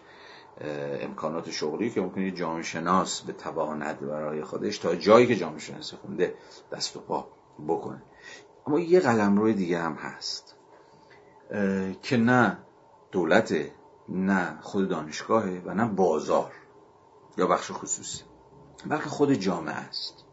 امکانات 1.01 1.51
شغلی 1.51 1.89
که 1.89 2.01
ممکنه 2.01 2.31
جامعه 2.31 2.63
شناس 2.63 3.21
به 3.21 3.33
تواند 3.33 3.99
برای 3.99 4.43
خودش 4.43 4.77
تا 4.77 4.95
جایی 4.95 5.27
که 5.27 5.35
جامعه 5.35 5.59
شناسی 5.59 5.95
خونده 5.95 6.35
دست 6.71 6.97
و 6.97 6.99
پا 6.99 7.27
بکنه. 7.67 8.01
اما 8.67 8.79
یه 8.79 8.99
قلم 8.99 9.37
روی 9.37 9.53
دیگه 9.53 9.79
هم 9.79 9.93
هست. 9.93 10.55
که 12.01 12.17
نه 12.17 12.57
دولت 13.11 13.55
نه 14.09 14.57
خود 14.61 14.89
دانشگاهه 14.89 15.61
و 15.65 15.73
نه 15.73 15.85
بازار 15.85 16.51
یا 17.37 17.47
بخش 17.47 17.71
خصوصی 17.71 18.23
بلکه 18.85 19.09
خود 19.09 19.33
جامعه 19.33 19.75
است. 19.75 20.25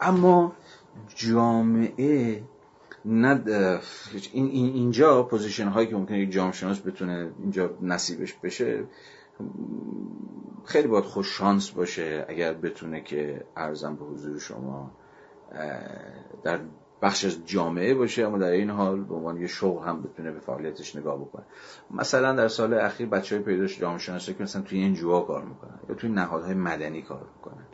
اما 0.00 0.52
جامعه 1.14 2.42
نه 3.04 3.42
این 4.32 4.74
اینجا 4.74 5.22
پوزیشن 5.22 5.68
هایی 5.68 5.86
که 5.86 5.96
ممکنه 5.96 6.18
یک 6.18 6.30
جامعه 6.30 6.52
شناس 6.52 6.80
بتونه 6.80 7.32
اینجا 7.38 7.70
نصیبش 7.82 8.34
بشه 8.34 8.84
خیلی 10.64 10.88
باید 10.88 11.04
خوش 11.04 11.38
شانس 11.38 11.70
باشه 11.70 12.26
اگر 12.28 12.54
بتونه 12.54 13.00
که 13.00 13.44
ارزم 13.56 13.96
به 13.96 14.04
حضور 14.04 14.38
شما 14.38 14.90
در 16.42 16.60
بخش 17.02 17.24
از 17.24 17.46
جامعه 17.46 17.94
باشه 17.94 18.26
اما 18.26 18.38
در 18.38 18.50
این 18.50 18.70
حال 18.70 19.04
به 19.04 19.14
عنوان 19.14 19.40
یه 19.40 19.46
شغل 19.46 19.88
هم 19.88 20.02
بتونه 20.02 20.30
به 20.30 20.40
فعالیتش 20.40 20.96
نگاه 20.96 21.20
بکنه. 21.20 21.44
مثلا 21.90 22.34
در 22.34 22.48
سال 22.48 22.74
اخیر 22.74 23.08
بچه 23.08 23.36
های 23.36 23.44
پیداش 23.44 23.78
جامعه 23.78 23.98
شناسی 23.98 24.34
که 24.34 24.42
مثلا 24.42 24.62
توی 24.62 24.78
NGO 24.78 24.94
ها 24.94 25.20
کار 25.20 25.44
می‌کنن 25.44 25.80
یا 25.88 25.94
توی 25.94 26.10
نهادهای 26.10 26.54
مدنی 26.54 27.02
کار 27.02 27.26
می‌کنن. 27.36 27.66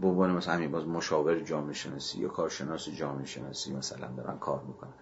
به 0.00 0.06
عنوان 0.08 0.30
مثلا 0.30 0.54
همین 0.54 0.70
باز 0.70 0.86
مشاور 0.86 1.40
جامعه 1.40 1.74
شناسی 1.74 2.20
یا 2.20 2.28
کارشناس 2.28 2.88
جامعه 2.88 3.26
شناسی 3.26 3.72
مثلا 3.72 4.08
دارن 4.16 4.38
کار 4.38 4.62
می‌کنن. 4.66 4.92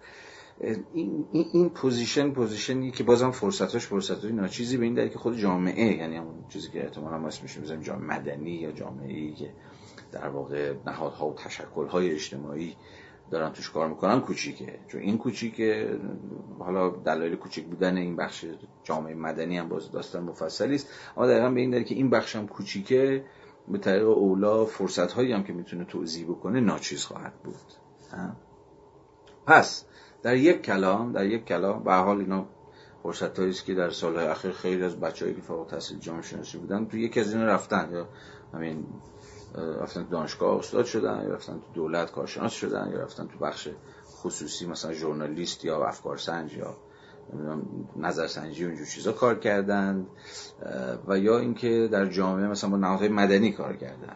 این 0.93 1.25
این 1.31 1.69
position 1.69 2.31
position 2.31 2.84
ی 2.84 2.91
که 2.91 3.03
بازم 3.03 3.31
فرصتاش 3.31 3.87
فرصتای 3.87 4.31
ناچیزی 4.31 4.77
به 4.77 4.85
این 4.85 4.93
دلیل 4.93 5.09
که 5.09 5.19
خود 5.19 5.37
جامعه 5.37 5.97
یعنی 5.97 6.15
همون 6.15 6.35
چیزی 6.49 6.69
که 6.69 6.83
احتمالاً 6.83 7.17
ما 7.17 7.27
اسمش 7.27 7.57
می‌ذاریم 7.57 7.83
جامعه 7.83 8.17
مدنی 8.17 8.51
یا 8.51 8.71
جامعه 8.71 9.13
ای 9.13 9.33
که 9.33 9.49
در 10.11 10.27
واقع 10.27 10.73
نهادها 10.85 11.27
و 11.27 11.33
تشکل‌های 11.33 12.11
اجتماعی 12.11 12.75
دارن 13.31 13.51
توش 13.51 13.69
کار 13.69 13.87
می‌کنن 13.87 14.21
کوچیکه. 14.21 14.79
چون 14.87 15.01
این 15.01 15.17
کوچیکه 15.17 15.99
حالا 16.59 16.89
دلایل 16.89 17.35
کوچیک 17.35 17.65
بودن 17.65 17.97
این 17.97 18.15
بخش 18.15 18.45
جامعه 18.83 19.15
مدنی 19.15 19.57
هم 19.57 19.69
باز 19.69 19.91
داستان 19.91 20.23
مفصلی 20.23 20.75
است. 20.75 20.89
اما 21.17 21.27
دقیقا 21.27 21.49
به 21.49 21.59
این 21.59 21.69
دلیل 21.69 21.83
که 21.83 21.95
این 21.95 22.09
بخش 22.09 22.35
هم 22.35 22.47
کوچیکه 22.47 23.25
به 23.67 23.77
طریق 23.77 24.07
اولا 24.07 24.65
فرصت 24.65 25.11
هایی 25.11 25.31
هم 25.31 25.43
که 25.43 25.53
می‌تونه 25.53 25.85
توضیح 25.85 26.25
بکنه 26.25 26.59
ناچیز 26.59 27.05
خواهد 27.05 27.33
بود. 27.43 27.55
پس 29.45 29.85
در 30.23 30.35
یک 30.35 30.61
کلام 30.61 31.11
در 31.11 31.25
یک 31.25 31.45
کلام 31.45 31.83
به 31.83 31.93
حال 31.93 32.19
اینا 32.19 32.45
فرصت 33.03 33.39
است 33.39 33.65
که 33.65 33.73
در 33.73 33.89
سالهای 33.89 34.27
اخیر 34.27 34.51
خیلی 34.51 34.83
از 34.83 34.99
بچه‌ای 34.99 35.33
که 35.33 35.41
فوق 35.41 35.67
تحصیل 35.67 35.99
جامعه 35.99 36.21
شناسی 36.21 36.57
بودن 36.57 36.85
تو 36.85 36.97
یکی 36.97 37.19
از 37.19 37.33
اینا 37.33 37.45
رفتن. 37.45 37.89
یا 37.93 38.07
همین 38.53 38.85
رفتن 39.55 40.07
دانشگاه 40.09 40.59
استاد 40.59 40.85
شدن 40.85 41.23
یا 41.23 41.33
رفتن 41.33 41.53
تو 41.53 41.73
دولت 41.73 42.11
کارشناس 42.11 42.53
شدن 42.53 42.91
یا 42.93 43.03
رفتن 43.03 43.27
تو 43.27 43.39
بخش 43.39 43.69
خصوصی 44.05 44.65
مثلا 44.65 44.93
ژورنالیست 44.93 45.65
یا 45.65 45.85
افکار 45.85 46.17
سنج 46.17 46.53
یا 46.53 46.77
نظرسنجی 47.95 48.65
و 48.65 48.67
اینجور 48.67 48.87
چیزا 48.87 49.11
کار 49.11 49.39
کردند 49.39 50.07
و 51.07 51.17
یا 51.17 51.37
اینکه 51.37 51.89
در 51.91 52.05
جامعه 52.05 52.47
مثلا 52.47 52.69
با 52.69 52.77
نهادهای 52.77 53.09
مدنی 53.09 53.51
کار 53.51 53.75
کردن. 53.75 54.15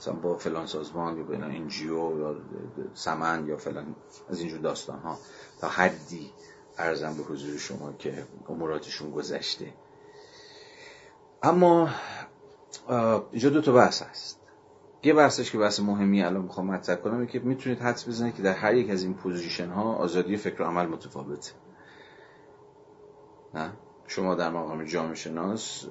مثلا 0.00 0.14
با 0.14 0.38
فلان 0.38 0.66
سازمان 0.66 1.16
یا 1.16 1.22
بین 1.24 1.42
انجیو 1.42 2.18
یا 2.18 2.36
سمن 2.94 3.46
یا 3.46 3.56
فلان 3.56 3.96
از 4.28 4.40
اینجور 4.40 4.60
داستان 4.60 4.98
ها 4.98 5.18
تا 5.60 5.68
حدی 5.68 6.30
ارزم 6.78 7.14
به 7.14 7.22
حضور 7.22 7.58
شما 7.58 7.92
که 7.92 8.26
اموراتشون 8.48 9.10
گذشته. 9.10 9.74
اما 11.42 11.88
اینجا 13.32 13.50
دو 13.50 13.60
تا 13.60 13.72
بحث 13.72 14.02
هست. 14.02 14.40
یه 15.02 15.14
بحثش 15.14 15.52
که 15.52 15.58
بحث 15.58 15.80
مهمی 15.80 16.22
الان 16.22 16.42
می‌خوام 16.42 16.66
مطرح 16.66 16.96
کنم 16.96 17.26
که 17.26 17.38
می‌تونید 17.38 17.78
حدس 17.78 18.08
بزنید 18.08 18.34
که 18.34 18.42
در 18.42 18.52
هر 18.52 18.74
یک 18.74 18.90
از 18.90 19.02
این 19.02 19.14
position 19.14 19.68
ها 19.68 19.94
آزادی 19.94 20.36
فکر 20.36 20.62
و 20.62 20.64
عمل 20.64 20.86
متفاوته. 20.86 21.52
نه؟ 23.54 23.72
شما 24.06 24.34
در 24.34 24.50
مقام 24.50 24.84
جامعه 24.84 25.14
شناس 25.14 25.84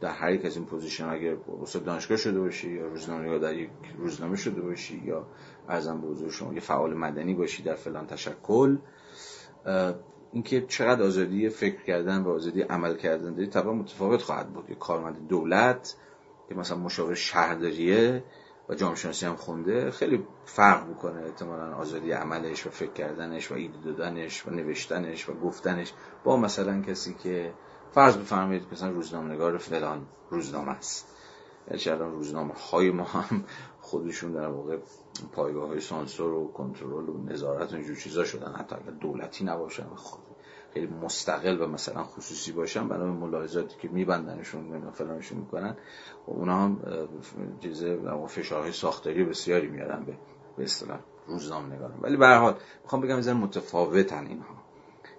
در 0.00 0.10
هر 0.10 0.32
یک 0.32 0.44
از 0.44 0.56
این 0.56 0.66
position 0.66 1.08
اگر 1.08 1.36
استاد 1.62 1.84
دانشگاه 1.84 2.16
شده 2.16 2.40
باشی 2.40 2.70
یا 2.70 2.86
روزنامه 2.86 3.28
یا 3.28 3.38
در 3.38 3.54
یک 3.54 3.70
روزنامه 3.98 4.36
شده 4.36 4.60
باشی 4.60 5.02
یا 5.04 5.26
عرضم 5.68 6.00
به 6.00 6.06
حضور 6.06 6.30
شما 6.30 6.54
یه 6.54 6.60
فعال 6.60 6.94
مدنی 6.94 7.34
باشی 7.34 7.62
در 7.62 7.74
فلان 7.74 8.06
تشکل 8.06 8.78
اینکه 10.32 10.66
چقدر 10.68 11.02
آزادی 11.02 11.48
فکر 11.48 11.82
کردن 11.82 12.22
و 12.22 12.28
آزادی 12.28 12.62
عمل 12.62 12.96
کردن 12.96 13.34
داری 13.34 13.46
طبعا 13.46 13.72
متفاوت 13.72 14.22
خواهد 14.22 14.52
بود. 14.52 14.70
یه 14.70 14.76
کارمند 14.76 15.28
دولت 15.28 15.96
که 16.48 16.54
مثلا 16.54 16.76
مشاور 16.76 17.14
شهرداریه 17.14 18.24
و 18.70 18.74
جامعه 18.74 19.12
هم 19.22 19.36
خونده 19.36 19.90
خیلی 19.90 20.26
فرق 20.44 20.88
می‌کنه 20.88 21.22
احتمالا 21.22 21.74
آزادی 21.74 22.12
عملش 22.12 22.66
و 22.66 22.70
فکر 22.70 22.92
کردنش 22.92 23.50
و 23.52 23.54
ایده 23.54 23.78
دادنش 23.84 24.46
و 24.46 24.50
نوشتنش 24.50 25.28
و 25.28 25.34
گفتنش 25.34 25.92
با 26.24 26.36
مثلا 26.36 26.80
کسی 26.80 27.14
که 27.14 27.52
فرض 27.92 28.16
بفرمایید 28.16 28.66
مثلا 28.72 28.90
روزنامه 28.90 29.34
نگار 29.34 29.58
فلان 29.58 30.06
روزنامه 30.30 30.70
است. 30.70 31.06
یعنی 31.70 31.98
الان 31.98 32.12
روزنامه 32.12 32.54
های 32.54 32.90
ما 32.90 33.04
هم 33.04 33.44
خودشون 33.80 34.32
در 34.32 34.48
واقع 34.48 34.78
پایگاه 35.32 35.68
های 35.68 35.80
سانسور 35.80 36.32
و 36.32 36.52
کنترل 36.52 37.08
و 37.08 37.22
نظارت 37.24 37.72
و 37.72 37.76
اینجور 37.76 37.96
چیزا 37.96 38.24
شدن 38.24 38.52
حتی 38.52 38.76
اگر 38.76 38.90
دولتی 38.90 39.44
نباشن 39.44 39.86
خود 39.94 40.29
خیلی 40.74 40.86
مستقل 40.86 41.60
و 41.60 41.66
مثلا 41.66 42.04
خصوصی 42.04 42.52
باشن 42.52 42.88
برای 42.88 43.10
ملاحظاتی 43.10 43.76
که 43.78 43.88
میبندنشون 43.88 44.84
و 44.84 44.90
فلانشون 44.90 45.38
می‌کنن 45.38 45.76
و 46.26 46.30
اونا 46.30 46.56
هم 46.56 46.80
چیزه 47.60 47.98
فشارهای 48.28 48.72
ساختاری 48.72 49.24
بسیاری 49.24 49.68
میارن 49.68 50.04
به 50.04 50.16
به 50.56 50.64
اصطلاح 50.64 50.98
روزنامه 51.26 51.76
نگارن 51.76 51.94
ولی 52.00 52.16
به 52.16 52.26
هر 52.26 52.38
حال 52.38 52.54
می‌خوام 52.82 53.02
بگم 53.02 53.18
مثلا 53.18 53.34
متفاوتن 53.34 54.26
اینها. 54.26 54.54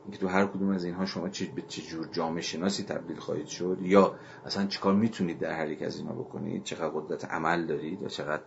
اینکه 0.03 0.17
تو 0.17 0.27
هر 0.27 0.45
کدوم 0.45 0.69
از 0.69 0.83
اینها 0.83 1.05
شما 1.05 1.29
چی 1.29 1.51
به 1.55 1.61
چه 1.61 1.81
جور 1.81 2.07
جامعه 2.11 2.41
شناسی 2.41 2.83
تبدیل 2.83 3.17
خواهید 3.17 3.47
شد 3.47 3.77
یا 3.81 4.15
اصلا 4.45 4.65
چیکار 4.65 4.93
می‌تونید 4.93 5.39
در 5.39 5.51
هر 5.51 5.69
یک 5.69 5.81
از 5.81 5.97
اینها 5.97 6.13
بکنید 6.13 6.63
چقدر 6.63 6.89
قدرت 6.89 7.25
عمل 7.25 7.65
دارید 7.65 8.01
یا 8.01 8.07
چقدر 8.07 8.43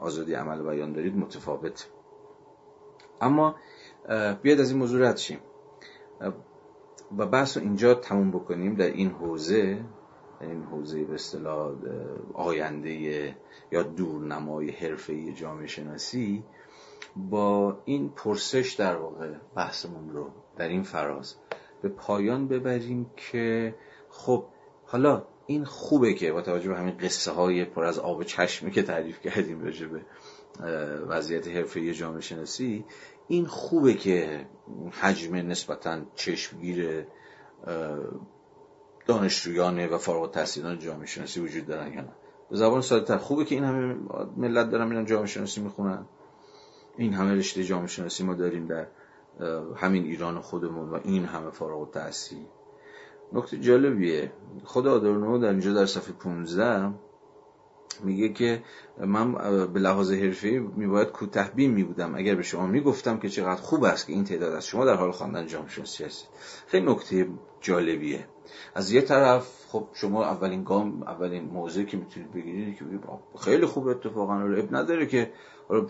آزادی 0.00 0.34
عمل 0.34 0.60
و 0.60 0.64
بیان 0.64 0.92
دارید 0.92 1.16
متفاوت. 1.16 1.86
اما 3.20 3.56
بیاد 4.42 4.60
از 4.60 4.70
این 4.70 4.78
موضوع 4.78 5.08
رد 5.08 5.16
شیم. 5.16 5.38
و 7.18 7.26
بحث 7.26 7.56
رو 7.56 7.62
اینجا 7.62 7.94
تموم 7.94 8.30
بکنیم 8.30 8.74
در 8.74 8.86
این 8.86 9.10
حوزه 9.10 9.84
در 10.40 10.46
این 10.46 10.62
حوزه 10.62 11.04
به 11.04 11.14
اصطلاح 11.14 11.72
آینده 12.34 13.34
یا 13.72 13.82
دورنمای 13.82 14.70
حرفه 14.70 15.32
جامعه 15.32 15.66
شناسی 15.66 16.44
با 17.16 17.78
این 17.84 18.08
پرسش 18.08 18.72
در 18.78 18.96
واقع 18.96 19.32
بحثمون 19.56 20.10
رو 20.10 20.30
در 20.56 20.68
این 20.68 20.82
فراز 20.82 21.34
به 21.82 21.88
پایان 21.88 22.48
ببریم 22.48 23.10
که 23.16 23.74
خب 24.08 24.44
حالا 24.86 25.22
این 25.46 25.64
خوبه 25.64 26.14
که 26.14 26.32
با 26.32 26.42
توجه 26.42 26.68
به 26.68 26.76
همین 26.76 26.96
قصه 26.98 27.32
های 27.32 27.64
پر 27.64 27.84
از 27.84 27.98
آب 27.98 28.22
چشمی 28.22 28.70
که 28.70 28.82
تعریف 28.82 29.20
کردیم 29.20 29.64
راجع 29.64 29.86
به 29.86 30.00
وضعیت 31.08 31.48
حرفه 31.48 31.94
جامعه 31.94 32.20
شناسی 32.20 32.84
این 33.28 33.46
خوبه 33.46 33.94
که 33.94 34.46
حجم 35.00 35.34
نسبتا 35.34 36.00
چشمگیر 36.14 37.06
دانشجویان 39.06 39.86
و 39.86 39.98
فارغ 39.98 40.22
التحصیلان 40.22 40.78
جامعه 40.78 41.06
شناسی 41.06 41.40
وجود 41.40 41.66
دارن 41.66 41.92
یا 41.92 42.00
نه. 42.00 42.12
به 42.50 42.56
زبان 42.56 42.80
ساده 42.80 43.18
خوبه 43.18 43.44
که 43.44 43.54
این 43.54 43.64
همه 43.64 43.96
ملت 44.36 44.70
دارن 44.70 44.88
میرن 44.88 45.04
جامعه 45.04 45.26
شناسی 45.26 45.60
می‌خونن. 45.60 46.06
این 46.96 47.12
همه 47.12 47.34
رشته 47.34 47.64
جامعه 47.64 47.86
شناسی 47.86 48.24
ما 48.24 48.34
داریم 48.34 48.66
در 48.66 48.86
همین 49.76 50.04
ایران 50.04 50.40
خودمون 50.40 50.90
و 50.90 51.00
این 51.04 51.24
همه 51.24 51.50
فارغ 51.50 51.80
التحصیل 51.80 52.46
نکته 53.32 53.58
جالبیه. 53.58 54.32
خود 54.64 54.86
آدورنو 54.86 55.38
در 55.38 55.48
اینجا 55.48 55.72
در 55.72 55.86
صفحه 55.86 56.12
15 56.12 56.94
میگه 58.04 58.28
که 58.28 58.62
من 58.98 59.32
به 59.72 59.80
لحاظ 59.80 60.12
حرفی 60.12 60.58
میباید 60.58 61.08
کوتاه 61.08 61.50
بین 61.50 61.70
میبودم. 61.70 62.14
اگر 62.14 62.34
به 62.34 62.42
شما 62.42 62.66
می‌گفتم 62.66 63.18
که 63.18 63.28
چقدر 63.28 63.60
خوب 63.60 63.84
است 63.84 64.06
که 64.06 64.12
این 64.12 64.24
تعداد 64.24 64.52
از 64.52 64.66
شما 64.66 64.84
در 64.84 64.94
حال 64.94 65.10
خواندن 65.10 65.46
جامعه 65.46 65.68
شناسی 65.68 66.04
هستید 66.04 66.28
خیلی 66.66 66.92
نکته 66.92 67.28
جالبیه. 67.60 68.26
از 68.74 68.92
یه 68.92 69.00
طرف 69.00 69.64
خب 69.68 69.88
شما 69.92 70.24
اولین 70.24 70.64
گام 70.64 71.02
اولین 71.02 71.44
موضوعی 71.44 71.86
که 71.86 71.96
می‌تونید 71.96 72.32
بگیرید 72.32 72.78
که 72.78 72.84
خیلی 73.40 73.66
خوب 73.66 73.88
اتفاقا 73.88 74.40
رو 74.40 74.58
اب 74.58 74.76
نداره 74.76 75.06
که 75.06 75.32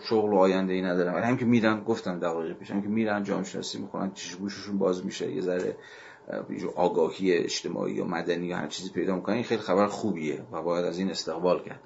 شغل 0.09 0.29
و 0.29 0.35
آینده 0.35 0.73
ای 0.73 0.81
ندارم. 0.81 1.13
ولی 1.13 1.23
هم 1.25 1.37
که 1.37 1.45
میرن 1.45 1.83
گفتم 1.83 2.19
دقایق 2.19 2.57
پیش. 2.57 2.71
هم 2.71 2.81
که 2.81 2.87
میرن 2.87 3.23
جامعه 3.23 3.43
شناسی 3.43 3.81
می‌خونن 3.81 4.11
چش 4.11 4.35
گوششون 4.35 4.77
باز 4.77 5.05
میشه. 5.05 5.31
یه 5.31 5.41
ذره 5.41 5.77
آگاهی 6.75 7.33
اجتماعی 7.33 7.93
یا 7.93 8.05
مدنی 8.05 8.45
یا 8.45 8.57
هر 8.57 8.67
چیزی 8.67 8.89
پیدا 8.89 9.15
می‌کنن 9.15 9.35
این 9.35 9.43
خیلی 9.43 9.61
خبر 9.61 9.87
خوبیه 9.87 10.43
و 10.51 10.61
باید 10.61 10.85
از 10.85 10.99
این 10.99 11.11
استقبال 11.11 11.63
کرد. 11.63 11.79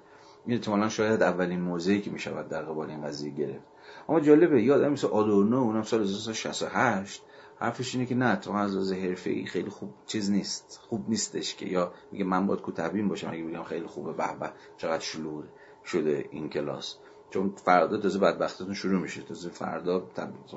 این 0.46 0.58
احتمالا 0.58 0.90
شاید 0.90 1.24
اولین 1.24 1.62
موضعی 1.62 2.02
که 2.02 2.12
می‌شود 2.12 2.50
در 2.50 2.62
قبال 2.62 2.90
این 2.90 3.02
قضیه 3.02 3.32
گرفت. 3.32 3.66
اما 4.10 4.20
جالبه 4.20 4.64
یادم 4.64 4.92
مثل 4.92 5.08
آدورنو 5.08 5.58
اونم 5.58 5.84
سال 5.84 6.02
1968 6.02 7.24
حرفش 7.60 7.96
اینه 7.96 8.08
که 8.08 8.16
نه 8.16 8.36
تو 8.36 8.52
از 8.52 8.74
لحاظ 8.74 8.92
ای 8.92 9.46
خیلی 9.46 9.70
خوب 9.70 9.94
چیز 10.06 10.32
نیست. 10.32 10.80
خوب 10.90 11.10
نیستش 11.10 11.56
که 11.56 11.66
یا 11.66 11.94
میگه 12.12 12.26
من 12.26 12.48
باید 12.48 12.62
کوتبین 12.62 13.08
باشم 13.08 13.30
اگه 13.32 13.44
بگم 13.44 13.64
خیلی 13.64 13.86
خوبه 13.88 14.14
به 14.14 14.38
به 14.40 14.52
چقدر 14.78 15.00
شلوغ 15.00 15.44
شده 15.86 16.26
این 16.32 16.50
کلاس. 16.50 16.96
چون 17.30 17.54
فردا 17.66 17.98
تازه 17.98 18.20
بدبختتون 18.20 18.74
شروع 18.74 19.02
میشه. 19.02 19.22
تازه 19.22 19.50
فردا 19.50 20.04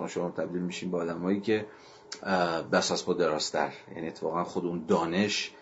شما 0.09 0.31
تبدیل 0.31 0.63
میشین 0.63 0.91
به 0.91 0.97
آدمایی 0.97 1.41
که 1.41 1.67
دست 2.73 2.93
از 2.93 3.07
دراستر. 3.07 3.73
یعنی 3.95 4.09
اتفاقا 4.09 4.45
خود 4.45 4.67
اون 4.67 4.85
دانش 4.89 5.55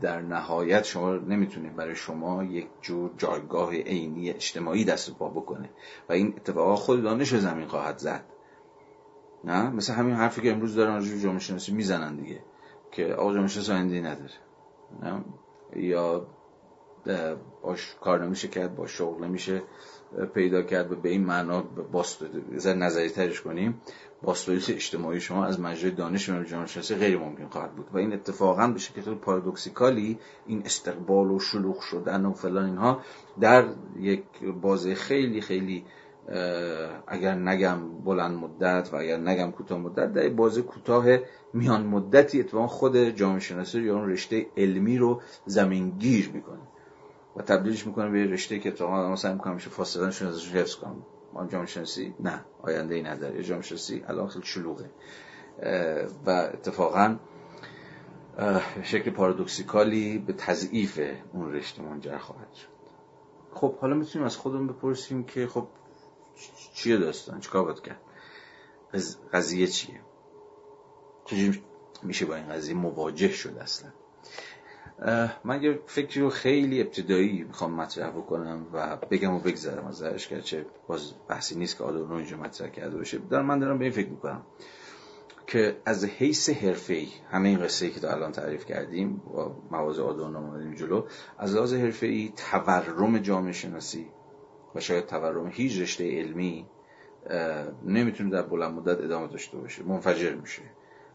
در 0.00 0.20
نهایت 0.20 0.84
شما 0.84 1.12
نمی‌تونید 1.14 1.76
برای 1.76 1.94
شما 1.94 2.44
یک 2.44 2.66
جور 2.80 3.10
جایگاه 3.18 3.74
عینی 3.74 4.30
اجتماعی 4.30 4.84
دست 4.84 5.10
پا 5.10 5.28
بکنه. 5.28 5.70
و 6.08 6.12
این 6.12 6.34
اتفاقا 6.36 6.76
خود 6.76 7.02
دانش 7.02 7.34
زمین 7.34 7.66
خواهد 7.66 7.98
زد. 7.98 8.24
نه؟ 9.44 9.70
مثل 9.70 9.92
همین 9.92 10.14
حرفی 10.14 10.40
که 10.40 10.52
امروز 10.52 10.74
دارن 10.74 10.94
راجع 10.94 11.16
جامعه 11.16 11.38
شناسی 11.38 11.72
می‌زنن 11.72 12.16
دیگه. 12.16 12.44
که 12.92 13.14
آقا 13.14 13.32
جامعه 13.32 13.48
شناسی 13.48 13.72
آینده 13.72 14.00
نداره. 14.00 14.34
نه؟ 15.02 15.24
یا 15.76 16.26
باش 17.62 17.96
کار 18.00 18.24
نمیشه 18.24 18.48
کرد 18.48 18.76
با 18.76 18.86
شغل 18.86 19.24
نمیشه 19.24 19.62
پیدا 20.34 20.62
کرد 20.62 21.02
به 21.02 21.08
این 21.08 21.24
معنا 21.24 21.64
زن 22.56 22.78
نظری 22.78 23.08
ترش 23.08 23.40
کنیم. 23.40 23.80
باستوریس 24.22 24.70
اجتماعی 24.70 25.20
شما 25.20 25.44
از 25.44 25.60
مجرای 25.60 25.92
دانش 25.94 26.28
و 26.28 26.42
جامعه 26.42 26.66
غیر 26.98 27.18
ممکن 27.18 27.48
خواهد 27.48 27.74
بود. 27.74 27.86
و 27.92 27.98
این 27.98 28.12
اتفاقا 28.12 28.66
به 28.66 28.78
شکل 28.78 29.14
پارادوکسیکالی 29.14 30.18
این 30.46 30.62
استقبال 30.64 31.30
و 31.30 31.38
شلوغ 31.38 31.80
شدن 31.80 32.26
و 32.26 32.32
فلان 32.32 32.64
اینها 32.64 33.00
در 33.40 33.64
یک 34.00 34.24
بازه 34.60 34.94
خیلی 34.94 35.40
خیلی 35.40 35.84
اگر 37.06 37.34
نگم 37.34 38.02
بلند 38.04 38.36
مدت 38.36 38.90
و 38.92 38.96
اگر 38.96 39.16
نگم 39.16 39.50
کوتاه 39.50 39.78
مدت 39.78 40.12
در 40.12 40.28
بازه 40.28 40.62
کوتاه 40.62 41.04
میان 41.52 41.86
مدتی 41.86 42.40
اتفاقا 42.40 42.66
خود 42.66 42.96
جامعه 42.96 43.40
شناسی 43.40 43.82
یا 43.82 43.94
اون 43.94 44.10
رشته 44.10 44.46
علمی 44.56 44.98
رو 44.98 45.20
زمینگیر 45.46 46.30
می‌کنه 46.34 46.60
و 47.36 47.42
تبدیلش 47.42 47.86
می‌کنه 47.86 48.10
به 48.10 48.24
رشته 48.24 48.58
که 48.58 48.68
اتفاقا 48.68 49.16
سعی 49.16 49.32
می‌کنم 49.32 49.54
میشه 49.54 49.70
فاصله 49.70 50.06
ازش 50.06 50.52
حفظ 50.52 50.74
کنم. 50.74 50.96
جامعه 51.48 51.66
شناسی 51.66 52.14
نه 52.20 52.44
آینده 52.62 52.94
ای 52.94 53.02
نداره. 53.02 53.42
جامعه 53.42 53.62
شناسی 53.62 54.04
الان 54.08 54.28
خیلی 54.28 54.44
شلوغه. 54.44 54.90
و 56.26 56.30
اتفاقا 56.30 57.16
شکل 58.82 59.10
پارادوکسیکالی 59.10 60.18
به 60.18 60.32
تضعیف 60.32 61.00
اون 61.32 61.52
رشته 61.52 61.82
منجر 61.82 62.18
خواهد 62.18 62.52
شد. 62.54 62.68
خب 63.54 63.78
حالا 63.78 63.94
می‌تونیم 63.94 64.26
از 64.26 64.36
خودمون 64.36 64.66
بپرسیم 64.66 65.24
که 65.24 65.46
خب 65.46 65.68
چیه 66.74 66.96
داستان؟ 66.96 67.40
چیکار 67.40 67.64
باید 67.64 67.80
کرد؟ 67.80 68.00
قضیه 69.32 69.66
چیه؟ 69.66 70.00
چجوری 71.24 71.62
میشه 72.02 72.26
با 72.26 72.34
این 72.36 72.48
قضیه 72.48 72.74
مواجه 72.74 73.28
شد 73.28 73.58
اصلا؟ 73.58 73.90
من 75.44 75.62
یه 75.62 75.78
فکری 75.86 76.20
رو 76.20 76.30
خیلی 76.30 76.80
ابتدایی 76.80 77.42
می‌خوام 77.42 77.72
مطرح 77.74 78.10
بکنم 78.10 78.66
و 78.72 78.96
بگم 79.10 79.34
و 79.34 79.38
بگذارم 79.38 79.86
ازش 79.86 80.28
گرچه 80.28 80.66
باز 80.86 81.12
بحثی 81.28 81.58
نیست 81.58 81.78
که 81.78 81.84
آدورنو 81.84 82.14
اینجا 82.14 82.36
مطرح 82.36 82.68
کرده 82.68 82.96
باشه. 82.96 83.18
دارم 83.18 83.46
من 83.46 83.58
دارم 83.58 83.78
به 83.78 83.84
این 83.84 83.94
فکر 83.94 84.08
می‌کنم 84.08 84.42
که 85.46 85.76
از 85.84 86.04
حیث 86.04 86.50
حرفه‌ای 86.50 87.08
همه 87.30 87.48
این 87.48 87.58
قصه 87.58 87.90
که 87.90 88.00
تا 88.00 88.10
الان 88.10 88.32
تعریف 88.32 88.64
کردیم 88.64 89.22
با 89.34 89.56
مواضع 89.70 90.02
آدورنو 90.02 90.38
اومدیم 90.38 90.74
جلو 90.74 91.06
از 91.38 91.54
لحاظ 91.54 91.74
حرفه‌ای 91.74 92.32
تورم 92.36 93.18
جامعه 93.18 93.52
شناسی 93.52 94.06
و 94.74 94.80
شاید 94.80 95.06
تورم 95.06 95.48
هیچ 95.52 95.80
رشته 95.80 96.18
علمی 96.18 96.66
نمی‌تونه 97.84 98.30
در 98.30 98.42
بلند 98.42 98.74
مدت 98.74 99.00
ادامه 99.00 99.28
داشته 99.28 99.58
باشه. 99.58 99.82
منفجر 99.82 100.34
میشه. 100.34 100.62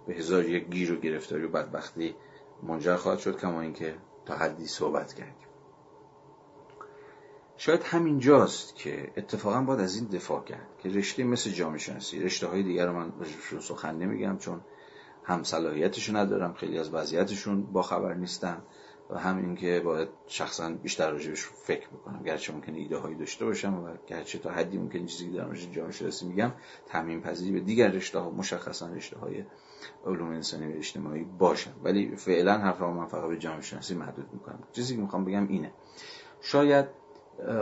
به 0.07 0.13
هزار 0.13 0.45
یک 0.45 0.69
گیر 0.69 0.93
و 0.93 0.95
گرفتاری 0.95 1.43
و 1.43 1.49
بدبختی 1.49 2.15
منجر 2.63 2.95
خواهد 2.95 3.19
شد 3.19 3.39
کما 3.39 3.61
اینکه 3.61 3.95
تا 4.25 4.35
حدی 4.35 4.67
صحبت 4.67 5.13
کردیم. 5.13 5.47
شاید 7.57 7.83
همینجاست 7.83 8.75
که 8.75 9.11
اتفاقا 9.17 9.61
باید 9.61 9.79
از 9.79 9.95
این 9.95 10.05
دفاع 10.05 10.43
کرد 10.43 10.67
که 10.83 10.89
رشته 10.89 11.23
مثل 11.23 11.49
جامعه 11.49 11.77
شناسی 11.77 12.19
رشته 12.19 12.47
های 12.47 12.63
دیگر 12.63 12.85
رو 12.85 12.93
من 12.93 13.11
رو 13.51 13.61
سخن 13.61 13.95
نمیگم 13.95 14.37
چون 14.37 14.61
هم 15.23 15.43
ندارم 16.15 16.53
خیلی 16.53 16.79
از 16.79 16.93
وضعیتشون 16.93 17.63
با 17.63 17.81
خبر 17.81 18.13
نیستم 18.13 18.61
و 19.09 19.17
همین 19.19 19.55
که 19.55 19.81
باید 19.85 20.09
شخصا 20.27 20.69
بیشتر 20.69 21.11
راجبش 21.11 21.45
فکر 21.45 21.87
بکنم. 21.87 22.23
گرچه 22.23 22.53
ممکن 22.53 22.73
ایده 22.73 22.97
هایی 22.97 23.15
داشته 23.15 23.45
باشم 23.45 23.83
و 23.83 23.89
گرچه 24.07 24.39
تا 24.39 24.51
حدی 24.51 24.77
ممکن 24.77 25.05
چیزی 25.05 25.31
در 25.31 25.45
مورد 25.45 25.71
جامعه 25.71 25.91
شناسی 25.91 26.25
میگم 26.25 26.51
تعمین 26.85 27.21
پذیری 27.21 27.51
به 27.51 27.59
دیگر 27.59 27.87
رشته 27.87 28.19
ها 28.19 28.29
مشخصا 28.29 28.87
رشته 28.87 29.19
های 29.19 29.43
علوم 30.05 30.29
انسانی 30.29 30.73
و 30.73 30.77
اجتماعی 30.77 31.23
باشن 31.23 31.71
ولی 31.83 32.15
فعلا 32.15 32.57
حرف 32.57 32.81
من 32.81 33.07
فقط 33.07 33.29
به 33.29 33.37
جامعه 33.37 33.61
شناسی 33.61 33.95
محدود 33.95 34.33
می‌کنم. 34.33 34.59
چیزی 34.71 34.95
که 34.95 35.01
می‌خوام 35.01 35.25
بگم 35.25 35.47
اینه. 35.47 35.73
شاید 36.41 36.85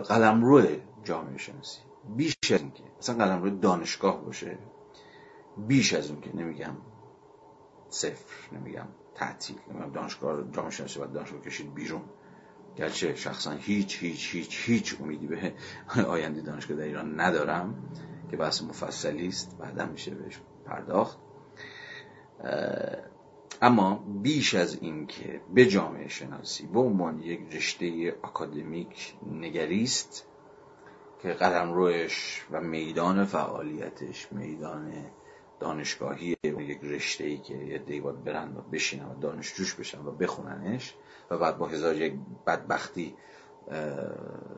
قلمرو 0.08 0.66
جامعه 1.04 1.38
شناسی 1.38 1.80
بیش 2.16 2.36
از 2.52 2.62
اینکه 2.62 2.84
مثلا 3.00 3.26
قلمرو 3.26 3.50
دانشگاه 3.50 4.26
باشه 4.26 4.58
بیش 5.58 5.94
از 5.94 6.12
اون 6.12 6.22
که 6.22 6.36
نمیگم 6.36 6.78
صفر 7.90 8.56
نمیگم 8.56 8.88
تعطیل 9.16 9.56
دانشگاه 9.94 10.52
جامعه 10.52 10.72
شناسی 10.72 11.00
و 11.00 11.06
دانشگاه 11.06 11.42
کشید 11.42 11.74
بیرون. 11.74 12.02
گرچه 12.76 13.16
شخصا 13.16 13.52
هیچ 13.52 14.04
هیچ 14.04 14.36
هیچ 14.36 14.70
هیچ 14.70 15.02
امیدی 15.02 15.28
به 15.28 15.54
آینده 16.08 16.42
دانشگاه 16.42 16.78
در 16.78 16.84
ایران 16.84 17.20
ندارم 17.20 17.76
که 18.32 18.38
بحث 18.38 18.62
مفصلی 18.62 19.28
است. 19.28 19.58
بعدا 19.58 19.86
میشه 19.86 20.16
بهش 20.16 20.40
پرداخت. 20.66 21.20
اما 23.62 24.04
بیش 24.22 24.56
از 24.56 24.78
این 24.82 25.08
که 25.08 25.42
به 25.54 25.66
جامعه 25.66 26.08
شناسی 26.08 26.68
به 26.68 26.80
عنوان 26.80 27.20
یک 27.20 27.56
رشته 27.56 28.14
اکادمیک 28.24 29.14
نگریست 29.32 30.28
که 31.22 31.30
قدم 31.30 31.74
روش 31.74 32.46
و 32.52 32.62
میدان 32.62 33.26
فعالیتش 33.26 34.28
میدان 34.32 34.94
دانشگاهی 35.60 36.38
یک 36.44 36.80
رشته 36.84 37.24
ای 37.24 37.38
که 37.38 37.54
یه 37.54 37.78
دی 37.78 38.02
باید 38.02 38.24
برن 38.24 38.58
و 38.58 38.62
بشینن 38.62 39.06
و 39.06 39.20
دانشجوش 39.20 39.76
بشن 39.76 40.06
و 40.06 40.12
بخوننش 40.12 40.96
و 41.30 41.38
بعد 41.38 41.58
با 41.58 41.68
هزار 41.68 41.96
یک 41.96 42.14
بدبختی 42.48 43.16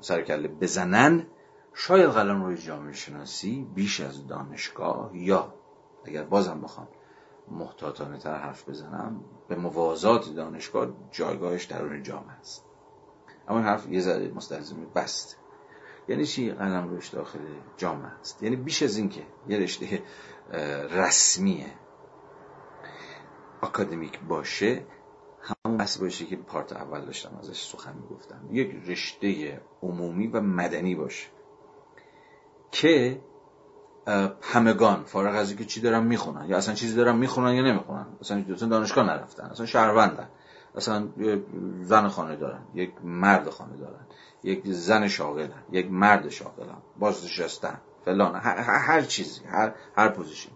سرکله 0.02 0.48
بزنن 0.48 1.28
شاید 1.74 2.10
قلم 2.10 2.44
روی 2.44 2.58
جامعه 2.58 2.94
شناسی 2.94 3.68
بیش 3.76 4.02
از 4.02 4.28
دانشگاه 4.28 5.12
یا 5.14 5.54
اگر 6.06 6.24
بازم 6.24 6.62
بخوام 6.62 6.88
محتاطانه 7.52 8.18
تر 8.18 8.38
حرف 8.38 8.70
بزنم 8.70 9.22
به 9.48 9.56
موازات 9.56 10.36
دانشگاه 10.36 10.88
جایگاهش 11.12 11.66
درون 11.66 12.04
جامعه 12.04 12.40
است. 12.40 12.66
اما 13.48 13.58
این 13.58 13.68
حرف 13.68 13.88
یه 13.88 14.00
ذره 14.00 14.28
مستلزم 14.28 14.86
بست 14.96 15.38
یعنی 16.08 16.26
چی؟ 16.26 16.52
قلم 16.52 16.90
روش 16.90 17.08
داخل 17.08 17.40
جامعه 17.78 18.12
است. 18.20 18.44
یعنی 18.44 18.56
بیش 18.56 18.84
از 18.84 18.98
این 18.98 19.10
که 19.10 19.24
یه 19.48 19.58
رشته 19.58 20.04
رسمی 20.92 21.66
اکادمیک 23.64 24.20
باشه 24.20 24.86
همون 25.42 25.78
بحث 25.78 25.98
باشه 25.98 26.26
که 26.26 26.36
پارت 26.36 26.74
اول 26.74 27.06
داشتم 27.06 27.38
ازش 27.40 27.62
سخن 27.62 27.94
می‌گفتم. 28.02 28.48
یک 28.52 28.76
رشته 28.88 29.62
عمومی 29.84 30.28
و 30.28 30.42
مدنی 30.42 30.96
باشه 30.96 31.28
که 32.72 33.22
همگان 34.42 35.04
فارغ 35.04 35.36
از 35.36 35.50
اینکه 35.50 35.66
چی 35.66 35.82
دارن 35.82 36.04
می‌خونن 36.04 36.50
یا 36.50 36.58
اصلا 36.58 36.74
چیزی 36.74 36.96
دارن 36.96 37.16
می‌خونن 37.16 37.54
یا 37.54 37.64
نمی‌خونن 37.64 38.06
اصلا 38.22 38.42
دانشگاه 38.42 39.06
نرفتن 39.06 39.46
اصلا 39.46 39.66
شهروندن 39.66 40.30
اصلا 40.76 41.08
زن 41.82 42.08
خانه 42.08 42.36
دارن 42.36 42.62
یک 42.74 42.92
مرد 43.04 43.50
خانه 43.50 43.78
دارن 43.78 44.08
یک 44.44 44.62
زن 44.66 45.08
شاغلن 45.08 45.64
یک 45.72 45.92
مرد 45.92 46.30
شاغلن 46.30 46.78
بازنشستن. 47.00 47.82
فلان 48.08 48.36
هر, 48.36 48.58
هر 48.58 49.02
چیزی 49.02 49.42
هر 49.46 49.74
هر 49.98 50.10
position 50.10 50.52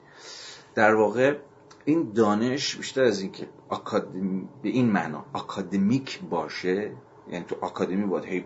در 0.76 0.96
واقع 0.96 1.38
این 1.86 2.12
دانش 2.12 2.76
بیشتر 2.76 3.04
از 3.04 3.22
اینکه 3.22 3.48
اکادمی 3.72 4.50
به 4.62 4.70
این 4.70 4.92
معنا 4.92 5.26
اکادمیک 5.36 6.22
باشه 6.30 6.92
یعنی 7.28 7.46
تو 7.46 7.66
اکادمی 7.66 8.06
باید 8.06 8.26
هی 8.26 8.46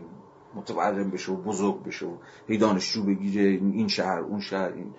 متورم 0.55 1.11
بشه 1.11 1.31
و 1.31 1.35
بزرگ 1.35 1.83
بشه 1.83 2.05
و 2.05 2.17
هی 2.47 2.57
دانشجو 2.57 3.03
بگیره 3.03 3.43
این 3.43 3.87
شهر 3.87 4.19
اون 4.19 4.39
شهر 4.39 4.71
این 4.73 4.93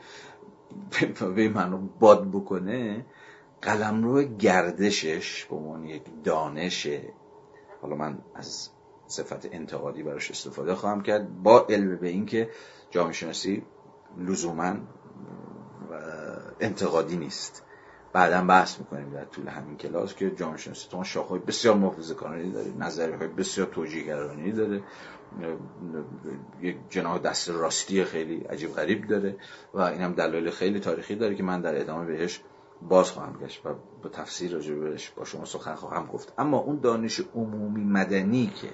به 1.34 1.42
این 1.42 1.52
معنا 1.52 1.80
باد 2.00 2.30
بکنه 2.30 3.06
قلمرو 3.62 4.22
گردشش 4.22 5.44
به 5.44 5.56
عنوان 5.56 5.84
یک 5.84 6.02
دانشه 6.24 7.02
حالا 7.82 7.96
من 7.96 8.18
از 8.34 8.68
صفت 9.06 9.54
انتقادی 9.54 10.02
براش 10.02 10.30
استفاده 10.30 10.74
خواهم 10.74 11.02
کرد 11.02 11.42
با 11.42 11.66
علم 11.68 11.96
به 11.96 12.08
اینکه 12.08 12.50
جامعه 12.90 13.12
شناسی 13.12 13.62
لزوما 14.18 14.76
انتقادی 16.60 17.16
نیست. 17.16 17.62
بعدا 18.12 18.44
بحث 18.44 18.78
می‌کنیم 18.78 19.10
در 19.10 19.24
طول 19.24 19.48
همین 19.48 19.76
کلاس 19.76 20.14
که 20.14 20.30
جامعه 20.30 20.56
شناسی 20.56 20.88
تو 20.90 21.04
شاخهای 21.04 21.40
بسیار 21.40 21.76
محافظه 21.76 22.14
کارانی 22.14 22.52
داره 22.52 22.72
نظریه 22.78 23.16
های 23.16 23.28
بسیار 23.28 23.66
توجیهگرانی 23.66 24.52
داره 24.52 24.82
یک 26.60 26.76
جناح 26.90 27.18
دست 27.18 27.50
راستی 27.50 28.04
خیلی 28.04 28.36
عجیب 28.36 28.72
غریب 28.72 29.06
داره 29.06 29.36
و 29.74 29.80
این 29.80 30.00
هم 30.00 30.12
دلایل 30.12 30.50
خیلی 30.50 30.80
تاریخی 30.80 31.16
داره 31.16 31.34
که 31.34 31.42
من 31.42 31.60
در 31.60 31.80
ادامه 31.80 32.04
بهش 32.04 32.40
باز 32.82 33.10
خواهم 33.10 33.38
گشت 33.42 33.66
و 33.66 33.74
به 34.02 34.08
تفسیر 34.08 34.52
راجبش 34.52 35.10
با 35.10 35.24
شما 35.24 35.44
سخن 35.44 35.74
خواهم 35.74 36.06
گفت. 36.06 36.32
اما 36.38 36.58
اون 36.58 36.80
دانش 36.80 37.20
عمومی 37.34 37.84
مدنی 37.84 38.46
که 38.46 38.68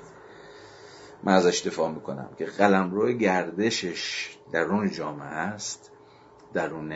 من 1.22 1.32
ازش 1.32 1.66
دفاع 1.66 1.90
می‌کنم 1.90 2.28
که 2.38 2.44
قلمرو 2.44 3.12
گردشش 3.12 4.30
درون 4.52 4.90
جامعه 4.90 5.26
است 5.26 5.90
درون 6.52 6.94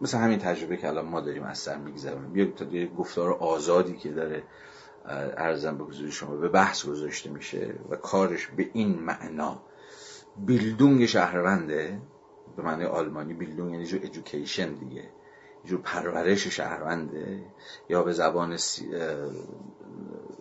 مثل 0.00 0.18
همین 0.18 0.38
تجربه 0.38 0.76
که 0.76 0.88
الان 0.88 1.04
ما 1.04 1.20
داریم 1.20 1.42
از 1.42 1.58
سر 1.58 1.76
میگذرونیم. 1.76 2.36
یه 2.72 2.86
گفتار 2.86 3.32
آزادی 3.32 3.96
که 3.96 4.12
داره 4.12 4.42
ارزم 5.36 5.78
به 5.78 5.84
حضور 5.84 6.10
شما 6.10 6.36
به 6.36 6.48
بحث 6.48 6.86
گذاشته 6.86 7.30
میشه 7.30 7.74
و 7.90 7.96
کارش 7.96 8.46
به 8.46 8.70
این 8.72 8.98
معنا. 8.98 9.62
بیلدونگ 10.36 11.06
شهرونده 11.06 12.00
به 12.56 12.62
معنی 12.62 12.84
آلمانی 12.84 13.34
بیلدونگ 13.34 13.72
یعنی 13.72 13.86
جو 13.86 13.98
ادوکیشن 14.02 14.74
دیگه 14.74 15.10
جور 15.64 15.80
پرورش 15.80 16.46
شهرونده 16.46 17.44
یا 17.88 18.02
به 18.02 18.12
زبان 18.12 18.56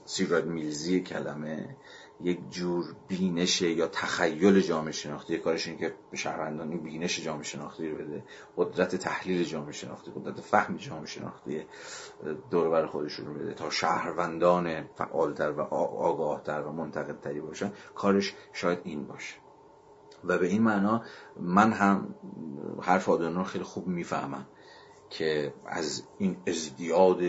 سیراد 0.05 0.45
میلزی 0.45 1.01
کلمه 1.01 1.75
یک 2.23 2.39
جور 2.49 2.95
بینش 3.07 3.61
یا 3.61 3.87
تخیل 3.87 4.59
جامعه 4.61 4.91
شناختی. 4.91 5.37
کارش 5.37 5.67
این 5.67 5.77
که 5.77 5.95
به 6.11 6.17
شهروندان 6.17 6.69
این 6.71 6.83
بینش 6.83 7.19
جامعه 7.19 7.43
شناختی 7.43 7.89
رو 7.89 7.97
بده. 7.97 8.23
قدرت 8.57 8.95
تحلیل 8.95 9.43
جامعه 9.43 9.71
شناختی 9.71 10.11
قدرت 10.15 10.41
فهم 10.41 10.77
جامعه 10.77 11.05
شناختی 11.05 11.65
دور 12.51 12.69
بر 12.69 12.85
خودش 12.85 13.13
رو 13.13 13.33
بده 13.33 13.53
تا 13.53 13.69
شهروندان 13.69 14.83
فعالتر 14.95 15.51
و 15.51 15.61
آگاهتر 15.61 16.61
و 16.61 16.71
منتقدتری 16.71 17.41
باشن. 17.41 17.71
کارش 17.95 18.33
شاید 18.53 18.79
این 18.83 19.07
باشه. 19.07 19.35
و 20.23 20.37
به 20.37 20.47
این 20.47 20.61
معنا 20.61 21.03
من 21.39 21.71
هم 21.71 22.15
حرف 22.81 23.09
آدانو 23.09 23.43
خیلی 23.43 23.63
خوب 23.63 23.87
می‌فهمم 23.87 24.45
که 25.09 25.53
از 25.65 26.03
این 26.17 26.37
ازدیاد 26.47 27.19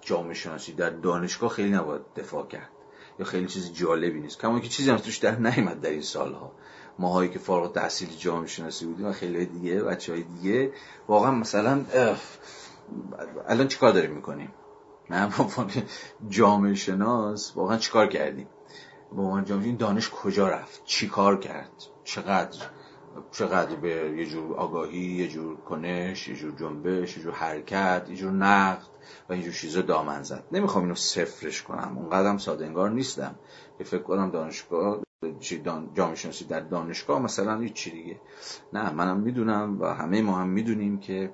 جامعه 0.00 0.34
شناسی 0.34 0.72
در 0.72 0.90
دانشگاه 0.90 1.50
خیلی 1.50 1.70
نباید 1.70 2.02
دفاع 2.16 2.46
کرد. 2.46 2.73
یا 3.18 3.24
خیلی 3.24 3.46
چیز 3.46 3.72
جالبی 3.72 4.20
نیست. 4.20 4.40
کما 4.40 4.60
که 4.60 4.68
چیزی 4.68 4.90
هم 4.90 4.96
توش 4.96 5.18
در 5.18 5.36
نیامد 5.36 5.80
در 5.80 5.90
این 5.90 6.02
سالها. 6.02 6.52
ماهایی 6.98 7.30
که 7.30 7.38
فارغ 7.38 7.72
تحصیل 7.74 8.08
جامعه 8.18 8.46
شناسی 8.46 8.86
بودیم 8.86 9.06
و 9.06 9.12
خیلی 9.12 9.46
دیگه 9.46 9.82
بچه 9.82 10.12
های 10.12 10.22
دیگه. 10.22 10.72
واقعا 11.08 11.30
مثلا 11.30 11.84
الان 13.48 13.68
چیکار 13.68 13.92
داریم 13.92 14.10
می‌کنیم؟ 14.10 14.52
من 15.10 15.32
جامعه 16.28 16.74
شناس 16.74 17.52
واقعا 17.56 17.76
چیکار 17.76 18.06
کردیم؟ 18.06 18.48
با 19.12 19.22
عنوان 19.22 19.44
جامعه 19.44 19.72
دانش 19.72 20.10
کجا 20.10 20.48
رفت؟ 20.48 20.82
چیکار 20.84 21.40
کرد؟ 21.40 21.72
چقدر؟ 22.04 22.58
چقدر 23.30 23.76
به 23.76 24.14
یه 24.16 24.26
جور 24.26 24.56
آگاهی 24.56 24.98
یه 24.98 25.28
جور 25.28 25.56
کنش 25.56 26.28
یه 26.28 26.36
جور 26.36 26.52
جنبش 26.52 27.16
یه 27.16 27.22
جور 27.22 27.32
حرکت 27.32 28.06
یه 28.08 28.16
جور 28.16 28.32
نقد 28.32 28.86
و 29.28 29.32
اینجور 29.32 29.52
چیزا 29.52 29.80
دامن 29.80 30.22
زد. 30.22 30.44
نمی‌خوام 30.52 30.84
اینو 30.84 30.94
صفرش 30.94 31.62
کنم. 31.62 31.98
اونقدرم 31.98 32.38
ساده 32.38 32.66
انگار 32.66 32.90
نیستم. 32.90 33.34
که 33.78 33.84
فکر 33.84 34.02
کنم 34.02 34.30
دانشگاه 34.30 35.00
جامعه 35.94 36.14
شناسی 36.14 36.44
در 36.44 36.60
دانشگاه 36.60 37.22
مثلا 37.22 37.60
هیچ 37.60 37.72
چی 37.72 37.90
دیگه. 37.90 38.20
نه 38.72 38.90
منم 38.90 39.20
می‌دونم 39.20 39.80
و 39.80 39.86
همه 39.86 40.22
ما 40.22 40.36
هم 40.36 40.48
می‌دونیم 40.48 40.98
که 40.98 41.30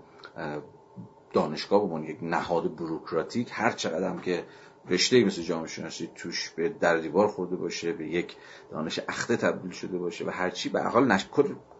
دانشگاه 1.33 2.01
به 2.01 2.09
یک 2.09 2.19
نهاد 2.23 2.77
بروکراتیک 2.77 3.49
هر 3.53 3.73
چقدر 3.73 4.17
که 4.17 4.45
رشته 4.89 5.25
مثل 5.25 5.43
جامعه 5.43 5.69
شناسی 5.69 6.11
توش 6.15 6.51
به 6.51 6.69
در 6.69 6.97
دیوار 6.97 7.29
خورده 7.29 7.57
باشه 7.57 7.93
به 7.93 8.07
یک 8.09 8.37
دانش 8.71 9.01
اخته 9.09 9.37
تبدیل 9.37 9.71
شده 9.71 9.99
باشه 9.99 10.27
و 10.27 10.31
هرچی 10.31 10.69
به 10.69 10.83
حال 10.83 11.13
نش... 11.13 11.27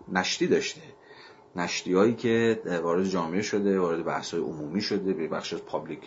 نشتی 0.09 0.47
داشته. 0.47 0.81
نشتی 1.57 1.93
هایی 1.93 2.15
که 2.15 2.63
وارد 2.83 3.05
جامعه 3.05 3.43
شده 3.43 3.81
وارد 3.81 4.05
بحث 4.05 4.35
های 4.35 4.43
عمومی 4.43 4.81
شده 4.81 5.13
به 5.13 5.29
بخش 5.29 5.53
از 5.53 5.65
پابلیک 5.65 6.01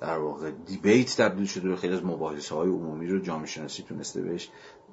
در 0.00 0.18
واقع 0.18 0.50
دیبیت 0.50 1.16
تبدیل 1.16 1.46
شده 1.46 1.72
و 1.72 1.76
خیلی 1.76 1.94
از 1.94 2.04
مباحثه 2.04 2.54
های 2.54 2.68
عمومی 2.68 3.06
رو 3.06 3.18
جامعه 3.18 3.46
شناسی 3.46 3.82
تونسته 3.82 4.22
بهش 4.22 4.50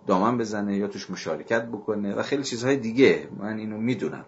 دامن 0.08 0.38
بزنه 0.38 0.78
یا 0.78 0.88
توش 0.88 1.10
مشارکت 1.10 1.66
بکنه 1.66 2.16
و 2.16 2.24
خیلی 2.24 2.44
چیزهای 2.44 2.78
دیگه. 2.78 3.28
من 3.38 3.58
اینو 3.58 3.78
می‌دونم. 3.78 4.26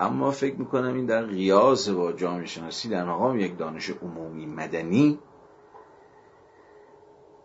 اما 0.00 0.30
فکر 0.30 0.56
می‌کنم 0.56 0.94
این 0.94 1.06
در 1.06 1.24
قیاس 1.24 1.88
با 1.88 2.12
جامعه 2.12 2.46
شناسی 2.46 2.88
در 2.88 3.04
مقام 3.04 3.40
یک 3.40 3.58
دانش 3.58 3.90
عمومی 3.90 4.46
مدنی 4.46 5.18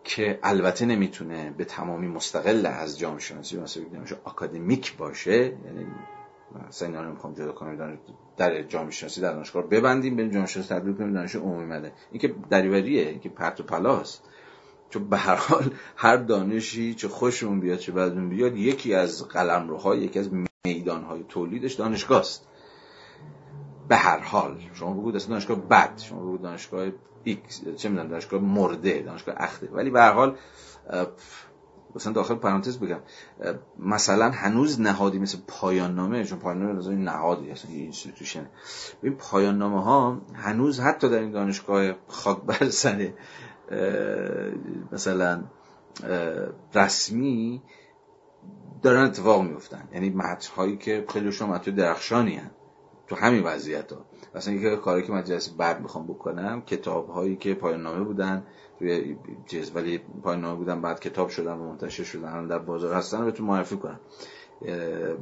که 0.04 0.38
البته 0.42 0.86
نمی‌تونه 0.86 1.54
به 1.58 1.64
تمامی 1.64 2.08
مستقل 2.08 2.66
از 2.66 2.98
جامعه 2.98 3.20
شناسی 3.20 3.56
مثلا 3.56 3.84
آکادمیک 4.24 4.96
باشه 4.96 5.32
یعنی 5.32 5.86
مثلا 6.68 6.88
اینا 6.88 7.02
رو 7.02 7.10
می‌خوام 7.10 7.34
جدا 7.34 7.52
کنم 7.52 7.98
در 8.36 8.62
جامعه 8.62 8.90
شناسی 8.90 9.20
در 9.20 9.32
دانشگاه 9.32 9.62
ببندیم 9.62 10.16
بریم 10.16 10.30
جامعه 10.30 10.46
شناسی 10.46 10.74
تبدیل 10.74 10.94
کنیم 10.94 11.12
دانش 11.12 11.36
عمومی 11.36 11.66
مده. 11.66 11.92
این 12.10 12.20
که 12.20 12.34
دریوریه 12.50 13.08
این 13.08 13.20
که 13.20 13.28
پرت 13.28 13.60
و 13.60 13.62
پلاست 13.62 14.22
چون 14.90 15.08
به 15.08 15.16
هر 15.16 15.34
حال 15.34 15.70
هر 15.96 16.16
دانشی 16.16 16.94
چه 16.94 17.08
خوشمون 17.08 17.60
بیاد 17.60 17.78
چه 17.78 17.92
بدون 17.92 18.28
بیاد 18.28 18.56
یکی 18.56 18.94
از 18.94 19.28
قلمروهای 19.28 19.98
یکی 19.98 20.18
از 20.18 20.30
میدانهای 20.66 21.24
تولیدش 21.28 21.74
دانشگاه 21.74 22.20
است 22.20 22.46
به 23.88 23.96
هر 23.96 24.18
حال 24.18 24.60
شما 24.74 24.94
بگوید 24.94 25.16
اصلا 25.16 25.30
دانشگاه 25.30 25.56
بد 25.56 25.98
شما 25.98 26.20
بگوید 26.20 26.42
دانشگاه 26.42 26.90
چه 27.76 27.88
می‌دونم 27.88 28.08
دانشگاه 28.08 28.40
مرده 28.40 29.02
دانشگاه 29.02 29.34
اخته. 29.38 29.68
ولی 29.72 29.90
به 29.90 30.00
هر 30.00 30.12
حال 30.12 30.36
مثلا 31.94 32.12
داخل 32.12 32.34
پرانتز 32.34 32.78
بگم 32.78 33.00
مثلا 33.78 34.30
هنوز 34.30 34.80
نهادی 34.80 35.18
مثل 35.18 35.38
پایان 35.48 35.94
نامه 35.94 36.24
چون 36.24 36.38
پایان 36.38 36.62
نامه 36.62 36.88
این 36.88 37.04
نهادی 37.04 37.50
اصلا 37.50 37.70
institution 37.70 38.46
این 39.02 39.14
پایان 39.14 39.58
نامه 39.58 39.84
ها 39.84 40.20
هنوز 40.34 40.80
حتی 40.80 41.08
در 41.08 41.18
این 41.18 41.30
دانشگاه 41.30 41.92
خاک 42.08 42.42
بر 42.42 42.68
سر 42.68 43.12
مثلا 44.92 45.42
رسمی 46.74 47.62
دارن 48.82 49.04
اتفاق 49.04 49.42
میفتن 49.42 49.88
یعنی 49.92 50.10
متن 50.10 50.54
هایی 50.56 50.76
که 50.76 51.06
شما 51.30 51.54
متن 51.54 51.70
درخشانی 51.70 52.36
هن. 52.36 52.50
تو 53.06 53.16
همین 53.16 53.42
وضعیت 53.42 53.92
ها 53.92 54.06
مثلا 54.34 54.54
یکی 54.54 54.76
کاری 54.76 55.02
که 55.02 55.12
من 55.12 55.24
جلسه 55.24 55.52
بعد 55.58 55.80
می‌خوام 55.80 56.06
بکنم 56.06 56.62
کتاب 56.62 57.08
هایی 57.08 57.36
که 57.36 57.54
پایان 57.54 57.82
نامه 57.82 58.04
بودن 58.04 58.46
چیز 59.46 59.76
ولی 59.76 59.98
پایان 60.22 60.40
نامه 60.40 60.56
بودن 60.56 60.80
بعد 60.80 61.00
کتاب 61.00 61.28
شدن 61.28 61.52
و 61.52 61.68
منتشر 61.68 62.04
شدن 62.04 62.46
در 62.46 62.58
بازار 62.58 62.94
هستن 62.94 63.18
رو 63.18 63.24
بهتون 63.24 63.46
معرفی 63.46 63.76
کنم. 63.76 64.00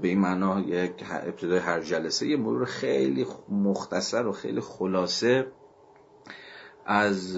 به 0.00 0.08
این 0.08 0.18
معنا 0.18 0.60
یک 0.60 1.04
ابتدای 1.10 1.58
هر 1.58 1.80
جلسه 1.80 2.26
یه 2.26 2.36
مرور 2.36 2.64
خیلی 2.64 3.26
مختصر 3.48 4.26
و 4.26 4.32
خیلی 4.32 4.60
خلاصه 4.60 5.46
از 6.86 7.36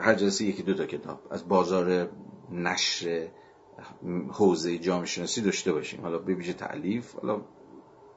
هر 0.00 0.14
جلسه 0.14 0.44
یکی 0.44 0.62
دو 0.62 0.74
تا 0.74 0.86
کتاب. 0.86 1.20
از 1.30 1.48
بازار 1.48 2.08
نشر 2.52 3.28
حوزه 4.32 4.78
جامعه 4.78 5.06
شناسی 5.06 5.40
داشته 5.40 5.72
باشیم. 5.72 6.00
حالا 6.00 6.18
به 6.18 6.34
ویژه 6.34 6.52
تعلیف 6.52 7.14
حالا 7.14 7.40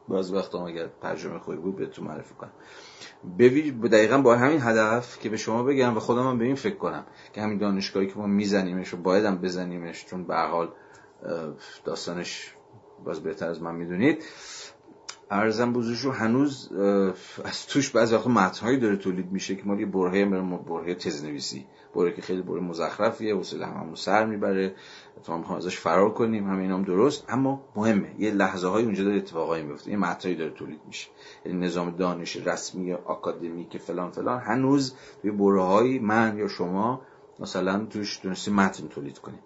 بعض 0.10 0.32
وقتا 0.32 0.68
اگر 0.68 0.88
ترجمه 1.02 1.40
خوبی 1.40 1.58
بود 1.58 1.76
بهتون 1.76 2.08
معرفی 2.08 2.34
کنم. 2.34 2.52
به 3.82 3.90
دقیقا 3.90 4.18
با 4.18 4.36
همین 4.36 4.62
هدف 4.62 5.20
که 5.20 5.30
به 5.30 5.38
شما 5.38 5.64
بگم 5.64 5.98
و 5.98 6.00
خودم 6.00 6.28
هم 6.28 6.38
به 6.38 6.46
این 6.46 6.56
فکر 6.56 6.76
کنم 6.76 7.06
که 7.34 7.42
همین 7.42 7.58
دانشگاهی 7.58 8.08
که 8.08 8.18
ما 8.18 8.28
میزنیمش 8.28 8.94
و 8.94 8.98
باید 8.98 9.26
هم 9.26 9.38
بزنیمش 9.38 10.06
چون 10.06 10.24
به 10.24 10.36
حال 10.36 10.70
داستانش 11.86 12.54
باز 13.06 13.24
بهتر 13.24 13.50
از 13.50 13.62
من 13.62 13.76
می‌دونید. 13.76 14.24
ارزم 15.32 15.74
بزرگشو 15.74 16.12
هنوز 16.12 16.72
از 17.44 17.68
توش 17.68 17.90
بعضی 17.90 18.16
وقتا 18.16 18.30
متنهایی 18.30 18.78
داره 18.78 18.96
تولید 18.96 19.32
میشه 19.32 19.56
که 19.56 19.64
ما 19.66 19.76
یه 19.76 19.86
برهه 19.86 20.26
برهه 20.26 20.96
تزنویسی. 20.96 21.66
بره 21.98 22.12
که 22.12 22.22
خیلی 22.22 22.42
بره 22.42 22.60
مزخرفیه 22.60 23.36
حوصله 23.36 23.66
هممون 23.66 23.96
سر 23.96 24.26
می‌بره. 24.26 24.76
تو 25.24 25.34
هم 25.34 25.56
ازش 25.56 25.78
فرار 25.78 26.14
کنیم 26.14 26.50
همه 26.50 26.74
هم 26.74 26.84
درست. 26.84 27.26
اما 27.30 27.62
مهمه 27.76 28.16
یه 28.20 28.32
لحظه 28.32 28.68
های 28.68 28.84
اونجا 28.84 29.04
داره 29.04 29.18
اتفاقایی 29.18 29.64
میفته 29.64 29.92
یه 29.92 29.98
مطلبی 29.98 30.36
داره 30.36 30.52
تولید 30.52 30.80
میشه. 30.88 31.10
یعنی 31.46 31.66
نظام 31.66 31.92
دانش 31.92 32.36
رسمی 32.36 32.98
که 33.70 33.80
فلان 33.80 34.12
فلان 34.12 34.40
هنوز 34.40 34.96
توی 35.22 35.32
بره 35.32 36.00
من 36.00 36.38
یا 36.38 36.48
شما 36.48 37.02
مثلا 37.40 37.86
توش 37.86 38.18
تونستی 38.18 38.52
متن 38.52 38.88
تولید 38.88 39.20
کنیم. 39.20 39.40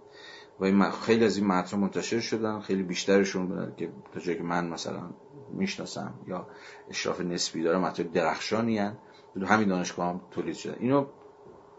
و 0.60 0.66
این 0.66 0.92
خیلی 0.92 1.26
از 1.26 1.38
این 1.38 1.48
متن 1.48 1.80
منتشر 1.80 2.20
شدن. 2.20 2.60
خیلی 2.60 2.84
بیشترشون 2.84 3.74
که 3.78 3.90
تا 4.14 4.20
جایی 4.20 4.38
که 4.38 4.44
من 4.44 4.68
مثلا 4.68 5.10
می‌شناسم 5.54 6.14
یا 6.28 6.48
اشراف 6.90 7.22
نسبی 7.22 7.64
داره 7.64 7.78
مطلب 7.78 8.12
درخشانی 8.12 8.78
هن. 8.78 8.98
همین 9.42 9.68
دانشگاه 9.68 10.10
هم 10.10 10.22
تولید 10.32 10.56
شده 10.56 10.78
اینو 10.80 11.06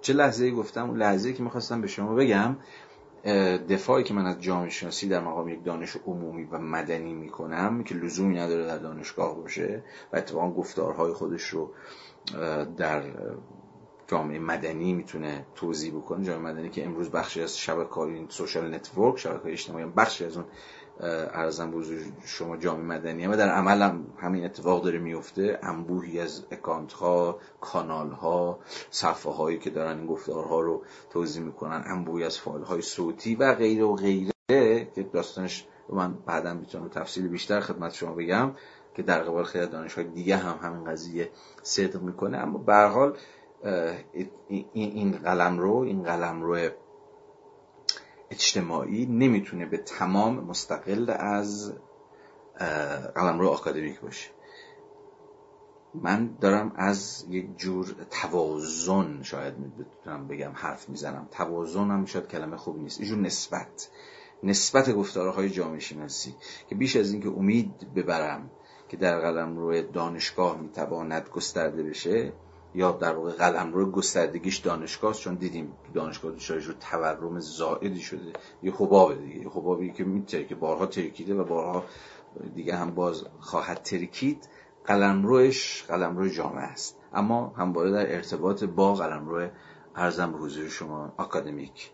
چه 0.02 0.12
لحظه 0.12 0.50
گفتم؟ 0.50 0.88
اون 0.88 0.98
لحظه 0.98 1.32
که 1.32 1.42
می‌خواستم 1.42 1.80
به 1.80 1.86
شما 1.86 2.14
بگم 2.14 2.56
دفاعی 3.68 4.04
که 4.04 4.14
من 4.14 4.26
از 4.26 4.40
جامعه 4.40 4.70
شناسی 4.70 5.08
در 5.08 5.20
مقام 5.20 5.48
یک 5.48 5.64
دانش 5.64 5.96
عمومی 6.06 6.44
و 6.44 6.58
مدنی 6.58 7.14
می‌کنم 7.14 7.84
که 7.84 7.94
لزومی 7.94 8.38
نداره 8.38 8.66
در 8.66 8.78
دانشگاه 8.78 9.36
باشه 9.36 9.82
و 10.12 10.16
اتفاقا 10.16 10.50
گفتارهای 10.50 11.12
خودش 11.12 11.48
رو 11.48 11.70
در 12.76 13.02
جامعه 14.06 14.38
مدنی 14.38 14.92
می‌تونه 14.92 15.46
توزیع 15.54 15.92
بکنه. 15.92 16.24
جامعه 16.24 16.52
مدنی 16.52 16.70
که 16.70 16.84
امروز 16.84 17.10
بخشی 17.10 17.42
از 17.42 17.58
شبکه 17.58 17.94
های 17.94 18.26
social 18.28 18.74
network 18.74 19.18
شبکه 19.18 19.52
اجتماعی 19.52 19.84
بخشی 19.84 20.24
از 20.24 20.36
اون 20.36 20.46
عرضم 21.02 21.70
به 21.70 21.84
حضور 21.84 22.12
شما 22.24 22.56
جامعه 22.56 22.84
مدنیه 22.84 23.30
و 23.30 23.36
در 23.36 23.48
عمل 23.48 23.82
هم 23.82 24.06
همین 24.18 24.44
اتفاق 24.44 24.84
داره 24.84 24.98
میفته. 24.98 25.58
انبوهی 25.62 26.20
از 26.20 26.44
اکانت 26.50 26.92
ها 26.92 27.38
کانال 27.60 28.10
ها 28.10 28.58
صفحه 28.90 29.32
هایی 29.32 29.58
که 29.58 29.70
دارن 29.70 29.98
این 29.98 30.06
گفتارها 30.06 30.60
رو 30.60 30.82
توضیح 31.10 31.42
می‌کنن. 31.42 31.82
انبوهی 31.86 32.24
از 32.24 32.38
فایل 32.38 32.64
های 32.64 32.82
صوتی 32.82 33.34
و 33.34 33.54
غیره 33.54 33.84
و 33.84 33.94
غیره 33.94 34.32
که 34.94 35.02
داستانش 35.12 35.66
من 35.88 36.14
بعدا 36.26 36.54
می‌تونم 36.54 36.88
تفصیل 36.88 37.28
بیشتر 37.28 37.60
خدمت 37.60 37.94
شما 37.94 38.14
بگم 38.14 38.52
که 38.94 39.02
در 39.02 39.22
قبال 39.22 39.44
خیلی 39.44 39.66
دانش 39.66 39.94
های 39.94 40.04
دیگه 40.04 40.36
هم 40.36 40.68
همین 40.68 40.84
قضیه 40.84 41.30
صدق 41.62 42.02
می‌کنه. 42.02 42.38
اما 42.38 42.58
به 42.58 42.74
حال 42.74 43.16
این 44.72 45.12
قلم 45.12 45.58
رو 45.58 45.76
این 45.76 46.02
قلم 46.02 46.42
رو 46.42 46.68
اجتماعی 48.32 49.06
نمی‌تونه 49.06 49.66
به 49.66 49.76
تمام 49.76 50.44
مستقل 50.44 51.14
از 51.18 51.72
قلم 53.14 53.38
رو 53.38 53.48
آکادمیک 53.48 54.00
باشه. 54.00 54.30
من 55.94 56.36
دارم 56.40 56.72
از 56.76 57.26
یک 57.28 57.56
جور 57.56 57.96
توازن 58.10 59.22
شاید 59.22 59.54
می‌تونم 59.58 60.28
بگم 60.28 60.52
حرف 60.54 60.88
می‌زنم. 60.88 61.28
توازن 61.30 61.90
هم 61.90 62.04
شاید 62.04 62.28
کلمه 62.28 62.56
خوب 62.56 62.78
نیست. 62.78 63.00
یه 63.00 63.06
جور 63.06 63.18
نسبت. 63.18 63.90
نسبت 64.42 64.90
گفتارهای 64.90 65.50
جامعه 65.50 65.80
شناسی 65.80 66.34
که 66.68 66.74
بیش 66.74 66.96
از 66.96 67.12
اینکه 67.12 67.28
امید 67.28 67.94
ببرم 67.94 68.50
که 68.88 68.96
در 68.96 69.20
قلم 69.20 69.56
روی 69.58 69.82
دانشگاه 69.82 70.60
می‌تواند 70.60 71.28
گسترده 71.28 71.82
بشه 71.82 72.32
یا 72.74 72.92
در 72.92 73.14
واقع 73.14 73.32
قلم 73.32 73.72
روی 73.72 73.90
گستردگیش 73.90 74.56
دانشگاه 74.56 75.14
چون 75.14 75.34
دیدیم 75.34 75.72
دانشگاه 75.94 76.32
دچار 76.32 76.58
رو 76.58 76.72
تورم 76.72 77.40
زائدی 77.40 78.00
شده. 78.00 78.32
یه 78.62 78.72
حباب 78.76 79.18
دیگه 79.18 79.36
یه 79.36 79.48
حبابی 79.48 79.92
که 79.92 80.04
میتره 80.04 80.44
که 80.44 80.54
بارها 80.54 80.86
ترکیده 80.86 81.34
و 81.34 81.44
بارها 81.44 81.84
دیگه 82.54 82.76
هم 82.76 82.94
باز 82.94 83.24
خواهد 83.40 83.82
ترکید. 83.82 84.48
قلم 84.84 85.26
روی 85.26 86.30
جامعه 86.30 86.64
است. 86.64 86.98
اما 87.14 87.54
همواره 87.56 87.90
در 87.90 88.14
ارتباط 88.14 88.64
با 88.64 88.94
قلم 88.94 89.28
روی 89.28 89.48
ارزم 89.96 90.32
به 90.32 90.38
حضور 90.38 90.68
شما 90.68 91.12
اکادمیک 91.18 91.90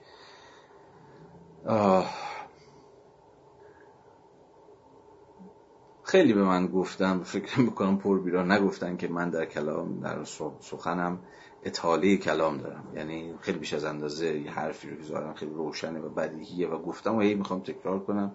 خیلی 6.08 6.32
به 6.32 6.42
من 6.42 6.66
گفتم 6.66 7.22
فکر 7.22 7.60
می‌کنم 7.60 7.98
پر 7.98 8.20
بیرا 8.20 8.42
نگفتن 8.42 8.96
که 8.96 9.08
من 9.08 9.30
در 9.30 9.44
کلام 9.44 10.00
در 10.00 10.24
سخنم 10.60 11.18
اطاله 11.62 12.16
کلام 12.16 12.58
دارم. 12.58 12.84
یعنی 12.96 13.34
خیلی 13.40 13.58
بیش 13.58 13.74
از 13.74 13.84
اندازه 13.84 14.38
یه 14.38 14.50
حرفی 14.50 14.90
رو 14.90 14.96
که 14.96 15.38
خیلی 15.38 15.52
روشنه 15.52 16.00
و 16.00 16.08
بدیهیه 16.08 16.68
و 16.68 16.78
گفتم 16.78 17.16
و 17.16 17.20
هی 17.20 17.34
می‌خوام 17.34 17.60
تکرار 17.60 17.98
کنم. 17.98 18.32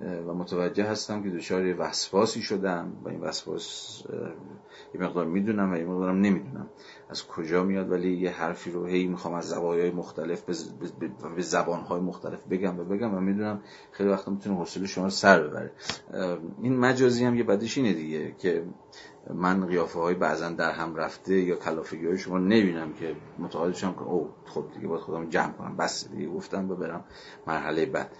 و 0.00 0.34
متوجه 0.34 0.84
هستم 0.84 1.22
که 1.22 1.30
دچار 1.30 1.74
وسواسی 1.78 2.42
شدم 2.42 2.92
و 3.04 3.08
این 3.08 3.20
وسواس 3.20 4.02
یه 4.94 5.00
مقدار 5.00 5.26
می‌دونم 5.26 5.72
و 5.72 5.76
یه 5.76 5.84
مقدارم 5.84 6.20
نمی‌دونم. 6.20 6.68
از 7.10 7.26
کجا 7.26 7.64
میاد؟ 7.64 7.90
ولی 7.90 8.16
یه 8.16 8.30
حرفی 8.30 8.70
رو 8.70 8.86
هی 8.86 9.06
می‌خوام 9.06 9.34
از 9.34 9.48
زوایای 9.48 9.90
مختلف 9.90 10.42
به 11.36 11.42
زبانهای 11.42 12.00
مختلف 12.00 12.46
بگم 12.46 12.80
و 12.80 12.84
بگم 12.84 13.14
و 13.14 13.20
می‌دونم 13.20 13.60
خیلی 13.92 14.10
وقتا 14.10 14.30
می‌تونه 14.30 14.56
حوصله 14.56 14.86
شما 14.86 15.08
سر 15.08 15.42
ببره. 15.42 15.70
این 16.62 16.76
مجازی 16.76 17.24
هم 17.24 17.34
یه 17.34 17.44
بدش 17.44 17.78
اینه 17.78 17.92
دیگه 17.92 18.34
که 18.38 18.64
من 19.34 19.66
قیافه 19.66 19.98
های 19.98 20.14
بعضا 20.14 20.50
در 20.50 20.70
هم 20.70 20.94
رفته 20.94 21.34
یا 21.34 21.56
کلافگی 21.56 22.06
های 22.06 22.18
شما 22.18 22.38
نبینم 22.38 22.92
که 22.92 23.16
متقاعد 23.38 23.74
شم 23.74 23.92
که 23.92 24.02
او 24.02 24.30
خب 24.44 24.64
دیگه 24.74 24.88
باید 24.88 25.00
خودم 25.00 25.28
جمع 25.28 25.52
کنم. 25.52 25.76
بس 25.76 26.08
دیگه 26.08 26.28
گفتم 26.28 26.70
و 26.70 26.74
برم 26.74 27.04
مرحله 27.46 27.86
بعد. 27.86 28.16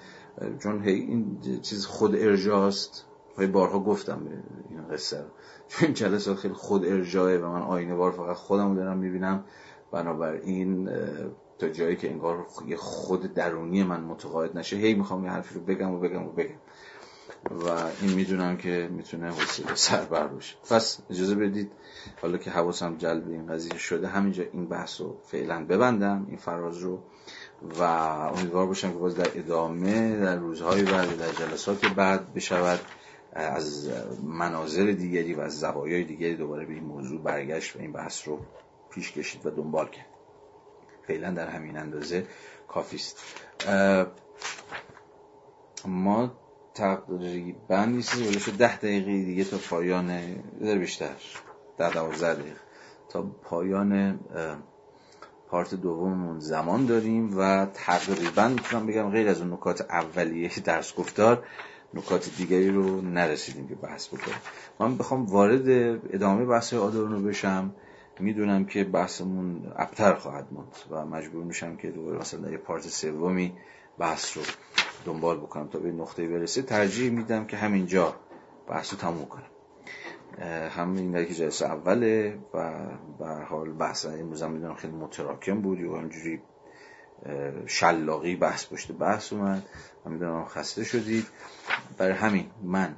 چون 0.62 0.82
هی 0.82 0.94
این 0.94 1.40
چیز 1.62 1.86
خود 1.86 2.16
ارجاست 2.16 3.06
های 3.36 3.46
بارها 3.46 3.80
گفتم 3.80 4.26
این 4.70 4.88
قصه 4.88 5.18
رو. 5.18 5.28
چون 5.68 5.84
این 5.84 5.94
جلسات 5.94 6.36
خیلی 6.36 6.54
خود 6.54 6.84
ارجاه 6.84 7.36
و 7.36 7.48
من 7.48 7.62
آینه 7.62 7.94
بار 7.94 8.12
فقط 8.12 8.36
خودم 8.36 8.68
رو 8.68 8.76
دارم 8.76 8.98
می‌بینم. 8.98 9.44
بنابراین 9.92 10.90
تا 11.58 11.68
جایی 11.68 11.96
که 11.96 12.10
انگار 12.10 12.46
یه 12.66 12.76
خود 12.76 13.34
درونی 13.34 13.82
من 13.82 14.00
متقاعد 14.00 14.58
نشه 14.58 14.76
هی 14.76 14.94
می‌خوام 14.94 15.24
یه 15.24 15.30
حرفی 15.30 15.54
رو 15.54 15.60
بگم 15.60 15.90
و 15.90 16.00
بگم 16.00 16.22
و 16.22 16.32
بگم. 16.32 16.58
و 17.50 17.68
این 18.00 18.14
می‌دونم 18.14 18.56
که 18.56 18.88
می‌تونه 18.92 19.30
حوصله 19.30 19.74
سربر 19.74 20.26
باشه. 20.26 20.56
پس 20.70 20.98
اجازه 21.10 21.34
بدید 21.34 21.72
حالا 22.22 22.38
که 22.38 22.50
حواسم 22.50 22.96
جلب 22.96 23.28
این 23.28 23.46
قضیه 23.46 23.78
شده 23.78 24.08
همینجا 24.08 24.44
این 24.52 24.68
بحث 24.68 25.00
رو 25.00 25.16
فعلا 25.22 25.66
ببندم 25.66 26.26
این 26.28 26.36
فراز 26.36 26.78
رو. 26.78 26.98
و 27.78 27.82
امیدوار 27.82 28.66
باشم 28.66 28.92
که 28.92 28.98
باز 28.98 29.16
در 29.16 29.28
ادامه 29.34 30.16
در 30.16 30.36
روزهای 30.36 30.82
بعد 30.82 31.16
در 31.16 31.32
جلسات 31.32 31.86
بعد 31.86 32.34
بشود. 32.34 32.80
از 33.34 33.90
مناظر 34.22 34.84
دیگری 34.84 35.34
و 35.34 35.40
از 35.40 35.60
زوایای 35.60 36.04
دیگری 36.04 36.36
دوباره 36.36 36.66
به 36.66 36.72
این 36.72 36.84
موضوع 36.84 37.22
برگشت 37.22 37.76
و 37.76 37.78
این 37.78 37.92
بحث 37.92 38.28
رو 38.28 38.40
پیش 38.90 39.12
کشید 39.12 39.46
و 39.46 39.50
دنبال 39.50 39.88
کرد. 39.88 40.06
فعلا 41.06 41.30
در 41.30 41.48
همین 41.48 41.76
اندازه 41.78 42.26
کافی 42.68 42.96
است. 42.96 43.18
ما 45.86 46.32
تقریبا 46.74 47.84
نیست 47.84 48.50
ده 48.58 48.76
دقیقه 48.76 49.24
دیگه 49.24 49.44
تا 49.44 49.56
پایان 49.70 50.34
بیشتر 50.60 51.14
در 51.78 51.90
دوازده 51.90 52.34
دقیقه. 52.34 52.60
تا 53.08 53.22
پایان 53.22 54.20
پارت 55.54 55.74
دوممون 55.74 56.40
زمان 56.40 56.86
داریم 56.86 57.38
و 57.38 57.66
تقریبا 57.74 58.48
می‌تونم 58.48 58.86
بگم 58.86 59.10
غیر 59.10 59.28
از 59.28 59.40
اون 59.40 59.52
نکات 59.52 59.80
اولیه 59.80 60.50
درس 60.64 60.94
گفتار 60.94 61.46
نکات 61.94 62.30
دیگری 62.36 62.70
رو 62.70 63.00
نرسیدیم 63.00 63.68
که 63.68 63.74
بحث 63.74 64.08
بکنیم. 64.08 64.36
من 64.80 64.96
بخوام 64.96 65.26
وارد 65.26 65.68
ادامه 66.14 66.44
بحث 66.44 66.74
آدورنو 66.74 67.22
بشم. 67.22 67.74
می‌دونم 68.20 68.64
که 68.64 68.84
بحثمون 68.84 69.72
ابتر 69.76 70.14
خواهد 70.14 70.46
موند 70.52 70.76
و 70.90 71.06
مجبور 71.06 71.44
میشم 71.44 71.76
که 71.76 71.90
دوباره 71.90 72.18
مثلا 72.18 72.40
در 72.40 72.52
یه 72.52 72.58
پارت 72.58 72.88
سومی 72.88 73.52
بحث 73.98 74.36
رو 74.36 74.42
دنبال 75.04 75.36
بکنم 75.36 75.68
تا 75.68 75.78
به 75.78 75.92
نقطه 75.92 76.28
برسه. 76.28 76.62
ترجیح 76.62 77.10
میدم 77.10 77.44
که 77.44 77.56
همینجا 77.56 78.14
بحث 78.68 78.92
رو 78.92 78.98
تموم 78.98 79.26
کنم. 79.26 79.53
همین 80.70 81.26
که 81.26 81.34
جلسه 81.34 81.72
اوله 81.72 82.38
و 82.54 82.72
به 83.18 83.26
حال 83.26 83.72
بحث 83.72 84.06
امروز 84.06 84.42
هم 84.42 84.50
می‌دونم 84.50 84.74
خیلی 84.74 84.92
متراکم 84.92 85.60
بود 85.60 85.80
و 85.80 85.96
همجوری 85.96 86.42
شلاقی 87.66 88.36
بحث 88.36 88.72
پشت 88.72 88.92
بحث 88.92 89.32
اومد. 89.32 89.62
و 90.06 90.10
می‌دونم 90.10 90.44
خسته 90.44 90.84
شدید. 90.84 91.26
برای 91.98 92.12
همین 92.12 92.50
من 92.62 92.94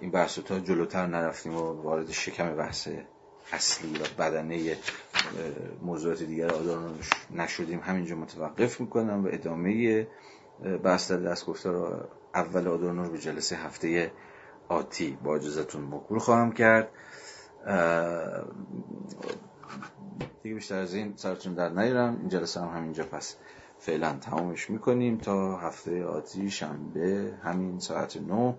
این 0.00 0.10
بحث 0.10 0.38
رو 0.38 0.44
تا 0.44 0.60
جلوتر 0.60 1.06
نرفتیم 1.06 1.56
و 1.56 1.82
وارد 1.82 2.10
شکم 2.10 2.56
بحث 2.56 2.88
اصلی 3.52 3.98
و 3.98 4.04
بدنه 4.18 4.76
موضوعات 5.82 6.22
دیگر 6.22 6.50
آدار 6.50 6.90
نشدیم 7.30 7.80
همینجا 7.80 8.16
متوقف 8.16 8.80
می‌کنم 8.80 9.24
و 9.24 9.28
ادامه 9.32 10.06
بحث 10.84 11.10
در 11.10 11.16
دست 11.16 11.46
گفتار 11.46 12.08
اول 12.34 12.68
آدورنو 12.68 13.10
به 13.10 13.18
جلسه 13.18 13.56
هفته 13.56 14.12
آتی 14.70 15.18
با 15.22 15.36
اجازتون 15.36 15.84
مکول 15.84 16.18
خواهم 16.18 16.52
کرد. 16.52 16.88
دیگه 20.42 20.54
بیشتر 20.54 20.78
از 20.78 20.94
این 20.94 21.16
سرتون 21.16 21.54
در 21.54 21.68
نیرم 21.68 22.16
این 22.20 22.28
جلسه 22.28 22.60
هم 22.60 22.76
همینجا 22.76 23.04
پس 23.04 23.36
فعلا 23.78 24.12
تمامش 24.12 24.70
می‌کنیم 24.70 25.18
تا 25.18 25.56
هفته 25.56 26.04
آتی 26.04 26.50
شنبه 26.50 27.34
همین 27.42 27.78
ساعت 27.78 28.16
نو 28.16 28.54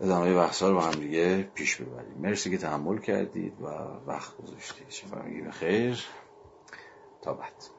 ادامه 0.00 0.34
بحث 0.34 0.62
رو 0.62 0.74
با 0.74 0.80
هم 0.80 1.00
دیگه 1.00 1.42
پیش 1.42 1.76
ببریم. 1.76 2.18
مرسی 2.18 2.50
که 2.50 2.58
تحمل 2.58 2.98
کردید 2.98 3.62
و 3.62 3.66
وقت 4.06 4.36
گذاشتید. 4.36 4.90
شما 4.90 5.22
به 5.44 5.50
خیر. 5.50 6.04
تا 7.22 7.34
بعد. 7.34 7.75